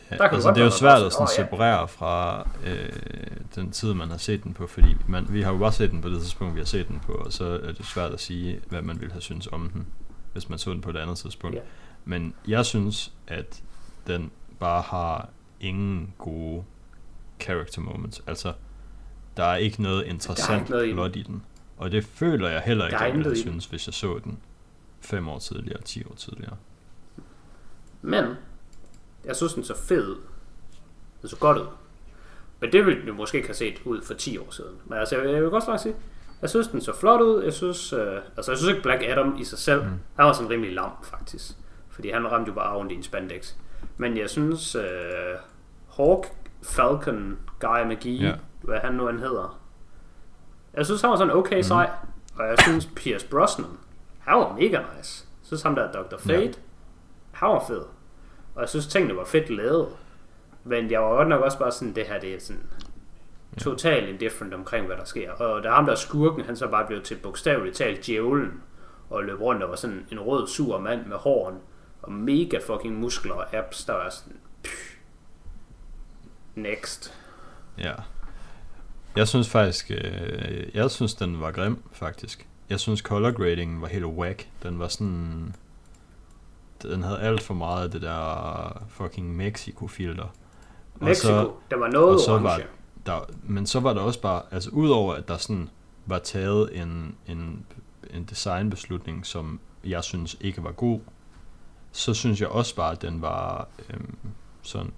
Der 0.09 0.17
kan 0.17 0.29
altså, 0.33 0.49
det 0.49 0.57
er 0.57 0.63
jo 0.63 0.71
svært 0.71 1.03
at 1.03 1.13
sådan 1.13 1.23
"Åh, 1.23 1.27
ja." 1.37 1.43
separere 1.43 1.87
fra 1.87 2.47
øh, 2.65 2.89
den 3.55 3.71
tid, 3.71 3.93
man 3.93 4.09
har 4.09 4.17
set 4.17 4.43
den 4.43 4.53
på, 4.53 4.67
fordi 4.67 4.95
man, 5.07 5.27
vi 5.29 5.41
har 5.41 5.51
jo 5.51 5.57
bare 5.57 5.71
set 5.71 5.91
den 5.91 6.01
på 6.01 6.09
det 6.09 6.21
tidspunkt, 6.21 6.55
vi 6.55 6.59
har 6.59 6.65
set 6.65 6.87
den 6.87 6.99
på, 7.05 7.11
og 7.13 7.33
så 7.33 7.45
er 7.63 7.71
det 7.71 7.85
svært 7.85 8.11
at 8.13 8.19
sige, 8.19 8.61
hvad 8.69 8.81
man 8.81 8.99
ville 8.99 9.11
have 9.11 9.21
synes 9.21 9.47
om 9.51 9.69
den, 9.69 9.87
hvis 10.33 10.49
man 10.49 10.59
så 10.59 10.71
den 10.71 10.81
på 10.81 10.89
et 10.89 10.97
andet 10.97 11.17
tidspunkt. 11.17 11.55
Ja. 11.55 11.61
Men 12.05 12.33
jeg 12.47 12.65
synes, 12.65 13.11
at 13.27 13.63
den 14.07 14.31
bare 14.59 14.81
har 14.81 15.29
ingen 15.59 16.13
gode 16.17 16.63
character 17.39 17.81
moments. 17.81 18.23
Altså, 18.27 18.53
der 19.37 19.43
er 19.43 19.55
ikke 19.55 19.81
noget 19.81 20.05
interessant 20.05 20.61
ikke 20.61 20.71
noget 20.71 20.85
i 20.85 20.87
den. 20.87 20.95
plot 20.95 21.15
i 21.15 21.23
den. 21.23 21.43
Og 21.79 21.91
det 21.91 22.05
føler 22.05 22.49
jeg 22.49 22.61
heller 22.61 22.85
ikke, 22.85 22.97
jeg 22.97 23.13
ville 23.13 23.23
have 23.23 23.35
den. 23.35 23.41
synes, 23.41 23.65
hvis 23.65 23.87
jeg 23.87 23.93
så 23.93 24.19
den 24.23 24.39
fem 25.01 25.27
år 25.27 25.39
tidligere, 25.39 25.81
10 25.81 26.03
år 26.05 26.15
tidligere. 26.15 26.57
Men, 28.01 28.25
jeg 29.25 29.35
synes 29.35 29.53
den 29.53 29.63
så 29.63 29.77
fed 29.77 30.07
ud. 30.07 30.17
Den 31.21 31.29
så 31.29 31.35
godt 31.35 31.57
ud. 31.57 31.65
Men 32.59 32.71
det 32.71 32.85
ville 32.85 33.07
du 33.07 33.13
måske 33.13 33.37
ikke 33.37 33.47
have 33.47 33.55
set 33.55 33.81
ud 33.85 34.01
for 34.01 34.13
10 34.13 34.37
år 34.37 34.51
siden. 34.51 34.75
Men 34.85 34.97
altså, 34.97 35.17
jeg, 35.17 35.33
jeg 35.33 35.41
vil 35.41 35.49
godt 35.49 35.63
slags 35.63 35.81
sige, 35.81 35.95
jeg 36.41 36.49
synes 36.49 36.67
den 36.67 36.81
så 36.81 36.95
flot 36.95 37.21
ud. 37.21 37.43
Jeg 37.43 37.53
synes, 37.53 37.93
øh, 37.93 38.21
altså, 38.37 38.51
jeg 38.51 38.57
synes 38.57 38.69
ikke 38.69 38.81
Black 38.81 39.03
Adam 39.03 39.37
i 39.39 39.43
sig 39.43 39.59
selv, 39.59 39.83
mm. 39.83 39.89
han 40.15 40.25
var 40.25 40.33
sådan 40.33 40.49
rimelig 40.49 40.73
lam 40.73 40.91
faktisk. 41.03 41.51
Fordi 41.89 42.09
han 42.09 42.31
ramte 42.31 42.49
jo 42.49 42.55
bare 42.55 42.75
rundt 42.75 42.91
i 42.91 42.95
en 42.95 43.03
spandex. 43.03 43.53
Men 43.97 44.17
jeg 44.17 44.29
synes, 44.29 44.75
øh, 44.75 44.83
Hawk, 45.97 46.27
Falcon, 46.63 47.37
Guy 47.59 47.83
McGee, 47.85 48.27
ja. 48.27 48.33
hvad 48.61 48.79
han 48.79 48.93
nu 48.93 49.05
han 49.05 49.19
hedder. 49.19 49.58
Jeg 50.79 50.85
synes, 50.85 51.01
han 51.01 51.09
var 51.09 51.17
sådan 51.17 51.33
okay 51.35 51.61
sej. 51.61 51.89
Og 52.35 52.47
jeg 52.47 52.55
synes, 52.63 52.89
Pierce 52.95 53.27
Brosnan, 53.27 53.69
han 54.19 54.37
var 54.37 54.53
mega 54.53 54.79
nice. 54.95 55.25
Jeg 55.41 55.45
synes, 55.47 55.61
ham 55.61 55.75
der 55.75 55.83
er 55.83 55.91
Dr. 55.91 56.17
Fate, 56.17 56.43
ja. 56.43 56.51
han 57.31 57.49
var 57.49 57.63
fed. 57.67 57.81
Og 58.55 58.61
jeg 58.61 58.69
synes, 58.69 58.87
tingene 58.87 59.15
var 59.15 59.25
fedt 59.25 59.49
lavet. 59.49 59.87
Men 60.63 60.91
jeg 60.91 61.01
var 61.01 61.09
godt 61.09 61.27
nok 61.27 61.41
også 61.41 61.59
bare 61.59 61.71
sådan, 61.71 61.95
det 61.95 62.05
her 62.05 62.19
det 62.19 62.35
er 62.35 62.39
sådan 62.39 62.63
totalt 63.57 64.09
indifferent 64.09 64.53
omkring, 64.53 64.85
hvad 64.85 64.97
der 64.97 65.03
sker. 65.03 65.31
Og 65.31 65.63
da 65.63 65.69
ham 65.69 65.85
der 65.85 65.91
er 65.91 65.95
skurken, 65.95 66.45
han 66.45 66.55
så 66.55 66.67
bare 66.67 66.87
blev 66.87 67.01
til 67.01 67.15
bogstaveligt 67.15 67.75
talt 67.75 68.05
djævlen, 68.05 68.61
og 69.09 69.23
løb 69.23 69.41
rundt 69.41 69.63
og 69.63 69.69
var 69.69 69.75
sådan 69.75 70.07
en 70.11 70.19
rød, 70.19 70.47
sur 70.47 70.79
mand 70.79 71.05
med 71.05 71.17
horn, 71.17 71.59
og 72.01 72.11
mega 72.11 72.57
fucking 72.67 72.99
muskler 72.99 73.33
og 73.33 73.53
abs, 73.53 73.85
der 73.85 73.93
var 73.93 74.09
sådan, 74.09 74.39
pff. 74.63 74.95
next. 76.55 77.19
Ja. 77.77 77.93
Jeg 79.15 79.27
synes 79.27 79.49
faktisk, 79.49 79.91
øh, 79.91 80.67
jeg 80.75 80.91
synes 80.91 81.13
den 81.13 81.39
var 81.41 81.51
grim, 81.51 81.83
faktisk. 81.91 82.47
Jeg 82.69 82.79
synes 82.79 82.99
color 82.99 83.31
gradingen 83.31 83.81
var 83.81 83.87
helt 83.87 84.05
whack. 84.05 84.47
Den 84.63 84.79
var 84.79 84.87
sådan, 84.87 85.55
den 86.81 87.03
havde 87.03 87.19
alt 87.19 87.41
for 87.43 87.53
meget 87.53 87.83
af 87.83 87.91
det 87.91 88.01
der 88.01 88.83
fucking 88.89 89.35
Mexico-filter. 89.35 90.23
Og 90.23 91.05
Mexico, 91.05 91.27
så- 91.27 91.51
der 91.71 91.77
var 91.77 91.87
noget 91.87 92.13
og 92.13 92.19
så 92.19 92.31
orange. 92.31 92.43
var 92.49 92.61
der, 93.05 93.19
men 93.43 93.65
så 93.67 93.79
var 93.79 93.93
der 93.93 94.01
også 94.01 94.21
bare, 94.21 94.41
altså 94.51 94.69
udover 94.69 95.13
at 95.13 95.27
der 95.27 95.37
sådan 95.37 95.69
var 96.05 96.19
taget 96.19 96.81
en, 96.81 97.15
en, 97.27 97.65
en 98.13 98.23
designbeslutning, 98.23 99.25
som 99.25 99.59
jeg 99.85 100.03
synes 100.03 100.37
ikke 100.41 100.63
var 100.63 100.71
god, 100.71 100.99
så 101.91 102.13
synes 102.13 102.41
jeg 102.41 102.49
også 102.49 102.75
bare, 102.75 102.91
at 102.91 103.01
den 103.01 103.21
var 103.21 103.67
øhm, 103.89 104.17
sådan 104.61 104.91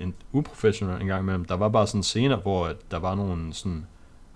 en 0.00 0.14
uprofessionel 0.32 1.00
en 1.00 1.06
gang 1.06 1.22
imellem. 1.22 1.44
Der 1.44 1.54
var 1.54 1.68
bare 1.68 1.86
sådan 1.86 2.02
scener, 2.02 2.36
hvor 2.36 2.66
at 2.66 2.76
der 2.90 2.98
var 2.98 3.14
nogle 3.14 3.52
sådan 3.54 3.86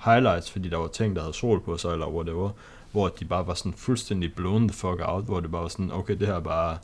highlights, 0.04 0.50
fordi 0.50 0.68
der 0.68 0.76
var 0.76 0.86
ting, 0.88 1.16
der 1.16 1.22
havde 1.22 1.34
sol 1.34 1.60
på 1.60 1.76
sig, 1.76 1.92
eller 1.92 2.08
whatever, 2.08 2.50
hvor 2.92 3.08
de 3.08 3.24
bare 3.24 3.46
var 3.46 3.54
sådan 3.54 3.72
fuldstændig 3.74 4.34
blown 4.34 4.68
the 4.68 4.74
fuck 4.76 5.00
out, 5.02 5.24
hvor 5.24 5.40
det 5.40 5.50
bare 5.50 5.62
var 5.62 5.68
sådan, 5.68 5.92
okay, 5.92 6.18
det 6.18 6.26
her 6.26 6.34
er 6.34 6.40
bare 6.40 6.78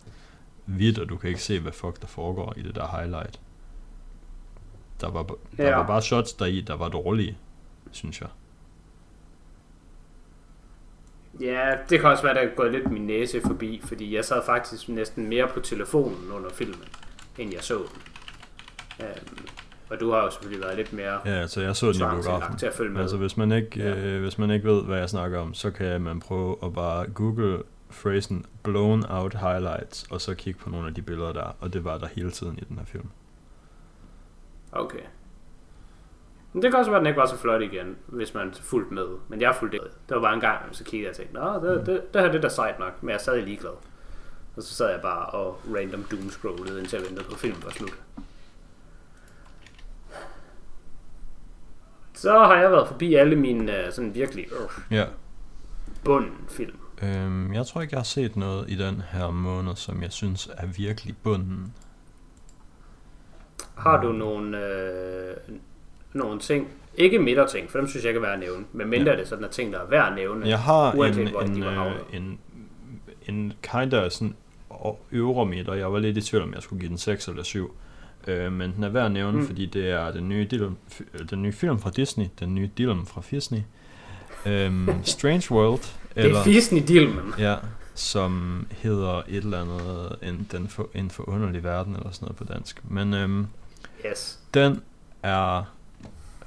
hvidt, 0.65 0.99
og 0.99 1.09
du 1.09 1.17
kan 1.17 1.29
ikke 1.29 1.43
se, 1.43 1.61
hvad 1.61 1.73
fuck 1.73 2.01
der 2.01 2.07
foregår 2.07 2.55
i 2.57 2.63
det 2.63 2.75
der 2.75 2.87
highlight. 2.99 3.41
Der 5.01 5.11
var, 5.11 5.23
der 5.23 5.69
Ja. 5.69 5.77
var 5.77 5.87
bare 5.87 6.03
shots 6.03 6.33
deri, 6.33 6.61
der 6.61 6.75
var 6.77 6.89
dårlige, 6.89 7.39
synes 7.93 8.21
jeg. 8.21 8.29
Ja, 11.41 11.71
det 11.91 12.01
kan 12.01 12.11
også 12.11 12.23
være, 12.23 12.35
der 12.35 12.41
er 12.41 12.55
gået 12.57 12.73
lidt 12.73 12.91
min 12.91 13.03
næse 13.07 13.41
forbi, 13.47 13.81
fordi 13.85 14.15
jeg 14.15 14.25
sad 14.25 14.43
faktisk 14.47 14.89
næsten 14.89 15.29
mere 15.29 15.49
på 15.49 15.61
telefonen 15.61 16.33
under 16.33 16.51
filmen, 16.51 16.85
end 17.39 17.53
jeg 17.53 17.63
så 17.63 17.75
den. 17.79 18.03
Um, 19.03 19.37
og 19.91 20.01
du 20.01 20.11
har 20.11 20.23
jo 20.23 20.31
selvfølgelig 20.31 20.65
været 20.65 20.77
lidt 20.77 20.93
mere 20.93 21.21
Ja, 21.25 21.31
altså 21.41 21.61
jeg 21.61 21.77
så 21.77 21.87
den 21.87 21.95
i 21.95 21.99
biografen. 21.99 22.57
til 22.59 22.67
at 22.67 22.75
følge 22.75 22.91
med. 22.93 23.01
Altså 23.01 23.17
hvis 23.17 23.37
man 23.37 23.53
ikke 23.53 23.71
Ja. 23.83 23.97
øh, 23.97 24.21
hvis 24.23 24.39
man 24.39 24.51
ikke 24.51 24.69
ved 24.69 24.83
hvad 24.85 24.99
jeg 24.99 25.09
snakker 25.11 25.39
om, 25.39 25.55
så 25.55 25.71
kan 25.71 26.01
man 26.01 26.21
prøve 26.21 26.57
at 26.65 26.73
bare 26.75 27.07
google 27.07 27.63
phrasen 27.91 28.45
blown 28.63 29.05
out 29.09 29.35
highlights 29.35 30.07
og 30.11 30.21
så 30.21 30.35
kigge 30.35 30.61
på 30.61 30.71
nogle 30.71 30.89
af 30.89 30.95
de 30.95 31.03
billeder 31.03 31.33
der, 31.33 31.57
og 31.61 31.73
det 31.73 31.85
var 31.85 31.99
der 31.99 32.07
hele 32.07 32.31
tiden 32.31 32.59
i 32.59 32.65
den 32.69 32.79
her 32.79 32.85
film. 32.85 33.09
Okay. 34.73 34.99
Men 36.53 36.63
det 36.63 36.71
kan 36.71 36.79
også 36.79 36.91
være, 36.91 36.99
at 36.99 37.05
den 37.05 37.07
ikke 37.07 37.21
var 37.21 37.27
så 37.27 37.37
flot 37.37 37.63
igen, 37.63 37.97
hvis 38.07 38.35
man 38.35 38.55
fulgte 38.55 38.95
med. 38.95 39.07
Men 39.29 39.41
jeg 39.41 39.55
fulgte 39.59 39.79
med. 39.79 39.91
Det 40.09 40.15
var 40.15 40.21
bare 40.21 40.35
en 40.35 40.41
gang, 40.41 40.59
så 40.73 40.85
kiggede 40.85 41.03
jeg 41.03 41.11
og 41.11 41.17
tænkte, 41.17 41.35
Nå, 41.35 41.69
det, 41.69 41.87
det, 41.87 42.15
det 42.15 42.23
her 42.23 42.29
det 42.29 42.37
er 42.39 42.43
da 42.43 42.49
sejt 42.49 42.79
nok, 42.79 43.03
men 43.03 43.09
jeg 43.09 43.15
er 43.15 43.21
stadig 43.21 43.43
ligeglad. 43.45 43.71
Og 44.57 44.63
så 44.63 44.75
sad 44.75 44.91
jeg 44.91 45.01
bare 45.03 45.27
og 45.27 45.61
random 45.77 46.05
doomscrollede, 46.11 46.79
indtil 46.81 46.97
jeg 46.99 47.07
ventede 47.09 47.29
på 47.31 47.37
filmen 47.37 47.63
var 47.65 47.71
slut. 47.71 47.99
Så 52.15 52.33
har 52.39 52.57
jeg 52.61 52.71
været 52.71 52.89
forbi 52.89 53.15
alle 53.15 53.37
mine 53.37 53.87
øh, 53.87 53.93
sådan 53.93 54.15
virkelig 54.15 54.47
øh, 54.53 54.97
Ja. 54.97 55.05
bunden 56.05 56.33
film. 56.49 56.77
Øhm, 57.03 57.55
jeg 57.55 57.67
tror 57.67 57.81
ikke, 57.83 57.93
jeg 57.95 57.99
har 57.99 58.05
set 58.05 58.37
noget 58.37 58.71
i 58.71 58.75
den 58.75 59.03
her 59.13 59.31
måned, 59.31 59.77
som 59.77 60.03
jeg 60.03 60.13
synes 60.13 60.49
er 60.57 60.67
virkelig 60.67 61.17
bunden. 61.23 61.73
Har 63.75 64.03
du 64.03 64.13
nogle, 64.13 64.67
øh, 64.67 65.37
nogle 66.13 66.41
ting, 66.41 66.69
ikke 66.95 67.19
midterting, 67.19 67.71
for 67.71 67.79
dem 67.79 67.89
synes 67.89 68.05
jeg 68.05 68.11
ikke 68.11 68.19
er 68.19 68.23
værd 68.23 68.33
at 68.33 68.39
nævne, 68.41 68.65
men 68.73 68.89
mindre 68.91 69.13
Ja. 69.13 69.19
det 69.19 69.29
sådan 69.29 69.45
er 69.45 69.49
ting, 69.49 69.73
der 69.73 69.81
er 69.81 69.87
værd 69.89 70.09
at 70.09 70.15
nævne. 70.15 70.49
Jeg 70.49 70.59
har 70.59 70.95
uanset 70.97 71.23
en, 71.23 71.31
hvor 71.31 71.41
de 71.41 71.47
en, 71.47 71.61
var 71.65 71.71
øh, 71.71 71.77
havnet. 71.77 72.01
en, 72.13 72.39
en 73.29 73.53
kind 73.63 74.11
sådan 74.11 74.37
øvre 75.13 75.47
midter. 75.47 75.75
Jeg 75.75 75.93
var 75.93 75.99
lidt 75.99 76.17
i 76.17 76.21
tvivl, 76.21 76.43
om 76.45 76.55
jeg 76.55 76.63
skulle 76.63 76.81
give 76.81 76.89
den 76.89 76.99
6 76.99 77.29
eller 77.29 77.43
7. 77.43 77.75
Øh, 78.27 78.53
men 78.53 78.73
den 78.77 78.85
er 78.85 78.89
værd 78.89 79.07
at 79.07 79.13
nævne, 79.13 79.39
mm. 79.39 79.47
Fordi 79.47 79.67
det 79.67 79.91
er 79.91 80.11
den 80.13 80.29
nye, 80.29 80.47
Dylan, 80.51 80.77
øh, 81.15 81.29
den 81.31 81.43
nye 81.43 81.53
film 81.53 81.79
fra 81.79 81.91
Disney, 81.91 82.27
den 82.41 82.55
nye 82.55 82.71
Dylan 82.79 83.07
fra 83.07 83.23
Disney. 83.31 83.61
Øhm, 84.47 84.89
Strange 85.05 85.45
World. 85.51 85.81
det 86.15 86.31
er 86.33 86.45
Disney 86.45 86.83
Dillman. 86.89 87.33
Ja, 87.39 87.57
som 87.95 88.67
hedder 88.71 89.23
et 89.29 89.37
eller 89.45 89.61
andet, 89.61 90.17
en, 90.23 90.49
den 90.53 90.69
for, 90.69 90.89
en 90.95 91.11
forunderlig 91.11 91.65
verden, 91.65 91.97
eller 91.97 92.11
sådan 92.11 92.27
noget 92.27 92.37
på 92.37 92.45
dansk. 92.45 92.81
Men 92.85 93.15
øhm, 93.15 93.47
Yes. 94.07 94.39
den 94.55 94.81
er 95.23 95.63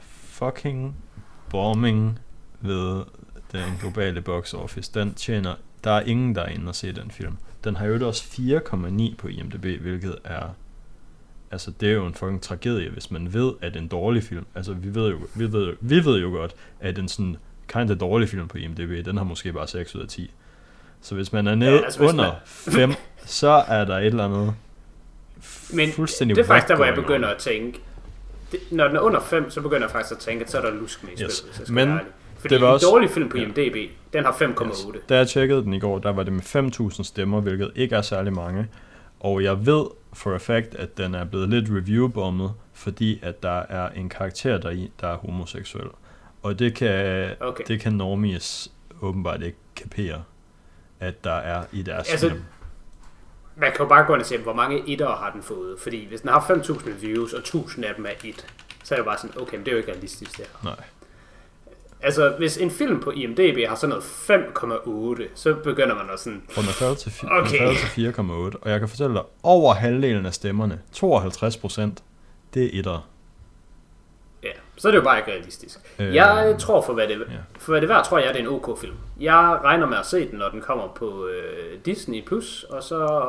fucking 0.10 0.96
bombing 1.50 2.20
ved 2.62 3.04
den 3.52 3.64
globale 3.82 4.22
box 4.22 4.54
office. 4.54 4.92
Den 4.94 5.14
tjener, 5.14 5.56
der 5.84 5.92
er 5.92 6.02
ingen, 6.02 6.36
der 6.36 6.42
er 6.42 6.50
inde 6.50 6.68
og 6.68 6.76
se 6.76 6.92
den 6.92 7.12
film. 7.12 7.38
Den 7.64 7.76
har 7.76 7.86
jo 7.86 8.08
også 8.08 8.24
4,9 8.24 9.16
på 9.18 9.28
IMDb, 9.28 9.82
hvilket 9.82 10.16
er, 10.24 10.50
altså 11.56 11.72
det 11.80 11.90
er 11.90 11.94
jo 11.94 12.06
en 12.06 12.14
fucking 12.14 12.42
tragedie, 12.42 12.90
hvis 12.90 13.12
man 13.12 13.34
ved, 13.34 13.54
at 13.62 13.76
en 13.76 13.88
dårlig 13.88 14.24
film, 14.24 14.46
altså 14.56 14.74
vi 14.74 14.96
ved 14.96 15.10
jo, 15.12 15.18
vi 15.36 15.52
ved, 15.54 15.68
jo- 15.68 15.76
vi 15.82 16.06
ved 16.06 16.20
jo 16.20 16.30
godt, 16.30 16.56
at 16.80 16.98
en 17.00 17.08
sådan 17.08 17.38
kind 17.68 17.92
of 17.92 17.98
dårlig 17.98 18.30
film 18.30 18.48
på 18.48 18.58
IMDb, 18.58 19.06
den 19.06 19.18
har 19.18 19.24
måske 19.24 19.54
bare 19.54 19.68
6 19.68 19.96
ud 19.96 20.02
af 20.02 20.08
10. 20.08 20.32
Så 21.02 21.16
hvis 21.16 21.34
man 21.34 21.48
er 21.48 21.56
nede 21.56 21.72
Ja, 21.72 21.78
ja, 21.78 21.84
altså, 21.84 22.04
under 22.04 22.32
man- 22.68 22.74
5, 22.74 22.94
så 23.26 23.64
er 23.68 23.86
der 23.86 23.98
et 23.98 24.06
eller 24.06 24.26
andet 24.26 24.54
Men 25.74 25.92
fuldstændig 25.92 26.36
det 26.36 26.42
er 26.44 26.48
faktisk 26.48 26.68
der, 26.68 26.76
hvor 26.76 26.86
jeg 26.86 26.96
begynder 26.96 27.30
at 27.30 27.38
tænke, 27.38 27.80
det, 28.52 28.60
når 28.72 28.88
den 28.88 28.96
er 28.96 29.00
under 29.02 29.20
5, 29.20 29.50
så 29.52 29.62
begynder 29.62 29.82
jeg 29.84 29.92
faktisk 29.92 30.12
at 30.12 30.18
tænke, 30.18 30.44
at 30.46 30.52
så 30.52 30.58
er 30.58 30.62
der 30.62 30.72
lusk 30.74 31.04
med 31.04 31.12
i 31.12 31.16
spillet, 31.16 31.44
Yes. 31.48 31.58
hvis 31.58 31.70
Men. 31.70 32.00
Fordi 32.40 32.54
det 32.54 32.62
var 32.62 32.68
en 32.68 32.74
også- 32.74 32.88
dårlig 32.88 33.10
film 33.10 33.30
på 33.30 33.38
ja. 33.38 33.44
IMDb, 33.44 33.92
den 34.14 34.24
har 34.26 34.32
5,8. 34.32 34.98
Yes. 34.98 35.04
Da 35.10 35.18
jeg 35.18 35.28
tjekkede 35.28 35.62
den 35.64 35.74
i 35.74 35.80
går, 35.80 36.00
der 36.00 36.12
var 36.12 36.24
det 36.24 36.34
med 36.34 36.42
5.000 36.42 37.04
stemmer, 37.04 37.42
hvilket 37.42 37.72
ikke 37.76 37.96
er 37.96 38.02
særlig 38.02 38.34
mange. 38.34 38.68
Og 39.26 39.44
jeg 39.44 39.66
ved 39.66 39.86
for 40.14 40.36
a 40.36 40.38
fact, 40.38 40.76
at 40.76 40.98
den 40.98 41.16
er 41.16 41.26
blevet 41.26 41.50
lidt 41.50 41.70
reviewbommet, 41.70 42.54
fordi 42.74 43.20
at 43.24 43.44
der 43.44 43.60
er 43.60 43.90
en 43.90 44.10
karakter 44.10 44.58
der 44.58 44.70
i, 44.70 44.92
der 45.02 45.08
er 45.08 45.18
homoseksuel. 45.18 45.88
Og 46.44 46.60
det 46.60 46.76
kan, 46.76 47.32
Okay. 47.40 47.64
det 47.68 47.80
kan 47.82 47.94
normies 47.94 48.72
åbenbart 49.02 49.42
ikke 49.42 49.58
kapere, 49.76 50.24
at 51.00 51.24
der 51.24 51.32
er 51.34 51.64
i 51.72 51.82
deres 51.82 52.10
Altså, 52.12 52.30
film. 52.30 52.44
Man 53.56 53.72
kan 53.72 53.80
jo 53.80 53.86
bare 53.86 54.06
gå 54.06 54.14
ind 54.14 54.22
og 54.22 54.26
se, 54.28 54.38
hvor 54.38 54.54
mange 54.54 54.84
etter 54.90 55.08
har 55.16 55.32
den 55.32 55.44
fået. 55.44 55.80
Fordi 55.80 56.08
hvis 56.08 56.22
den 56.22 56.30
har 56.30 56.40
5.000 56.40 56.90
reviews, 56.90 57.34
og 57.34 57.42
1.000 57.42 57.86
af 57.86 57.96
dem 57.96 58.06
er 58.06 58.10
et, 58.24 58.46
så 58.84 58.96
er 58.96 59.00
det 59.00 59.06
bare 59.06 59.18
sådan, 59.18 59.42
okay, 59.42 59.56
men 59.58 59.66
det 59.66 59.72
er 59.72 59.76
jo 59.76 59.78
ikke 59.78 59.92
realistisk 59.92 60.38
det 60.38 60.46
her. 60.46 60.70
Nej. 60.70 60.84
Altså, 62.02 62.34
hvis 62.38 62.58
en 62.58 62.72
film 62.72 63.00
på 63.00 63.12
IMDb 63.12 63.68
har 63.68 63.76
sådan 63.76 63.90
noget 63.90 64.04
5,8, 65.24 65.28
så 65.36 65.54
begynder 65.64 65.96
man 65.96 66.06
at 66.14 66.20
sådan, 66.20 66.42
Og 66.48 66.56
den 66.56 66.64
er 66.64 66.74
faldet 66.74 66.98
til, 66.98 67.10
fi- 67.10 67.40
Okay. 67.40 67.58
faldet 67.58 67.78
til 67.78 68.14
4,8. 68.14 68.24
Og 68.62 68.70
jeg 68.72 68.80
kan 68.80 68.90
fortælle 68.90 69.14
dig, 69.14 69.24
over 69.44 69.74
halvdelen 69.74 70.26
af 70.26 70.34
stemmerne, 70.34 70.80
52 70.92 71.58
procent, 71.58 72.04
det 72.54 72.64
er 72.66 72.70
etter. 72.80 73.10
Så 74.78 74.88
er 74.88 74.92
det 74.92 75.00
jo 75.00 75.04
bare 75.04 75.18
ikke 75.18 75.32
realistisk. 75.32 75.80
Øh, 76.00 76.16
jeg 76.16 76.56
tror, 76.60 76.82
for 76.82 76.94
hvad, 76.94 77.08
det, 77.08 77.20
ja. 77.20 77.36
for 77.60 77.72
hvad 77.72 77.82
det 77.82 77.90
er 77.90 77.94
værd, 77.94 78.06
tror 78.06 78.18
jeg, 78.18 78.34
det 78.34 78.36
er 78.36 78.44
en 78.44 78.48
ok 78.48 78.80
film. 78.80 78.96
Jeg 79.20 79.60
regner 79.64 79.88
med 79.88 79.98
at 79.98 80.06
se 80.06 80.30
den, 80.32 80.40
når 80.40 80.50
den 80.50 80.62
kommer 80.62 80.88
på 80.88 81.28
øh, 81.28 81.80
Disney+, 81.86 82.26
Plus, 82.26 82.64
og 82.64 82.84
så, 82.84 83.24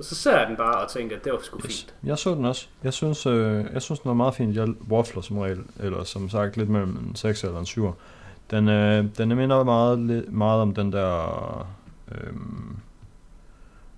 så 0.00 0.14
ser 0.14 0.38
jeg 0.38 0.46
den 0.48 0.56
bare 0.56 0.74
og 0.74 0.90
tænker, 0.90 1.16
at 1.16 1.24
det 1.24 1.32
var 1.32 1.38
sgu 1.42 1.58
yes. 1.58 1.64
fint. 1.66 1.94
Jeg 2.04 2.18
så 2.18 2.30
den 2.34 2.44
også. 2.44 2.66
Jeg 2.84 2.92
synes, 2.92 3.26
øh, 3.26 3.64
jeg 3.72 3.82
synes 3.82 4.00
den 4.00 4.08
var 4.08 4.14
meget 4.14 4.34
fint. 4.34 4.56
Jeg 4.56 4.68
waffler 4.90 5.22
som 5.22 5.38
regel, 5.38 5.60
eller 5.80 6.04
som 6.04 6.28
sagt 6.28 6.56
lidt 6.56 6.68
mellem 6.68 6.90
en 6.90 7.16
6 7.16 7.44
eller 7.44 7.58
en 7.58 7.66
7. 7.66 7.94
Den, 8.50 8.68
øh, 8.68 9.04
den 9.18 9.30
er 9.30 9.36
minder 9.36 9.64
meget, 9.64 9.98
meget 10.32 10.60
om 10.60 10.74
den 10.74 10.92
der 10.92 11.66
øh, 12.12 12.32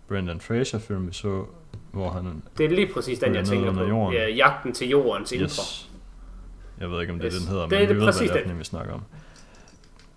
Brendan 0.08 0.40
Fraser 0.40 0.78
film, 0.78 1.08
vi 1.08 1.12
så, 1.12 1.44
hvor 1.92 2.10
han... 2.10 2.42
Det 2.58 2.66
er 2.66 2.70
lige 2.70 2.92
præcis 2.94 3.18
den, 3.18 3.34
jeg 3.34 3.44
tænker 3.44 3.72
på. 3.72 3.84
Jorden. 3.84 4.14
Ja, 4.14 4.28
jagten 4.28 4.72
til 4.72 4.88
jordens 4.88 5.32
indre. 5.32 5.62
Yes. 6.78 6.82
Jeg 6.82 6.90
ved 6.90 7.00
ikke, 7.00 7.12
om 7.12 7.18
det 7.18 7.34
er 7.34 7.38
den 7.38 7.48
hedder, 7.48 7.66
men 7.66 7.80
det 7.80 7.88
vi 7.88 7.94
ved, 7.94 8.06
præcis 8.06 8.30
hvad 8.30 8.42
det 8.42 8.50
er, 8.50 8.54
vi 8.54 8.64
snakker 8.64 8.94
om. 8.94 9.02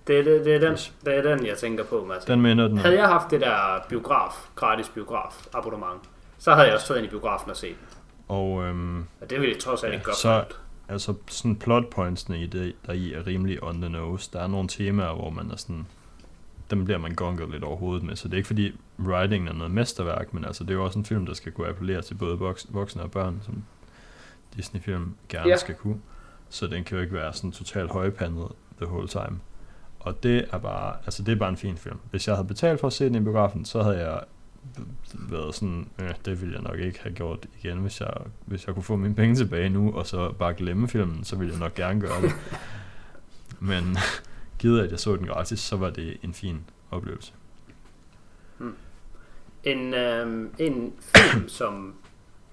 Det 0.08 0.20
er, 0.20 0.24
det, 0.24 0.46
det, 0.46 0.56
er 0.56 0.60
den, 0.60 0.78
det 1.06 1.18
er 1.18 1.36
den, 1.36 1.46
jeg 1.46 1.58
tænker 1.58 1.84
på, 1.84 2.06
Mads. 2.06 2.26
Den 2.26 2.42
minder 2.42 2.68
den. 2.68 2.78
Havde 2.78 2.96
jeg 2.96 3.08
haft 3.08 3.32
det 3.32 3.42
der 3.42 3.86
biograf, 3.90 4.50
gratis 4.56 4.90
biograf 4.90 5.46
abonnement, 5.54 6.02
så 6.38 6.54
havde 6.54 6.68
jeg 6.68 6.76
også 6.76 6.88
taget 6.88 6.98
ind 6.98 7.08
i 7.08 7.10
biografen 7.10 7.52
og 7.52 7.58
set 7.58 7.76
den. 7.80 7.88
Og, 8.28 8.64
øhm, 8.64 9.00
og 9.22 9.30
det 9.30 9.40
ville 9.40 9.54
jeg 9.54 9.62
trods 9.62 9.84
alt 9.84 9.92
ja, 9.92 9.96
ikke 9.96 10.06
godt 10.06 10.18
så, 10.18 10.44
Altså, 10.92 11.14
sådan 11.28 11.56
plot 11.56 11.90
pointsene 11.90 12.42
i 12.42 12.46
det, 12.46 12.76
der 12.86 12.94
i 12.94 13.14
er 13.14 13.28
rimelig 13.28 13.64
on 13.64 13.82
the 13.82 13.90
nose. 13.90 14.30
Der 14.34 14.40
er 14.40 14.48
nogle 14.48 14.68
temaer, 14.68 15.14
hvor 15.14 15.30
man 15.30 15.52
er 15.52 15.56
sådan, 15.56 15.88
dem 16.72 16.86
bliver 16.86 16.98
man 16.98 17.16
gonget 17.16 17.50
lidt 17.50 17.64
over 17.64 17.78
hovedet 17.78 18.04
med. 18.04 18.16
Så 18.16 18.28
det 18.28 18.34
er 18.34 18.38
ikke 18.38 18.48
fordi 18.48 18.76
writing 19.00 19.48
er 19.48 19.54
noget 19.54 19.72
mesterværk, 19.72 20.34
men 20.34 20.46
altså, 20.46 20.64
det 20.64 20.70
er 20.70 20.74
jo 20.74 20.84
også 20.84 21.00
en 21.00 21.06
film, 21.06 21.26
der 21.26 21.34
skal 21.34 21.52
kunne 21.52 21.68
appellere 21.68 22.02
til 22.02 22.14
både 22.14 22.40
voksne 22.70 23.04
og 23.04 23.12
børn, 23.12 23.42
som 23.46 23.64
Disney-film 24.56 25.16
gerne 25.30 25.50
ja. 25.50 25.56
skal 25.56 25.76
kunne 25.76 26.02
så 26.52 26.68
den 26.68 26.84
kan 26.84 26.98
jo 26.98 27.02
ikke 27.02 27.14
være 27.14 27.34
sådan 27.34 27.52
totalt 27.52 27.92
højpandet 27.92 28.48
the 28.78 28.88
whole 28.88 29.08
time. 29.08 29.40
Og 30.00 30.24
det 30.24 30.46
er 30.52 30.58
bare, 30.58 30.96
altså 31.06 31.24
det 31.24 31.32
er 31.32 31.36
bare 31.36 31.50
en 31.50 31.58
fin 31.58 31.78
film. 31.78 31.98
Hvis 32.12 32.28
jeg 32.28 32.36
havde 32.36 32.48
betalt 32.48 32.80
for 32.80 32.88
at 32.88 32.94
se 32.94 33.06
den 33.06 33.16
i 33.16 33.20
biografen, 33.20 33.66
så 33.66 33.84
havde 33.84 33.98
jeg 33.98 34.24
været 35.14 35.56
sådan, 35.56 35.90
øh, 36.00 36.14
det 36.26 36.42
ville 36.42 36.54
jeg 36.54 36.64
nok 36.64 36.80
ikke 36.80 37.00
have 37.00 37.16
gjort 37.16 37.46
igen, 37.60 37.78
hvis 37.78 38.02
jeg, 38.02 38.14
hvis 38.46 38.68
jeg 38.68 38.76
kunne 38.76 38.84
få 38.84 38.96
mine 38.96 39.16
penge 39.16 39.36
tilbage 39.36 39.70
nu, 39.70 39.94
og 39.94 40.08
så 40.08 40.32
bare 40.32 40.54
glemme 40.54 40.88
filmen, 40.88 41.24
så 41.24 41.36
ville 41.36 41.54
jeg 41.54 41.60
nok 41.60 41.74
gerne 41.74 42.02
gøre 42.02 42.22
det. 42.22 42.32
Men 43.60 43.98
givet 44.60 44.82
at 44.82 44.92
jeg 44.92 45.00
så 45.00 45.16
den 45.16 45.28
gratis, 45.28 45.60
så 45.60 45.78
var 45.78 45.90
det 45.90 46.18
en 46.24 46.34
fin 46.34 46.60
oplevelse. 46.92 47.34
Hmm. 48.58 48.76
En, 49.64 49.94
øh, 49.94 50.50
en 50.60 50.94
film, 51.16 51.50
som 51.50 51.96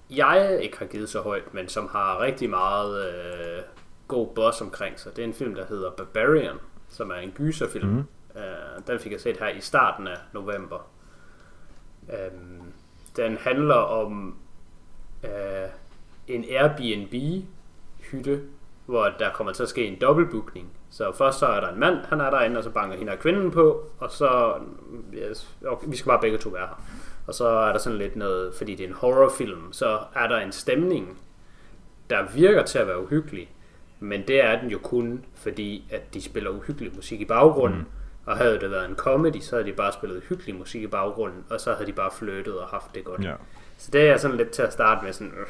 jeg 0.09 0.59
ikke 0.61 0.77
har 0.77 0.85
givet 0.85 1.09
så 1.09 1.21
højt, 1.21 1.53
men 1.53 1.67
som 1.67 1.89
har 1.91 2.21
rigtig 2.21 2.49
meget 2.49 3.07
øh, 3.07 3.61
god 4.09 4.27
boss 4.35 4.61
omkring 4.61 4.99
sig. 4.99 5.15
Det 5.15 5.23
er 5.23 5.27
en 5.27 5.33
film, 5.33 5.55
der 5.55 5.65
hedder 5.65 5.91
Barbarian, 5.91 6.55
som 6.89 7.09
er 7.09 7.15
en 7.15 7.31
gyserfilm. 7.31 7.89
Mm. 7.89 8.03
Uh, 8.35 8.87
den 8.87 8.99
fik 8.99 9.11
jeg 9.11 9.21
set 9.21 9.37
her 9.37 9.47
i 9.47 9.61
starten 9.61 10.07
af 10.07 10.17
november. 10.33 10.89
Um, 12.07 12.73
den 13.15 13.37
handler 13.37 13.75
om 13.75 14.37
uh, 15.23 15.29
en 16.27 16.45
Airbnb-hytte, 16.49 18.41
hvor 18.85 19.09
der 19.19 19.33
kommer 19.33 19.53
til 19.53 19.63
at 19.63 19.69
ske 19.69 19.85
en 19.85 20.01
dobbeltbookning. 20.01 20.69
Så 20.89 21.11
først 21.11 21.39
så 21.39 21.45
er 21.45 21.59
der 21.59 21.69
en 21.69 21.79
mand, 21.79 21.97
han 22.05 22.21
er 22.21 22.29
derinde, 22.29 22.57
og 22.57 22.63
så 22.63 22.69
banker 22.69 22.97
hende 22.97 23.11
og 23.11 23.19
kvinden 23.19 23.51
på, 23.51 23.83
og 23.99 24.11
så, 24.11 24.53
yes, 25.13 25.55
okay, 25.67 25.87
vi 25.89 25.95
skal 25.95 26.09
bare 26.09 26.21
begge 26.21 26.37
to 26.37 26.49
være 26.49 26.67
her. 26.67 26.83
Og 27.27 27.33
så 27.33 27.47
er 27.47 27.71
der 27.71 27.79
sådan 27.79 27.97
lidt 27.97 28.15
noget, 28.15 28.55
fordi 28.55 28.75
det 28.75 28.83
er 28.83 28.87
en 28.87 28.93
horrorfilm, 28.93 29.73
så 29.73 29.99
er 30.15 30.27
der 30.27 30.37
en 30.37 30.51
stemning, 30.51 31.19
der 32.09 32.31
virker 32.33 32.63
til 32.63 32.79
at 32.79 32.87
være 32.87 33.03
uhyggelig, 33.03 33.49
men 33.99 34.27
det 34.27 34.43
er 34.43 34.61
den 34.61 34.69
jo 34.69 34.77
kun, 34.77 35.25
fordi 35.35 35.87
at 35.91 36.13
de 36.13 36.21
spiller 36.21 36.49
uhyggelig 36.49 36.95
musik 36.95 37.21
i 37.21 37.25
baggrunden. 37.25 37.79
Mm. 37.79 37.85
Og 38.25 38.37
havde 38.37 38.59
det 38.59 38.71
været 38.71 38.89
en 38.89 38.95
comedy, 38.95 39.39
så 39.39 39.55
havde 39.55 39.67
de 39.69 39.73
bare 39.73 39.93
spillet 39.93 40.23
hyggelig 40.29 40.55
musik 40.55 40.81
i 40.81 40.87
baggrunden, 40.87 41.45
og 41.49 41.61
så 41.61 41.73
havde 41.73 41.87
de 41.87 41.93
bare 41.93 42.11
flyttet 42.11 42.59
og 42.59 42.67
haft 42.67 42.95
det 42.95 43.03
godt. 43.03 43.23
Ja. 43.23 43.33
Så 43.77 43.91
det 43.91 44.09
er 44.09 44.17
sådan 44.17 44.37
lidt 44.37 44.49
til 44.49 44.61
at 44.61 44.73
starte 44.73 45.05
med 45.05 45.13
sådan, 45.13 45.33
øh, 45.33 45.47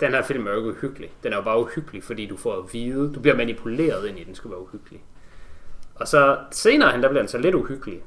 den 0.00 0.10
her 0.10 0.22
film 0.22 0.46
er 0.46 0.50
jo 0.50 0.56
ikke 0.56 0.70
uhyggelig. 0.70 1.10
Den 1.22 1.32
er 1.32 1.36
jo 1.36 1.42
bare 1.42 1.60
uhyggelig, 1.60 2.04
fordi 2.04 2.26
du 2.26 2.36
får 2.36 2.56
at 2.58 2.72
vide, 2.72 3.12
du 3.14 3.20
bliver 3.20 3.36
manipuleret 3.36 4.08
ind 4.08 4.18
i, 4.18 4.20
at 4.20 4.26
den 4.26 4.34
skal 4.34 4.50
være 4.50 4.62
uhyggelig. 4.62 5.00
Og 5.94 6.08
så 6.08 6.38
senere 6.50 6.92
hen, 6.92 7.02
der 7.02 7.08
bliver 7.08 7.22
den 7.22 7.28
så 7.28 7.38
lidt 7.38 7.54
uhyggelig. 7.54 8.02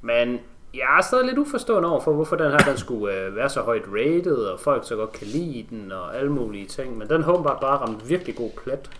Men 0.00 0.40
jeg 0.74 0.98
er 0.98 1.02
stadig 1.02 1.26
lidt 1.26 1.38
uforstående 1.38 1.90
over 1.90 2.00
for, 2.00 2.12
hvorfor 2.12 2.36
den 2.36 2.50
her 2.50 2.58
den 2.58 2.76
skulle 2.76 3.14
øh, 3.14 3.36
være 3.36 3.48
så 3.48 3.60
højt 3.60 3.84
rated, 3.88 4.36
og 4.36 4.60
folk 4.60 4.88
så 4.88 4.96
godt 4.96 5.12
kan 5.12 5.26
lide 5.26 5.66
den, 5.70 5.92
og 5.92 6.16
alle 6.16 6.32
mulige 6.32 6.66
ting. 6.66 6.98
Men 6.98 7.08
den 7.08 7.22
har 7.22 7.32
bare 7.32 7.58
bare 7.60 7.76
ramt 7.76 8.08
virkelig 8.08 8.36
god 8.36 8.50
plet 8.64 8.90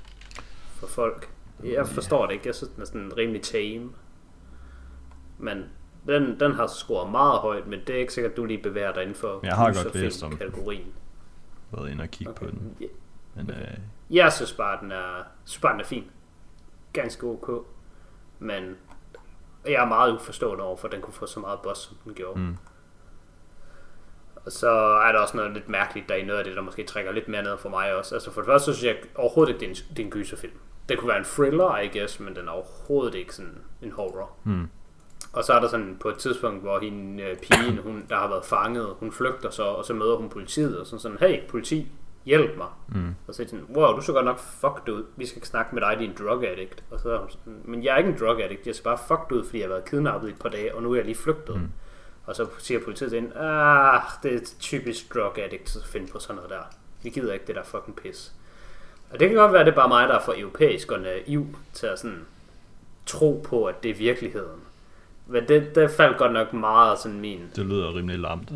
for 0.78 0.86
folk. 0.86 1.30
Jeg 1.64 1.88
forstår 1.88 2.26
det 2.26 2.32
ikke. 2.32 2.46
Jeg 2.46 2.54
synes, 2.54 2.72
den 2.72 2.82
er 2.82 2.86
sådan 2.86 3.16
rimelig 3.16 3.42
tame. 3.42 3.90
Men 5.38 5.64
den, 6.06 6.40
den 6.40 6.52
har 6.52 6.66
scoret 6.66 7.10
meget 7.10 7.38
højt, 7.38 7.66
men 7.66 7.80
det 7.86 7.94
er 7.94 7.98
ikke 7.98 8.12
sikkert, 8.12 8.30
at 8.30 8.36
du 8.36 8.44
lige 8.44 8.62
bevæger 8.62 8.92
dig 8.92 9.02
inden 9.02 9.16
for 9.16 9.40
jeg 9.42 9.56
har 9.56 9.84
godt 9.84 9.94
læst 9.94 10.22
om 10.22 10.36
kategorien. 10.36 10.94
Været 11.72 11.90
inde 11.90 12.02
og 12.02 12.08
kigge 12.08 12.30
okay. 12.30 12.46
på 12.46 12.50
den. 12.50 12.76
Men, 13.34 13.50
øh... 13.50 13.78
Jeg 14.10 14.32
synes 14.32 14.52
bare, 14.52 14.80
den 14.80 14.92
er, 14.92 15.22
synes 15.44 15.60
bare, 15.60 15.72
den 15.72 15.80
er 15.80 15.84
fin. 15.84 16.04
Ganske 16.92 17.26
ok. 17.26 17.66
Men 18.38 18.76
jeg 19.66 19.82
er 19.82 19.86
meget 19.86 20.14
uforstående 20.14 20.64
over, 20.64 20.76
for 20.76 20.88
den 20.88 21.00
kunne 21.00 21.14
få 21.14 21.26
så 21.26 21.40
meget 21.40 21.60
boss, 21.62 21.80
som 21.80 21.96
den 22.04 22.14
gjorde. 22.14 22.40
Mm. 22.40 22.56
Og 24.34 24.52
så 24.52 24.70
er 25.06 25.12
der 25.12 25.18
også 25.18 25.36
noget 25.36 25.52
lidt 25.52 25.68
mærkeligt 25.68 26.08
der 26.08 26.14
i 26.14 26.24
noget 26.24 26.38
af 26.38 26.44
det, 26.44 26.56
der 26.56 26.62
måske 26.62 26.84
trækker 26.84 27.12
lidt 27.12 27.28
mere 27.28 27.42
ned 27.42 27.58
for 27.58 27.68
mig 27.68 27.94
også. 27.94 28.14
Altså 28.14 28.30
for 28.30 28.40
det 28.40 28.46
første, 28.46 28.64
så 28.64 28.78
synes 28.78 28.94
jeg 28.94 29.02
overhovedet 29.14 29.52
ikke, 29.52 29.60
det 29.60 29.66
er 29.66 29.70
en, 29.70 29.96
det 29.96 29.98
er 29.98 30.04
en 30.04 30.10
gyserfilm. 30.10 30.58
Det 30.88 30.98
kunne 30.98 31.08
være 31.08 31.18
en 31.18 31.24
thriller, 31.24 31.78
I 31.78 31.98
guess, 31.98 32.20
men 32.20 32.36
den 32.36 32.48
er 32.48 32.52
overhovedet 32.52 33.14
ikke 33.14 33.34
sådan 33.34 33.58
en 33.82 33.92
horror. 33.92 34.30
Mm. 34.44 34.68
Og 35.32 35.44
så 35.44 35.52
er 35.52 35.60
der 35.60 35.68
sådan 35.68 35.96
på 36.00 36.08
et 36.08 36.16
tidspunkt, 36.16 36.62
hvor 36.62 36.78
hende 36.78 37.22
øh, 37.22 37.36
pigen, 37.36 37.78
hun, 37.78 38.06
der 38.08 38.16
har 38.16 38.28
været 38.28 38.44
fanget, 38.44 38.94
hun 39.00 39.12
flygter 39.12 39.50
så, 39.50 39.62
og 39.62 39.84
så 39.84 39.94
møder 39.94 40.16
hun 40.16 40.28
politiet, 40.28 40.80
og 40.80 40.86
sådan 40.86 41.00
sådan, 41.00 41.18
hey, 41.20 41.48
politi, 41.48 41.88
hjælp 42.24 42.56
mig. 42.56 42.66
Mm. 42.88 43.14
Og 43.26 43.34
så 43.34 43.42
er 43.42 43.46
sådan, 43.46 43.66
wow, 43.74 43.96
du 43.96 44.00
så 44.00 44.12
godt 44.12 44.24
nok 44.24 44.38
fucked 44.38 44.88
ud, 44.94 45.04
vi 45.16 45.26
skal 45.26 45.44
snakke 45.44 45.74
med 45.74 45.82
dig, 45.82 45.96
din 45.98 46.14
drug 46.18 46.44
addict. 46.44 46.84
Og 46.90 47.00
så 47.00 47.10
er 47.10 47.18
hun 47.18 47.30
sådan, 47.30 47.60
men 47.64 47.84
jeg 47.84 47.94
er 47.94 47.98
ikke 47.98 48.10
en 48.10 48.18
drug 48.20 48.40
addict, 48.40 48.66
jeg 48.66 48.72
er 48.72 48.80
bare 48.84 48.98
fucked 49.08 49.32
ud, 49.38 49.44
fordi 49.44 49.58
jeg 49.58 49.66
har 49.66 49.74
været 49.74 49.84
kidnappet 49.84 50.28
i 50.28 50.30
et 50.30 50.38
par 50.38 50.48
dage, 50.48 50.74
og 50.74 50.82
nu 50.82 50.92
er 50.92 50.96
jeg 50.96 51.04
lige 51.04 51.16
flygtet. 51.16 51.56
Mm. 51.56 51.68
Og 52.26 52.36
så 52.36 52.46
siger 52.58 52.80
politiet 52.84 53.12
ind, 53.12 53.32
ah, 53.36 54.02
det 54.22 54.34
er 54.34 54.40
typisk 54.60 55.14
drug 55.14 55.38
addict 55.38 55.76
at 55.76 55.86
finde 55.86 56.12
på 56.12 56.18
sådan 56.18 56.36
noget 56.36 56.50
der. 56.50 56.62
Vi 57.02 57.10
gider 57.10 57.32
ikke 57.32 57.46
det 57.46 57.54
der 57.54 57.64
fucking 57.64 57.96
pis. 57.96 58.32
Og 59.10 59.20
det 59.20 59.28
kan 59.28 59.38
godt 59.38 59.52
være, 59.52 59.60
at 59.60 59.66
det 59.66 59.72
er 59.72 59.76
bare 59.76 59.88
mig, 59.88 60.08
der 60.08 60.14
er 60.14 60.24
for 60.24 60.34
europæisk 60.38 60.92
og 60.92 61.00
naiv 61.00 61.46
til 61.72 61.86
at 61.86 61.98
sådan 61.98 62.26
tro 63.06 63.44
på, 63.48 63.64
at 63.64 63.82
det 63.82 63.90
er 63.90 63.94
virkeligheden. 63.94 64.60
Men 65.26 65.48
det, 65.48 65.74
det 65.74 65.90
faldt 65.90 66.18
godt 66.18 66.32
nok 66.32 66.52
meget 66.52 66.98
sådan 66.98 67.20
min... 67.20 67.50
Det 67.56 67.66
lyder 67.66 67.94
rimelig 67.94 68.18
lamt. 68.18 68.52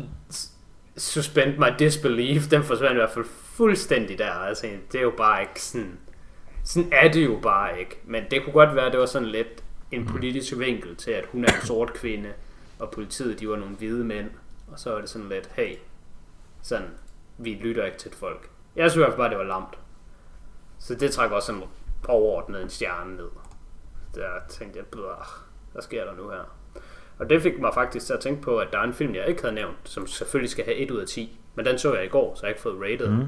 Suspend 0.97 1.57
my 1.57 1.67
disbelief, 1.79 2.47
den 2.47 2.63
forsvandt 2.63 2.93
i 2.93 2.95
hvert 2.95 3.11
fald 3.11 3.25
fuldstændig 3.25 4.17
der. 4.17 4.31
Altså, 4.31 4.67
det 4.91 4.97
er 4.97 5.03
jo 5.03 5.13
bare 5.17 5.41
ikke 5.41 5.61
sådan... 5.61 5.99
Sådan 6.63 6.89
er 6.91 7.11
det 7.11 7.25
jo 7.25 7.39
bare 7.41 7.79
ikke. 7.79 7.99
Men 8.05 8.23
det 8.31 8.43
kunne 8.43 8.53
godt 8.53 8.75
være, 8.75 8.85
at 8.85 8.91
det 8.91 8.99
var 8.99 9.05
sådan 9.05 9.27
lidt 9.27 9.63
en 9.91 10.01
mhm. 10.01 10.11
politisk 10.11 10.57
vinkel 10.57 10.95
til, 10.95 11.11
at 11.11 11.25
hun 11.31 11.45
er 11.45 11.47
en 11.47 11.65
sort 11.65 11.93
kvinde, 11.93 12.29
og 12.79 12.91
politiet, 12.91 13.39
de 13.39 13.49
var 13.49 13.55
nogle 13.55 13.75
hvide 13.75 14.03
mænd. 14.03 14.29
Og 14.71 14.79
så 14.79 14.91
var 14.91 14.99
det 14.99 15.09
sådan 15.09 15.29
lidt, 15.29 15.49
hey, 15.55 15.75
sådan, 16.61 16.87
vi 17.37 17.59
lytter 17.63 17.85
ikke 17.85 17.97
til 17.97 18.09
et 18.09 18.15
folk. 18.15 18.49
Jeg 18.75 18.91
synes 18.91 18.95
i 18.95 18.99
hvert 18.99 19.09
fald 19.09 19.17
bare, 19.17 19.29
det 19.29 19.37
var 19.37 19.43
lamt. 19.43 19.77
Så 20.83 20.95
det 20.95 21.11
trækker 21.11 21.35
også 21.35 21.45
sådan 21.45 21.63
overordnet 22.07 22.61
en 22.61 22.69
stjerne 22.69 23.15
ned. 23.15 23.29
Der 24.15 24.27
tænkte 24.49 24.79
jeg, 24.79 24.85
hvad 25.71 25.81
sker 25.81 26.05
der 26.05 26.15
nu 26.15 26.29
her? 26.29 26.55
Og 27.19 27.29
det 27.29 27.41
fik 27.41 27.59
mig 27.59 27.73
faktisk 27.73 28.05
til 28.05 28.13
at 28.13 28.19
tænke 28.19 28.41
på, 28.41 28.57
at 28.57 28.67
der 28.71 28.79
er 28.79 28.83
en 28.83 28.93
film, 28.93 29.15
jeg 29.15 29.27
ikke 29.27 29.41
havde 29.41 29.55
nævnt, 29.55 29.77
som 29.83 30.07
selvfølgelig 30.07 30.49
skal 30.49 30.65
have 30.65 30.77
1 30.77 30.91
ud 30.91 30.99
af 30.99 31.07
10. 31.07 31.39
Men 31.55 31.65
den 31.65 31.79
så 31.79 31.93
jeg 31.93 32.05
i 32.05 32.07
går, 32.07 32.35
så 32.35 32.41
jeg 32.41 32.47
har 32.47 32.49
ikke 32.49 32.61
fået 32.61 32.81
rated. 32.81 33.09
Mm. 33.09 33.27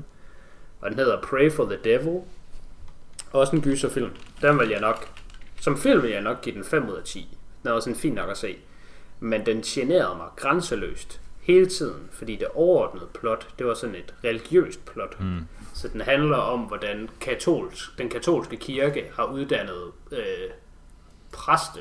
Og 0.82 0.90
den 0.90 0.99
hedder 0.99 1.22
Pray 1.22 1.52
for 1.52 1.65
the 1.65 1.77
Devil. 1.84 2.22
Også 3.32 3.56
en 3.56 3.61
gyserfilm. 3.61 4.11
Den 4.41 4.60
vil 4.60 4.69
jeg 4.69 4.82
nok, 4.82 5.07
som 5.61 5.77
film 5.77 6.02
vil 6.02 6.11
jeg 6.11 6.22
nok 6.22 6.41
give 6.41 6.56
den 6.56 6.64
5 6.64 6.90
ud 6.90 6.95
af 6.95 7.03
10. 7.03 7.38
Den 7.64 7.69
er 7.69 7.73
også 7.73 7.90
en 7.90 7.95
fin 7.95 8.14
nok 8.14 8.30
at 8.30 8.38
se. 8.38 8.57
Men 9.19 9.45
den 9.45 9.61
generede 9.61 10.18
mig 10.18 10.27
grænseløst 10.36 11.22
hele 11.41 11.65
tiden, 11.65 12.10
fordi 12.11 12.36
det 12.36 12.48
overordnede 12.48 13.07
plot, 13.14 13.48
det 13.60 13.68
var 13.68 13.73
sådan 13.73 13.95
et 13.95 14.14
religiøst 14.23 14.86
plot. 14.86 15.19
Mm. 15.19 15.40
Så 15.76 15.88
den 15.88 16.02
handler 16.02 16.38
om, 16.38 16.60
hvordan 16.60 17.10
katolsk, 17.19 17.97
den 17.97 18.10
katolske 18.10 18.57
kirke 18.57 19.11
har 19.15 19.26
uddannet 19.26 19.91
øh, 20.11 20.49
præste 21.34 21.80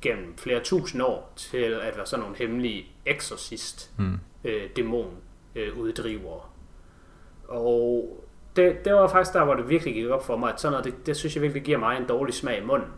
gennem 0.00 0.36
flere 0.36 0.60
tusind 0.60 1.02
år 1.02 1.32
til 1.36 1.56
at 1.56 1.96
være 1.96 2.06
sådan 2.06 2.20
nogle 2.22 2.36
hemmelige 2.36 2.86
exorcist 3.06 3.90
mm. 3.98 4.18
øh, 4.44 4.70
dæmon 4.76 5.16
øh, 5.54 5.78
uddriver. 5.78 6.54
Og 7.48 8.24
det, 8.56 8.84
det 8.84 8.94
var 8.94 9.08
faktisk 9.08 9.34
der, 9.34 9.44
hvor 9.44 9.54
det 9.54 9.68
virkelig 9.68 9.94
gik 9.94 10.06
op 10.06 10.26
for 10.26 10.36
mig, 10.36 10.52
at 10.52 10.60
sådan 10.60 10.72
noget, 10.72 10.84
det, 10.84 11.06
det 11.06 11.16
synes 11.16 11.34
jeg 11.34 11.42
virkelig 11.42 11.62
giver 11.62 11.78
mig 11.78 11.96
en 11.96 12.06
dårlig 12.06 12.34
smag 12.34 12.62
i 12.62 12.64
munden, 12.64 12.88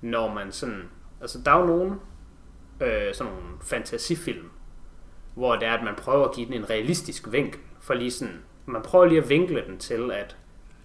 når 0.00 0.34
man 0.34 0.52
sådan, 0.52 0.88
altså 1.20 1.38
der 1.44 1.50
er 1.50 1.60
jo 1.60 1.66
nogen, 1.66 2.00
øh, 2.80 3.14
sådan 3.14 3.32
nogle 3.32 3.48
fantasifilm, 3.62 4.50
hvor 5.34 5.56
det 5.56 5.68
er, 5.68 5.72
at 5.72 5.84
man 5.84 5.94
prøver 5.94 6.28
at 6.28 6.34
give 6.34 6.46
den 6.46 6.54
en 6.54 6.70
realistisk 6.70 7.32
vinkel, 7.32 7.60
for 7.80 7.94
lige 7.94 8.10
sådan, 8.10 8.42
man 8.66 8.82
prøver 8.82 9.04
lige 9.06 9.22
at 9.22 9.28
vinkle 9.28 9.64
den 9.66 9.78
til, 9.78 10.10
at 10.12 10.36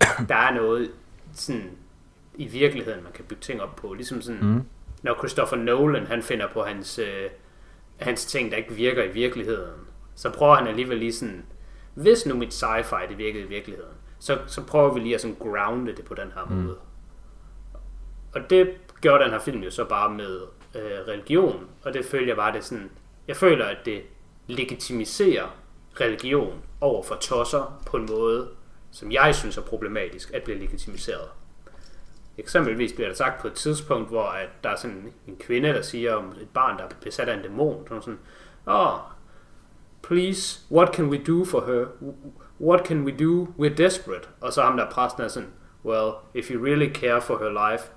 der 0.29 0.35
er 0.35 0.53
noget 0.53 0.91
sådan, 1.33 1.71
i 2.35 2.47
virkeligheden, 2.47 3.03
man 3.03 3.11
kan 3.11 3.25
bygge 3.25 3.41
ting 3.41 3.61
op 3.61 3.75
på. 3.75 3.93
Ligesom 3.93 4.21
sådan, 4.21 4.39
Mm. 4.41 4.61
når 5.03 5.15
Christopher 5.17 5.57
Nolan, 5.57 6.07
han 6.07 6.21
finder 6.23 6.47
på 6.53 6.63
hans, 6.63 6.99
øh, 6.99 7.29
hans 7.99 8.25
ting, 8.25 8.51
der 8.51 8.57
ikke 8.57 8.73
virker 8.73 9.03
i 9.03 9.11
virkeligheden, 9.11 9.73
så 10.15 10.29
prøver 10.31 10.55
han 10.55 10.67
alligevel 10.67 10.97
lige 10.97 11.13
sådan, 11.13 11.45
hvis 11.93 12.25
nu 12.25 12.35
mit 12.35 12.53
sci-fi, 12.63 13.09
det 13.09 13.17
virkede 13.17 13.43
i 13.43 13.47
virkeligheden, 13.47 13.93
så, 14.19 14.37
så 14.47 14.63
prøver 14.65 14.93
vi 14.93 14.99
lige 14.99 15.15
at 15.15 15.21
sådan 15.21 15.35
grounde 15.39 15.95
det 15.95 16.05
på 16.05 16.13
den 16.13 16.31
her 16.35 16.45
Mm. 16.45 16.55
måde. 16.55 16.77
Og 18.35 18.49
det 18.49 18.69
gjorde 19.01 19.23
den 19.23 19.31
her 19.31 19.39
film 19.39 19.63
jo 19.63 19.71
så 19.71 19.85
bare 19.85 20.09
med 20.13 20.41
øh, 20.75 20.81
religion, 21.07 21.65
og 21.83 21.93
det 21.93 22.05
føler 22.05 22.27
jeg 22.27 22.35
bare, 22.35 22.53
det 22.53 22.63
sådan, 22.63 22.89
jeg 23.27 23.35
føler, 23.35 23.65
at 23.65 23.77
det 23.85 24.01
legitimiserer 24.47 25.55
religion 26.01 26.61
over 26.81 27.03
for 27.03 27.15
tosser 27.15 27.81
på 27.85 27.97
en 27.97 28.05
måde, 28.09 28.49
som 28.91 29.11
jeg 29.11 29.35
synes 29.35 29.57
er 29.57 29.61
problematisk 29.61 30.31
at 30.33 30.43
blive 30.43 30.59
legitimiseret. 30.59 31.29
Eksempelvis 32.37 32.93
bliver 32.93 33.07
der 33.07 33.15
sagt 33.15 33.41
på 33.41 33.47
et 33.47 33.53
tidspunkt, 33.53 34.09
hvor 34.09 34.23
at 34.23 34.49
der 34.63 34.69
er 34.69 34.75
sådan 34.75 35.13
en 35.27 35.37
kvinde, 35.39 35.69
der 35.69 35.81
siger 35.81 36.13
om 36.13 36.33
et 36.41 36.49
barn, 36.53 36.77
der 36.77 36.83
er 36.83 36.89
besat 37.01 37.29
af 37.29 37.37
en 37.37 37.41
dæmon. 37.41 37.87
Så 37.87 37.93
hun 37.93 38.01
sådan, 38.01 38.19
oh, 38.65 38.99
please, 40.03 40.59
what 40.71 40.95
can 40.95 41.05
we 41.05 41.17
do 41.17 41.45
for 41.45 41.65
her? 41.65 41.85
What 42.61 42.87
can 42.87 43.03
we 43.03 43.11
do? 43.11 43.47
We're 43.59 43.75
desperate. 43.75 44.27
Og 44.41 44.53
så 44.53 44.61
ham 44.61 44.77
der 44.77 44.89
præsten 44.89 45.23
er 45.23 45.27
sådan, 45.27 45.49
well, 45.85 46.11
if 46.33 46.51
you 46.51 46.63
really 46.65 46.93
care 46.93 47.21
for 47.21 47.37
her 47.37 47.71
life, 47.71 47.91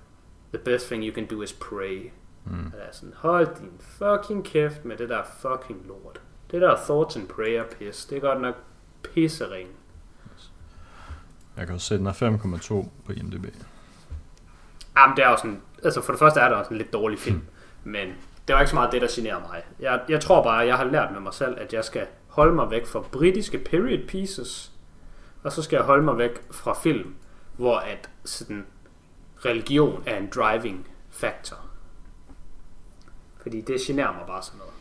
the 0.52 0.64
best 0.64 0.86
thing 0.86 1.05
you 1.05 1.14
can 1.14 1.27
do 1.27 1.43
is 1.43 1.52
pray. 1.52 2.10
Mm. 2.44 2.66
Og 2.66 2.78
der 2.78 2.85
er 2.85 2.93
sådan, 2.93 3.14
hold 3.16 3.48
din 3.60 3.72
fucking 3.81 4.44
kæft 4.44 4.85
med 4.85 4.97
det 4.97 5.09
der 5.09 5.22
fucking 5.40 5.86
lort. 5.86 6.20
Det 6.51 6.60
der 6.60 6.77
thoughts 6.77 7.16
and 7.16 7.28
prayer 7.28 7.64
piss, 7.64 8.05
det 8.05 8.16
er 8.16 8.20
godt 8.20 8.40
nok 8.40 8.55
pissering. 9.02 9.68
Jeg 11.56 11.66
kan 11.66 11.74
jo 11.74 11.81
sætte 11.81 12.05
den 12.05 12.06
er 12.06 12.59
5,2 12.82 12.89
på 13.05 13.12
IMDb. 13.12 13.47
Jamen, 14.97 15.16
det 15.16 15.24
er 15.24 15.31
jo 15.31 15.36
sådan, 15.36 15.62
altså 15.85 16.02
for 16.02 16.12
det 16.12 16.18
første 16.18 16.40
er 16.40 16.48
det 16.48 16.56
også 16.59 16.70
en 16.70 16.78
lidt 16.78 16.93
dårlig 16.93 17.18
film, 17.18 17.43
men 17.85 18.09
det 18.48 18.55
var 18.55 18.60
ikke 18.60 18.70
så 18.70 18.77
meget 18.77 18.93
det, 18.93 19.02
der 19.02 19.09
generer 19.10 19.40
mig. 19.40 19.62
Jeg, 19.81 20.01
jeg 20.09 20.20
tror 20.20 20.43
bare, 20.43 20.66
jeg 20.66 20.77
har 20.77 20.85
lært 20.85 21.12
med 21.12 21.20
mig 21.20 21.35
selv, 21.35 21.60
at 21.60 21.72
jeg 21.72 21.85
skal 21.85 22.06
holde 22.28 22.55
mig 22.55 22.70
væk 22.70 22.86
fra 22.86 23.01
britiske 23.01 23.59
period 23.59 24.09
pieces, 24.09 24.72
og 25.43 25.52
så 25.52 25.62
skal 25.62 25.77
jeg 25.77 25.85
holde 25.85 26.05
mig 26.05 26.18
væk 26.18 26.31
fra 26.51 26.74
film, 26.74 27.14
hvor 27.56 27.77
at 27.78 28.10
sådan, 28.24 28.66
religion 29.44 30.02
er 30.06 30.16
en 30.16 30.28
driving 30.35 30.89
factor. 31.10 31.56
Fordi 33.43 33.60
det 33.60 33.81
generer 33.81 34.12
mig 34.12 34.27
bare 34.27 34.43
sådan 34.43 34.59
noget. 34.59 34.80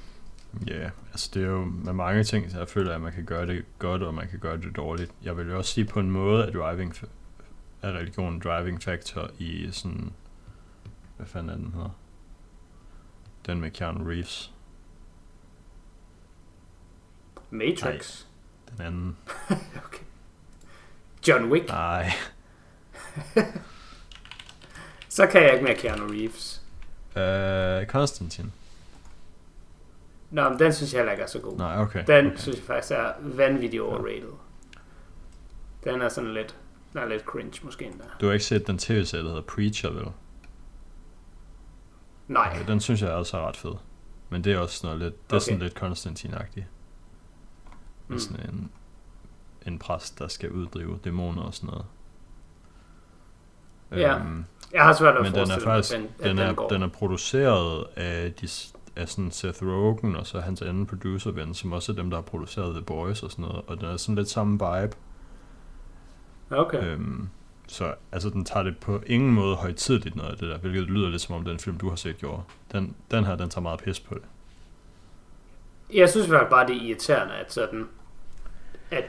Ja, 0.68 0.74
yeah, 0.74 0.92
altså 1.12 1.30
det 1.34 1.44
er 1.44 1.48
jo 1.48 1.64
med 1.66 1.94
mange 1.94 2.24
ting, 2.24 2.52
så 2.52 2.58
jeg 2.58 2.70
føler, 2.70 2.96
at 2.96 3.02
man 3.02 3.14
kan 3.14 3.26
gøre 3.26 3.48
det 3.48 3.66
godt, 3.80 4.04
og 4.04 4.14
man 4.14 4.28
kan 4.28 4.40
gøre 4.40 4.58
det 4.58 4.76
dårligt. 4.76 5.12
Jeg 5.24 5.38
vil 5.38 5.48
jo 5.48 5.58
også 5.58 5.74
sige 5.74 5.86
på 5.86 6.00
en 6.00 6.12
måde, 6.12 6.46
at 6.46 6.54
driving, 6.54 6.96
er 7.82 7.92
religion 7.92 8.40
driving 8.40 8.84
factor 8.84 9.32
i 9.40 9.70
sådan, 9.72 10.14
hvad 11.18 11.28
fanden 11.28 11.50
er 11.50 11.56
den 11.56 11.74
hedder? 11.74 11.90
Den 13.46 13.62
med 13.62 13.72
Keanu 13.72 14.04
Reeves. 14.04 14.54
Matrix. 17.50 18.24
Den 18.70 18.86
anden. 18.86 19.18
okay. 19.86 20.04
John 21.28 21.52
Wick. 21.52 21.68
Nej. 21.68 22.12
Så 25.10 25.28
kan 25.28 25.42
jeg 25.42 25.54
ikke 25.54 25.66
mere 25.66 25.76
Keanu 25.76 26.08
Reeves. 26.08 26.62
Uh, 27.16 27.88
Konstantin. 27.88 28.52
Nå, 30.32 30.50
men 30.50 30.60
den 30.60 30.74
synes 30.74 30.94
jeg 30.94 31.00
heller 31.00 31.12
ikke 31.12 31.24
er 31.24 31.28
så 31.28 31.40
god. 31.40 31.58
Nej, 31.58 31.82
okay. 31.82 32.04
Den 32.08 32.28
okay. 32.28 32.38
synes 32.38 32.58
jeg 32.58 32.66
faktisk 32.66 32.92
er 32.92 33.12
vanvittigt 33.22 33.82
overrated. 33.84 34.34
Den 35.84 36.02
er 36.02 36.10
sådan 36.10 36.34
lidt, 36.34 36.56
den 36.94 37.02
er 37.02 37.06
lidt 37.08 37.24
cringe 37.24 37.60
måske 37.64 37.86
endda. 37.86 38.04
Du 38.22 38.26
har 38.26 38.34
ikke 38.34 38.46
set 38.46 38.68
den 38.68 38.78
tv-serie, 38.78 39.24
der 39.24 39.30
hedder 39.30 39.44
Preacher, 39.44 39.90
vel? 39.92 40.06
Nej, 42.28 42.50
Okay, 42.56 42.68
den 42.68 42.80
synes 42.80 43.02
jeg 43.02 43.10
er 43.10 43.14
også 43.16 43.38
er 43.38 43.48
ret 43.48 43.58
fed. 43.58 43.74
Men 44.30 44.44
det 44.44 44.54
er 44.54 44.60
også 44.60 44.80
noget 44.88 45.00
lidt, 45.00 45.30
det 45.30 45.36
er 45.36 45.40
sådan 45.40 45.60
lidt 45.60 45.74
Konstantin-agtigt. 45.84 46.66
Med 48.08 48.16
Mm. 48.16 48.20
sådan 48.20 48.50
en, 48.50 48.72
en 49.68 49.80
præst, 49.80 50.20
der 50.20 50.28
skal 50.28 50.52
uddrive 50.52 51.00
dæmoner 51.04 51.42
og 51.42 51.54
sådan 51.54 51.68
noget. 51.68 51.86
Ja, 53.92 54.18
Øhm, 54.20 54.46
jeg 54.74 54.84
har 54.84 54.94
svært 54.94 55.16
at 55.18 55.22
men 55.24 55.34
den 55.34 55.52
er 55.52 55.60
faktisk, 55.60 56.00
mig, 56.00 56.10
den, 56.20 56.28
den, 56.30 56.38
den, 56.38 56.46
er, 56.46 56.54
går. 56.54 56.68
den 56.70 56.82
er 56.84 56.88
produceret 56.88 57.86
af, 57.96 58.34
de, 58.34 58.48
af 59.00 59.10
sådan 59.10 59.32
Seth 59.32 59.64
Rogen, 59.64 60.16
og 60.16 60.28
så 60.28 60.40
hans 60.40 60.62
anden 60.62 60.86
producerven, 60.86 61.54
som 61.54 61.72
også 61.72 61.92
er 61.92 61.96
dem, 61.96 62.10
der 62.10 62.18
har 62.18 62.22
produceret 62.22 62.74
The 62.74 62.84
Boys 62.84 63.24
og 63.24 63.32
sådan 63.32 63.46
noget. 63.46 63.62
Og 63.68 63.78
den 63.80 63.86
er 63.86 63.98
sådan 63.98 64.16
lidt 64.16 64.30
samme 64.30 64.52
vibe. 64.54 64.96
Okay. 66.52 66.84
Øhm, 66.84 67.30
så 67.68 67.94
altså, 68.12 68.30
den 68.30 68.46
tager 68.46 68.64
det 68.64 68.78
på 68.78 69.02
ingen 69.08 69.32
måde 69.34 69.56
højtidligt 69.56 70.16
noget 70.16 70.32
af 70.32 70.38
det 70.38 70.50
der, 70.50 70.58
hvilket 70.58 70.84
lyder 70.84 71.10
lidt 71.10 71.22
som 71.22 71.36
om 71.36 71.46
den 71.46 71.60
film, 71.60 71.78
du 71.78 71.90
har 71.90 71.96
set, 71.96 72.18
gjorde. 72.18 72.42
Den, 72.72 72.96
den 73.12 73.24
her, 73.26 73.36
den 73.36 73.50
tager 73.50 73.62
meget 73.62 73.80
pis 73.80 74.00
på 74.00 74.16
det. 74.16 74.24
Jeg 75.94 76.10
synes 76.10 76.28
i 76.28 76.30
hvert 76.30 76.42
fald 76.42 76.50
bare, 76.50 76.68
det 76.68 76.76
er 76.76 76.82
irriterende, 76.82 77.34
at 77.34 77.54
sådan, 77.54 77.88
at, 78.92 79.04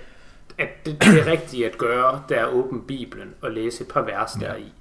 at 0.58 0.86
det, 0.86 1.02
det 1.02 1.26
rigtige 1.26 1.70
at 1.70 1.78
gøre, 1.78 2.22
det 2.28 2.38
er 2.38 2.46
at 2.46 2.52
åbne 2.52 2.82
Bibelen 2.82 3.34
og 3.40 3.50
læse 3.50 3.84
et 3.84 3.88
par 3.88 4.02
vers 4.02 4.30
Ja. 4.40 4.46
deri. 4.46 4.72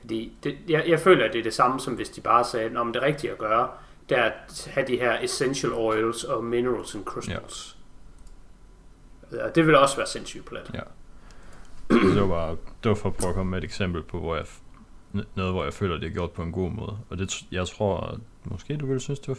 Fordi 0.00 0.32
det, 0.44 0.56
jeg, 0.68 0.84
jeg 0.88 1.00
føler, 1.00 1.24
at 1.24 1.32
det 1.32 1.38
er 1.38 1.42
det 1.42 1.54
samme, 1.54 1.80
som 1.80 1.94
hvis 1.94 2.08
de 2.08 2.20
bare 2.20 2.44
sagde, 2.44 2.76
om 2.76 2.92
det 2.92 3.02
rigtige 3.02 3.30
at 3.32 3.38
gøre, 3.38 3.68
det 4.08 4.18
er 4.18 4.22
at 4.24 4.68
have 4.74 4.86
de 4.86 4.96
her 4.96 5.20
essential 5.20 5.72
oils 5.72 6.24
og 6.24 6.44
minerals 6.44 6.94
and 6.94 7.04
crystals. 7.04 7.78
Ja. 9.32 9.48
Det 9.54 9.66
vil 9.66 9.74
også 9.76 9.96
være 9.96 10.06
sindssygt 10.06 10.44
plat. 10.44 10.70
Ja. 10.74 10.80
det 11.90 12.20
var 12.20 12.26
bare, 12.28 12.50
det 12.82 12.88
var 12.88 12.94
for 12.94 13.08
at 13.08 13.14
prøve 13.16 13.28
at 13.28 13.34
komme 13.34 13.50
med 13.50 13.58
et 13.58 13.64
eksempel 13.64 14.02
på, 14.02 14.18
hvor 14.18 14.36
jeg, 14.36 14.46
noget, 15.34 15.52
hvor 15.52 15.64
jeg 15.64 15.74
føler, 15.74 15.96
det 15.98 16.06
er 16.06 16.12
gjort 16.12 16.30
på 16.30 16.42
en 16.42 16.52
god 16.52 16.70
måde. 16.70 16.98
Og 17.10 17.18
det, 17.18 17.42
jeg 17.52 17.66
tror, 17.68 18.00
at 18.00 18.18
måske 18.44 18.76
du 18.76 18.86
ville 18.86 19.00
synes, 19.00 19.18
det 19.18 19.28
var, 19.28 19.38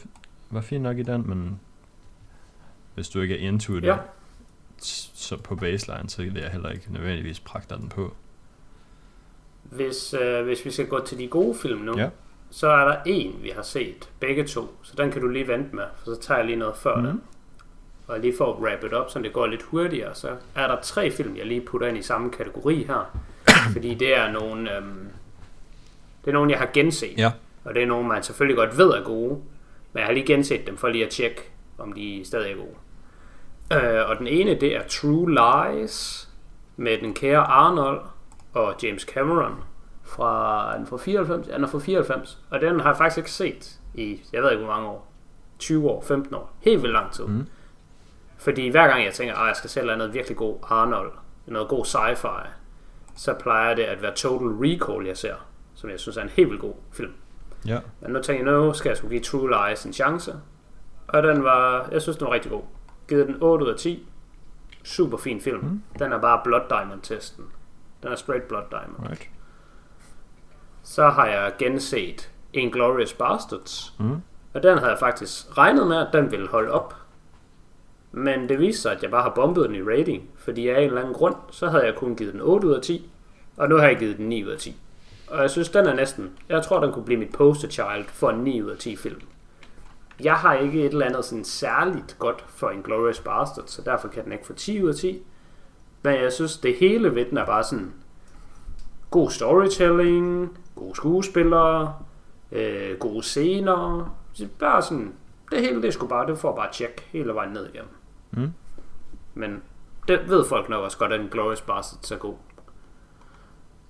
var 0.49 0.61
fint 0.61 0.84
nok 0.84 0.98
i 0.98 1.03
den, 1.03 1.30
men 1.30 1.60
hvis 2.95 3.10
du 3.10 3.22
ikke 3.22 3.35
er 3.44 3.48
into 3.48 3.76
det, 3.76 3.84
Ja. 3.84 3.98
så 4.81 5.38
på 5.38 5.56
baseline, 5.56 6.10
så 6.10 6.22
vil 6.23 6.34
jeg 6.41 6.52
heller 6.52 6.69
ikke 6.69 6.94
nødvendigvis 6.94 7.39
pragte 7.39 7.76
den 7.76 7.89
på. 7.89 8.15
Hvis, 9.64 10.14
øh, 10.14 10.45
hvis 10.45 10.65
vi 10.65 10.72
skal 10.72 10.88
gå 10.88 11.06
til 11.06 11.18
de 11.18 11.27
gode 11.27 11.56
film 11.56 11.80
nu, 11.81 11.98
Ja. 11.99 12.10
Så 12.52 12.68
er 12.68 12.86
der 12.86 12.95
en, 13.06 13.40
vi 13.41 13.49
har 13.49 13.61
set. 13.61 14.10
Begge 14.19 14.44
to. 14.44 14.78
Så 14.84 14.94
den 14.98 15.11
kan 15.11 15.22
du 15.22 15.28
lige 15.28 15.48
vente 15.48 15.76
med, 15.76 15.84
for 15.98 16.06
så 16.15 16.22
tager 16.22 16.38
jeg 16.38 16.45
lige 16.45 16.60
noget 16.60 16.76
før 16.76 16.95
mm. 16.95 17.03
den. 17.03 17.22
Og 18.07 18.19
lige 18.19 18.34
for 18.38 18.53
at 18.53 18.60
wrap 18.60 18.84
it 18.84 18.94
up, 18.94 19.10
så 19.10 19.19
det 19.19 19.34
går 19.34 19.48
lidt 19.48 19.64
hurtigere, 19.64 20.15
så 20.15 20.30
er 20.56 20.68
der 20.68 20.82
tre 20.82 21.11
film, 21.11 21.38
jeg 21.38 21.45
lige 21.45 21.61
putter 21.61 21.88
ind 21.88 21.98
i 21.98 22.02
samme 22.02 22.32
kategori 22.32 22.84
her. 22.84 23.19
fordi 23.74 23.94
det 23.94 24.18
er 24.18 24.32
nogle, 24.32 24.78
øhm, 24.78 25.07
det 26.26 26.32
er 26.32 26.34
nogle, 26.34 26.52
jeg 26.52 26.60
har 26.60 26.69
genset. 26.74 27.18
Ja. 27.18 27.32
Og 27.64 27.76
det 27.76 27.84
er 27.84 27.88
nogle, 27.88 28.07
man 28.07 28.24
selvfølgelig 28.24 28.57
godt 28.57 28.78
ved 28.78 28.90
er 28.90 29.03
gode. 29.03 29.41
Men 29.94 29.99
jeg 29.99 30.06
har 30.06 30.14
lige 30.14 30.26
genset 30.26 30.68
dem 30.68 30.78
for 30.78 30.88
lige 30.88 31.06
at 31.06 31.10
tjekke, 31.10 31.41
om 31.78 31.94
de 31.94 32.22
stadig 32.26 32.52
er 32.52 32.56
gode. 32.56 32.76
Øh, 33.74 34.10
og 34.10 34.18
den 34.18 34.28
ene, 34.28 34.60
det 34.60 34.76
er 34.76 34.82
True 34.88 35.32
Lies 35.32 36.30
med 36.78 36.98
den 36.98 37.14
kære 37.14 37.40
Arnold 37.40 38.02
og 38.53 38.76
James 38.84 39.02
Cameron 39.02 39.56
fra, 40.07 40.73
er 40.73 40.77
den 40.77 40.88
fra 40.88 40.97
94? 40.97 41.47
Ja, 41.47 41.55
den 41.55 41.63
er 41.63 41.67
fra 41.67 41.79
94. 41.79 42.39
Og 42.49 42.61
den 42.61 42.79
har 42.79 42.89
jeg 42.89 42.97
faktisk 42.97 43.17
ikke 43.17 43.31
set 43.31 43.79
i, 43.93 44.21
jeg 44.34 44.43
ved 44.43 44.51
ikke 44.51 44.63
hvor 44.63 44.73
mange 44.73 44.88
år. 44.88 45.07
20 45.59 45.89
år, 45.89 46.01
15 46.01 46.35
år. 46.35 46.51
Helt 46.59 46.81
vildt 46.81 46.93
lang 46.93 47.11
tid. 47.11 47.23
Mhm. 47.25 47.47
Fordi 48.38 48.69
hver 48.69 48.88
gang 48.88 49.05
jeg 49.05 49.13
tænker, 49.13 49.35
at 49.35 49.47
jeg 49.47 49.55
skal 49.55 49.69
selv 49.69 49.89
have 49.89 49.97
noget 49.97 50.13
virkelig 50.13 50.38
god 50.38 50.57
Arnold, 50.63 51.11
noget 51.45 51.69
god 51.69 51.85
sci-fi, 51.85 52.47
så 53.15 53.34
plejer 53.34 53.75
det 53.75 53.84
at 53.84 54.01
være 54.01 54.15
Total 54.15 54.47
Recall, 54.47 55.07
jeg 55.07 55.17
ser. 55.17 55.35
Som 55.75 55.89
jeg 55.89 55.99
synes 55.99 56.17
er 56.17 56.21
en 56.21 56.29
helt 56.29 56.49
vildt 56.49 56.61
god 56.61 56.73
film. 56.91 57.13
Ja. 57.67 57.79
Men 58.01 58.11
nu 58.11 58.21
tænker 58.21 58.51
jeg, 58.51 58.61
nu 58.61 58.73
skal 58.73 58.89
jeg 58.89 58.97
sgu 58.97 59.07
give 59.07 59.21
True 59.21 59.49
Lies 59.49 59.85
en 59.85 59.93
chance. 59.93 60.34
Og 61.07 61.23
den 61.23 61.43
var, 61.43 61.89
jeg 61.91 62.01
synes, 62.01 62.17
den 62.17 62.27
var 62.27 62.34
rigtig 62.34 62.51
god. 62.51 62.61
Givet 63.09 63.27
den 63.27 63.38
8 63.41 63.65
ud 63.65 63.69
af 63.71 63.77
10. 63.77 64.07
Super 64.84 65.17
fin 65.17 65.41
film. 65.41 65.63
Mm. 65.63 65.81
Den 65.99 66.13
er 66.13 66.17
bare 66.19 66.41
Blood 66.43 66.61
Diamond-testen. 66.69 67.45
Den 68.03 68.11
er 68.11 68.15
straight 68.15 68.47
Blood 68.47 68.63
Diamond. 68.71 69.09
Right. 69.09 69.29
Så 70.89 71.09
har 71.09 71.26
jeg 71.26 71.53
genset 71.59 72.30
Inglourious 72.53 73.14
Bastards. 73.14 73.93
Mm. 73.99 74.22
Og 74.53 74.64
den 74.64 74.77
havde 74.77 74.91
jeg 74.91 74.99
faktisk 74.99 75.57
regnet 75.57 75.88
med, 75.88 75.97
at 75.97 76.07
den 76.14 76.31
ville 76.31 76.47
holde 76.47 76.72
op. 76.72 76.95
Men 78.11 78.49
det 78.49 78.59
viste 78.59 78.81
sig, 78.81 78.91
at 78.91 79.03
jeg 79.03 79.11
bare 79.11 79.23
har 79.23 79.30
bombet 79.30 79.65
den 79.65 79.76
i 79.76 79.81
rating. 79.81 80.30
Fordi 80.35 80.68
af 80.68 80.77
en 80.80 80.88
eller 80.88 81.01
anden 81.01 81.14
grund, 81.14 81.35
så 81.51 81.69
havde 81.69 81.85
jeg 81.85 81.95
kun 81.95 82.15
givet 82.15 82.34
den 82.34 82.41
8 82.41 82.68
ud 82.68 82.73
af 82.73 82.81
10. 82.81 83.09
Og 83.57 83.69
nu 83.69 83.76
har 83.76 83.88
jeg 83.88 83.97
givet 83.97 84.18
den 84.18 84.30
9 84.30 84.43
ud 84.43 84.49
af 84.49 84.57
10. 84.57 84.76
Og 85.27 85.41
jeg 85.41 85.49
synes, 85.49 85.69
den 85.69 85.85
er 85.85 85.93
næsten... 85.93 86.31
Jeg 86.49 86.64
tror, 86.64 86.80
den 86.80 86.91
kunne 86.91 87.05
blive 87.05 87.19
mit 87.19 87.31
poster 87.31 87.69
child 87.69 88.05
for 88.07 88.30
en 88.30 88.39
9 88.39 88.61
ud 88.61 88.69
af 88.69 88.77
10 88.77 88.95
film. 88.95 89.22
Jeg 90.23 90.35
har 90.35 90.53
ikke 90.53 90.85
et 90.85 90.91
eller 90.91 91.05
andet 91.05 91.26
sådan 91.26 91.43
særligt 91.43 92.15
godt 92.19 92.45
for 92.47 92.69
Inglourious 92.69 93.19
Bastards, 93.19 93.72
så 93.72 93.81
derfor 93.81 94.07
kan 94.07 94.23
den 94.23 94.31
ikke 94.31 94.45
få 94.45 94.53
10 94.53 94.84
ud 94.84 94.89
af 94.89 94.95
10. 94.95 95.23
Men 96.03 96.14
jeg 96.22 96.34
synes, 96.34 96.57
det 96.57 96.76
hele 96.76 97.15
ved 97.15 97.26
den 97.26 97.38
er 97.38 97.45
bare 97.45 97.64
sådan... 97.64 97.93
God 99.11 99.30
storytelling, 99.30 100.57
gode 100.77 100.95
skuespillere, 100.95 101.95
øh, 102.51 102.97
gode 102.99 103.23
scener. 103.23 104.13
Så 104.33 104.47
Bare 104.59 104.81
sådan, 104.81 105.13
det 105.51 105.61
hele 105.61 105.81
det 105.81 105.93
skulle 105.93 106.09
bare, 106.09 106.27
det 106.27 106.37
får 106.37 106.55
bare 106.55 106.71
tjek 106.73 107.09
hele 107.11 107.33
vejen 107.33 107.53
ned 107.53 107.69
igennem. 107.73 107.91
Mm. 108.31 108.53
Men 109.33 109.63
det 110.07 110.29
ved 110.29 110.45
folk 110.45 110.69
nok 110.69 110.83
også 110.83 110.97
godt, 110.97 111.13
at 111.13 111.31
Glorious 111.31 111.61
Bastards 111.61 112.11
er 112.11 112.17
god. 112.17 112.35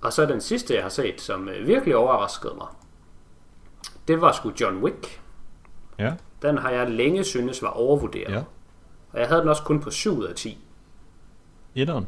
Og 0.00 0.12
så 0.12 0.26
den 0.26 0.40
sidste, 0.40 0.74
jeg 0.74 0.82
har 0.82 0.88
set, 0.90 1.20
som 1.20 1.48
øh, 1.48 1.66
virkelig 1.66 1.96
overraskede 1.96 2.54
mig, 2.58 2.66
det 4.08 4.20
var 4.20 4.32
sgu 4.32 4.52
John 4.60 4.76
Wick. 4.82 5.20
Ja, 5.98 6.14
Den 6.42 6.58
har 6.58 6.70
jeg 6.70 6.90
længe 6.90 7.24
synes 7.24 7.62
var 7.62 7.68
overvurderet. 7.68 8.32
ja. 8.32 8.42
Og 9.12 9.20
jeg 9.20 9.28
havde 9.28 9.40
den 9.40 9.48
også 9.48 9.62
kun 9.62 9.80
på 9.80 9.90
7 9.90 10.18
ud 10.18 10.24
af 10.24 10.34
10. 10.34 10.64
Etteren. 11.74 12.06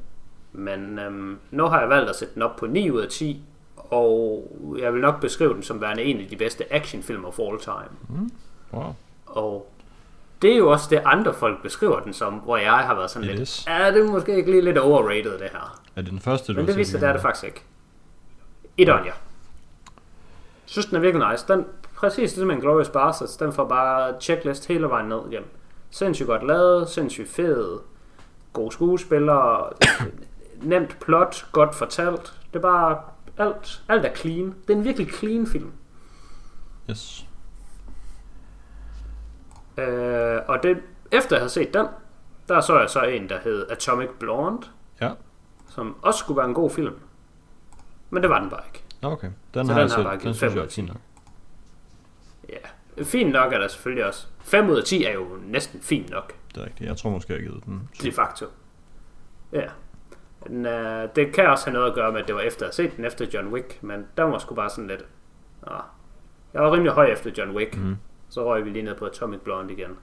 Men 0.52 0.98
øhm, 0.98 1.38
nu 1.50 1.64
har 1.64 1.80
jeg 1.80 1.88
valgt 1.88 2.10
at 2.10 2.16
sætte 2.16 2.34
den 2.34 2.42
op 2.42 2.56
på 2.56 2.66
9 2.66 2.90
ud 2.90 3.00
af 3.00 3.08
10, 3.08 3.44
og 3.90 4.46
jeg 4.78 4.92
vil 4.94 5.00
nok 5.00 5.20
beskrive 5.20 5.54
den 5.54 5.62
som 5.62 5.80
værende 5.80 6.02
en 6.02 6.20
af 6.20 6.26
de 6.26 6.36
bedste 6.36 6.72
actionfilm 6.72 7.24
of 7.24 7.38
all 7.38 7.60
time. 7.60 8.28
Wow. 8.72 8.94
Og 9.26 9.72
det 10.42 10.52
er 10.52 10.56
jo 10.56 10.70
også 10.70 10.86
det, 10.90 11.02
andre 11.04 11.34
folk 11.34 11.62
beskriver 11.62 12.00
den 12.00 12.12
som, 12.12 12.34
hvor 12.34 12.56
jeg 12.56 12.72
har 12.72 12.94
været 12.94 13.10
sådan 13.10 13.28
It 13.28 13.34
lidt, 13.34 13.48
is. 13.48 13.64
er 13.68 13.90
det 13.90 14.00
er 14.06 14.10
måske 14.10 14.36
ikke 14.36 14.50
lige 14.50 14.62
lidt 14.62 14.78
overrated 14.78 15.32
det 15.38 15.48
her. 15.52 15.80
Er 15.96 16.02
det 16.02 16.10
den 16.10 16.20
første, 16.20 16.52
du 16.52 16.58
Men 16.58 16.66
det 16.66 16.76
viser, 16.76 16.92
det 16.92 17.02
igen? 17.02 17.08
er 17.08 17.12
det 17.12 17.22
faktisk 17.22 17.44
ikke. 17.44 17.62
Etteren, 18.78 19.04
ja. 19.04 19.10
Synes, 20.66 20.86
den 20.86 20.96
er 20.96 21.00
virkelig 21.00 21.30
nice. 21.30 21.44
Den, 21.48 21.64
præcis 21.96 22.32
det 22.32 22.40
som 22.40 22.50
en 22.50 22.60
Glorious 22.60 22.88
Bastards, 22.88 23.36
den 23.36 23.52
får 23.52 23.64
bare 23.64 24.14
checklist 24.20 24.66
hele 24.66 24.88
vejen 24.88 25.08
ned 25.08 25.18
igennem. 25.30 25.48
Sindssygt 25.90 26.26
godt 26.26 26.46
lavet, 26.46 26.88
sindssygt 26.88 27.28
fed, 27.30 27.78
gode 28.52 28.72
skuespillere, 28.72 29.70
nemt 30.62 31.00
plot, 31.00 31.46
godt 31.52 31.74
fortalt. 31.74 32.32
Det 32.52 32.56
er 32.58 32.62
bare 32.62 32.98
alt, 33.40 33.82
alt 33.88 34.04
er 34.06 34.14
clean. 34.14 34.54
Det 34.68 34.72
er 34.72 34.78
en 34.78 34.84
virkelig 34.84 35.12
clean 35.12 35.46
film. 35.46 35.72
Yes. 36.90 37.26
Øh, 39.78 40.38
og 40.48 40.62
det, 40.62 40.78
efter 41.12 41.36
jeg 41.36 41.40
havde 41.40 41.50
set 41.52 41.74
den, 41.74 41.86
der 42.48 42.60
så 42.60 42.78
jeg 42.80 42.90
så 42.90 43.02
en, 43.02 43.28
der 43.28 43.40
hed 43.40 43.66
Atomic 43.70 44.08
Blonde, 44.18 44.66
Ja. 45.00 45.10
som 45.68 45.96
også 46.02 46.18
skulle 46.18 46.36
være 46.38 46.46
en 46.48 46.54
god 46.54 46.70
film. 46.70 46.94
Men 48.10 48.22
det 48.22 48.30
var 48.30 48.40
den 48.40 48.50
bare 48.50 48.62
ikke. 48.66 48.84
Okay. 49.02 49.30
Den 49.54 49.66
Så 49.66 49.72
har 49.72 49.80
den 49.80 49.88
jeg 49.88 49.96
set. 49.96 50.04
bare 50.04 50.18
Den 50.18 50.34
synes 50.34 50.54
jeg 50.54 50.64
er 50.64 50.68
fin 50.68 50.84
nok. 50.84 50.96
Ja, 52.48 53.02
fint 53.04 53.32
nok 53.32 53.52
er 53.52 53.58
der 53.58 53.68
selvfølgelig 53.68 54.06
også. 54.06 54.26
5 54.40 54.70
ud 54.70 54.76
af 54.78 54.84
10 54.84 55.04
er 55.04 55.12
jo 55.12 55.26
næsten 55.42 55.80
fint 55.80 56.10
nok, 56.10 56.32
Det 56.54 56.60
er 56.60 56.64
rigtigt. 56.64 56.88
Jeg 56.88 56.96
tror 56.96 57.10
måske, 57.10 57.32
jeg 57.32 57.40
har 57.42 57.48
givet 57.48 57.64
den. 57.64 57.88
de 58.02 58.12
facto. 58.12 58.46
Ja. 59.52 59.66
Men, 60.46 60.66
øh, 60.66 61.08
det 61.16 61.32
kan 61.34 61.46
også 61.46 61.64
have 61.66 61.74
noget 61.74 61.88
at 61.88 61.94
gøre 61.94 62.12
med, 62.12 62.20
at 62.20 62.26
det 62.26 62.34
var 62.34 62.40
efter 62.40 62.66
at 62.66 62.76
have 62.76 62.88
set 62.88 62.96
den 62.96 63.04
efter 63.04 63.26
John 63.34 63.48
Wick, 63.52 63.82
men 63.82 64.06
der 64.16 64.22
var 64.22 64.38
sgu 64.38 64.54
bare 64.54 64.70
sådan 64.70 64.86
lidt... 64.86 65.04
Ah. 65.66 65.80
Jeg 66.54 66.62
var 66.62 66.72
rimelig 66.72 66.92
høj 66.92 67.06
efter 67.06 67.30
John 67.38 67.56
Wick, 67.56 67.76
Mhm. 67.76 67.96
så 68.28 68.44
røg 68.44 68.64
vi 68.64 68.70
lige 68.70 68.82
ned 68.82 68.94
på 68.94 69.06
Atomic 69.06 69.40
Blonde 69.40 69.72
igen. 69.74 69.96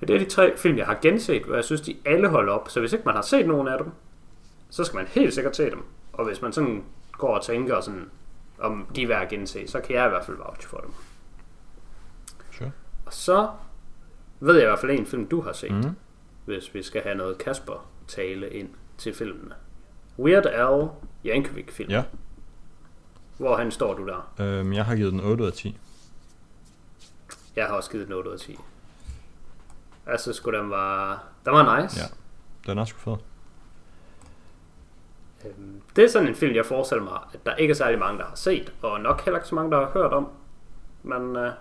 Det 0.00 0.10
er 0.10 0.18
de 0.18 0.24
tre 0.24 0.56
film, 0.56 0.78
jeg 0.78 0.86
har 0.86 0.98
genset, 1.02 1.46
og 1.46 1.56
jeg 1.56 1.64
synes, 1.64 1.80
de 1.80 1.96
alle 2.04 2.28
holder 2.28 2.52
op. 2.52 2.68
Så 2.68 2.80
hvis 2.80 2.92
ikke 2.92 3.04
man 3.04 3.14
har 3.14 3.22
set 3.22 3.46
nogen 3.46 3.68
af 3.68 3.78
dem, 3.78 3.90
så 4.70 4.84
skal 4.84 4.96
man 4.96 5.06
helt 5.06 5.34
sikkert 5.34 5.56
se 5.56 5.70
dem. 5.70 5.84
Og 6.12 6.24
hvis 6.24 6.42
man 6.42 6.52
sådan 6.52 6.84
går 7.12 7.34
og 7.36 7.42
tænker 7.44 7.80
sådan, 7.80 8.10
om 8.58 8.86
de 8.96 9.02
er 9.02 9.06
værd 9.06 9.22
at 9.22 9.28
gense, 9.28 9.68
så 9.68 9.80
kan 9.80 9.94
jeg 9.96 10.06
i 10.06 10.08
hvert 10.08 10.24
fald 10.24 10.36
vouch 10.36 10.66
for 10.66 10.76
dem. 10.76 10.90
Sure. 12.50 12.70
Og 13.06 13.12
så 13.12 13.48
ved 14.40 14.54
jeg 14.54 14.62
i 14.64 14.66
hvert 14.66 14.78
fald 14.78 14.92
en 14.92 15.06
film, 15.06 15.26
du 15.26 15.40
har 15.40 15.52
set, 15.52 15.72
mm. 15.84 15.96
Hvis 16.44 16.74
vi 16.74 16.82
skal 16.82 17.02
have 17.02 17.14
noget 17.14 17.38
Kasper 17.38 17.86
tale 18.10 18.50
ind 18.50 18.68
til 18.98 19.14
filmene. 19.14 19.54
Weird 20.18 20.46
Al 20.46 20.88
Yankovic 21.26 21.70
film. 21.72 21.90
Ja. 21.90 22.04
Hvor 23.38 23.56
han 23.56 23.70
står 23.70 23.94
du 23.94 24.06
der? 24.06 24.32
Øhm, 24.40 24.72
jeg 24.72 24.84
har 24.84 24.96
givet 24.96 25.12
den 25.12 25.20
8 25.20 25.42
ud 25.42 25.48
af 25.48 25.54
10. 25.54 25.78
Jeg 27.56 27.66
har 27.66 27.74
også 27.74 27.90
givet 27.90 28.06
den 28.06 28.14
8 28.14 28.28
ud 28.30 28.34
af 28.34 28.40
10. 28.40 28.58
Altså, 30.06 30.32
skulle 30.32 30.58
den 30.58 30.70
var, 30.70 31.24
den 31.44 31.52
var 31.52 31.82
nice. 31.82 32.00
Ja. 32.00 32.06
Den 32.72 32.78
er 32.78 32.84
sgu 32.84 32.98
fed. 32.98 33.16
Øhm, 35.44 35.80
Det 35.96 36.04
er 36.04 36.08
sådan 36.08 36.28
en 36.28 36.34
film, 36.34 36.54
jeg 36.54 36.66
forestiller 36.66 37.04
mig, 37.04 37.18
at 37.32 37.46
der 37.46 37.54
ikke 37.54 37.70
er 37.72 37.76
særlig 37.76 37.98
mange, 37.98 38.18
der 38.18 38.24
har 38.26 38.34
set, 38.34 38.72
og 38.82 39.00
nok 39.00 39.20
heller 39.24 39.38
ikke 39.38 39.48
så 39.48 39.54
mange, 39.54 39.70
der 39.70 39.78
har 39.80 39.90
hørt 39.92 40.12
om. 40.12 40.28
Men 41.02 41.36
øh, 41.36 41.52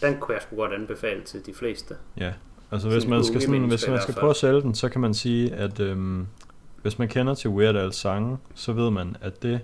den 0.00 0.20
kunne 0.20 0.34
jeg 0.34 0.42
sgu 0.42 0.56
godt 0.56 0.72
anbefale 0.72 1.24
til 1.24 1.46
de 1.46 1.54
fleste. 1.54 1.96
Ja. 2.16 2.32
Altså 2.70 2.88
hvis 2.88 3.06
man 3.06 3.24
skal, 3.24 3.40
sådan, 3.40 3.68
hvis 3.68 3.88
man 3.88 4.02
skal 4.02 4.14
prøve 4.14 4.30
at 4.30 4.36
sælge 4.36 4.60
den, 4.62 4.74
så 4.74 4.88
kan 4.88 5.00
man 5.00 5.14
sige, 5.14 5.54
at 5.54 5.80
øhm, 5.80 6.26
hvis 6.82 6.98
man 6.98 7.08
kender 7.08 7.34
til 7.34 7.50
Weird 7.50 7.76
Al's 7.88 7.92
sange, 7.92 8.38
så 8.54 8.72
ved 8.72 8.90
man, 8.90 9.16
at 9.20 9.42
det 9.42 9.60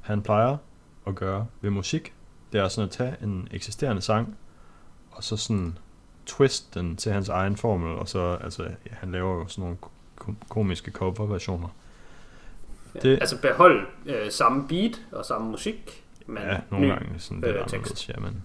han 0.00 0.22
plejer 0.22 0.56
at 1.06 1.14
gøre 1.14 1.46
ved 1.60 1.70
musik, 1.70 2.12
det 2.52 2.60
er 2.60 2.68
sådan 2.68 2.84
at 2.88 2.90
tage 2.90 3.16
en 3.22 3.48
eksisterende 3.50 4.02
sang, 4.02 4.36
og 5.10 5.24
så 5.24 5.36
sådan 5.36 5.78
twist 6.26 6.74
den 6.74 6.96
til 6.96 7.12
hans 7.12 7.28
egen 7.28 7.56
formel, 7.56 7.94
og 7.98 8.08
så, 8.08 8.38
altså, 8.44 8.62
ja, 8.62 8.68
han 8.90 9.12
laver 9.12 9.34
jo 9.34 9.46
sådan 9.48 9.62
nogle 9.62 9.76
ko- 10.16 10.34
komiske 10.48 10.90
coverversioner. 10.90 11.68
Ja. 12.94 13.00
Det- 13.00 13.18
Altså 13.20 13.40
behold 13.42 13.86
øh, 14.06 14.30
samme 14.30 14.68
beat 14.68 15.00
og 15.12 15.24
samme 15.24 15.50
musik, 15.50 16.04
men 16.26 16.42
ja, 16.42 16.60
nogle 16.70 16.86
ny. 16.86 16.90
gange 16.92 17.08
sådan 17.18 17.44
øh, 17.44 17.54
lidt 17.54 17.68
tekst. 17.68 18.08
ja, 18.08 18.14
men... 18.20 18.42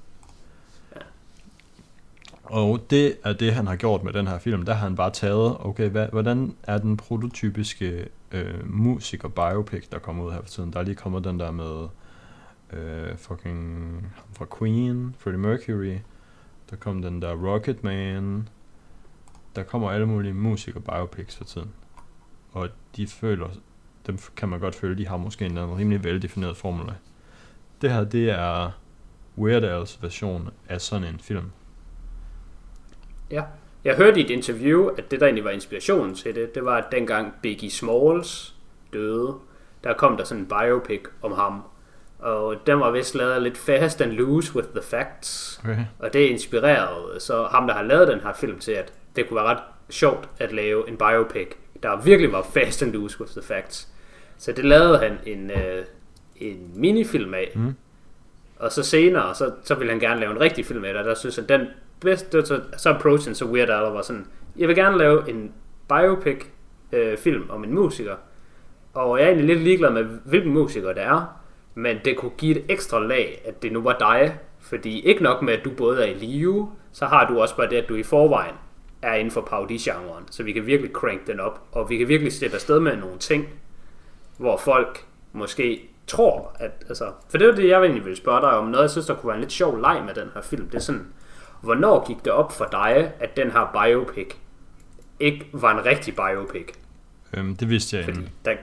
Og 2.44 2.86
det 2.90 3.18
er 3.24 3.34
det, 3.34 3.54
han 3.54 3.68
har 3.68 3.76
gjort 3.76 4.04
med 4.04 4.14
den 4.14 4.28
her 4.28 4.40
film. 4.40 4.66
Der 4.66 4.74
har 4.74 4.88
han 4.88 4.96
bare 4.96 5.12
taget, 5.12 5.58
okay, 5.60 5.90
hvad, 5.90 6.08
hvordan 6.08 6.56
er 6.64 6.78
den 6.78 6.98
prototypiske 6.98 8.08
øh, 8.32 8.74
musiker 8.74 9.28
biopic, 9.28 9.88
der 9.92 10.00
kommer 10.00 10.24
ud 10.24 10.32
her 10.32 10.42
for 10.42 10.50
tiden. 10.50 10.74
Der 10.74 10.80
er 10.80 10.84
lige 10.84 10.96
kommet 10.96 11.24
den 11.24 11.40
der 11.40 11.52
med 11.52 11.88
øh, 12.74 13.18
fucking 13.18 14.12
ham 14.16 14.26
fra 14.34 14.46
Queen, 14.60 15.16
Freddie 15.20 15.42
Mercury. 15.42 15.98
Der 16.70 16.76
kom 16.76 17.02
den 17.02 17.22
der 17.22 17.36
Rocket 17.36 17.84
Man. 17.84 18.50
Der 19.56 19.64
kommer 19.64 19.92
alle 19.92 20.06
mulige 20.06 20.34
musiker 20.34 20.80
biopics 20.80 21.36
for 21.36 21.44
tiden. 21.44 21.70
Og 22.52 22.70
de 22.96 23.08
føler, 23.08 23.48
dem 24.08 24.18
kan 24.36 24.50
man 24.50 24.60
godt 24.60 24.76
føle, 24.76 24.98
de 24.98 25.08
har 25.08 25.18
måske 25.18 25.46
en 25.46 25.52
eller 25.52 25.64
anden 25.64 25.78
rimelig 25.78 26.04
veldefineret 26.04 26.58
formel. 26.58 26.94
Det 27.82 27.92
her, 27.92 28.04
det 28.04 28.30
er 28.30 28.72
Weird 29.38 29.64
Al's 29.64 29.98
version 30.02 30.50
af 30.70 30.82
sådan 30.82 31.08
en 31.08 31.20
film. 31.20 31.52
Ja. 33.32 33.44
Jeg 33.84 33.96
hørte 33.96 34.20
i 34.20 34.24
et 34.24 34.30
interview, 34.30 34.88
at 34.88 35.12
det 35.12 35.20
der 35.20 35.26
egentlig 35.26 35.44
var 35.44 35.52
inspirationen 35.52 36.16
til 36.16 36.36
det, 36.36 36.56
det 36.56 36.66
var, 36.66 36.78
at 36.78 36.86
dengang 36.92 37.34
Biggie 37.42 37.72
Smalls 37.72 38.56
døde, 38.94 39.36
der 39.84 39.94
kom 39.94 40.18
der 40.18 40.24
sådan 40.24 40.44
en 40.44 40.48
biopic 40.48 41.02
om 41.22 41.32
ham. 41.32 41.62
Og 42.20 42.56
den 42.68 42.80
var 42.80 42.92
vist 42.92 43.16
lavet 43.16 43.42
lidt 43.42 43.58
fast 43.58 44.02
and 44.02 44.12
loose 44.12 44.56
with 44.56 44.68
the 44.68 44.82
facts. 44.82 45.62
Okay. 45.64 45.86
Og 46.00 46.14
det 46.14 46.20
inspirerede 46.20 47.20
så 47.20 47.44
ham, 47.44 47.68
der 47.68 47.74
har 47.74 47.84
lavet 47.84 48.08
den 48.08 48.20
her 48.20 48.34
film 48.34 48.60
til, 48.60 48.72
at 48.72 48.94
det 49.16 49.28
kunne 49.28 49.36
være 49.36 49.46
ret 49.46 49.64
sjovt 49.90 50.30
at 50.40 50.52
lave 50.52 50.90
en 50.90 50.98
biopic, 50.98 51.48
der 51.84 52.02
virkelig 52.02 52.32
var 52.32 52.42
fast 52.42 52.84
and 52.84 52.92
loose 52.92 53.22
with 53.22 53.32
the 53.32 53.42
facts. 53.42 53.88
Så 54.38 54.52
det 54.52 54.66
lavede 54.66 54.98
han 54.98 55.18
en, 55.26 55.52
øh, 55.52 55.86
en 56.36 56.72
minifilm 56.76 57.34
af. 57.34 57.52
Mm. 57.56 57.76
Og 58.60 58.72
så 58.72 58.84
senere, 58.84 59.36
så, 59.36 59.52
så 59.64 59.76
ville 59.76 59.92
han 59.92 60.00
gerne 60.00 60.20
lave 60.20 60.32
en 60.32 60.42
rigtig 60.42 60.66
film 60.66 60.86
af 60.86 60.94
det, 60.94 61.02
og 61.02 61.08
der 61.08 61.16
synes 61.16 61.36
han, 61.36 61.50
den 61.50 61.68
bedst, 62.02 62.32
det 62.32 62.38
var 62.38 62.46
så, 62.46 62.62
så 62.78 62.90
approachen 62.90 63.36
så 63.36 63.46
Weird 63.46 63.70
Al 63.70 63.92
var 63.94 64.02
sådan, 64.02 64.26
jeg 64.58 64.68
vil 64.68 64.76
gerne 64.76 64.98
lave 64.98 65.30
en 65.30 65.54
biopic 65.88 66.46
øh, 66.92 67.18
film 67.18 67.50
om 67.50 67.64
en 67.64 67.74
musiker, 67.74 68.16
og 68.94 69.18
jeg 69.18 69.26
er 69.26 69.30
egentlig 69.30 69.56
lidt 69.56 69.64
ligeglad 69.64 69.90
med, 69.90 70.04
hvilken 70.04 70.54
musiker 70.54 70.94
det 70.94 71.04
er, 71.04 71.42
men 71.76 71.98
det 72.06 72.18
kunne 72.18 72.32
give 72.38 72.58
et 72.58 72.66
ekstra 72.70 73.00
lag, 73.00 73.42
at 73.46 73.64
det 73.64 73.72
nu 73.72 73.82
var 73.82 73.98
dig, 74.00 74.40
fordi 74.60 75.00
ikke 75.00 75.24
nok 75.24 75.42
med, 75.42 75.54
at 75.54 75.66
du 75.66 75.72
både 75.78 76.04
er 76.04 76.12
i 76.12 76.14
live, 76.14 76.72
så 76.92 77.06
har 77.06 77.28
du 77.28 77.42
også 77.42 77.56
bare 77.56 77.70
det, 77.70 77.76
at 77.76 77.90
du 77.90 77.96
i 77.96 78.04
forvejen 78.04 78.56
er 79.02 79.14
inden 79.14 79.32
for 79.32 79.42
parodi-genren, 79.42 80.24
så 80.32 80.44
vi 80.44 80.52
kan 80.52 80.66
virkelig 80.66 80.92
crank 80.92 81.28
den 81.28 81.40
op, 81.40 81.62
og 81.72 81.90
vi 81.90 81.98
kan 81.98 82.08
virkelig 82.08 82.34
slippe 82.34 82.56
afsted 82.56 82.80
med 82.80 82.98
nogle 82.98 83.18
ting, 83.18 83.50
hvor 84.38 84.58
folk 84.58 85.06
måske 85.34 85.90
tror, 86.08 86.56
at, 86.60 86.72
altså, 86.90 87.12
for 87.30 87.38
det 87.38 87.46
er 87.46 87.50
jo 87.50 87.56
det, 87.56 87.70
jeg 87.70 87.80
egentlig 87.80 88.06
ville 88.06 88.18
spørge 88.18 88.42
dig 88.42 88.50
om, 88.50 88.66
noget 88.66 88.84
jeg 88.84 88.90
synes, 88.90 89.06
der 89.06 89.16
kunne 89.16 89.28
være 89.28 89.38
en 89.38 89.42
lidt 89.42 89.52
sjov 89.52 89.82
leg 89.82 90.04
med 90.06 90.14
den 90.14 90.30
her 90.34 90.42
film, 90.42 90.66
det 90.66 90.76
er 90.76 90.80
sådan, 90.80 91.08
hvornår 91.62 92.08
gik 92.08 92.26
det 92.26 92.32
op 92.34 92.52
for 92.52 92.68
dig, 92.72 93.12
at 93.20 93.38
den 93.38 93.52
her 93.52 93.72
biopic 93.74 94.36
ikke 95.20 95.48
var 95.54 95.78
en 95.80 95.86
rigtig 95.86 96.16
biopic? 96.16 96.74
Øhm, 97.34 97.56
det 97.56 97.70
vidste 97.70 97.98
jeg 97.98 98.06
Fordi 98.06 98.18
inden. 98.18 98.32
der... 98.46 98.54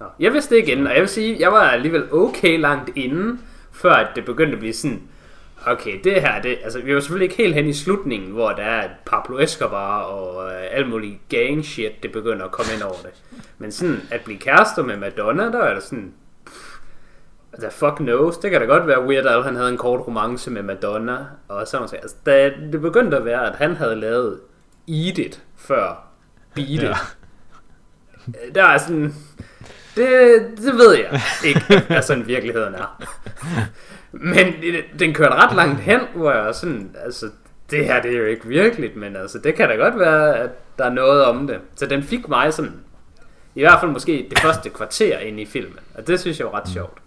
Nå, 0.00 0.06
jeg 0.20 0.32
vidste 0.32 0.54
det 0.54 0.60
ikke 0.60 0.72
inden, 0.72 0.86
og 0.86 0.92
jeg 0.92 1.00
vil 1.00 1.08
sige, 1.08 1.36
jeg 1.40 1.52
var 1.52 1.60
alligevel 1.60 2.12
okay 2.12 2.58
langt 2.60 2.90
inden, 2.96 3.40
før 3.72 3.92
at 3.92 4.08
det 4.16 4.24
begyndte 4.24 4.52
at 4.52 4.58
blive 4.58 4.72
sådan, 4.72 5.02
okay, 5.66 6.00
det 6.04 6.20
her, 6.20 6.42
det, 6.42 6.58
altså 6.64 6.80
vi 6.80 6.94
var 6.94 7.00
selvfølgelig 7.00 7.24
ikke 7.24 7.42
helt 7.42 7.54
hen 7.54 7.66
i 7.66 7.72
slutningen, 7.72 8.30
hvor 8.30 8.50
der 8.50 8.62
er 8.62 8.88
Pablo 9.06 9.38
Escobar 9.38 10.00
og 10.00 10.50
øh, 10.50 10.62
alt 10.70 10.88
muligt 10.88 11.28
gang 11.28 11.64
shit, 11.64 12.02
det 12.02 12.12
begynder 12.12 12.44
at 12.44 12.50
komme 12.50 12.72
ind 12.74 12.82
over 12.82 12.96
det. 13.02 13.40
Men 13.58 13.72
sådan, 13.72 14.00
at 14.10 14.20
blive 14.20 14.38
kærester 14.38 14.82
med 14.82 14.96
Madonna, 14.96 15.44
der 15.44 15.62
er 15.62 15.74
der 15.74 15.80
sådan, 15.80 16.12
altså 17.62 17.70
fuck 17.70 17.96
knows, 17.96 18.36
det 18.38 18.50
kan 18.50 18.60
da 18.60 18.66
godt 18.66 18.86
være 18.86 19.04
Weird 19.06 19.26
Al, 19.26 19.42
han 19.42 19.56
havde 19.56 19.68
en 19.70 19.76
kort 19.78 20.00
romance 20.06 20.50
med 20.50 20.62
Madonna, 20.62 21.16
og 21.48 21.66
sådan 21.68 21.82
noget. 21.86 22.02
Altså, 22.02 22.16
da 22.26 22.50
det 22.72 22.80
begyndte 22.80 23.16
at 23.16 23.24
være, 23.24 23.46
at 23.46 23.56
han 23.56 23.76
havde 23.76 23.94
lavet 23.96 24.40
Eat 24.88 25.18
It 25.18 25.42
før 25.56 26.06
Beat 26.54 26.68
It, 26.68 26.82
Ja. 26.82 26.94
der 28.54 28.64
er 28.64 28.78
sådan, 28.78 29.14
det, 29.96 30.06
det 30.56 30.74
ved 30.74 30.94
jeg 30.94 31.20
ikke, 31.44 31.82
hvad 31.86 32.02
sådan 32.02 32.26
virkeligheden 32.26 32.74
er. 32.74 33.02
Men 34.12 34.54
den 34.98 35.14
kørte 35.14 35.34
ret 35.34 35.56
langt 35.56 35.80
hen, 35.80 36.00
hvor 36.14 36.30
jeg 36.32 36.48
er 36.48 36.52
sådan, 36.52 36.96
altså, 37.04 37.30
det 37.70 37.84
her 37.84 38.02
det 38.02 38.14
er 38.14 38.18
jo 38.18 38.24
ikke 38.24 38.46
virkeligt, 38.48 38.96
men 38.96 39.16
altså, 39.16 39.38
det 39.38 39.54
kan 39.54 39.68
da 39.68 39.74
godt 39.74 39.98
være, 39.98 40.38
at 40.38 40.50
der 40.78 40.84
er 40.84 40.90
noget 40.90 41.24
om 41.24 41.46
det. 41.46 41.58
Så 41.76 41.86
den 41.86 42.02
fik 42.02 42.28
mig 42.28 42.54
sådan, 42.54 42.72
I 43.54 43.60
hvert 43.60 43.80
fald 43.80 43.90
måske 43.90 44.26
det 44.30 44.38
første 44.38 44.70
kvarter 44.70 45.18
ind 45.18 45.40
i 45.40 45.44
filmen. 45.46 45.78
Og 45.94 46.06
det 46.06 46.20
synes 46.20 46.38
jeg 46.38 46.46
var 46.46 46.54
ret 46.60 46.68
sjovt. 46.68 46.98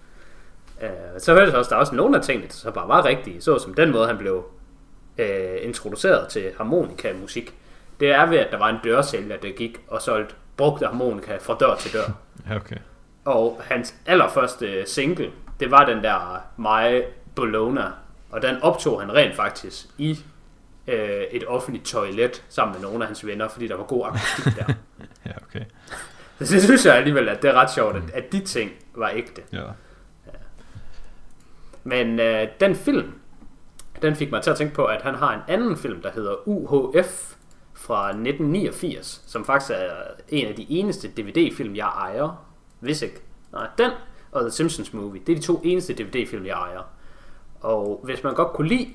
Uh, 0.82 0.88
så 1.20 1.34
hørte 1.34 1.52
jeg 1.52 1.58
også, 1.60 1.70
der 1.70 1.76
er 1.76 1.80
også 1.80 1.96
nogle 1.96 2.18
af 2.18 2.24
tingene, 2.24 2.48
der 2.48 2.54
så 2.54 2.72
bare 2.72 2.88
var 2.88 3.06
rigtige. 3.06 3.42
Så 3.42 3.60
som 3.60 3.74
den 3.74 3.92
måde, 3.92 4.08
han 4.08 4.18
blev 4.18 4.46
uh, 5.20 5.26
introduceret 5.62 6.28
til 6.28 6.52
harmonika-musik. 6.58 7.54
Det 8.00 8.12
er 8.12 8.26
ved, 8.26 8.38
at 8.38 8.52
der 8.52 8.58
var 8.58 8.70
en 8.70 8.78
dørsælger, 8.84 9.38
der 9.38 9.52
gik 9.52 9.80
og 9.88 10.02
solgte 10.02 10.36
brugte 10.58 10.86
harmonika 10.86 11.38
fra 11.42 11.58
dør 11.60 11.76
til 11.76 11.94
dør. 11.94 12.12
Okay. 12.56 12.76
Og 13.26 13.62
hans 13.64 13.96
allerførste 14.06 14.84
single, 14.86 15.32
det 15.60 15.72
var 15.72 15.86
den 15.86 16.04
der 16.04 16.44
My 16.58 17.04
Bologna. 17.36 17.92
Og 18.30 18.42
den 18.42 18.62
optog 18.62 19.02
han 19.02 19.14
rent 19.14 19.36
faktisk 19.36 19.86
i 19.98 20.20
øh, 20.88 21.22
et 21.32 21.44
offentligt 21.48 21.86
toilet 21.86 22.44
sammen 22.50 22.74
med 22.74 22.90
nogle 22.90 23.04
af 23.04 23.08
hans 23.08 23.26
venner, 23.26 23.48
fordi 23.48 23.68
der 23.68 23.76
var 23.76 23.84
god 23.84 24.06
akustik 24.06 24.46
der. 24.56 24.74
Ja, 25.26 25.32
okay. 25.48 25.66
Så 26.46 26.54
det 26.54 26.64
synes 26.64 26.86
jeg 26.86 26.96
alligevel, 26.96 27.30
at 27.30 27.42
det 27.42 27.50
er 27.50 27.54
ret 27.54 27.72
sjovt, 27.72 27.96
at, 27.96 28.04
at 28.14 28.32
de 28.32 28.40
ting 28.40 28.72
var 28.96 29.10
ægte. 29.10 29.42
Ja. 29.54 29.64
Men 31.88 32.20
øh, 32.20 32.48
den 32.60 32.76
film, 32.76 33.12
den 34.02 34.16
fik 34.16 34.32
mig 34.32 34.42
til 34.42 34.50
at 34.52 34.58
tænke 34.58 34.74
på, 34.76 34.86
at 34.86 35.02
han 35.02 35.16
har 35.16 35.34
en 35.34 35.40
anden 35.48 35.78
film, 35.78 36.02
der 36.02 36.12
hedder 36.12 36.48
UHF 36.48 37.36
fra 37.74 38.08
1989, 38.10 39.24
som 39.28 39.46
faktisk 39.46 39.72
er 39.76 39.90
en 40.30 40.48
af 40.48 40.56
de 40.56 40.66
eneste 40.70 41.08
DVD-film, 41.08 41.76
jeg 41.76 41.88
ejer. 41.88 42.46
Hvis 42.80 43.02
ikke. 43.02 43.22
Nej, 43.52 43.68
den 43.78 43.92
og 44.32 44.42
The 44.42 44.52
Simpsons 44.52 44.94
Movie. 44.94 45.22
Det 45.28 45.32
er 45.32 45.40
de 45.40 45.44
to 45.46 45.62
eneste 45.64 45.94
DVD-film, 45.94 46.46
jeg 46.46 46.54
ejer. 46.54 46.82
Og 47.62 48.02
hvis 48.04 48.24
man 48.24 48.34
godt 48.34 48.54
kunne 48.54 48.68
lide 48.68 48.88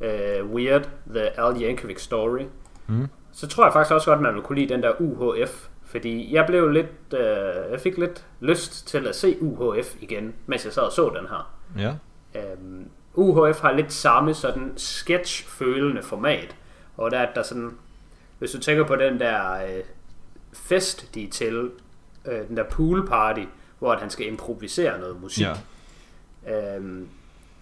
uh, 0.00 0.50
Weird, 0.54 0.88
The 1.14 1.40
Al 1.40 1.62
Yankovic 1.62 2.00
Story, 2.00 2.42
Mm. 2.90 3.06
så 3.32 3.48
tror 3.48 3.64
jeg 3.64 3.72
faktisk 3.72 3.94
også 3.94 4.10
godt, 4.10 4.20
man 4.20 4.34
vil 4.34 4.42
kunne 4.42 4.58
lide 4.58 4.74
den 4.74 4.82
der 4.82 4.92
UHF. 5.00 5.68
Fordi 5.84 6.34
jeg 6.34 6.46
blev 6.46 6.68
lidt, 6.68 6.86
uh, 7.12 7.18
jeg 7.72 7.80
fik 7.82 7.98
lidt 7.98 8.26
lyst 8.40 8.88
til 8.88 9.06
at 9.06 9.16
se 9.16 9.36
UHF 9.40 9.94
igen, 10.00 10.34
mens 10.46 10.64
jeg 10.64 10.72
sad 10.72 10.82
og 10.82 10.92
så 10.92 11.08
den 11.08 11.26
her. 11.28 11.54
Ja. 11.78 11.94
Øhm, 12.34 12.90
UHF 13.14 13.60
har 13.60 13.72
lidt 13.72 13.92
samme 13.92 14.34
sådan 14.34 14.72
sketch-følende 14.76 16.02
format, 16.02 16.56
og 16.96 17.10
der 17.10 17.18
er 17.18 17.32
der 17.34 17.42
sådan, 17.42 17.70
hvis 18.38 18.50
du 18.50 18.58
tænker 18.58 18.84
på 18.84 18.96
den 18.96 19.20
der 19.20 19.52
øh, 19.52 19.82
fest, 20.52 21.14
de 21.14 21.24
er 21.24 21.30
til, 21.30 21.70
øh, 22.24 22.48
den 22.48 22.56
der 22.56 22.64
pool 22.64 23.06
party, 23.08 23.42
hvor 23.78 23.92
at 23.92 24.00
han 24.00 24.10
skal 24.10 24.26
improvisere 24.26 24.98
noget 25.00 25.20
musik. 25.20 25.46
Ja. 26.46 26.76
Øhm, 26.76 27.08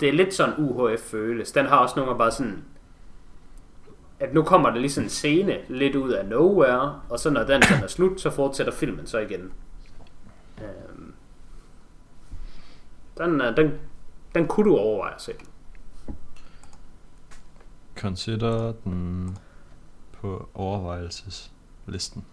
det 0.01 0.09
er 0.09 0.13
lidt 0.13 0.35
sådan 0.35 0.55
UHF 0.59 1.01
føles. 1.01 1.53
Den 1.53 1.67
har 1.67 1.77
også 1.77 1.95
nogle 2.01 2.19
bare 2.19 2.31
sådan, 2.31 2.65
at 4.21 4.35
nu 4.35 4.43
kommer 4.43 4.71
der 4.71 4.79
lige 4.79 4.91
sådan 4.91 5.07
en 5.07 5.11
scene 5.11 5.59
lidt 5.69 5.97
ud 5.97 6.11
af 6.13 6.27
nowhere, 6.27 7.01
og 7.09 7.19
så 7.19 7.31
når 7.31 7.45
den 7.45 7.63
sådan 7.63 7.83
er 7.85 7.89
slut, 7.89 8.21
så 8.21 8.31
fortsætter 8.31 8.73
filmen 8.73 9.07
så 9.07 9.19
igen. 9.19 9.53
Øhm, 10.63 11.13
den, 13.19 13.41
er- 13.41 13.55
den, 13.55 13.73
den 14.37 14.47
kunne 14.49 14.71
du 14.71 14.77
overveje 14.77 15.15
at. 15.19 15.37
Consider 17.99 18.73
den 18.85 19.37
på 20.21 20.49
overvejelseslisten. 20.55 22.25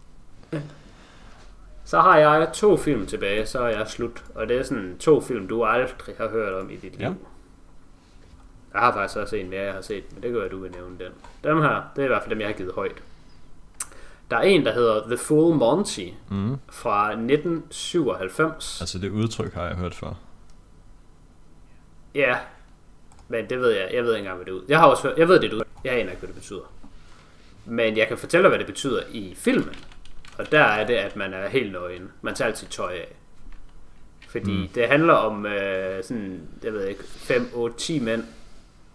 Så 1.86 2.02
har 2.02 2.18
jeg 2.18 2.50
to 2.54 2.78
film 2.78 3.06
tilbage, 3.08 3.46
så 3.46 3.60
er 3.60 3.68
jeg 3.78 3.88
slut. 3.88 4.24
Og 4.36 4.50
det 4.50 4.58
er 4.60 4.64
sådan 4.64 4.98
to 5.00 5.22
film, 5.22 5.48
du 5.48 5.64
aldrig 5.66 6.16
har 6.18 6.30
hørt 6.30 6.54
om 6.64 6.70
i 6.70 6.76
dit 6.76 6.98
liv. 6.98 7.08
Ja. 7.08 7.14
Jeg 8.74 8.82
har 8.82 8.94
faktisk 8.94 9.18
også 9.20 9.36
en 9.36 9.50
mere, 9.50 9.62
jeg 9.62 9.74
har 9.74 9.82
set, 9.82 10.04
men 10.14 10.24
det 10.24 10.32
kan 10.32 10.40
være, 10.40 10.50
du 10.50 10.60
vil 10.60 10.72
nævne 10.72 10.98
den. 11.00 11.12
Dem 11.44 11.62
her, 11.62 11.82
det 11.96 12.02
er 12.02 12.06
i 12.06 12.08
hvert 12.08 12.22
fald 12.22 12.30
dem, 12.30 12.40
jeg 12.40 12.48
har 12.48 12.54
givet 12.54 12.74
højt. 12.76 13.04
Der 14.32 14.38
er 14.38 14.42
en, 14.42 14.66
der 14.66 14.74
hedder 14.74 15.08
The 15.08 15.18
Full 15.18 15.56
Monty 15.56 16.08
Mm. 16.30 16.58
fra 16.70 17.10
1997. 17.12 18.82
Altså 18.82 19.00
det 19.00 19.10
udtryk 19.10 19.54
har 19.54 19.64
jeg 19.66 19.76
hørt 19.76 19.96
før. 19.96 20.14
Ja, 22.16 22.38
men 23.28 23.50
det 23.50 23.60
ved 23.60 23.70
jeg. 23.72 23.90
Jeg 23.94 24.04
ved 24.04 24.10
ikke 24.16 24.20
engang, 24.20 24.38
hvad 24.38 24.46
det 24.46 24.52
ud. 24.52 24.66
Jeg 24.68 24.80
har 24.80 24.88
også 24.88 25.08
hørt, 25.08 25.18
jeg 25.18 25.28
ved 25.28 25.36
det 25.40 25.44
er 25.44 25.48
et 25.48 25.54
ud. 25.54 25.62
Jeg 25.84 25.94
aner 25.94 26.10
ikke, 26.12 26.20
hvad 26.20 26.28
det 26.28 26.36
betyder. 26.36 26.74
Men 27.66 27.98
jeg 27.98 28.08
kan 28.08 28.18
fortælle 28.18 28.42
dig, 28.44 28.50
hvad 28.50 28.60
det 28.60 28.68
betyder 28.68 29.02
i 29.12 29.36
filmen. 29.38 29.76
Og 30.38 30.52
der 30.52 30.64
er 30.64 30.88
det, 30.88 30.94
at 30.96 31.16
man 31.16 31.34
er 31.34 31.50
helt 31.50 31.72
nøgen. 31.72 32.12
Man 32.22 32.36
tager 32.36 32.48
altid 32.50 32.68
tøj 32.68 32.92
af. 32.94 33.16
Fordi 34.30 34.62
Mm. 34.62 34.68
det 34.76 34.88
handler 34.88 35.14
om 35.14 35.46
øh, 35.46 36.04
sådan, 36.04 36.42
jeg 36.64 36.74
ved 36.74 36.86
ikke, 36.88 37.04
5, 37.04 37.50
8, 37.54 37.76
10 37.78 38.00
mænd, 38.00 38.24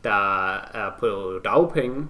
der 0.05 0.55
er 0.57 0.91
på 1.01 1.41
dagpenge, 1.45 2.07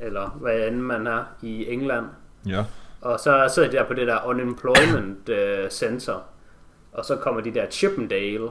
eller 0.00 0.28
hvad 0.28 0.66
end 0.68 0.76
man 0.76 1.06
er 1.06 1.24
i 1.42 1.66
England. 1.72 2.06
Ja. 2.46 2.64
Og 3.00 3.20
så 3.20 3.50
sidder 3.54 3.70
de 3.70 3.76
der 3.76 3.84
på 3.84 3.94
det 3.94 4.06
der 4.06 4.26
unemployment 4.26 5.28
uh, 5.28 5.68
center, 5.70 6.28
og 6.92 7.04
så 7.04 7.16
kommer 7.16 7.40
de 7.40 7.54
der 7.54 7.70
Chippendale 7.70 8.48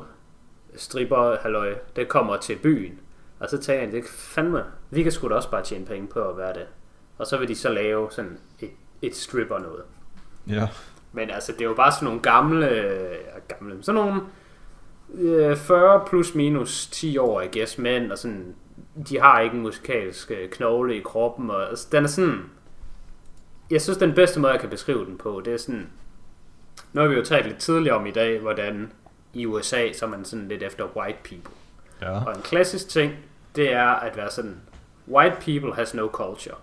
stripper, 0.75 1.37
halløj, 1.41 1.75
det 1.95 2.07
kommer 2.07 2.37
til 2.37 2.55
byen. 2.55 2.99
Og 3.39 3.49
så 3.49 3.57
tænker 3.57 3.83
jeg, 3.83 3.91
det 3.91 4.03
fandme, 4.05 4.63
vi 4.89 5.03
kan 5.03 5.11
sgu 5.11 5.27
da 5.27 5.33
også 5.33 5.51
bare 5.51 5.63
tjene 5.63 5.85
penge 5.85 6.07
på 6.07 6.19
at 6.19 6.37
være 6.37 6.53
det. 6.53 6.65
Og 7.17 7.27
så 7.27 7.37
vil 7.37 7.47
de 7.47 7.55
så 7.55 7.69
lave 7.69 8.11
sådan 8.11 8.37
et, 8.59 8.69
et 9.01 9.15
stripper 9.15 9.59
noget. 9.59 9.83
Ja. 10.47 10.67
Men 11.11 11.29
altså, 11.29 11.51
det 11.51 11.61
er 11.61 11.65
jo 11.65 11.73
bare 11.73 11.91
sådan 11.91 12.05
nogle 12.05 12.21
gamle, 12.21 12.99
gamle 13.47 13.83
sådan 13.83 14.01
nogle 14.01 14.21
øh, 15.13 15.57
40 15.57 16.05
plus 16.07 16.35
minus 16.35 16.87
10 16.87 17.17
år, 17.17 17.41
I 17.41 17.47
guess, 17.57 17.77
mænd, 17.77 18.11
og 18.11 18.17
sådan, 18.17 18.55
de 19.09 19.19
har 19.19 19.39
ikke 19.39 19.55
en 19.55 19.61
musikalsk 19.61 20.31
øh, 20.31 20.49
knogle 20.49 20.97
i 20.97 21.01
kroppen, 21.01 21.49
og 21.49 21.69
altså, 21.69 21.87
den 21.91 22.03
er 22.03 22.07
sådan, 22.07 22.41
jeg 23.71 23.81
synes, 23.81 23.97
den 23.97 24.13
bedste 24.13 24.39
måde, 24.39 24.51
jeg 24.51 24.61
kan 24.61 24.69
beskrive 24.69 25.05
den 25.05 25.17
på, 25.17 25.41
det 25.45 25.53
er 25.53 25.57
sådan, 25.57 25.89
nu 26.93 27.01
har 27.01 27.07
vi 27.07 27.15
jo 27.15 27.23
talt 27.23 27.47
lidt 27.47 27.57
tidligere 27.57 27.95
om 27.97 28.05
i 28.05 28.11
dag, 28.11 28.39
hvordan 28.39 28.91
i 29.33 29.45
USA, 29.45 29.93
så 29.93 30.05
er 30.05 30.09
man 30.09 30.25
sådan 30.25 30.47
lidt 30.47 30.63
efter 30.63 30.87
white 30.95 31.19
people. 31.23 31.53
Ja. 32.01 32.25
Og 32.25 32.35
en 32.35 32.41
klassisk 32.41 32.89
ting, 32.89 33.13
det 33.55 33.73
er 33.73 33.87
at 33.87 34.17
være 34.17 34.31
sådan, 34.31 34.61
white 35.07 35.35
people 35.39 35.75
has 35.75 35.93
no 35.93 36.07
culture. 36.07 36.55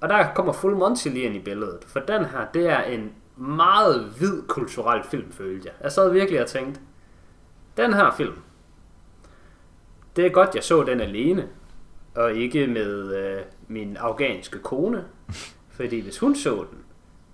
Og 0.00 0.08
der 0.08 0.34
kommer 0.34 0.52
Full 0.52 0.76
Monty 0.76 1.08
lige 1.08 1.24
ind 1.24 1.36
i 1.36 1.38
billedet, 1.38 1.84
for 1.86 2.00
den 2.00 2.24
her, 2.24 2.46
det 2.54 2.68
er 2.68 2.82
en 2.82 3.12
meget 3.36 4.04
hvid 4.18 4.42
kulturel 4.48 5.04
film, 5.04 5.32
følte 5.32 5.68
jeg. 5.68 5.74
Jeg 5.82 5.92
sad 5.92 6.12
virkelig 6.12 6.40
og 6.40 6.46
tænkte, 6.46 6.80
den 7.76 7.92
her 7.92 8.14
film, 8.16 8.34
det 10.16 10.26
er 10.26 10.30
godt, 10.30 10.54
jeg 10.54 10.64
så 10.64 10.82
den 10.82 11.00
alene, 11.00 11.48
og 12.14 12.32
ikke 12.32 12.66
med 12.66 13.16
øh, 13.16 13.42
min 13.68 13.96
afghanske 13.96 14.58
kone, 14.58 15.04
fordi 15.76 16.00
hvis 16.00 16.18
hun 16.18 16.34
så 16.34 16.54
den, 16.70 16.78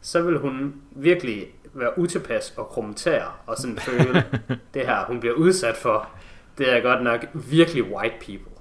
så 0.00 0.22
ville 0.22 0.38
hun 0.38 0.82
virkelig 0.90 1.54
være 1.74 1.98
utilpas 1.98 2.54
og 2.56 2.68
kommentere, 2.68 3.26
og 3.46 3.56
sådan 3.58 3.78
føle, 3.78 4.24
det 4.74 4.86
her, 4.86 5.04
hun 5.04 5.20
bliver 5.20 5.34
udsat 5.34 5.76
for, 5.76 6.08
det 6.58 6.72
er 6.72 6.80
godt 6.80 7.02
nok 7.02 7.24
virkelig 7.34 7.92
white 7.94 8.14
people. 8.20 8.52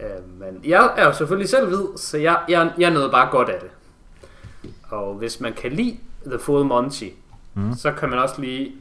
Øh, 0.00 0.28
men 0.40 0.60
jeg 0.64 0.94
er 0.96 1.04
jo 1.04 1.12
selvfølgelig 1.12 1.48
selv 1.48 1.66
hvid, 1.66 1.84
så 1.96 2.18
jeg, 2.18 2.40
jeg, 2.48 2.72
jeg 2.78 2.90
nåede 2.90 3.10
bare 3.10 3.30
godt 3.30 3.48
af 3.48 3.60
det. 3.60 3.70
Og 4.90 5.14
hvis 5.14 5.40
man 5.40 5.52
kan 5.52 5.72
lide 5.72 5.98
The 6.26 6.38
Full 6.38 6.64
Monty, 6.64 7.08
Mm. 7.54 7.74
så 7.74 7.92
kan 7.92 8.08
man 8.10 8.18
også 8.18 8.40
lige 8.40 8.72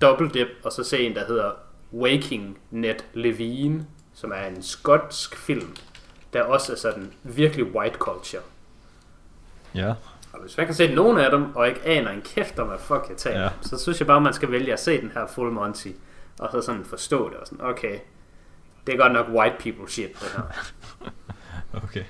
double 0.00 0.28
dip 0.30 0.46
og 0.64 0.72
så 0.72 0.84
se 0.84 0.98
en, 1.06 1.14
der 1.14 1.26
hedder 1.26 1.50
Waking 1.94 2.58
Ned 2.70 2.94
Levine, 3.14 3.86
som 4.14 4.32
er 4.32 4.46
en 4.46 4.62
skotsk 4.62 5.36
film, 5.36 5.76
der 6.32 6.42
også 6.42 6.72
er 6.72 6.76
sådan 6.76 7.12
virkelig 7.22 7.74
white 7.76 7.98
culture. 7.98 8.42
Ja. 9.74 9.94
Og 10.36 10.42
hvis 10.42 10.56
man 10.56 10.66
kan 10.66 10.74
se 10.74 10.94
nogen 10.94 11.18
af 11.18 11.30
dem, 11.30 11.56
og 11.56 11.68
ikke 11.68 11.80
aner 11.84 12.10
en 12.10 12.22
kæft 12.22 12.58
om, 12.58 12.66
hvad 12.68 12.78
fuck 12.78 13.04
jeg 13.08 13.16
taler 13.16 13.40
Ja. 13.42 13.48
så 13.60 13.78
synes 13.78 13.98
jeg 14.00 14.06
bare, 14.06 14.20
man 14.20 14.32
skal 14.32 14.50
vælge 14.50 14.72
at 14.72 14.80
se 14.80 15.00
den 15.00 15.10
her 15.14 15.26
Full 15.26 15.52
Monty, 15.52 15.88
og 16.38 16.48
så 16.52 16.60
sådan 16.60 16.84
forstå 16.84 17.28
det, 17.28 17.36
og 17.38 17.46
sådan, 17.46 17.64
okay, 17.66 17.98
det 18.86 18.94
er 18.94 18.98
godt 18.98 19.12
nok 19.12 19.26
white 19.28 19.56
people 19.60 19.90
shit, 19.92 20.10
det 20.20 20.28
her. 20.36 20.42
Okay. 21.84 22.04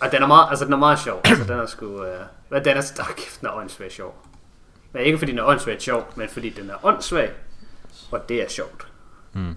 Og 0.00 0.12
den 0.12 0.22
er 0.22 0.26
meget, 0.26 0.46
altså 0.50 0.64
den 0.64 0.72
er 0.72 0.76
meget 0.76 0.98
sjov, 0.98 1.20
altså 1.24 1.44
den 1.44 1.58
er 1.58 1.66
sgu, 1.66 1.86
uh, 1.86 2.06
hvad 2.48 2.60
den 2.60 2.76
er, 2.76 2.92
der 2.96 3.04
kæft, 3.16 3.40
den 3.40 3.48
er 3.48 3.52
åndssvagt 3.52 3.92
sjov. 3.92 4.26
Men 4.92 5.02
ikke 5.02 5.18
fordi 5.18 5.30
den 5.32 5.38
er 5.38 5.44
åndssvagt 5.44 5.82
sjov, 5.82 6.12
men 6.16 6.28
fordi 6.28 6.50
den 6.50 6.70
er 6.70 6.84
åndssvag, 6.86 7.30
og 8.10 8.28
det 8.28 8.42
er 8.42 8.48
sjovt. 8.48 8.86
Mm. 9.32 9.56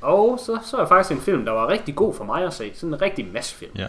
Og 0.00 0.38
så 0.38 0.58
så 0.64 0.76
er 0.76 0.86
faktisk 0.86 1.12
en 1.12 1.20
film, 1.20 1.44
der 1.44 1.52
var 1.52 1.68
rigtig 1.68 1.96
god 1.96 2.14
for 2.14 2.24
mig 2.24 2.44
at 2.44 2.54
se, 2.54 2.72
sådan 2.74 2.94
en 2.94 3.00
rigtig 3.02 3.32
massefilm. 3.32 3.72
Ja. 3.76 3.86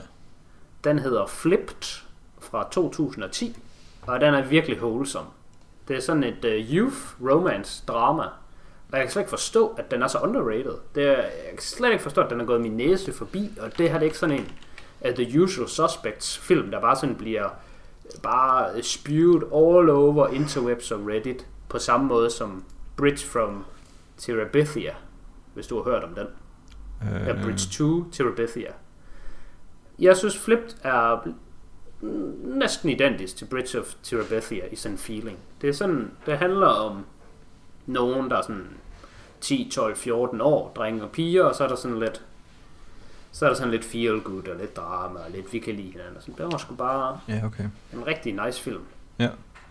Den 0.84 1.00
hedder 1.00 1.26
Flipped 1.26 2.05
fra 2.56 2.68
2010, 2.72 3.58
og 4.02 4.22
den 4.22 4.34
er 4.34 4.42
virkelig 4.42 4.78
wholesome. 4.78 5.28
Det 5.88 5.96
er 5.96 6.02
sådan 6.02 6.24
et 6.24 6.46
uh, 6.46 6.76
youth 6.76 6.98
romance 7.22 7.84
drama, 7.88 8.24
og 8.92 8.98
jeg 8.98 9.02
kan 9.02 9.12
slet 9.12 9.22
ikke 9.22 9.30
forstå, 9.30 9.68
at 9.68 9.92
den 9.92 10.02
er 10.02 10.08
så 10.08 10.20
underrated. 10.20 10.74
Det 10.96 11.04
er, 11.04 11.22
jeg 11.22 11.50
kan 11.50 11.62
slet 11.62 11.92
ikke 11.92 12.04
forstå, 12.04 12.22
at 12.22 12.30
den 12.30 12.42
er 12.42 12.46
gået 12.46 12.62
min 12.62 12.72
næse 12.78 13.14
forbi, 13.14 13.52
og 13.62 13.78
det 13.78 13.90
her 13.90 13.94
det 13.94 14.02
er 14.02 14.06
ikke 14.06 14.18
sådan 14.18 14.40
en 14.40 14.52
af 15.02 15.16
The 15.16 15.42
Usual 15.42 15.70
Suspects 15.70 16.38
film, 16.38 16.72
der 16.72 16.82
bare 16.82 16.96
sådan 16.96 17.16
bliver 17.16 17.50
bare 18.24 18.84
spewed 18.84 19.42
all 19.44 19.90
over 19.90 20.28
interwebs 20.28 20.92
og 20.92 21.08
Reddit, 21.08 21.48
på 21.70 21.80
samme 21.80 22.08
måde 22.08 22.30
som 22.30 22.64
Bridge 22.98 23.28
from 23.28 23.66
Terabithia, 24.18 24.96
hvis 25.54 25.68
du 25.68 25.76
har 25.76 25.84
hørt 25.92 26.04
om 26.04 26.16
den. 26.16 26.28
Ja, 27.04 27.34
Øh, 27.34 27.44
Bridge 27.44 27.70
2 27.72 28.10
Terabithia. 28.12 28.72
Jeg 30.00 30.18
synes 30.18 30.38
Flipped 30.38 30.70
er 30.84 31.28
næsten 32.44 32.90
identisk 32.90 33.38
til 33.38 33.46
Bridge 33.46 33.80
of 33.80 33.94
Terabithia 34.04 34.66
i 34.72 34.76
sådan 34.76 34.98
feeling. 34.98 35.38
Det 35.62 35.70
er 35.70 35.74
sådan, 35.74 36.12
det 36.26 36.38
handler 36.38 36.68
om 36.68 37.06
nogen, 37.86 38.30
der 38.30 38.38
er 38.38 38.42
sådan 38.42 38.68
10, 39.42 39.70
12, 39.74 39.96
14 39.96 40.42
år, 40.42 40.72
drenge 40.76 41.04
og 41.04 41.12
piger, 41.12 41.44
og 41.44 41.56
så 41.56 41.64
er 41.64 41.68
der 41.68 41.76
sådan 41.76 42.00
lidt 42.00 42.22
så 43.36 43.46
er 43.46 43.50
der 43.50 43.56
sådan 43.56 43.72
lidt 43.72 43.86
feel 43.86 44.22
good 44.22 44.48
og 44.48 44.56
lidt 44.60 44.78
drama 44.78 45.20
og 45.20 45.32
lidt 45.32 45.54
vi 45.54 45.60
kan 45.60 45.76
lide 45.76 45.92
hinanden. 45.92 46.22
Sådan. 46.22 46.36
Det 46.38 46.52
var 46.52 46.58
sgu 46.58 46.76
bare 46.76 47.20
Ja, 47.28 47.42
okay. 47.46 47.64
en 47.94 48.08
rigtig 48.08 48.46
nice 48.46 48.62
film. 48.62 48.82
Ja. 49.20 49.30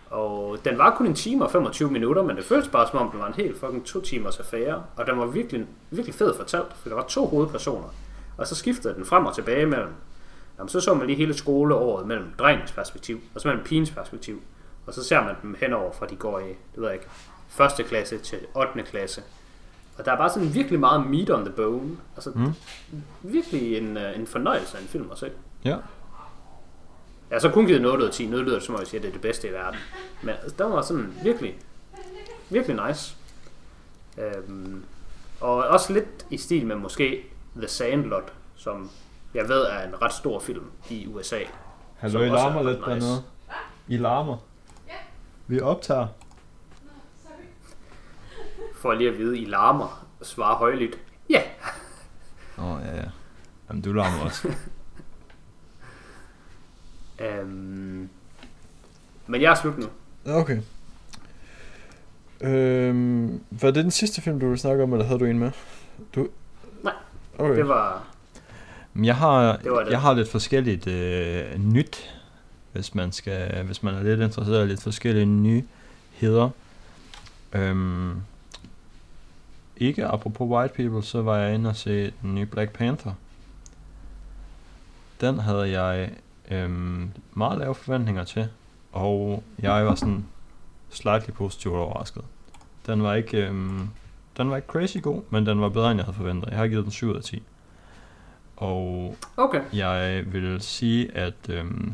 Og 0.09 0.57
den 0.65 0.77
var 0.77 0.95
kun 0.95 1.07
en 1.07 1.15
time 1.15 1.45
og 1.45 1.51
25 1.51 1.91
minutter, 1.91 2.23
men 2.23 2.35
det 2.35 2.45
føltes 2.45 2.69
bare 2.69 2.87
som 2.91 2.99
om, 2.99 3.11
den 3.11 3.19
var 3.19 3.27
en 3.27 3.33
helt 3.33 3.59
fucking 3.59 3.85
to 3.85 4.01
timers 4.01 4.39
affære. 4.39 4.83
Og 4.95 5.07
den 5.07 5.19
var 5.19 5.25
virkelig, 5.25 5.65
virkelig 5.91 6.15
fed 6.15 6.35
fortalt, 6.35 6.73
for 6.75 6.89
der 6.89 6.95
var 6.95 7.03
to 7.03 7.25
hovedpersoner. 7.25 7.87
Og 8.37 8.47
så 8.47 8.55
skiftede 8.55 8.95
den 8.95 9.05
frem 9.05 9.25
og 9.25 9.35
tilbage 9.35 9.65
mellem. 9.65 9.89
Jamen, 10.57 10.69
så 10.69 10.79
så 10.79 10.93
man 10.93 11.07
lige 11.07 11.17
hele 11.17 11.33
skoleåret 11.33 12.07
mellem 12.07 12.27
drengens 12.39 12.71
perspektiv, 12.71 13.21
og 13.35 13.41
så 13.41 13.47
mellem 13.47 13.63
pigens 13.65 13.91
perspektiv. 13.91 14.41
Og 14.87 14.93
så 14.93 15.03
ser 15.03 15.23
man 15.23 15.35
dem 15.41 15.55
henover 15.59 15.91
fra 15.93 16.05
de 16.05 16.15
går 16.15 16.39
i, 16.39 16.47
det 16.47 16.57
ved 16.75 16.83
jeg 16.85 16.93
ikke, 16.93 17.07
første 17.49 17.83
klasse 17.83 18.17
til 18.17 18.39
8. 18.55 18.83
klasse. 18.83 19.21
Og 19.97 20.05
der 20.05 20.11
er 20.11 20.17
bare 20.17 20.29
sådan 20.29 20.53
virkelig 20.53 20.79
meget 20.79 21.07
meat 21.07 21.29
on 21.29 21.45
the 21.45 21.53
bone. 21.53 21.97
Altså 22.15 22.31
Mm. 22.35 22.53
virkelig 23.21 23.77
en, 23.77 23.97
øh, 23.97 24.19
en 24.19 24.27
fornøjelse 24.27 24.77
af 24.77 24.81
en 24.81 24.87
film 24.87 25.11
at 25.11 25.17
se. 25.17 25.31
Ja. 25.65 25.69
Jeg 27.29 27.35
har 27.35 27.39
så 27.39 27.49
kun 27.49 27.65
givet 27.65 27.81
noget 27.81 27.97
ud 27.97 28.03
af 28.03 28.11
10. 28.13 28.25
Nu 28.27 28.37
lyder 28.37 28.59
som 28.59 28.75
om, 28.75 28.79
jeg 28.81 28.87
siger, 28.87 28.99
at 28.99 29.03
det 29.03 29.07
er 29.09 29.13
det 29.13 29.21
bedste 29.21 29.47
i 29.47 29.51
verden. 29.51 29.79
Men 30.21 30.29
altså, 30.43 30.63
den 30.63 30.73
var 30.73 30.81
sådan 30.81 31.13
virkelig, 31.23 31.55
virkelig 32.49 32.87
nice. 32.87 33.15
Øhm, 34.17 34.83
og 35.41 35.55
også 35.55 35.93
lidt 35.93 36.25
i 36.29 36.37
stil 36.37 36.65
med 36.65 36.75
måske 36.75 37.23
The 37.57 37.67
Sandlot, 37.67 38.33
som 38.55 38.89
jeg 39.35 39.49
ved 39.49 39.61
er 39.61 39.87
en 39.87 40.01
ret 40.01 40.13
stor 40.13 40.39
film 40.39 40.71
i 40.89 41.07
USA. 41.07 41.39
Hallo, 41.97 42.21
I 42.21 42.27
larmer 42.27 42.59
er 42.59 42.63
lidt 42.63 42.77
nice. 42.77 42.89
dernede. 42.89 43.23
I 43.87 43.97
larmer. 43.97 44.37
Vi 45.47 45.59
optager. 45.59 46.07
For 48.75 48.93
lige 48.93 49.09
at 49.09 49.17
vide, 49.17 49.39
I 49.39 49.45
larmer 49.45 50.07
og 50.19 50.25
svarer 50.25 50.55
højlydt. 50.55 50.97
Ja, 51.29 51.41
Åh, 52.57 52.65
oh, 52.65 52.81
ja, 52.85 52.95
ja. 52.95 53.03
Jamen, 53.69 53.81
du 53.81 53.93
larmer 53.93 54.23
også. 54.23 54.47
øhm, 57.19 58.09
men 59.27 59.41
jeg 59.41 59.51
er 59.51 59.55
slut 59.55 59.77
nu. 59.77 59.87
Okay. 60.25 60.61
Øhm, 62.41 63.43
var 63.51 63.71
det 63.71 63.83
den 63.83 63.91
sidste 63.91 64.21
film, 64.21 64.39
du 64.39 64.45
ville 64.45 64.59
snakke 64.59 64.83
om, 64.83 64.93
eller 64.93 65.05
havde 65.05 65.19
du 65.19 65.25
en 65.25 65.39
med? 65.39 65.51
Du... 66.15 66.27
Nej, 66.83 66.93
Okay. 67.37 67.55
Det 67.55 67.67
var... 67.67 68.07
Jeg 69.03 69.15
har, 69.15 69.57
Det 69.57 69.63
det. 69.85 69.91
jeg 69.91 70.01
har 70.01 70.13
lidt 70.13 70.29
forskelligt 70.31 70.87
øh, 70.87 71.59
nyt, 71.59 72.15
hvis 72.71 72.95
man, 72.95 73.11
skal, 73.11 73.63
hvis 73.63 73.83
man 73.83 73.93
er 73.95 74.03
lidt 74.03 74.21
interesseret 74.21 74.65
i 74.65 74.67
lidt 74.67 74.83
forskellige 74.83 75.25
nyheder. 75.25 76.49
Øhm, 77.53 78.21
ikke 79.77 80.05
apropos 80.05 80.47
White 80.49 80.73
People, 80.73 81.03
så 81.03 81.21
var 81.21 81.37
jeg 81.37 81.55
inde 81.55 81.69
og 81.69 81.75
se 81.75 82.11
den 82.21 82.35
nye 82.35 82.45
Black 82.45 82.71
Panther. 82.71 83.13
Den 85.21 85.39
havde 85.39 85.81
jeg 85.81 86.11
øhm, 86.51 87.11
meget 87.33 87.57
lave 87.59 87.75
forventninger 87.75 88.23
til, 88.23 88.47
og 88.91 89.43
jeg 89.59 89.85
var 89.85 89.95
sådan 89.95 90.25
slightly 90.89 91.31
positivt 91.31 91.75
overrasket. 91.75 92.23
Den 92.87 93.03
var 93.03 93.13
ikke, 93.13 93.37
øhm, 93.47 93.87
den 94.37 94.49
var 94.49 94.55
ikke 94.55 94.67
crazy 94.67 94.97
god, 95.01 95.21
men 95.29 95.45
den 95.45 95.61
var 95.61 95.69
bedre 95.69 95.91
end 95.91 95.97
jeg 95.97 96.05
havde 96.05 96.17
forventet. 96.17 96.49
Jeg 96.49 96.57
har 96.57 96.67
givet 96.67 96.83
den 96.83 96.91
7 96.91 97.07
ud 97.09 97.15
af 97.15 97.23
10. 97.23 97.43
Og 98.57 99.17
Okay. 99.37 99.61
jeg 99.73 100.23
vil 100.27 100.61
sige, 100.61 101.11
at 101.17 101.33
øhm, 101.49 101.93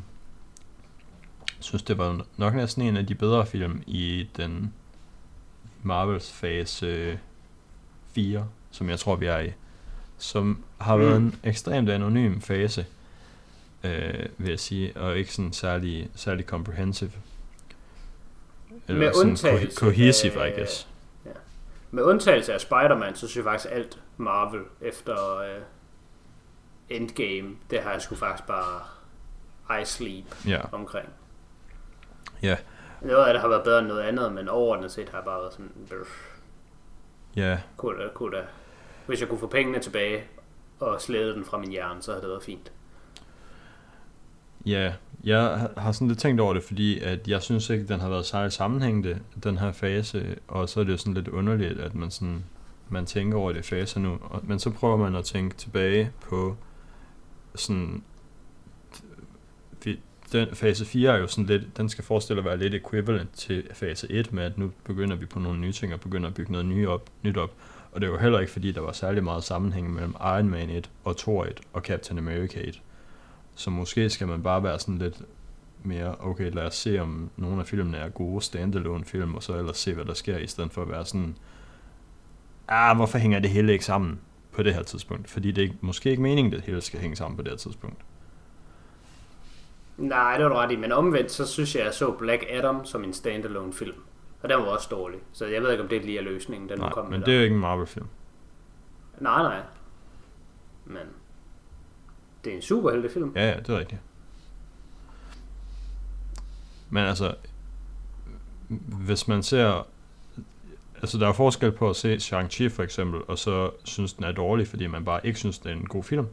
synes, 1.59 1.83
det 1.83 1.97
var 1.97 2.25
nok 2.37 2.53
næsten 2.53 2.81
en 2.83 2.97
af 2.97 3.07
de 3.07 3.15
bedre 3.15 3.45
film 3.45 3.83
i 3.87 4.29
den 4.37 4.73
Marvels 5.83 6.31
fase 6.31 7.19
4, 8.15 8.47
som 8.71 8.89
jeg 8.89 8.99
tror, 8.99 9.15
vi 9.15 9.25
er 9.25 9.39
i. 9.39 9.51
Som 10.17 10.63
har 10.77 10.95
Mm. 10.95 11.01
været 11.01 11.17
en 11.17 11.35
ekstremt 11.43 11.89
anonym 11.89 12.39
fase, 12.39 12.85
øh, 13.83 14.25
vil 14.37 14.49
jeg 14.49 14.59
sige, 14.59 14.97
og 14.97 15.17
ikke 15.17 15.33
sådan 15.33 15.53
særlig, 15.53 16.09
særlig 16.15 16.45
comprehensive. 16.45 17.11
Med 18.87 19.13
sådan 19.13 19.29
undtagelse 19.29 19.67
co- 19.67 19.79
cohesive, 19.79 20.43
af- 20.45 20.49
I 20.49 20.59
guess. 20.59 20.87
Med 21.91 22.03
undtagelse 22.03 22.53
af 22.53 22.61
Spider-Man, 22.61 23.15
så 23.15 23.19
synes 23.27 23.35
jeg 23.35 23.43
faktisk 23.43 23.73
alt 23.73 23.99
Marvel 24.17 24.61
efter 24.81 25.37
øh, 25.37 25.61
Endgame, 26.95 27.55
det 27.69 27.81
har 27.81 27.91
jeg 27.91 28.01
sgu 28.01 28.15
faktisk 28.15 28.47
bare 28.47 28.81
I 29.81 29.85
sleep 29.85 30.25
Ja, 30.47 30.61
omkring. 30.71 31.09
Ja. 32.41 32.57
Noget 33.01 33.25
af 33.25 33.33
det 33.33 33.41
har 33.41 33.47
været 33.47 33.63
bedre 33.63 33.79
end 33.79 33.87
noget 33.87 34.01
andet, 34.01 34.33
men 34.33 34.49
overordnet 34.49 34.91
set 34.91 35.09
har 35.09 35.17
jeg 35.17 35.25
bare 35.25 35.39
været 35.39 35.53
sådan, 35.53 35.71
bøf, 35.89 36.37
ja, 37.35 37.59
kunne 37.77 38.03
da, 38.03 38.07
kunne 38.13 38.37
da. 38.37 38.43
Hvis 39.07 39.21
jeg 39.21 39.29
kunne 39.29 39.39
få 39.39 39.47
pengene 39.47 39.79
tilbage 39.79 40.23
og 40.79 41.01
slæde 41.01 41.33
den 41.33 41.45
fra 41.45 41.57
min 41.57 41.69
hjerne, 41.71 42.01
så 42.01 42.11
havde 42.11 42.21
det 42.21 42.29
været 42.29 42.43
fint. 42.43 42.71
Ja, 44.65 44.93
jeg 45.23 45.69
har- 45.77 45.91
sådan 45.91 46.07
lidt 46.07 46.19
tænkt 46.19 46.41
over 46.41 46.53
det, 46.53 46.63
fordi 46.63 46.99
at 46.99 47.27
jeg 47.27 47.41
synes 47.41 47.69
ikke, 47.69 47.87
den 47.87 47.99
har 47.99 48.09
været 48.09 48.25
særlig 48.25 48.51
sammenhængende, 48.51 49.19
den 49.43 49.57
her 49.57 49.71
fase, 49.71 50.35
og 50.47 50.69
så 50.69 50.79
er 50.79 50.83
det 50.83 50.91
jo 50.91 50.97
sådan 50.97 51.13
lidt 51.13 51.27
underligt, 51.27 51.79
at 51.79 51.95
man 51.95 52.11
sådan, 52.11 52.43
man 52.89 53.05
tænker 53.05 53.37
over 53.37 53.51
det 53.51 53.65
faser 53.65 53.99
nu, 53.99 54.19
men 54.43 54.59
så 54.59 54.69
prøver 54.69 54.97
man 54.97 55.15
at 55.15 55.25
tænke 55.25 55.55
tilbage 55.57 56.11
på 56.29 56.55
sådan, 57.55 58.03
vi- 59.83 59.99
den, 60.31 60.55
fase 60.55 60.85
4 60.85 61.13
er 61.13 61.17
jo 61.17 61.27
sådan 61.27 61.45
lidt, 61.45 61.77
den 61.77 61.89
skal 61.89 62.03
forestille 62.03 62.39
at 62.39 62.45
være 62.45 62.57
lidt 62.57 62.73
equivalent 62.73 63.33
til 63.33 63.67
fase 63.73 64.11
1, 64.11 64.33
med 64.33 64.43
at 64.43 64.57
nu 64.57 64.71
begynder 64.83 65.15
vi 65.15 65.25
på 65.25 65.39
nogle 65.39 65.59
nye 65.59 65.71
ting, 65.71 65.93
og 65.93 65.99
begynder 65.99 66.27
at 66.29 66.33
bygge 66.35 66.51
noget 66.51 66.67
nye 66.67 66.89
op, 66.89 67.09
nyt 67.23 67.37
op, 67.37 67.51
og 67.91 68.01
det 68.01 68.07
er 68.07 68.11
jo 68.11 68.17
heller 68.17 68.39
ikke, 68.39 68.51
fordi 68.51 68.71
der 68.71 68.81
var 68.81 68.91
særlig 68.91 69.23
meget 69.23 69.43
sammenhæng 69.43 69.93
mellem 69.93 70.15
Iron 70.21 70.49
Man 70.49 70.69
1 70.69 70.89
og 71.03 71.17
Thor 71.17 71.45
1 71.45 71.59
og 71.73 71.81
Captain 71.81 72.17
America 72.19 72.59
1. 72.63 72.81
Så 73.55 73.69
måske 73.69 74.09
skal 74.09 74.27
man 74.27 74.43
bare 74.43 74.63
være 74.63 74.79
sådan 74.79 74.97
lidt 74.97 75.21
mere, 75.83 76.15
okay, 76.19 76.51
lad 76.51 76.63
os 76.63 76.75
se, 76.75 76.99
om 76.99 77.29
nogle 77.37 77.59
af 77.59 77.67
filmene 77.67 77.97
er 77.97 78.09
gode 78.09 78.41
standalone 78.41 79.05
film, 79.05 79.35
og 79.35 79.43
så 79.43 79.57
ellers 79.57 79.77
se, 79.77 79.93
hvad 79.93 80.05
der 80.05 80.13
sker, 80.13 80.37
i 80.37 80.47
stedet 80.47 80.71
for 80.71 80.81
at 80.81 80.89
være 80.89 81.05
sådan, 81.05 81.35
ah, 82.67 82.95
hvorfor 82.95 83.17
hænger 83.17 83.39
det 83.39 83.49
hele 83.49 83.71
ikke 83.73 83.85
sammen 83.85 84.19
på 84.61 84.63
det 84.63 84.73
her 84.73 84.83
tidspunkt? 84.83 85.29
Fordi 85.29 85.51
det 85.51 85.63
er 85.63 85.73
måske 85.81 86.09
ikke 86.09 86.21
meningen, 86.21 86.53
at 86.53 86.57
det 86.59 86.65
hele 86.65 86.81
skal 86.81 86.99
hænge 86.99 87.15
sammen 87.15 87.37
på 87.37 87.43
det 87.43 87.51
her 87.51 87.57
tidspunkt. 87.57 87.97
Nej, 89.97 90.35
det 90.37 90.43
var 90.43 90.49
du 90.49 90.55
ret 90.55 90.71
i, 90.71 90.75
men 90.75 90.91
omvendt, 90.91 91.31
så 91.31 91.47
synes 91.47 91.75
jeg, 91.75 91.85
jeg 91.85 91.93
så 91.93 92.11
Black 92.11 92.43
Adam 92.49 92.85
som 92.85 93.03
en 93.03 93.13
standalone 93.13 93.73
film. 93.73 93.95
Og 94.41 94.49
den 94.49 94.57
var 94.57 94.65
også 94.65 94.87
dårlig. 94.91 95.19
Så 95.33 95.45
jeg 95.45 95.61
ved 95.61 95.71
ikke, 95.71 95.83
om 95.83 95.89
det 95.89 96.05
lige 96.05 96.17
er 96.17 96.23
løsningen, 96.23 96.69
den 96.69 96.79
Nej, 96.79 96.89
kom 96.89 97.03
med 97.05 97.11
men 97.11 97.19
der. 97.19 97.25
det 97.25 97.33
er 97.33 97.37
jo 97.37 97.43
ikke 97.43 97.53
en 97.53 97.61
Marvel-film. 97.61 98.07
Nej, 99.19 99.41
nej. 99.43 99.61
Men 100.85 101.03
det 102.43 102.51
er 102.51 102.55
en 102.55 102.61
superheltefilm. 102.61 103.31
Ja, 103.35 103.49
ja, 103.49 103.57
det 103.57 103.69
er 103.69 103.79
rigtigt. 103.79 104.01
Men 106.89 107.03
altså, 107.03 107.35
hvis 109.05 109.27
man 109.27 109.43
ser, 109.43 109.87
altså 111.01 111.17
der 111.17 111.27
er 111.27 111.33
forskel 111.33 111.71
på 111.71 111.89
at 111.89 111.95
se 111.95 112.15
Shang-Chi 112.15 112.67
for 112.69 112.83
eksempel, 112.83 113.21
og 113.27 113.37
så 113.37 113.71
synes 113.83 114.13
den 114.13 114.23
er 114.23 114.31
dårlig, 114.31 114.67
fordi 114.67 114.87
man 114.87 115.05
bare 115.05 115.27
ikke 115.27 115.39
synes, 115.39 115.59
det 115.59 115.71
er 115.71 115.75
en 115.75 115.87
god 115.87 116.03
film. 116.03 116.27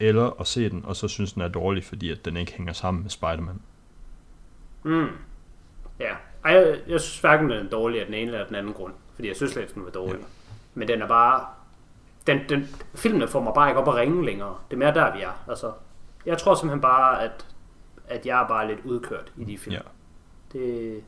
Eller 0.00 0.40
at 0.40 0.46
se 0.46 0.70
den, 0.70 0.84
og 0.84 0.96
så 0.96 1.08
synes 1.08 1.32
den 1.32 1.42
er 1.42 1.48
dårlig, 1.48 1.84
fordi 1.84 2.10
at 2.10 2.24
den 2.24 2.36
ikke 2.36 2.52
hænger 2.52 2.72
sammen 2.72 3.02
med 3.02 3.10
Spider-Man. 3.10 3.60
Mm. 4.82 5.08
Ja. 6.00 6.14
Ej, 6.44 6.52
jeg, 6.52 6.80
jeg 6.88 7.00
synes 7.00 7.20
hverken, 7.20 7.50
den 7.50 7.66
er 7.66 7.70
dårlig 7.70 8.00
af 8.00 8.06
den 8.06 8.14
ene 8.14 8.32
eller 8.32 8.46
den 8.46 8.54
anden 8.54 8.72
grund. 8.72 8.92
Fordi 9.14 9.28
jeg 9.28 9.36
synes 9.36 9.52
slet 9.52 9.62
ikke, 9.62 9.74
den 9.74 9.84
var 9.84 9.90
dårlig. 9.90 10.20
Ja. 10.20 10.26
Men 10.74 10.88
den 10.88 11.02
er 11.02 11.08
bare... 11.08 11.46
Den, 12.26 12.40
den, 12.48 12.68
filmene 12.94 13.28
får 13.28 13.40
mig 13.40 13.54
bare 13.54 13.68
ikke 13.68 13.80
op 13.80 13.88
at 13.88 13.94
ringe 13.94 14.26
længere. 14.26 14.56
Det 14.70 14.76
er 14.76 14.78
mere 14.78 14.94
der, 14.94 15.16
vi 15.16 15.22
er. 15.22 15.44
Altså, 15.48 15.72
jeg 16.26 16.38
tror 16.38 16.54
simpelthen 16.54 16.80
bare, 16.80 17.22
at, 17.22 17.46
at 18.08 18.26
jeg 18.26 18.42
er 18.42 18.48
bare 18.48 18.68
lidt 18.68 18.80
udkørt 18.84 19.32
i 19.36 19.44
de 19.44 19.58
film. 19.58 19.74
Ja. 19.74 19.80
Det... 20.52 21.02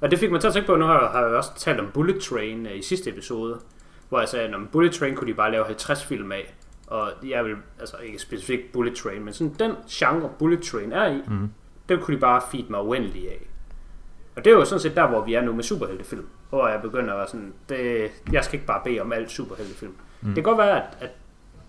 Og 0.00 0.10
det 0.10 0.18
fik 0.18 0.30
mig 0.30 0.40
til 0.40 0.48
at 0.48 0.54
tænke 0.54 0.66
på, 0.66 0.76
nu 0.76 0.84
har 0.84 1.00
jeg, 1.00 1.08
har 1.08 1.20
jeg 1.26 1.36
også 1.36 1.50
talt 1.56 1.80
om 1.80 1.90
Bullet 1.94 2.22
Train 2.22 2.66
øh, 2.66 2.78
i 2.78 2.82
sidste 2.82 3.10
episode, 3.10 3.58
hvor 4.08 4.18
jeg 4.18 4.28
sagde, 4.28 4.48
at 4.48 4.54
om 4.54 4.68
Bullet 4.72 4.92
Train 4.92 5.14
kunne 5.16 5.28
de 5.28 5.34
bare 5.34 5.50
lave 5.52 5.64
50 5.64 6.04
film 6.04 6.32
af. 6.32 6.54
Og 6.86 7.10
jeg 7.26 7.44
vil, 7.44 7.54
altså 7.80 7.96
ikke 7.96 8.18
specifikt 8.18 8.72
Bullet 8.72 8.94
Train, 8.96 9.24
men 9.24 9.34
sådan 9.34 9.54
den 9.58 9.72
genre 9.90 10.30
Bullet 10.38 10.62
Train 10.62 10.92
er 10.92 11.06
i, 11.06 11.20
Mm. 11.28 11.50
den 11.88 12.00
kunne 12.00 12.16
de 12.16 12.20
bare 12.20 12.40
feed 12.50 12.64
mig 12.70 12.82
uendelig 12.82 13.28
af. 13.30 13.46
Og 14.36 14.44
det 14.44 14.50
er 14.52 14.54
jo 14.56 14.64
sådan 14.64 14.80
set 14.80 14.96
der, 14.96 15.06
hvor 15.06 15.24
vi 15.24 15.34
er 15.34 15.40
nu 15.42 15.52
med 15.52 15.64
superheltefilm. 15.64 16.26
Hvor 16.50 16.68
jeg 16.68 16.82
begynder 16.82 17.14
at 17.14 17.30
sådan, 17.30 17.52
det, 17.68 18.10
jeg 18.32 18.44
skal 18.44 18.54
ikke 18.54 18.66
bare 18.66 18.80
bede 18.84 19.00
om 19.00 19.12
alt 19.12 19.30
superheltefilm. 19.30 19.92
Mm. 20.20 20.26
Det 20.28 20.34
kan 20.34 20.42
godt 20.44 20.58
være, 20.58 20.76
at, 20.82 20.96
at 21.00 21.10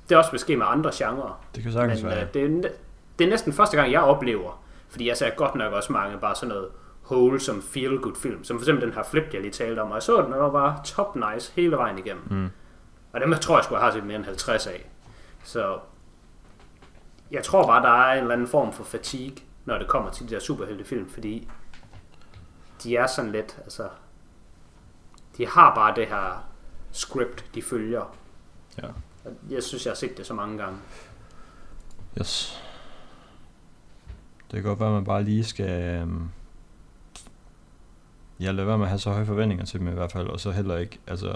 det 0.09 0.17
også 0.17 0.31
vil 0.31 0.39
ske 0.39 0.57
med 0.57 0.65
andre 0.69 0.91
genrer. 0.93 1.43
Det 1.55 1.63
kan 1.63 1.71
sagtens 1.71 2.01
Men 2.03 2.11
være. 2.11 2.21
øh, 2.23 2.33
det, 2.33 2.43
er, 2.65 2.69
det 3.19 3.25
er 3.25 3.29
næsten 3.29 3.53
første 3.53 3.77
gang, 3.77 3.91
jeg 3.91 4.01
oplever, 4.01 4.63
fordi 4.89 5.07
jeg 5.07 5.17
ser 5.17 5.29
godt 5.29 5.55
nok 5.55 5.73
også 5.73 5.93
mange 5.93 6.17
bare 6.17 6.35
sådan 6.35 6.49
noget 6.49 6.67
wholesome 7.11 7.61
feel-good 7.61 8.15
film, 8.15 8.43
som 8.43 8.57
for 8.57 8.63
eksempel 8.63 8.85
den 8.87 8.93
her 8.93 9.03
Flip, 9.03 9.33
jeg 9.33 9.41
lige 9.41 9.51
talte 9.51 9.79
om, 9.79 9.87
og 9.89 9.95
jeg 9.95 10.03
så 10.03 10.21
den, 10.21 10.33
og 10.33 10.43
den 10.43 10.53
var 10.53 10.81
top 10.85 11.15
nice 11.15 11.51
hele 11.55 11.75
vejen 11.77 11.97
igennem. 11.97 12.23
Mm. 12.29 12.49
Og 13.13 13.21
dem 13.21 13.31
jeg 13.31 13.41
tror 13.41 13.57
jeg 13.57 13.63
skulle 13.63 13.81
have 13.81 13.93
set 13.93 14.03
mere 14.05 14.15
end 14.17 14.25
50 14.25 14.67
af. 14.67 14.89
Så 15.43 15.79
Jeg 17.31 17.43
tror 17.43 17.67
bare, 17.67 17.83
der 17.83 17.89
er 17.89 18.13
en 18.13 18.19
eller 18.21 18.33
anden 18.33 18.47
form 18.47 18.73
for 18.73 18.83
fatigue, 18.83 19.37
når 19.65 19.77
det 19.77 19.87
kommer 19.87 20.11
til 20.11 20.29
de 20.29 20.33
der 20.35 20.39
superheltefilm, 20.39 21.09
fordi 21.09 21.47
de 22.83 22.95
er 22.97 23.07
sådan 23.07 23.31
lidt, 23.31 23.57
altså, 23.63 23.89
de 25.37 25.47
har 25.47 25.75
bare 25.75 25.95
det 25.95 26.07
her 26.07 26.47
script, 26.91 27.45
de 27.55 27.61
følger. 27.61 28.15
Ja. 28.81 28.87
Og 29.25 29.31
Jeg 29.49 29.63
synes, 29.63 29.85
jeg 29.85 29.91
har 29.91 29.95
set 29.95 30.17
det 30.17 30.25
så 30.25 30.33
mange 30.33 30.57
gange. 30.57 30.77
Yes. 32.19 32.63
Det 34.51 34.61
kan 34.61 34.63
godt 34.63 34.79
være, 34.79 34.89
at 34.89 34.95
man 34.95 35.05
bare 35.05 35.23
lige 35.23 35.43
skal... 35.43 36.01
Um, 36.03 36.31
ja, 38.39 38.51
lade 38.51 38.67
være 38.67 38.77
med 38.77 38.85
at 38.85 38.89
have 38.89 38.99
så 38.99 39.11
høje 39.11 39.25
forventninger 39.25 39.65
til 39.65 39.79
dem 39.79 39.87
i 39.87 39.91
hvert 39.91 40.11
fald, 40.11 40.27
og 40.27 40.39
så 40.39 40.51
heller 40.51 40.77
ikke, 40.77 40.99
altså... 41.07 41.35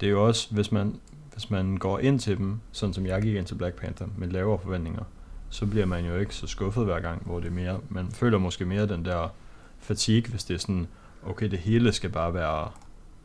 Det 0.00 0.06
er 0.06 0.10
jo 0.10 0.26
også, 0.26 0.48
hvis 0.50 0.72
man, 0.72 1.00
hvis 1.32 1.50
man 1.50 1.76
går 1.76 1.98
ind 1.98 2.20
til 2.20 2.38
dem, 2.38 2.60
sådan 2.72 2.92
som 2.94 3.06
jeg 3.06 3.22
gik 3.22 3.34
ind 3.34 3.46
til 3.46 3.54
Black 3.54 3.74
Panther, 3.74 4.06
med 4.16 4.28
lavere 4.28 4.58
forventninger, 4.58 5.02
så 5.50 5.66
bliver 5.66 5.86
man 5.86 6.04
jo 6.04 6.16
ikke 6.16 6.34
så 6.34 6.46
skuffet 6.46 6.84
hver 6.84 7.00
gang, 7.00 7.22
hvor 7.26 7.40
det 7.40 7.46
er 7.46 7.52
mere... 7.52 7.80
Man 7.88 8.10
føler 8.10 8.38
måske 8.38 8.64
mere 8.64 8.88
den 8.88 9.04
der 9.04 9.32
fatigue, 9.78 10.30
hvis 10.30 10.44
det 10.44 10.54
er 10.54 10.58
sådan, 10.58 10.86
okay, 11.26 11.50
det 11.50 11.58
hele 11.58 11.92
skal 11.92 12.10
bare 12.10 12.34
være 12.34 12.68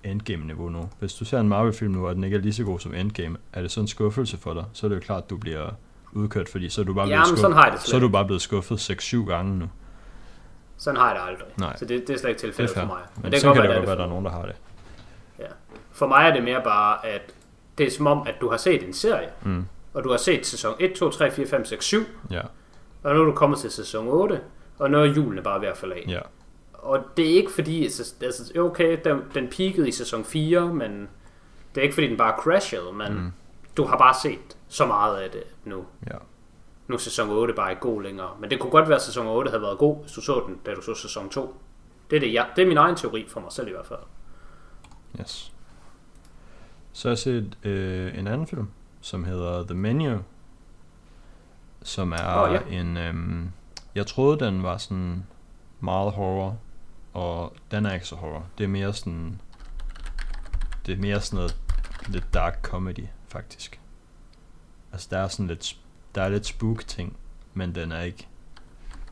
Endgame-niveau 0.03 0.69
nu. 0.69 0.89
Hvis 0.99 1.13
du 1.13 1.25
ser 1.25 1.39
en 1.39 1.47
Marvel-film 1.47 1.91
nu, 1.91 2.07
og 2.07 2.15
den 2.15 2.23
ikke 2.23 2.37
er 2.37 2.41
lige 2.41 2.53
så 2.53 2.63
god 2.63 2.79
som 2.79 2.93
Endgame, 2.93 3.37
er 3.53 3.61
det 3.61 3.71
sådan 3.71 3.83
en 3.83 3.87
skuffelse 3.87 4.37
for 4.37 4.53
dig, 4.53 4.65
så 4.73 4.87
er 4.87 4.89
det 4.89 4.95
jo 4.95 5.01
klart, 5.01 5.23
at 5.23 5.29
du 5.29 5.37
bliver 5.37 5.69
udkørt, 6.11 6.49
fordi 6.49 6.69
så 6.69 6.81
er 6.81 6.85
du 6.85 6.93
bare 6.93 7.07
blevet 7.07 7.19
Jamen, 7.19 7.37
sådan 7.37 7.51
skuffet, 7.51 7.71
jeg 7.71 7.79
så 7.79 7.95
er 7.95 7.99
du 7.99 8.09
bare 8.09 8.25
blevet 8.25 8.41
skuffet 8.41 8.91
6-7 8.91 9.17
gange 9.17 9.59
nu. 9.59 9.67
Sådan 10.77 10.99
har 10.99 11.07
jeg 11.11 11.15
det 11.21 11.27
aldrig. 11.27 11.47
Nej. 11.59 11.75
Så 11.77 11.85
det, 11.85 12.07
det 12.07 12.13
er 12.13 12.17
slet 12.17 12.29
ikke 12.29 12.37
Det 12.37 12.41
tilfældet 12.55 12.75
for 12.77 12.85
mig. 12.85 13.01
Men, 13.23 13.31
det 13.31 13.41
så 13.41 13.53
kan 13.53 13.61
det 13.61 13.69
godt 13.71 13.81
være, 13.81 13.91
at 13.91 13.97
der 13.97 14.03
er 14.03 14.09
nogen, 14.09 14.25
der 14.25 14.31
har 14.31 14.41
det. 14.45 14.55
For 15.91 16.07
mig 16.07 16.29
er 16.29 16.33
det 16.33 16.43
mere 16.43 16.61
bare, 16.63 17.05
at 17.05 17.21
det 17.77 17.87
er 17.87 17.91
som 17.91 18.07
om, 18.07 18.27
at 18.27 18.35
du 18.41 18.49
har 18.49 18.57
set 18.57 18.83
en 18.87 18.93
serie, 18.93 19.29
Mm. 19.43 19.65
og 19.93 20.03
du 20.03 20.09
har 20.09 20.17
set 20.17 20.45
sæson 20.45 20.75
1, 20.79 20.93
2, 20.93 21.09
3, 21.09 21.31
4, 21.31 21.47
5, 21.47 21.65
6, 21.65 21.85
7, 21.85 21.99
Ja, 22.31 22.41
og 23.03 23.15
nu 23.15 23.21
er 23.21 23.25
du 23.25 23.31
kommet 23.31 23.59
til 23.59 23.71
sæson 23.71 24.07
8, 24.07 24.41
og 24.79 24.91
nu 24.91 24.97
er 24.99 25.05
julen 25.05 25.43
bare 25.43 25.61
ved 25.61 25.67
at 25.67 25.77
falde 25.77 25.95
af. 25.95 26.03
ja. 26.07 26.19
Og 26.73 26.99
det 27.17 27.25
er 27.31 27.35
ikke 27.35 27.51
fordi, 27.51 27.83
altså, 27.85 28.51
okay, 28.59 28.97
den, 29.03 29.21
den 29.33 29.47
peakede 29.47 29.87
i 29.87 29.91
sæson 29.91 30.25
4, 30.25 30.73
men 30.73 31.09
det 31.75 31.81
er 31.81 31.83
ikke 31.83 31.93
fordi, 31.93 32.07
den 32.07 32.17
bare 32.17 32.33
crashede, 32.41 32.93
men. 32.93 33.13
Mm. 33.13 33.31
du 33.77 33.85
har 33.85 33.97
bare 33.97 34.13
set 34.21 34.57
så 34.67 34.85
meget 34.85 35.17
af 35.17 35.29
det 35.31 35.43
nu. 35.65 35.85
Ja. 36.07 36.17
Nu 36.87 36.95
er 36.95 36.99
sæson 36.99 37.29
8 37.29 37.53
bare 37.53 37.71
ikke 37.71 37.81
god 37.81 38.01
længere. 38.01 38.29
Men 38.39 38.49
det 38.49 38.59
kunne 38.59 38.71
godt 38.71 38.89
være, 38.89 38.95
at 38.95 39.01
sæson 39.01 39.27
8 39.27 39.49
havde 39.49 39.61
været 39.61 39.77
god, 39.77 40.01
hvis 40.01 40.11
du 40.11 40.21
så 40.21 40.43
den, 40.47 40.59
da 40.65 40.73
du 40.73 40.81
så 40.81 40.95
sæson 40.95 41.29
2. 41.29 41.55
Det 42.09 42.15
er, 42.15 42.19
det, 42.19 42.33
jeg, 42.33 42.47
det 42.55 42.61
er 42.61 42.67
min 42.67 42.77
egen 42.77 42.95
teori 42.95 43.25
for 43.27 43.39
mig 43.39 43.51
selv 43.51 43.67
i 43.67 43.71
hvert 43.71 43.85
fald. 43.85 43.99
Yes. 45.21 45.53
Så 46.93 47.07
har 47.07 47.11
jeg 47.11 47.17
set 47.17 47.57
øh, 47.63 48.19
en 48.19 48.27
anden 48.27 48.47
film, 48.47 48.67
som 49.01 49.23
hedder 49.23 49.63
The 49.63 49.75
Menu, 49.75 50.17
som 51.83 52.11
er 52.11 52.41
Åh, 52.41 52.53
ja. 52.53 52.79
en... 52.81 52.97
Øhm, 52.97 53.51
jeg 53.95 54.07
troede, 54.07 54.45
den 54.45 54.63
var 54.63 54.77
sådan 54.77 55.25
meget 55.79 56.11
horror, 56.11 56.57
og 57.13 57.53
den 57.71 57.85
er 57.85 57.93
ikke 57.93 58.07
så 58.07 58.15
horror. 58.15 58.45
Det 58.57 58.63
er 58.63 58.67
mere 58.67 58.93
sådan... 58.93 59.41
Det 60.85 60.93
er 60.93 60.97
mere 60.97 61.21
sådan 61.21 61.37
noget 61.37 61.57
lidt 62.07 62.33
dark 62.33 62.59
comedy, 62.63 63.07
faktisk. 63.27 63.79
Altså, 64.91 65.07
der 65.11 65.17
er 65.17 65.27
sådan 65.27 65.47
lidt... 65.47 65.77
Der 66.17 66.23
er 66.23 66.29
lidt 66.29 66.45
spook 66.45 66.87
ting, 66.87 67.17
men 67.53 67.75
den 67.75 67.91
er 67.91 68.01
ikke... 68.01 68.27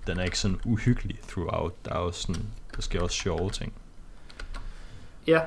Den 0.08 0.20
er 0.20 0.24
ikke 0.24 0.40
sådan 0.40 0.60
uhyggelig 0.66 1.20
throughout. 1.28 1.86
Der 1.86 1.94
er 1.94 2.00
jo 2.00 2.12
sådan... 2.12 2.42
Der 2.76 2.82
sker 2.82 3.02
også 3.02 3.16
sjove 3.16 3.50
ting. 3.50 3.74
Ja, 5.28 5.42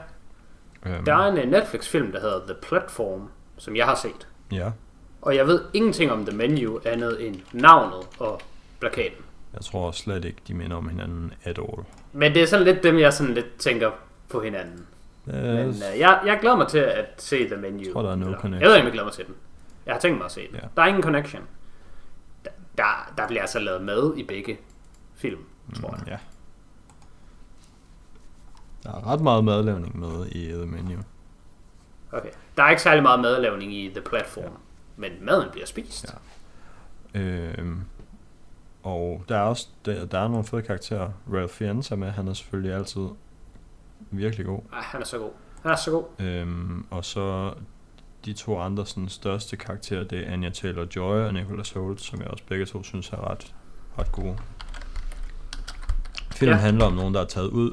Øhm, 0.86 1.04
der 1.04 1.14
er 1.14 1.30
en 1.32 1.38
øh, 1.38 1.50
Netflix-film, 1.50 2.12
der 2.12 2.20
hedder 2.20 2.40
The 2.46 2.54
Platform, 2.62 3.28
som 3.56 3.76
jeg 3.76 3.86
har 3.86 3.94
set. 3.94 4.28
Ja, 4.52 4.70
Og 5.22 5.36
jeg 5.36 5.46
ved 5.46 5.64
ingenting 5.74 6.10
om 6.12 6.26
The 6.26 6.36
Menu 6.36 6.80
andet 6.84 7.26
end 7.26 7.36
navnet 7.52 8.06
og 8.18 8.40
plakaten. 8.80 9.24
Jeg 9.52 9.60
tror 9.60 9.90
slet 9.90 10.24
ikke, 10.24 10.38
de 10.48 10.54
minder 10.54 10.76
om 10.76 10.88
hinanden 10.88 11.32
at 11.44 11.58
all. 11.58 11.84
Men 12.12 12.34
det 12.34 12.42
er 12.42 12.46
sådan 12.46 12.64
lidt 12.64 12.82
dem, 12.82 12.98
jeg 12.98 13.12
sådan 13.12 13.34
lidt 13.34 13.56
tænker 13.58 13.90
på 14.28 14.40
hinanden. 14.40 14.86
Øh, 15.26 15.34
Men 15.34 15.68
øh, 15.68 15.98
jeg, 15.98 16.20
jeg 16.26 16.38
glæder 16.40 16.56
mig 16.56 16.68
til 16.68 16.78
at 16.78 17.06
se 17.18 17.46
The 17.48 17.56
Menu. 17.56 17.78
Jeg 17.84 17.92
tror, 17.92 18.02
der 18.02 18.10
er 18.10 18.16
no 18.16 18.26
Eller, 18.26 18.38
connection. 18.40 18.60
Jeg 18.62 18.68
ved 18.68 18.76
ikke, 18.76 18.82
om 18.82 18.86
jeg 18.86 18.92
glæder 18.92 19.06
mig 19.06 19.12
til 19.14 19.26
den. 19.26 19.34
Jeg 19.88 19.96
har 19.96 20.00
tænkt 20.00 20.18
mig 20.18 20.24
at 20.24 20.32
se 20.32 20.46
den. 20.46 20.54
Ja. 20.54 20.68
Der 20.76 20.82
er 20.82 20.86
ingen 20.86 21.02
connection. 21.02 21.42
Der, 22.44 22.50
der, 22.78 23.12
der 23.16 23.26
bliver 23.26 23.40
altså 23.40 23.58
lavet 23.58 23.82
med 23.82 24.16
i 24.16 24.22
begge 24.22 24.58
film, 25.14 25.40
tror 25.80 25.90
jeg. 25.90 26.00
Mm, 26.00 26.08
ja. 26.08 26.18
Der 28.82 28.90
er 28.90 29.06
ret 29.06 29.20
meget 29.20 29.44
madlavning 29.44 29.98
med 29.98 30.26
i 30.26 30.46
The 30.46 30.66
Menu. 30.66 31.02
Okay. 32.12 32.30
Der 32.56 32.62
er 32.62 32.70
ikke 32.70 32.82
særlig 32.82 33.02
meget 33.02 33.20
madlavning 33.20 33.74
i 33.74 33.88
The 33.88 34.00
Platform. 34.00 34.52
Men 34.96 35.12
maden 35.20 35.50
bliver 35.50 35.66
spist. 35.66 36.14
Ja. 37.14 37.20
Øhm, 37.20 37.80
og 38.82 39.24
der 39.28 39.36
er 39.36 39.42
også 39.42 39.68
der, 39.84 40.06
der 40.06 40.18
er 40.18 40.28
nogle 40.28 40.44
fede 40.44 40.62
karakterer. 40.62 41.10
Ralph 41.32 41.52
Fiennes 41.52 41.90
er 41.90 41.96
med, 41.96 42.10
han 42.10 42.28
er 42.28 42.32
selvfølgelig 42.32 42.74
altid 42.74 43.08
virkelig 44.10 44.46
god. 44.46 44.60
Ej, 44.72 44.80
han 44.80 45.00
er 45.00 45.04
så 45.04 45.18
god. 45.18 45.30
Han 45.62 45.70
er 45.70 45.76
så 45.76 45.90
god. 45.90 46.04
Øhm, 46.26 46.86
og 46.90 47.04
så 47.04 47.54
de 48.24 48.32
to 48.32 48.60
andre 48.60 48.86
sådan, 48.86 49.08
største 49.08 49.56
karakterer, 49.56 50.04
det 50.04 50.28
er 50.28 50.32
Anya 50.32 50.50
Taylor-Joy 50.50 51.00
og 51.00 51.34
Nicholas 51.34 51.70
Holt, 51.70 52.00
som 52.00 52.20
jeg 52.20 52.28
også 52.28 52.44
begge 52.48 52.66
to 52.66 52.82
synes 52.82 53.08
er 53.10 53.30
ret, 53.30 53.54
ret 53.98 54.12
gode. 54.12 54.38
Filmen 56.32 56.56
Ja. 56.56 56.60
handler 56.60 56.84
om 56.84 56.92
nogen, 56.92 57.14
der 57.14 57.20
er 57.20 57.24
taget 57.26 57.48
ud 57.48 57.72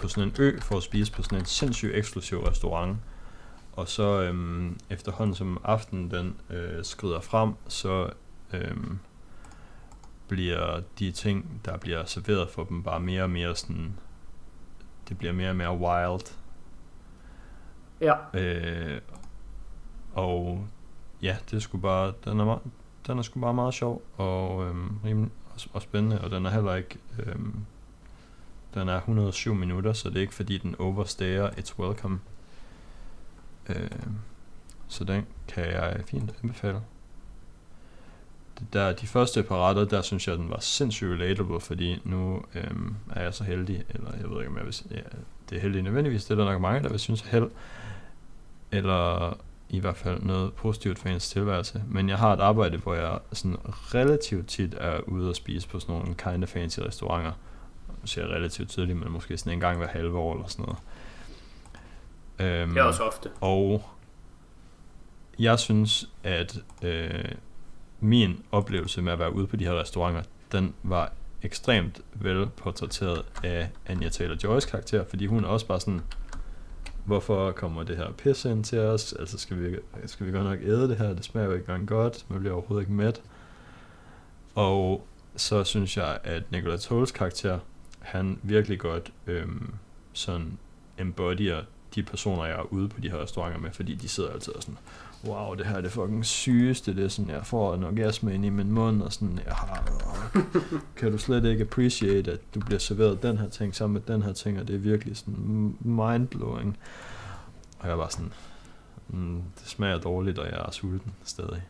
på 0.00 0.08
sådan 0.08 0.28
en 0.28 0.34
ø 0.38 0.58
for 0.60 0.76
at 0.76 0.82
spise 0.82 1.12
på 1.12 1.22
sådan 1.22 1.38
en 1.38 1.44
sindssygt 1.44 1.94
eksklusiv 1.94 2.38
restaurant. 2.38 2.96
Og 3.72 3.88
så 3.88 4.22
øhm, 4.22 4.78
efterhånden 4.90 5.34
som 5.34 5.60
aftenen 5.64 6.10
den 6.10 6.36
øh, 6.50 6.84
skrider 6.84 7.20
frem, 7.20 7.52
så 7.68 8.10
øhm, 8.52 8.98
bliver 10.28 10.80
de 10.98 11.12
ting, 11.12 11.60
der 11.64 11.76
bliver 11.76 12.04
serveret 12.04 12.50
for 12.50 12.64
dem, 12.64 12.82
bare 12.82 13.00
mere 13.00 13.22
og 13.22 13.30
mere 13.30 13.56
sådan... 13.56 13.92
Det 15.08 15.18
bliver 15.18 15.32
mere 15.32 15.50
og 15.50 15.56
mere 15.56 15.76
wild. 15.78 16.34
Ja. 18.00 18.14
Øh, 18.34 19.00
og 20.18 20.66
ja, 21.22 21.36
det 21.50 21.56
er 21.56 21.60
sgu 21.60 21.78
bare, 21.78 22.12
den 22.24 22.40
er, 22.40 22.44
meget, 22.44 22.60
den 23.06 23.18
er 23.18 23.22
sgu 23.22 23.40
bare 23.40 23.54
meget 23.54 23.74
sjov 23.74 24.02
og, 24.16 24.66
øhm, 24.66 24.98
rimelig, 25.04 25.30
og, 25.54 25.60
og 25.72 25.82
spændende, 25.82 26.20
og 26.20 26.30
den 26.30 26.46
er 26.46 26.50
heller 26.50 26.74
ikke, 26.74 26.98
øhm, 27.18 27.54
den 28.74 28.88
er 28.88 28.96
107 28.96 29.54
minutter, 29.54 29.92
så 29.92 30.08
det 30.08 30.16
er 30.16 30.20
ikke 30.20 30.34
fordi 30.34 30.58
den 30.58 30.76
overstager 30.78 31.50
It's 31.50 31.78
Welcome. 31.78 32.20
Øh, 33.68 33.90
så 34.88 35.04
den 35.04 35.26
kan 35.48 35.64
jeg 35.64 36.00
fint 36.06 36.34
anbefale. 36.42 36.80
Det 38.58 38.72
der, 38.72 38.92
de 38.92 39.06
første 39.06 39.42
par 39.42 39.68
retter, 39.68 39.84
der 39.84 40.02
synes 40.02 40.28
jeg, 40.28 40.38
den 40.38 40.50
var 40.50 40.60
sindssygt 40.60 41.10
relatable, 41.10 41.60
fordi 41.60 42.00
nu 42.04 42.42
øhm, 42.54 42.96
er 43.10 43.22
jeg 43.22 43.34
så 43.34 43.44
heldig, 43.44 43.84
eller 43.88 44.10
jeg 44.20 44.30
ved 44.30 44.38
ikke, 44.38 44.50
om 44.50 44.56
jeg 44.56 44.64
vil 44.64 44.72
sige, 44.72 44.94
ja, 44.94 45.02
det 45.50 45.56
er 45.56 45.60
heldig 45.60 45.82
nødvendigvis, 45.82 46.24
det 46.24 46.30
er 46.30 46.44
der 46.44 46.52
nok 46.52 46.60
mange, 46.60 46.82
der 46.82 46.88
vil 46.88 46.98
synes 46.98 47.22
er 47.22 47.28
held, 47.28 47.50
eller 48.72 49.34
i 49.70 49.78
hvert 49.80 49.96
fald 49.96 50.22
noget 50.22 50.54
positivt 50.54 50.98
for 50.98 51.08
ens 51.08 51.28
tilværelse. 51.28 51.82
Men 51.88 52.08
jeg 52.08 52.18
har 52.18 52.32
et 52.32 52.40
arbejde, 52.40 52.76
hvor 52.78 52.94
jeg 52.94 53.18
sådan 53.32 53.56
relativt 53.66 54.48
tit 54.48 54.74
er 54.78 55.00
ude 55.00 55.28
og 55.28 55.36
spise 55.36 55.68
på 55.68 55.80
sådan 55.80 55.94
nogle 55.94 56.14
kind 56.14 56.42
of 56.42 56.48
fancy 56.48 56.80
restauranter. 56.80 57.32
Nu 57.88 58.06
siger 58.06 58.26
jeg 58.26 58.34
relativt 58.34 58.68
tydeligt, 58.68 58.98
men 58.98 59.12
måske 59.12 59.38
sådan 59.38 59.52
en 59.52 59.60
gang 59.60 59.78
hver 59.78 59.86
halve 59.88 60.18
år 60.18 60.34
eller 60.34 60.46
sådan 60.48 60.64
noget. 60.64 60.78
Øhm, 62.38 62.70
Det 62.74 62.80
er 62.80 62.84
også 62.84 63.02
ofte. 63.02 63.30
og 63.40 63.82
jeg 65.38 65.58
synes, 65.58 66.08
at 66.24 66.58
øh, 66.82 67.24
min 68.00 68.42
oplevelse 68.52 69.02
med 69.02 69.12
at 69.12 69.18
være 69.18 69.32
ude 69.34 69.46
på 69.46 69.56
de 69.56 69.64
her 69.64 69.80
restauranter, 69.80 70.22
den 70.52 70.74
var 70.82 71.12
ekstremt 71.42 72.00
vel 72.14 72.46
portrætteret 72.56 73.24
af 73.44 73.68
Anya 73.86 74.08
Taylor-Joy's 74.08 74.70
karakter, 74.70 75.04
fordi 75.08 75.26
hun 75.26 75.44
er 75.44 75.48
også 75.48 75.66
bare 75.66 75.80
sådan, 75.80 76.00
hvorfor 77.08 77.52
kommer 77.52 77.82
det 77.82 77.96
her 77.96 78.12
pis 78.12 78.44
ind 78.44 78.64
til 78.64 78.78
os? 78.78 79.12
Altså, 79.12 79.38
skal 79.38 79.58
vi, 79.62 79.76
skal 80.06 80.26
vi 80.26 80.32
godt 80.32 80.44
nok 80.44 80.58
æde 80.62 80.88
det 80.88 80.96
her? 80.96 81.14
Det 81.14 81.24
smager 81.24 81.46
jo 81.46 81.52
ikke 81.52 81.62
engang 81.62 81.88
godt. 81.88 82.24
Man 82.28 82.40
bliver 82.40 82.54
overhovedet 82.54 82.82
ikke 82.82 82.92
mæt. 82.92 83.22
Og 84.54 85.06
så 85.36 85.64
synes 85.64 85.96
jeg, 85.96 86.18
at 86.24 86.52
Nicholas 86.52 86.86
Holt's 86.86 87.12
karakter, 87.12 87.58
han 87.98 88.38
virkelig 88.42 88.78
godt 88.78 89.12
øhm, 89.26 89.74
sådan 90.12 90.58
embodyer 90.98 91.62
de 91.94 92.02
personer, 92.02 92.44
jeg 92.44 92.56
er 92.56 92.72
ude 92.72 92.88
på 92.88 93.00
de 93.00 93.10
her 93.10 93.22
restauranter 93.22 93.60
med, 93.60 93.70
fordi 93.72 93.94
de 93.94 94.08
sidder 94.08 94.30
altid 94.30 94.54
og 94.54 94.62
sådan, 94.62 94.78
wow, 95.24 95.54
det 95.54 95.66
her 95.66 95.76
er 95.76 95.80
det 95.80 95.92
fucking 95.92 96.24
sygeste, 96.24 96.96
det 96.96 97.04
er 97.04 97.08
sådan, 97.08 97.30
jeg 97.30 97.46
får 97.46 97.74
en 97.74 97.84
orgasme 97.84 98.34
ind 98.34 98.44
i 98.44 98.48
min 98.48 98.72
mund, 98.72 99.02
og 99.02 99.12
sådan, 99.12 99.40
jeg 99.46 99.54
har, 99.54 99.84
kan 100.96 101.12
du 101.12 101.18
slet 101.18 101.44
ikke 101.44 101.62
appreciate, 101.62 102.32
at 102.32 102.40
du 102.54 102.60
bliver 102.60 102.78
serveret 102.78 103.22
den 103.22 103.38
her 103.38 103.48
ting 103.48 103.74
sammen 103.74 103.94
med 103.94 104.14
den 104.14 104.22
her 104.22 104.32
ting, 104.32 104.60
og 104.60 104.68
det 104.68 104.74
er 104.74 104.80
virkelig 104.80 105.16
sådan 105.16 105.76
mindblowing. 105.80 106.78
Og 107.78 107.88
jeg 107.88 107.98
var 107.98 108.08
sådan, 108.08 108.32
mm, 109.08 109.42
det 109.60 109.68
smager 109.68 109.98
dårligt, 109.98 110.38
og 110.38 110.46
jeg 110.46 110.64
er 110.66 110.70
sulten 110.70 111.12
stadig. 111.24 111.62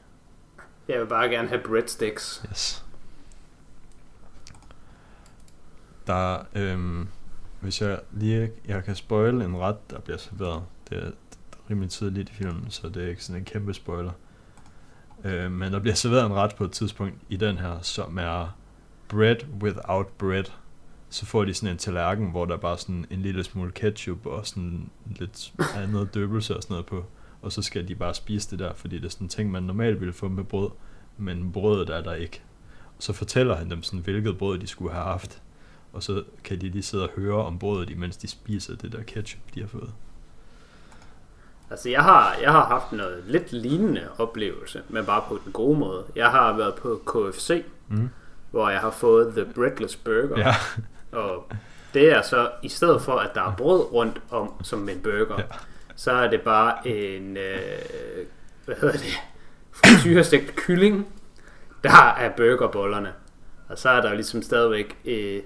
Jeg 0.89 1.01
vil 1.01 1.07
bare 1.07 1.29
gerne 1.29 1.49
have 1.49 1.61
breadsticks. 1.65 2.45
Yes. 2.51 2.85
Der, 6.07 6.39
øhm, 6.55 7.09
hvis 7.61 7.83
jeg 7.83 8.01
lige, 8.13 8.51
jeg 8.67 8.85
kan 8.85 8.95
spoil 8.95 9.35
en 9.35 9.57
ret, 9.57 9.91
der 9.91 10.01
bliver 10.01 10.19
serveret. 10.19 10.63
Det 10.91 10.99
er 10.99 11.11
rimelig 11.71 11.91
tidligt 11.91 12.31
i 12.31 12.33
filmen, 12.33 12.71
så 12.71 12.89
det 12.89 13.05
er 13.05 13.09
ikke 13.09 13.25
sådan 13.25 13.41
en 13.41 13.45
kæmpe 13.45 13.75
spoiler. 13.75 14.13
Øh, 15.25 15.53
men 15.53 15.73
der 15.73 15.79
bliver 15.79 15.95
serveret 15.95 16.27
en 16.27 16.33
ret 16.33 16.55
på 16.55 16.65
et 16.65 16.73
tidspunkt 16.73 17.15
i 17.29 17.37
den 17.37 17.59
her, 17.59 17.81
som 17.81 18.19
er 18.19 18.57
bread 19.09 19.37
without 19.63 20.07
bread. 20.07 20.45
Så 21.11 21.27
får 21.27 21.45
de 21.45 21.55
sådan 21.55 21.75
en 21.75 21.79
tallerken, 21.79 22.31
hvor 22.31 22.45
der 22.45 22.55
er 22.55 22.59
bare 22.59 22.79
sådan 22.79 23.07
en 23.11 23.23
lille 23.23 23.45
smule 23.45 23.73
ketchup 23.73 24.27
og 24.27 24.47
sådan 24.47 24.91
lidt 25.07 25.53
andet 25.77 26.15
døbelse 26.15 26.57
og 26.57 26.63
sådan 26.63 26.75
noget 26.75 26.87
på. 26.87 27.05
Og 27.43 27.53
så 27.53 27.63
skal 27.63 27.89
de 27.89 27.95
bare 27.95 28.15
spise 28.15 28.51
det 28.51 28.59
der, 28.59 28.75
fordi 28.75 28.97
det 28.97 29.05
er 29.05 29.09
sådan 29.09 29.25
en 29.25 29.29
ting, 29.29 29.51
man 29.51 29.63
normalt 29.63 30.01
ville 30.01 30.13
få 30.13 30.29
med 30.29 30.45
brød, 30.45 30.71
men 31.17 31.53
brødet 31.53 31.91
er 31.91 32.03
der 32.03 32.15
ikke. 32.15 32.43
Og 32.97 33.03
så 33.03 33.13
fortæller 33.13 33.57
han 33.57 33.71
dem 33.71 33.83
sådan, 33.83 34.01
hvilket 34.01 34.39
brød 34.39 34.59
de 34.59 34.67
skulle 34.67 34.93
have 34.93 35.05
haft. 35.05 35.43
Og 35.93 36.03
så 36.03 36.25
kan 36.45 36.61
de 36.61 36.69
lige 36.69 36.83
sidde 36.83 37.05
og 37.05 37.11
høre 37.17 37.45
om 37.45 37.59
brødet, 37.59 37.91
imens 37.91 38.17
de 38.17 38.29
spiser 38.29 38.77
det 38.77 38.93
der 38.93 39.03
ketchup, 39.03 39.55
de 39.55 39.61
har 39.61 39.69
fået. 39.69 39.93
Altså, 41.71 41.89
jeg 41.91 42.03
har, 42.03 42.37
jeg 42.43 42.53
har 42.53 42.65
haft 42.65 42.93
noget 42.93 43.23
lidt 43.27 43.53
lignende 43.53 44.09
oplevelse, 44.19 44.83
men 44.89 45.05
bare 45.07 45.23
på 45.29 45.39
den 45.45 45.53
gode 45.53 45.79
måde. 45.79 46.05
Jeg 46.17 46.29
har 46.31 46.57
været 46.57 46.75
på 46.75 47.01
KFC, 47.07 47.65
Mm. 47.89 48.09
hvor 48.51 48.69
jeg 48.71 48.81
har 48.81 48.91
fået 48.91 49.33
The 49.37 49.45
Breadless 49.55 49.97
Burger. 49.97 50.39
Ja, 50.39 50.55
Og 51.19 51.53
det 51.95 52.13
er 52.13 52.23
så, 52.23 52.51
i 52.63 52.69
stedet 52.69 53.03
for 53.03 53.13
at 53.13 53.31
der 53.35 53.43
er 53.43 53.55
brød 53.57 53.93
rundt 53.93 54.21
om 54.31 54.53
som 54.65 54.89
en 54.89 55.01
burger, 55.01 55.35
Ja. 55.39 55.45
så 55.97 56.13
er 56.13 56.31
det 56.31 56.41
bare 56.41 56.89
en, 56.89 57.37
øh, 57.37 57.59
hvad 58.65 58.75
hedder 58.81 58.93
det, 58.99 59.21
frityrestegt 59.73 60.57
kylling, 60.57 61.07
der 61.85 62.15
er 62.19 62.31
burgerbollerne. 62.37 63.13
Og 63.69 63.79
så 63.79 63.89
er 63.89 64.01
der 64.01 64.09
jo 64.09 64.15
ligesom 64.15 64.43
stadigvæk 64.43 64.99
øh, 65.05 65.43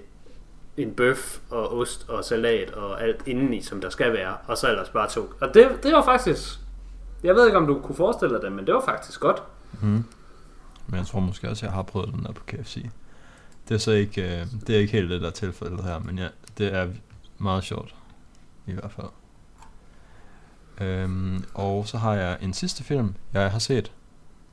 en 0.77 0.93
bøf 0.93 1.39
og 1.49 1.77
ost 1.77 2.09
og 2.09 2.25
salat 2.25 2.71
og 2.71 3.03
alt 3.03 3.27
indeni, 3.27 3.61
som 3.61 3.81
der 3.81 3.89
skal 3.89 4.13
være. 4.13 4.37
Og 4.47 4.57
så 4.57 4.69
ellers 4.69 4.89
bare 4.89 5.09
to. 5.09 5.33
Og 5.41 5.53
det, 5.53 5.79
det 5.83 5.93
var 5.93 6.03
faktisk, 6.03 6.59
jeg 7.23 7.35
ved 7.35 7.45
ikke 7.45 7.57
om 7.57 7.67
du 7.67 7.81
kunne 7.81 7.95
forestille 7.95 8.35
dig 8.35 8.43
det, 8.43 8.51
men 8.51 8.65
det 8.65 8.73
var 8.73 8.85
faktisk 8.85 9.19
godt. 9.19 9.43
Mm. 9.81 10.03
Men 10.87 10.97
jeg 10.97 11.07
tror 11.07 11.19
måske 11.19 11.49
også, 11.49 11.65
jeg 11.65 11.73
har 11.73 11.81
prøvet 11.81 12.13
den 12.13 12.23
der 12.23 12.31
på 12.31 12.43
KFC. 12.47 12.85
Det 13.69 13.75
er 13.75 13.79
så 13.79 13.91
ikke, 13.91 14.21
øh, 14.21 14.47
det 14.67 14.75
er 14.75 14.79
ikke 14.79 14.93
helt 14.93 15.09
det, 15.09 15.21
der 15.21 15.27
er 15.27 15.31
tilfældet 15.31 15.83
her, 15.83 15.99
men 15.99 16.17
ja, 16.17 16.27
det 16.57 16.73
er 16.73 16.87
meget 17.37 17.63
sjovt. 17.63 17.95
I 18.67 18.71
hvert 18.71 18.91
fald. 18.91 19.07
Øhm, 20.81 21.43
og 21.53 21.87
så 21.87 21.97
har 21.97 22.13
jeg 22.13 22.37
en 22.41 22.53
sidste 22.53 22.83
film, 22.83 23.15
jeg 23.33 23.51
har 23.51 23.59
set, 23.59 23.91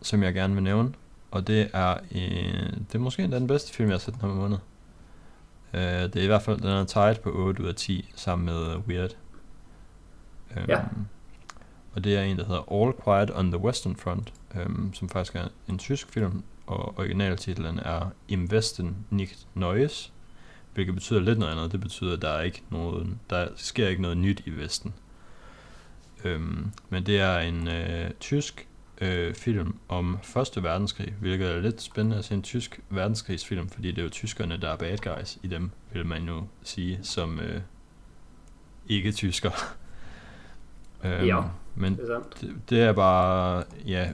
som 0.03 0.23
jeg 0.23 0.35
gerne 0.35 0.55
vil 0.55 0.63
nævne. 0.63 0.93
Og 1.31 1.47
det 1.47 1.71
er, 1.73 1.97
øh, 2.13 2.73
det 2.73 2.95
er 2.95 2.99
måske 2.99 3.23
endda 3.23 3.39
den 3.39 3.47
bedste 3.47 3.73
film, 3.75 3.89
jeg 3.89 3.95
har 3.95 3.99
set 3.99 4.15
den 4.15 4.21
her 4.21 4.29
måned. 4.29 4.59
Øh, 5.75 5.83
det 5.83 6.17
er 6.17 6.23
i 6.23 6.27
hvert 6.27 6.43
fald, 6.43 6.61
den 6.61 6.69
er 6.69 6.85
tied 6.85 7.15
på 7.23 7.31
8 7.31 7.63
ud 7.63 7.69
af 7.69 7.75
10, 7.75 8.13
sammen 8.17 8.47
med 8.47 8.77
uh, 8.77 8.89
Weird. 8.89 9.17
Øhm, 10.57 10.65
Ja. 10.69 10.81
Og 11.95 12.05
det 12.05 12.17
er 12.17 12.23
en, 12.23 12.39
der 12.39 12.45
hedder 12.47 12.73
All 12.73 12.93
Quiet 13.05 13.31
on 13.35 13.51
the 13.53 13.61
Western 13.61 13.97
Front, 13.97 14.33
øhm, 14.55 14.95
som 14.95 15.09
faktisk 15.09 15.35
er 15.35 15.49
en 15.69 15.79
tysk 15.79 16.13
film, 16.13 16.43
og 16.67 16.99
originaltitlen 16.99 17.79
er 17.79 18.11
Im 18.29 18.49
Westen 18.53 18.97
nicht 19.11 19.47
Neues, 19.55 20.13
hvilket 20.75 20.95
betyder 20.95 21.21
lidt 21.21 21.39
noget 21.39 21.53
andet. 21.53 21.73
Det 21.73 21.81
betyder, 21.81 22.13
at 22.17 22.23
der 22.23 22.29
er 22.29 22.43
ikke 22.43 22.63
noget, 22.71 23.17
der 23.31 23.49
sker 23.57 23.89
ikke 23.89 24.03
noget 24.03 24.17
nyt 24.17 24.43
i 24.47 24.51
Vesten. 24.51 24.95
Øhm, 26.25 26.73
men 26.89 27.07
det 27.07 27.21
er 27.21 27.39
en 27.39 27.69
øh, 27.69 28.11
tysk 28.21 28.69
øh, 29.01 29.35
film 29.35 29.77
om 29.89 30.19
Første 30.23 30.63
Verdenskrig, 30.63 31.15
hvilket 31.21 31.51
er 31.51 31.61
lidt 31.61 31.83
spændende 31.83 32.17
at 32.17 32.25
se 32.25 32.35
en 32.35 32.43
tysk 32.43 32.81
verdenskrigsfilm, 32.91 33.69
fordi 33.69 33.91
det 33.91 33.99
er 33.99 34.03
jo 34.03 34.09
tyskerne, 34.09 34.57
der 34.57 34.69
er 34.69 34.77
bad 34.77 34.99
guys 34.99 35.39
i 35.43 35.47
dem, 35.47 35.71
vil 35.93 36.07
man 36.07 36.25
jo 36.25 36.45
sige, 36.63 36.99
som 37.03 37.41
øh, 37.41 37.61
ikke-tysker. 38.89 39.51
øhm, 41.05 41.27
Ja. 41.27 41.43
Men 41.75 41.97
Det 41.97 42.11
er 42.11 42.21
det, 42.41 42.57
det 42.71 42.83
er 42.83 42.93
bare 42.93 43.65
ja, 43.87 44.13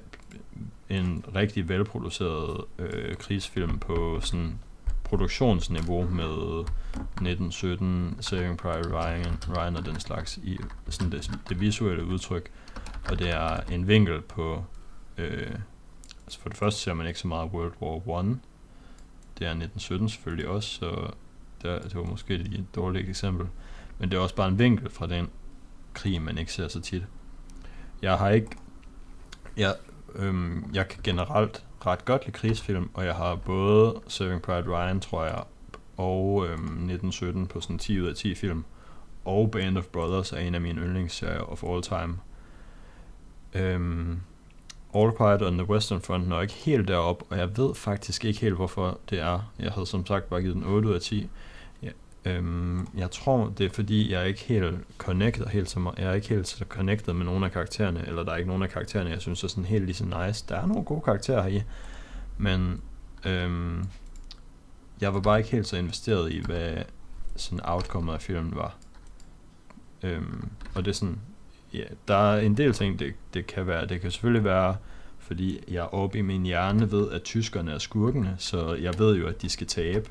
en 0.89 1.25
rigtig 1.35 1.69
velproduceret 1.69 2.65
øh, 2.79 3.15
krigsfilm 3.17 3.79
på 3.79 4.21
sådan 4.21 4.59
produktionsniveau 5.05 6.03
med 6.03 6.65
1917, 7.01 8.17
Saving 8.21 8.59
Private 8.59 8.91
Ryan, 8.91 9.37
Ryan 9.57 9.77
og 9.77 9.87
den 9.87 10.01
slags 10.01 10.37
i 10.37 10.59
sådan 10.89 11.13
det, 11.13 11.31
det 11.49 11.61
visuelle 11.61 12.05
udtryk. 12.05 12.51
Og 13.11 13.19
det 13.19 13.31
er 13.31 13.61
en 13.71 13.89
vinkel 13.89 14.21
på, 14.21 14.65
øh, 15.19 15.55
altså 16.25 16.41
for 16.41 16.49
det 16.49 16.59
første 16.59 16.81
ser 16.81 16.95
man 16.95 17.07
ikke 17.07 17.19
så 17.19 17.29
meget 17.29 17.51
World 17.51 17.73
War 17.83 18.21
1. 18.21 18.39
Det 19.39 19.47
er 19.47 19.51
1917 19.51 20.09
selvfølgelig 20.09 20.49
også, 20.49 20.69
så 20.69 21.11
der, 21.63 21.75
altså, 21.75 21.89
det 21.89 21.97
var 21.97 22.11
måske 22.11 22.35
et 22.35 22.67
dårligt 22.75 23.09
eksempel. 23.09 23.47
Men 23.99 24.11
det 24.11 24.17
er 24.17 24.21
også 24.21 24.35
bare 24.35 24.49
en 24.49 24.59
vinkel 24.59 24.91
fra 24.91 25.07
den 25.07 25.31
krig, 25.95 26.23
man 26.23 26.39
ikke 26.39 26.53
ser 26.53 26.69
så 26.69 26.81
tit. 26.81 27.07
Jeg 28.03 28.19
har 28.19 28.31
ikke... 28.31 28.49
Jeg, 29.57 29.75
øhm, 30.15 30.71
jeg 30.75 30.89
kan 30.89 31.01
generelt 31.03 31.65
ret 31.87 32.05
godt 32.05 32.27
lide 32.27 32.33
krigsfilm, 32.33 32.91
og 32.95 33.05
jeg 33.05 33.15
har 33.15 33.35
både 33.35 34.01
Saving 34.09 34.43
Private 34.43 34.69
Ryan, 34.69 35.01
tror 35.01 35.25
jeg, 35.25 35.45
og 35.97 36.47
øhm, 36.47 36.63
1917 36.63 37.47
på 37.47 37.61
sådan 37.61 37.79
10 37.79 38.01
ud 38.01 38.07
af 38.07 38.15
10 38.15 38.35
film, 38.35 38.65
og 39.25 39.51
Band 39.51 39.79
of 39.79 39.87
Brothers 39.87 40.33
er 40.33 40.39
en 40.39 40.55
af 40.55 40.61
mine 40.61 40.81
yndlingsserier 40.81 41.41
of 41.41 41.65
all 41.65 41.83
time. 41.83 42.19
Øhm, 43.55 44.21
All 44.95 45.13
Quiet 45.17 45.43
on 45.43 45.59
the 45.59 45.71
Western 45.71 46.01
Front 46.01 46.29
når 46.29 46.41
ikke 46.41 46.55
helt 46.55 46.89
derop, 46.89 47.23
og 47.31 47.39
jeg 47.39 47.57
ved 47.57 47.75
faktisk 47.75 48.25
ikke 48.25 48.41
helt, 48.41 48.55
hvorfor 48.55 48.99
det 49.11 49.21
er. 49.21 49.53
Jeg 49.59 49.73
havde 49.73 49.87
som 49.87 50.07
sagt 50.07 50.29
bare 50.29 50.41
givet 50.41 50.55
den 50.55 50.65
8 50.65 50.89
ud 50.89 50.95
af 50.95 51.01
10. 51.01 51.29
Ja, 51.83 51.91
øhm, 52.25 52.89
jeg 52.97 53.11
tror, 53.11 53.53
det 53.59 53.67
er 53.67 53.71
fordi, 53.71 54.13
jeg 54.13 54.21
er 54.21 54.25
ikke 54.25 54.41
helt 54.41 54.79
connected 54.99 55.47
helt 55.47 55.71
så 55.71 55.81
meget. 55.81 55.99
Jeg 55.99 56.11
er 56.11 56.13
ikke 56.15 56.29
helt 56.29 56.49
så 56.49 56.65
connected 56.69 57.15
med 57.15 57.25
nogle 57.25 57.47
af 57.47 57.53
karaktererne, 57.53 58.05
eller 58.07 58.23
der 58.23 58.33
er 58.33 58.37
ikke 58.37 58.49
nogen 58.49 58.63
af 58.63 58.71
karaktererne, 58.71 59.11
jeg 59.11 59.21
synes 59.21 59.45
er 59.45 59.49
sådan 59.49 59.65
helt 59.65 59.85
lige 59.85 59.95
så 59.95 60.05
nice. 60.05 60.45
Der 60.49 60.57
er 60.57 60.67
nogle 60.67 60.85
gode 60.85 61.01
karakterer 61.01 61.43
her 61.43 61.61
i, 61.61 61.63
men 62.39 62.81
øhm, 63.25 63.85
jeg 65.01 65.15
var 65.15 65.21
bare 65.21 65.39
ikke 65.39 65.51
helt 65.51 65.67
så 65.67 65.77
investeret 65.77 66.33
i, 66.33 66.43
hvad 66.47 66.77
sådan 67.37 67.61
outcome 67.65 68.13
af 68.13 68.23
filmen 68.23 68.55
var. 68.57 68.77
Øhm, 70.03 70.49
og 70.75 70.85
det 70.85 70.91
er 70.91 70.95
sådan, 70.95 71.21
ja, 71.77 71.85
der 72.09 72.33
er 72.33 72.41
en 72.41 72.57
del 72.57 72.73
ting, 72.73 72.99
det, 72.99 73.15
det 73.35 73.47
kan 73.47 73.67
være. 73.67 73.87
Det 73.87 74.01
kan 74.01 74.11
selvfølgelig 74.11 74.45
være, 74.45 74.77
fordi 75.19 75.61
jeg 75.69 75.83
op 75.83 75.93
oppe 75.93 76.19
i 76.19 76.23
min 76.23 76.43
hjerne 76.43 76.93
ved, 76.93 77.11
at 77.11 77.23
tyskerne 77.23 77.73
er 77.73 77.79
skurkene, 77.79 78.37
så 78.39 78.75
jeg 78.75 78.99
ved 78.99 79.17
jo, 79.17 79.27
at 79.27 79.43
de 79.43 79.49
skal 79.49 79.67
tabe. 79.67 80.11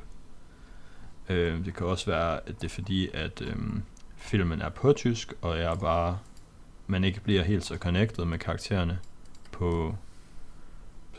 Øh, 1.28 1.64
det 1.64 1.74
kan 1.74 1.86
også 1.86 2.06
være, 2.06 2.40
at 2.48 2.60
det 2.60 2.64
er 2.64 2.74
fordi, 2.74 3.08
at 3.14 3.42
øhm, 3.42 3.82
filmen 4.16 4.60
er 4.60 4.68
på 4.68 4.92
tysk, 4.92 5.32
og 5.42 5.58
jeg 5.58 5.76
bare, 5.80 6.18
man 6.86 7.04
ikke 7.04 7.20
bliver 7.20 7.42
helt 7.42 7.64
så 7.64 7.76
connected 7.76 8.24
med 8.24 8.38
karaktererne 8.38 8.98
på, 9.52 9.94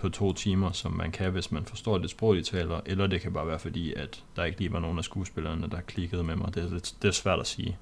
på 0.02 0.10
to 0.10 0.34
timer, 0.34 0.72
som 0.72 0.92
man 0.92 1.12
kan, 1.12 1.32
hvis 1.32 1.52
man 1.52 1.66
forstår 1.66 1.98
det 1.98 2.10
sprog, 2.10 2.36
de 2.36 2.44
taler, 2.44 2.82
eller 2.86 3.08
det 3.08 3.22
kan 3.22 3.34
bare 3.34 3.48
være 3.48 3.60
fordi, 3.60 3.94
at 3.94 4.24
der 4.36 4.44
ikke 4.44 4.60
lige 4.60 4.72
var 4.72 4.80
nogen 4.80 4.98
af 4.98 5.04
skuespillerne, 5.04 5.68
der 5.72 5.82
klikkede 5.82 6.24
med 6.24 6.36
mig. 6.36 6.56
Det 6.56 6.64
er, 6.64 6.70
lidt, 6.70 6.96
det 7.02 7.08
er 7.08 7.12
svært 7.12 7.40
at 7.40 7.48
sige. 7.48 7.78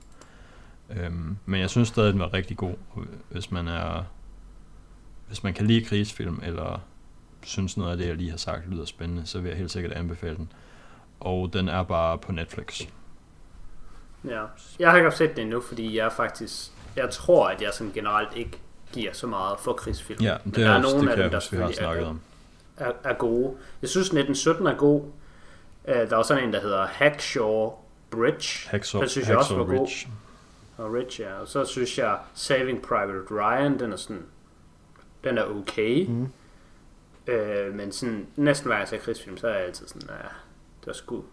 Øhm, 0.90 1.38
men 1.46 1.60
jeg 1.62 1.70
synes 1.70 1.88
stadig, 1.88 2.14
den 2.14 2.20
var 2.22 2.34
rigtig 2.34 2.58
god, 2.58 2.74
hvis 3.30 3.52
man 3.52 3.68
er 3.68 4.04
hvis 5.28 5.44
man 5.44 5.54
kan 5.54 5.66
lide 5.66 5.86
krigsfilm, 5.86 6.40
eller 6.44 6.80
synes 7.44 7.78
noget 7.78 7.92
af 7.92 7.98
det, 7.98 8.08
jeg 8.08 8.16
lige 8.16 8.30
har 8.30 8.38
sagt, 8.38 8.70
lyder 8.70 8.86
spændende, 8.86 9.26
så 9.26 9.40
vil 9.40 9.50
jeg 9.50 9.58
helt 9.58 9.72
sikkert 9.72 9.92
anbefale 9.94 10.36
den. 10.36 10.52
Og 11.20 11.54
den 11.54 11.70
er 11.70 11.84
bare 11.84 12.18
på 12.18 12.32
Netflix. 12.32 12.82
Ja. 14.28 14.44
Jeg 14.80 14.90
har 14.92 14.98
ikke 14.98 15.12
set 15.12 15.36
den 15.36 15.40
endnu, 15.42 15.62
fordi 15.62 15.98
jeg 15.98 16.12
faktisk, 16.12 16.72
jeg 16.96 17.10
tror, 17.10 17.48
at 17.48 17.62
jeg 17.62 17.70
sådan 17.74 17.94
generelt 17.94 18.30
ikke 18.36 18.60
giver 18.94 19.14
så 19.14 19.28
meget 19.28 19.60
for 19.60 19.74
krigsfilm. 19.74 20.22
Ja, 20.22 20.38
Men 20.44 20.54
det, 20.54 20.60
der 20.62 20.70
er 20.70 20.74
er 20.74 20.78
også, 20.84 20.96
nogle 20.96 21.12
det 21.12 21.18
af 21.18 21.24
dem, 21.24 21.32
der 21.32 21.38
huske, 21.38 21.56
vi 21.58 21.62
har 21.62 21.72
snakket 21.72 22.04
er- 22.04 22.08
om. 22.10 22.22
er, 22.78 22.92
er 23.04 23.14
gode. 23.14 23.56
Jeg 23.82 23.90
synes 23.90 24.06
1917 24.08 24.68
er 24.68 24.76
god. 24.76 25.02
Uh, 25.02 25.94
der 25.94 26.16
var 26.16 26.24
sådan 26.24 26.44
en, 26.44 26.54
der 26.54 26.62
hedder 26.62 26.86
Hackshaw 26.86 27.74
Bridge. 28.10 28.70
Hacksaw, 28.70 29.02
Den 29.02 29.10
synes 29.10 29.28
jeg 29.30 29.38
også 29.38 29.56
Hacksaw 29.56 29.68
var 29.68 29.78
god. 29.78 29.88
Og 30.78 30.94
Rich, 30.94 31.22
ja. 31.22 31.34
Og 31.34 31.48
så 31.48 31.66
synes 31.66 31.98
jeg 31.98 32.20
Saving 32.34 32.82
Private 32.82 33.20
Ryan, 33.32 33.80
den 33.80 33.92
er 33.92 33.96
sådan, 33.96 34.26
den 35.24 35.38
er 35.38 35.44
okay. 35.44 36.08
Mm. 36.08 36.28
Øh, 37.28 37.74
men 37.74 37.92
sådan, 37.92 38.28
næsten 38.36 38.68
hver 38.68 38.76
gang 38.76 38.80
jeg 38.82 38.88
ser 38.88 38.98
krigsfilm, 38.98 39.38
så 39.38 39.48
er 39.48 39.54
jeg 39.56 39.66
altid 39.66 39.88
sådan, 39.88 40.08
ja, 40.10 40.16
det 40.80 40.88
var 40.88 40.94
sgu, 40.94 41.24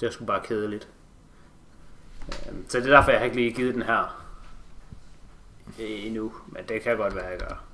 det 0.00 0.06
var 0.06 0.12
sgu 0.12 0.24
bare 0.24 0.42
kedeligt. 0.44 0.88
Øh, 2.28 2.54
så 2.68 2.78
det 2.80 2.86
er 2.86 2.96
derfor, 2.96 3.10
jeg 3.10 3.20
har 3.20 3.24
ikke 3.24 3.36
lige 3.36 3.52
givet 3.52 3.74
den 3.74 3.82
her 3.82 4.24
endnu, 5.78 6.32
men 6.46 6.62
det 6.68 6.82
kan 6.82 6.96
godt 6.96 7.14
være, 7.16 7.26
jeg 7.26 7.38
gør. 7.38 7.64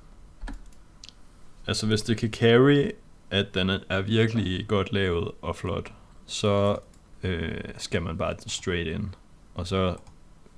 Altså 1.67 1.87
hvis 1.87 2.01
det 2.01 2.17
kan 2.17 2.31
carry, 2.31 2.91
at 3.31 3.53
den 3.53 3.69
er- 3.69 3.79
er 3.89 4.01
virkelig 4.01 4.65
godt 4.67 4.93
lavet 4.93 5.31
og 5.41 5.55
flot, 5.55 5.93
så 6.25 6.77
øh, 7.23 7.61
skal 7.77 8.01
man 8.01 8.17
bare 8.17 8.35
straight 8.47 8.87
in. 8.87 9.15
Og 9.55 9.67
så 9.67 9.95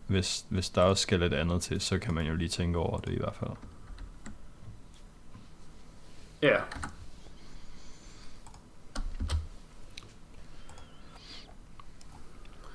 hvis, 0.07 0.45
hvis 0.49 0.69
der 0.69 0.81
også 0.81 1.01
skal 1.01 1.19
lidt 1.19 1.33
andet 1.33 1.61
til, 1.61 1.81
så 1.81 1.99
kan 1.99 2.13
man 2.13 2.25
jo 2.25 2.35
lige 2.35 2.49
tænke 2.49 2.77
over 2.77 2.99
det 2.99 3.11
i 3.13 3.17
hvert 3.17 3.35
fald. 3.35 3.51
Ja. 6.41 6.57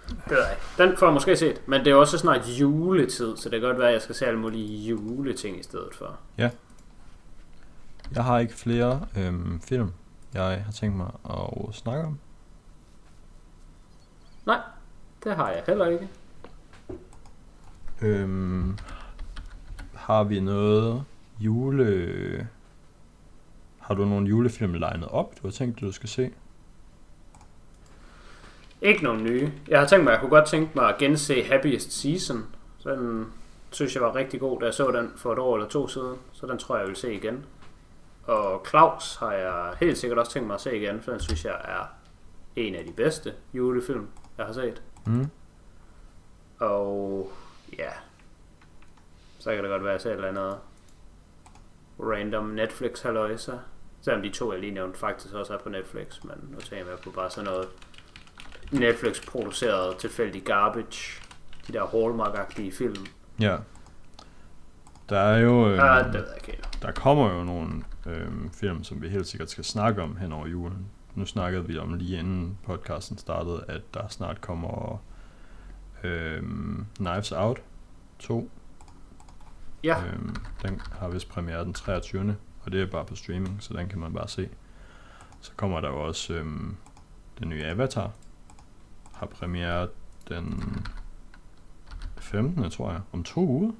Det 0.08 0.36
ved 0.36 0.42
jeg 0.42 0.50
ikke. 0.52 0.90
Den 0.90 0.98
får 0.98 1.06
jeg 1.06 1.14
måske 1.14 1.36
set, 1.36 1.68
men 1.68 1.84
det 1.84 1.90
er 1.90 1.94
også 1.94 2.18
snart 2.18 2.46
juletid, 2.48 3.36
så 3.36 3.48
det 3.48 3.60
kan 3.60 3.68
godt 3.68 3.78
være, 3.78 3.88
at 3.88 3.94
jeg 3.94 4.02
skal 4.02 4.14
se 4.14 4.26
alle 4.26 4.40
mulige 4.40 4.88
juleting 4.88 5.60
i 5.60 5.62
stedet 5.62 5.94
for. 5.94 6.18
Jeg 8.14 8.24
har 8.24 8.38
ikke 8.38 8.54
flere 8.54 9.06
øhm, 9.16 9.60
film, 9.60 9.92
jeg 10.34 10.62
har 10.64 10.72
tænkt 10.72 10.96
mig 10.96 11.10
at 11.30 11.74
snakke 11.74 12.04
om. 12.04 12.18
Det 15.24 15.36
har 15.36 15.50
jeg 15.50 15.62
heller 15.66 15.86
ikke. 15.86 16.08
Øhm, 18.02 18.78
har 19.94 20.24
vi 20.24 20.40
noget 20.40 21.04
jule... 21.40 22.48
Har 23.78 23.94
du 23.94 24.04
nogle 24.04 24.28
julefilm 24.28 24.74
legnet 24.74 25.08
op, 25.08 25.34
du 25.42 25.46
har 25.46 25.50
tænkt, 25.50 25.80
du 25.80 25.92
skal 25.92 26.08
se? 26.08 26.30
Ikke 28.82 29.04
nogen 29.04 29.24
nye. 29.24 29.52
Jeg 29.68 29.80
har 29.80 29.86
tænkt 29.86 30.04
mig, 30.04 30.10
jeg 30.10 30.20
kunne 30.20 30.30
godt 30.30 30.46
tænke 30.46 30.70
mig 30.74 30.88
at 30.88 30.98
gense 30.98 31.42
Happiest 31.42 31.92
Season. 31.92 32.46
Så 32.78 32.90
den 32.94 33.26
synes 33.70 33.94
jeg 33.94 34.02
var 34.02 34.14
rigtig 34.14 34.40
god, 34.40 34.60
da 34.60 34.64
jeg 34.64 34.74
så 34.74 34.90
den 34.90 35.10
for 35.16 35.32
et 35.32 35.38
år 35.38 35.56
eller 35.56 35.68
to 35.68 35.88
siden. 35.88 36.16
Så 36.32 36.46
den 36.46 36.58
tror 36.58 36.74
jeg, 36.76 36.80
jeg 36.80 36.88
vil 36.88 36.96
se 36.96 37.14
igen. 37.14 37.44
Og 38.24 38.66
Claus 38.68 39.16
har 39.16 39.32
jeg 39.32 39.74
helt 39.80 39.98
sikkert 39.98 40.18
også 40.18 40.32
tænkt 40.32 40.46
mig 40.46 40.54
at 40.54 40.60
se 40.60 40.76
igen, 40.76 41.00
for 41.00 41.10
den 41.10 41.20
synes 41.20 41.44
jeg 41.44 41.60
er 41.64 41.92
en 42.56 42.74
af 42.74 42.84
de 42.84 42.92
bedste 42.92 43.34
julefilm, 43.54 44.06
jeg 44.38 44.46
har 44.46 44.52
set. 44.52 44.82
Mm. 45.06 45.26
Og 46.58 47.32
ja, 47.78 47.90
så 49.38 49.54
kan 49.54 49.64
det 49.64 49.70
godt 49.70 49.84
være, 49.84 49.94
at 49.94 50.06
et 50.06 50.12
eller 50.12 50.28
andet 50.28 50.56
random 52.00 52.44
Netflix 52.44 53.02
halløjsa. 53.02 53.52
Selvom 54.00 54.22
de 54.22 54.30
to, 54.30 54.52
jeg 54.52 54.60
lige 54.60 54.72
nævnte, 54.72 54.98
faktisk 54.98 55.34
også 55.34 55.54
er 55.54 55.58
på 55.58 55.68
Netflix, 55.68 56.24
men 56.24 56.36
nu 56.50 56.58
tænker 56.58 56.90
jeg 56.90 56.98
på 57.04 57.10
bare 57.10 57.30
sådan 57.30 57.50
noget 57.50 57.68
Netflix 58.72 59.26
produceret 59.26 59.96
tilfældig 59.96 60.42
garbage. 60.42 61.22
De 61.66 61.72
der 61.72 61.82
Hallmark-agtige 61.86 62.72
film. 62.72 63.06
Ja. 63.40 63.56
Der 65.08 65.18
er 65.18 65.38
jo... 65.38 65.68
Øh, 65.70 65.78
Ah, 65.82 66.04
det 66.04 66.14
ved 66.14 66.26
jeg 66.26 66.36
ikke 66.36 66.46
helt. 66.46 66.78
der 66.82 66.92
kommer 66.92 67.34
jo 67.34 67.44
nogle 67.44 67.84
øh, 68.06 68.30
film, 68.60 68.84
som 68.84 69.02
vi 69.02 69.08
helt 69.08 69.26
sikkert 69.26 69.50
skal 69.50 69.64
snakke 69.64 70.02
om 70.02 70.16
hen 70.16 70.32
over 70.32 70.46
julen. 70.46 70.86
Nu 71.14 71.26
snakkede 71.26 71.66
vi 71.66 71.78
om 71.78 71.94
lige 71.94 72.18
inden 72.18 72.58
podcasten 72.66 73.18
startede, 73.18 73.64
at 73.68 73.80
der 73.94 74.08
snart 74.08 74.40
kommer 74.40 75.02
øh, 76.04 76.42
Knives 76.96 77.32
Out 77.32 77.62
2. 78.18 78.50
Ja, 79.84 80.04
Øhm, 80.04 80.36
den 80.62 80.80
har 80.80 81.08
vist 81.08 81.28
premiere 81.28 81.64
den 81.64 81.74
23. 81.74 82.36
Og 82.64 82.72
det 82.72 82.82
er 82.82 82.86
bare 82.86 83.04
på 83.04 83.16
streaming, 83.16 83.62
så 83.62 83.74
den 83.74 83.88
kan 83.88 83.98
man 83.98 84.12
bare 84.12 84.28
se. 84.28 84.48
Så 85.40 85.52
kommer 85.56 85.80
der 85.80 85.88
jo 85.88 86.06
også 86.06 86.34
øhm, 86.34 86.76
den 87.38 87.48
nye 87.48 87.64
Avatar. 87.64 88.10
Har 89.12 89.26
premiere 89.26 89.88
den 90.28 90.64
15. 92.16 92.70
tror 92.70 92.90
jeg. 92.92 93.00
Om 93.12 93.24
to 93.24 93.40
uger. 93.40 93.72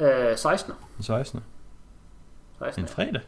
øh, 0.00 0.36
16. 0.36 0.74
Den 0.96 1.02
16. 1.04 1.40
16. 2.58 2.84
En 2.84 2.88
fredag. 2.88 3.20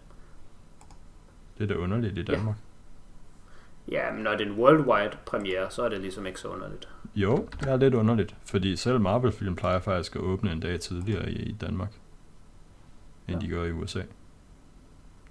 Det 1.59 1.65
er 1.65 1.74
da 1.74 1.74
underligt 1.74 2.19
i. 2.19 2.23
Danmark. 2.23 2.57
Ja, 2.57 2.68
men 4.15 4.23
når 4.23 4.31
det 4.31 4.40
er 4.47 4.51
en 4.51 4.56
worldwide 4.59 5.16
premiere, 5.27 5.70
så 5.70 5.82
er 5.82 5.89
det 5.89 6.01
ligesom 6.01 6.27
ikke 6.27 6.40
så 6.40 6.48
underligt. 6.48 6.89
Jo, 7.15 7.48
det 7.60 7.69
er 7.69 7.77
lidt 7.77 7.94
underligt. 7.94 8.35
Fordi 8.47 8.77
selv 8.77 9.01
Marvel-film 9.01 9.56
plejer 9.56 9.78
faktisk 9.81 10.16
at 10.16 10.23
åbne 10.23 10.52
en 10.52 10.60
dag 10.60 10.81
tidligere 10.81 11.31
i, 11.31 11.52
Danmark. 11.52 11.93
End 13.28 13.40
Ja. 13.43 13.47
de 13.47 13.51
gør 13.51 13.65
i 13.65 13.73
USA. 13.73 14.01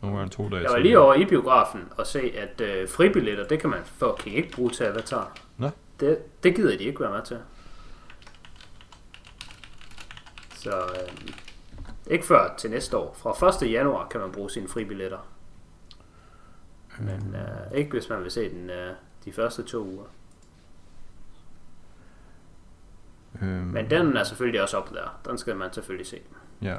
Nogle 0.01 0.17
gange 0.17 0.29
to 0.29 0.49
dage 0.49 0.61
Jeg 0.61 0.71
var 0.71 0.77
lige 0.77 0.99
over 0.99 1.13
i 1.13 1.25
biografen 1.25 1.81
og 1.97 2.07
se, 2.07 2.19
at 2.37 2.61
øh, 2.61 2.89
fribilletter, 2.89 3.47
det 3.47 3.59
kan 3.59 3.69
man 3.69 3.79
fucking 3.85 4.35
ikke 4.35 4.51
bruge 4.51 4.69
til 4.71 4.83
Avatar. 4.83 5.37
Nå. 5.57 5.69
Det, 5.99 6.17
det 6.43 6.55
gider 6.55 6.77
de 6.77 6.83
ikke 6.83 6.99
være 6.99 7.11
med 7.11 7.21
til. 7.25 7.37
Så 10.55 10.69
øh, 10.77 11.27
ikke 12.11 12.25
før 12.25 12.53
til 12.57 12.69
næste 12.69 12.97
år. 12.97 13.17
Fra 13.21 13.65
1. 13.65 13.71
januar 13.71 14.07
kan 14.07 14.19
man 14.21 14.31
bruge 14.31 14.49
sine 14.49 14.67
fribilletter. 14.67 15.27
Men 16.99 17.35
øh, 17.35 17.77
ikke 17.77 17.91
hvis 17.91 18.09
man 18.09 18.23
vil 18.23 18.31
se 18.31 18.49
den 18.49 18.69
øh, 18.69 18.95
de 19.25 19.31
første 19.31 19.63
to 19.63 19.83
uger. 19.83 20.05
Øhm, 23.41 23.49
Men 23.49 23.89
den 23.89 24.17
er 24.17 24.23
selvfølgelig 24.23 24.61
også 24.61 24.77
op 24.77 24.89
der. 24.89 25.19
Den 25.29 25.37
skal 25.37 25.55
man 25.55 25.73
selvfølgelig 25.73 26.07
se. 26.07 26.19
Ja. 26.61 26.77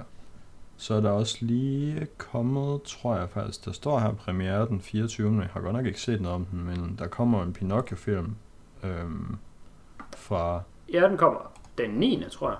Så 0.76 0.94
er 0.94 1.00
der 1.00 1.10
også 1.10 1.38
lige 1.40 2.06
kommet, 2.18 2.82
tror 2.82 3.16
jeg 3.16 3.30
faktisk, 3.30 3.64
der 3.64 3.72
står 3.72 3.98
her 3.98 4.12
premiere 4.12 4.66
den 4.68 4.80
24. 4.80 5.40
Jeg 5.40 5.48
har 5.52 5.60
godt 5.60 5.76
nok 5.76 5.86
ikke 5.86 6.00
set 6.00 6.20
noget 6.20 6.34
om 6.34 6.44
den, 6.44 6.64
men 6.64 6.96
der 6.98 7.06
kommer 7.06 7.42
en 7.42 7.52
Pinocchio-film 7.52 8.36
øhm, 8.82 9.36
fra... 10.16 10.62
Ja, 10.92 11.08
den 11.08 11.16
kommer 11.16 11.52
den 11.78 11.90
9. 11.90 12.24
tror 12.30 12.50
jeg. 12.50 12.58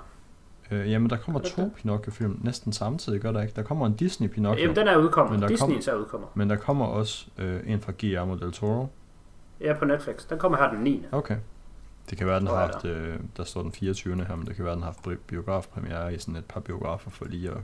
Øh, 0.71 0.91
jamen, 0.91 1.11
der 1.11 1.17
kommer 1.17 1.41
Er 1.41 1.45
to 1.45 1.63
det? 1.63 1.73
Pinocchio-film 1.77 2.41
næsten 2.45 2.73
samtidig, 2.73 3.21
gør 3.21 3.33
der 3.33 3.43
ikke? 3.43 3.53
Der 3.57 3.63
kommer 3.63 3.87
en 3.87 3.95
Disney 3.95 4.29
Pinocchio, 4.29 4.63
Jamen, 4.63 4.77
den 4.77 4.89
er 4.89 4.97
udkommet. 4.97 5.33
Men 5.33 5.43
der 5.43 5.49
Disney 5.49 5.95
er 5.95 5.95
udkommer. 5.99 6.27
men 6.35 6.51
der 6.51 6.57
kommer 6.57 6.87
også 6.87 7.27
øh, 7.39 7.61
en 7.67 7.81
fra 7.81 7.93
Guillermo 8.01 8.37
del 8.37 8.53
Toro. 8.53 8.89
Ja, 9.61 9.75
på 9.79 9.85
Netflix. 9.85 10.27
Den 10.29 10.39
kommer 10.39 10.59
her 10.59 10.71
den 10.71 10.81
9. 10.81 11.05
Okay. 11.13 11.37
Det 12.11 12.19
kan 12.19 12.27
være, 12.27 12.39
den 12.41 12.47
har 12.47 12.57
haft, 12.57 12.85
øh, 12.85 13.17
der 13.37 13.45
står 13.45 13.63
den 13.63 13.73
24. 13.73 14.25
her, 14.25 14.37
men 14.37 14.47
det 14.47 14.57
kan 14.57 14.65
være, 14.65 14.75
den 14.75 14.83
har 14.83 14.91
haft 14.91 15.03
bi- 15.03 15.17
biografpremiere 15.27 16.15
i 16.15 16.19
sådan 16.19 16.37
et 16.37 16.45
par 16.45 16.61
biografer 16.61 17.11
for 17.11 17.25
lige 17.25 17.51
at 17.51 17.57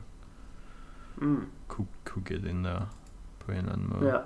Mm. 1.16 1.46
kunne, 1.68 1.86
kunne 2.04 2.24
get 2.28 2.44
ind 2.44 2.64
der 2.64 2.80
på 3.38 3.52
en 3.52 3.58
eller 3.58 3.72
anden 3.72 3.92
måde. 3.98 4.10
Ja. 4.12 4.16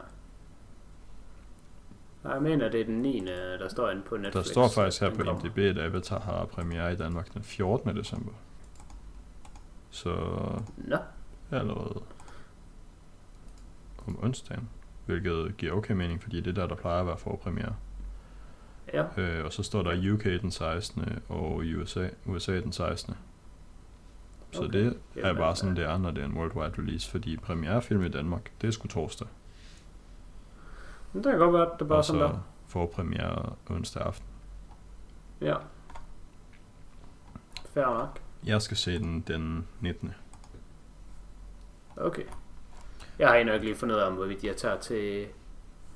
Nej, 2.25 2.33
jeg 2.33 2.43
mener, 2.43 2.69
det 2.69 2.81
er 2.81 2.85
den 2.85 2.95
9. 3.03 3.21
der 3.61 3.69
står 3.69 3.91
inde 3.91 4.03
på 4.03 4.17
Netflix. 4.17 4.45
Der 4.45 4.51
står 4.51 4.69
faktisk 4.69 5.01
her 5.03 5.11
på. 5.15 5.23
IMDb, 5.23 5.59
at 5.59 5.79
Avatar 5.79 6.19
har 6.21 6.45
premiere 6.45 6.93
i 6.93 6.97
Danmark 6.97 7.35
den 7.35 7.43
14. 7.43 7.97
december. 7.97 8.33
Så 9.91 10.11
Nå, 10.77 10.97
allerede 11.51 12.01
om 14.07 14.19
onsdagen, 14.25 14.69
hvilket 15.07 15.57
giver 15.57 15.73
okay 15.73 15.95
mening, 15.95 16.23
fordi 16.23 16.41
det 16.41 16.47
er 16.59 16.61
der, 16.61 16.67
der 16.67 16.75
plejer 16.75 17.01
at 17.01 17.07
være 17.07 17.17
forpremiere. 17.19 17.75
ja. 18.93 19.05
Øh, 19.17 19.45
og 19.45 19.53
så 19.53 19.63
står 19.63 19.83
der 19.83 20.13
UK 20.15 20.25
den 20.25 20.51
16. 20.51 21.05
og 21.29 21.57
USA, 21.79 22.09
USA 22.27 22.61
den 22.61 22.73
16. 22.73 23.15
Så 24.53 24.63
Okay. 24.65 24.73
det 24.73 24.87
er 25.17 25.27
Jamen, 25.29 25.37
bare 25.41 25.57
sådan, 25.57 25.77
ja. 25.77 25.83
det 25.83 25.91
er, 25.91 25.99
når 25.99 26.11
det 26.11 26.23
er 26.23 26.27
en 26.27 26.35
worldwide 26.39 26.73
release, 26.79 27.11
fordi 27.11 27.37
premierefilm 27.37 28.03
i 28.03 28.09
Danmark, 28.09 28.53
det 28.61 28.67
er 28.67 28.71
sgu 28.71 28.89
torsdag. 28.89 29.29
Men 31.13 31.25
det 31.25 31.31
kan 31.33 31.39
godt 31.39 31.53
være, 31.53 31.63
at 31.67 31.73
det 31.79 31.83
er 31.85 31.89
bare 31.89 31.99
og 31.99 32.05
sådan 32.05 32.21
så 32.21 32.27
der. 32.27 32.39
forpremiere 32.67 33.53
onsdag 33.71 34.03
aften. 34.03 34.27
Ja. 35.41 35.55
Fair 37.75 37.85
nok. 37.85 38.21
Jeg 38.49 38.63
skal 38.63 38.77
se 38.77 38.99
den 38.99 39.21
den 39.21 39.69
19. 39.81 40.15
Okay. 41.97 42.23
Jeg 43.19 43.29
har 43.29 43.35
endnu 43.35 43.55
ikke 43.55 43.67
lige 43.67 43.77
fundet 43.77 43.97
ud 43.97 44.01
af, 44.01 44.07
om 44.07 44.15
hvorvidt 44.15 44.45
jeg 44.45 44.57
tager 44.57 44.79
til 44.79 45.27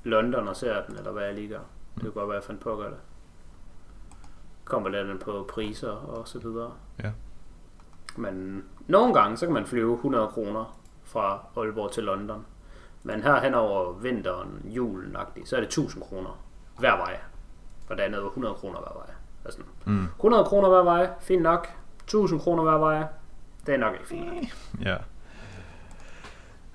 London 0.03 0.47
og 0.47 0.55
ser 0.55 0.85
den, 0.85 0.95
eller 0.97 1.11
hvad 1.11 1.23
jeg 1.23 1.33
lige 1.33 1.47
gør. 1.47 1.59
Det 1.95 2.01
kunne 2.01 2.11
godt 2.11 2.29
være, 2.29 2.37
at 2.37 2.41
jeg 2.43 2.47
fandt 2.47 2.61
på 2.61 2.71
at 2.71 2.77
gøre 2.77 2.89
det. 2.89 2.97
Kommer 4.65 4.89
lidt 4.89 5.19
på 5.23 5.45
priser 5.49 5.89
og 5.91 6.27
så 6.27 6.39
videre. 6.39 6.73
Ja. 7.03 7.11
Men 8.17 8.63
nogle 8.87 9.13
gange, 9.13 9.37
så 9.37 9.45
kan 9.45 9.53
man 9.53 9.65
flyve 9.65 9.93
100 9.93 10.27
kroner 10.27 10.79
fra 11.03 11.45
Aalborg 11.57 11.91
til 11.91 12.03
London. 12.03 12.45
Men 13.03 13.23
her 13.23 13.39
hen 13.41 13.53
over 13.53 13.93
vinteren, 13.93 14.61
julen 14.65 15.17
så 15.45 15.55
er 15.55 15.59
det 15.59 15.67
1000 15.67 16.03
kroner 16.03 16.43
hver 16.79 16.97
vej. 16.97 17.19
Og 17.89 17.97
der 17.97 18.03
er 18.03 18.09
noget 18.09 18.25
100 18.25 18.55
kroner 18.55 18.79
hver 18.79 18.93
vej. 18.93 19.13
Altså, 19.45 19.59
Mm. 19.85 20.07
100 20.15 20.45
kroner 20.45 20.69
hver 20.69 20.83
vej, 20.83 21.09
fint 21.19 21.41
nok. 21.41 21.67
1000 22.03 22.39
kroner 22.39 22.63
hver 22.63 22.77
vej, 22.77 23.07
det 23.65 23.73
er 23.73 23.77
nok 23.77 23.93
ikke 23.93 24.07
fint. 24.07 24.57
Ja. 24.81 24.97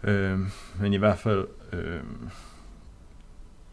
Øhm, 0.02 0.50
men 0.80 0.92
i 0.92 0.96
hvert 0.96 1.18
fald, 1.18 1.48
øhm, 1.72 2.30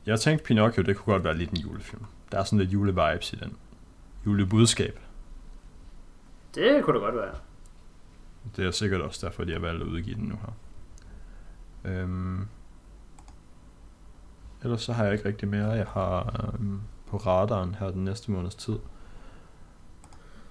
jeg 0.05 0.19
tænkte 0.19 0.45
Pinocchio, 0.45 0.83
det 0.83 0.97
kunne 0.97 1.13
godt 1.13 1.23
være 1.23 1.37
lidt 1.37 1.49
en 1.49 1.57
julefilm. 1.57 2.05
Der 2.31 2.39
er 2.39 2.43
sådan 2.43 2.59
lidt 2.59 2.73
julevibes 2.73 3.33
i 3.33 3.35
den. 3.35 3.57
Julebudskab. 4.25 4.99
Det 6.55 6.83
kunne 6.83 6.93
det 6.93 7.01
godt 7.01 7.15
være. 7.15 7.35
Det 8.55 8.65
er 8.65 8.71
sikkert 8.71 9.01
også 9.01 9.27
derfor, 9.27 9.43
de 9.43 9.51
har 9.51 9.59
valgt 9.59 9.81
at 9.81 9.87
udgive 9.87 10.15
den 10.15 10.23
nu 10.23 10.35
her. 10.35 10.53
Øhm, 11.91 12.47
ellers 14.63 14.81
så 14.81 14.93
har 14.93 15.03
jeg 15.03 15.13
ikke 15.13 15.25
rigtig 15.25 15.47
mere. 15.47 15.69
Jeg 15.69 15.87
har 15.87 16.49
øhm, 16.53 16.81
på 17.07 17.17
radaren 17.17 17.75
her 17.75 17.91
den 17.91 18.05
næste 18.05 18.31
måneds 18.31 18.55
tid. 18.55 18.77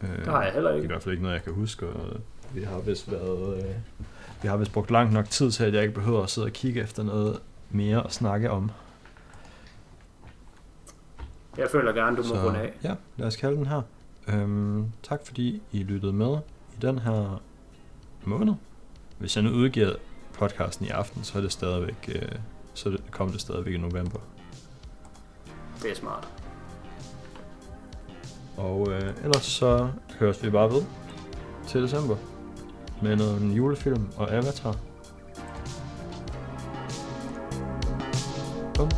Øh, 0.02 0.08
Det 0.18 0.26
har 0.26 0.42
jeg 0.42 0.52
heller 0.52 0.68
Det 0.70 0.76
er 0.76 0.80
i 0.80 0.82
ikke. 0.82 0.92
hvert 0.92 1.02
fald 1.02 1.12
ikke 1.12 1.22
noget, 1.22 1.34
jeg 1.34 1.42
kan 1.44 1.52
huske, 1.52 1.86
og 1.88 2.20
vi 2.54 2.62
har 2.62 2.78
vist 2.78 3.10
været... 3.12 3.58
Øh, 3.58 3.74
vi 4.42 4.48
har 4.48 4.56
vist 4.56 4.72
brugt 4.72 4.90
langt 4.90 5.12
nok 5.12 5.30
tid 5.30 5.50
til, 5.50 5.64
at 5.64 5.74
jeg 5.74 5.82
ikke 5.82 5.94
behøver 5.94 6.22
at 6.22 6.30
sidde 6.30 6.44
og 6.46 6.52
kigge 6.52 6.82
efter 6.82 7.02
noget 7.02 7.40
mere 7.70 8.04
at 8.04 8.12
snakke 8.12 8.50
om. 8.50 8.70
Jeg 11.56 11.68
føler 11.72 11.92
gerne, 11.92 12.16
du 12.16 12.22
må 12.22 12.34
runde 12.34 12.60
af. 12.60 12.72
ja, 12.84 12.94
lad 13.16 13.26
os 13.26 13.36
kalde 13.36 13.56
den 13.56 13.66
her. 13.66 13.82
Øhm, 14.28 14.92
tak 15.02 15.20
fordi 15.26 15.62
I 15.72 15.82
lyttede 15.82 16.12
med 16.12 16.36
i 16.76 16.80
den 16.82 16.98
her 16.98 17.42
måned. 18.24 18.54
Hvis 19.18 19.36
jeg 19.36 19.44
nu 19.44 19.50
udgiver 19.50 19.94
podcasten 20.32 20.86
i 20.86 20.88
aften, 20.88 21.24
så 21.24 21.38
er 21.38 21.42
det 21.42 21.52
stadigvæk, 21.52 22.10
øh, 22.14 22.28
så 22.74 22.98
kommer 23.10 23.32
det 23.32 23.40
stadigvæk 23.40 23.74
i 23.74 23.78
november. 23.78 24.18
Det 25.82 25.90
er 25.90 25.94
smart. 25.94 26.28
Og 28.56 28.88
øh, 28.92 29.12
ellers 29.24 29.44
så 29.44 29.88
høres 30.18 30.44
vi 30.44 30.50
bare 30.50 30.70
ved 30.70 30.82
til 31.66 31.82
december 31.82 32.16
med 33.02 33.16
noget 33.16 33.42
en 33.42 33.52
julefilm 33.52 34.08
og 34.16 34.32
Avatar. 34.32 34.76
Bum. 38.74 38.88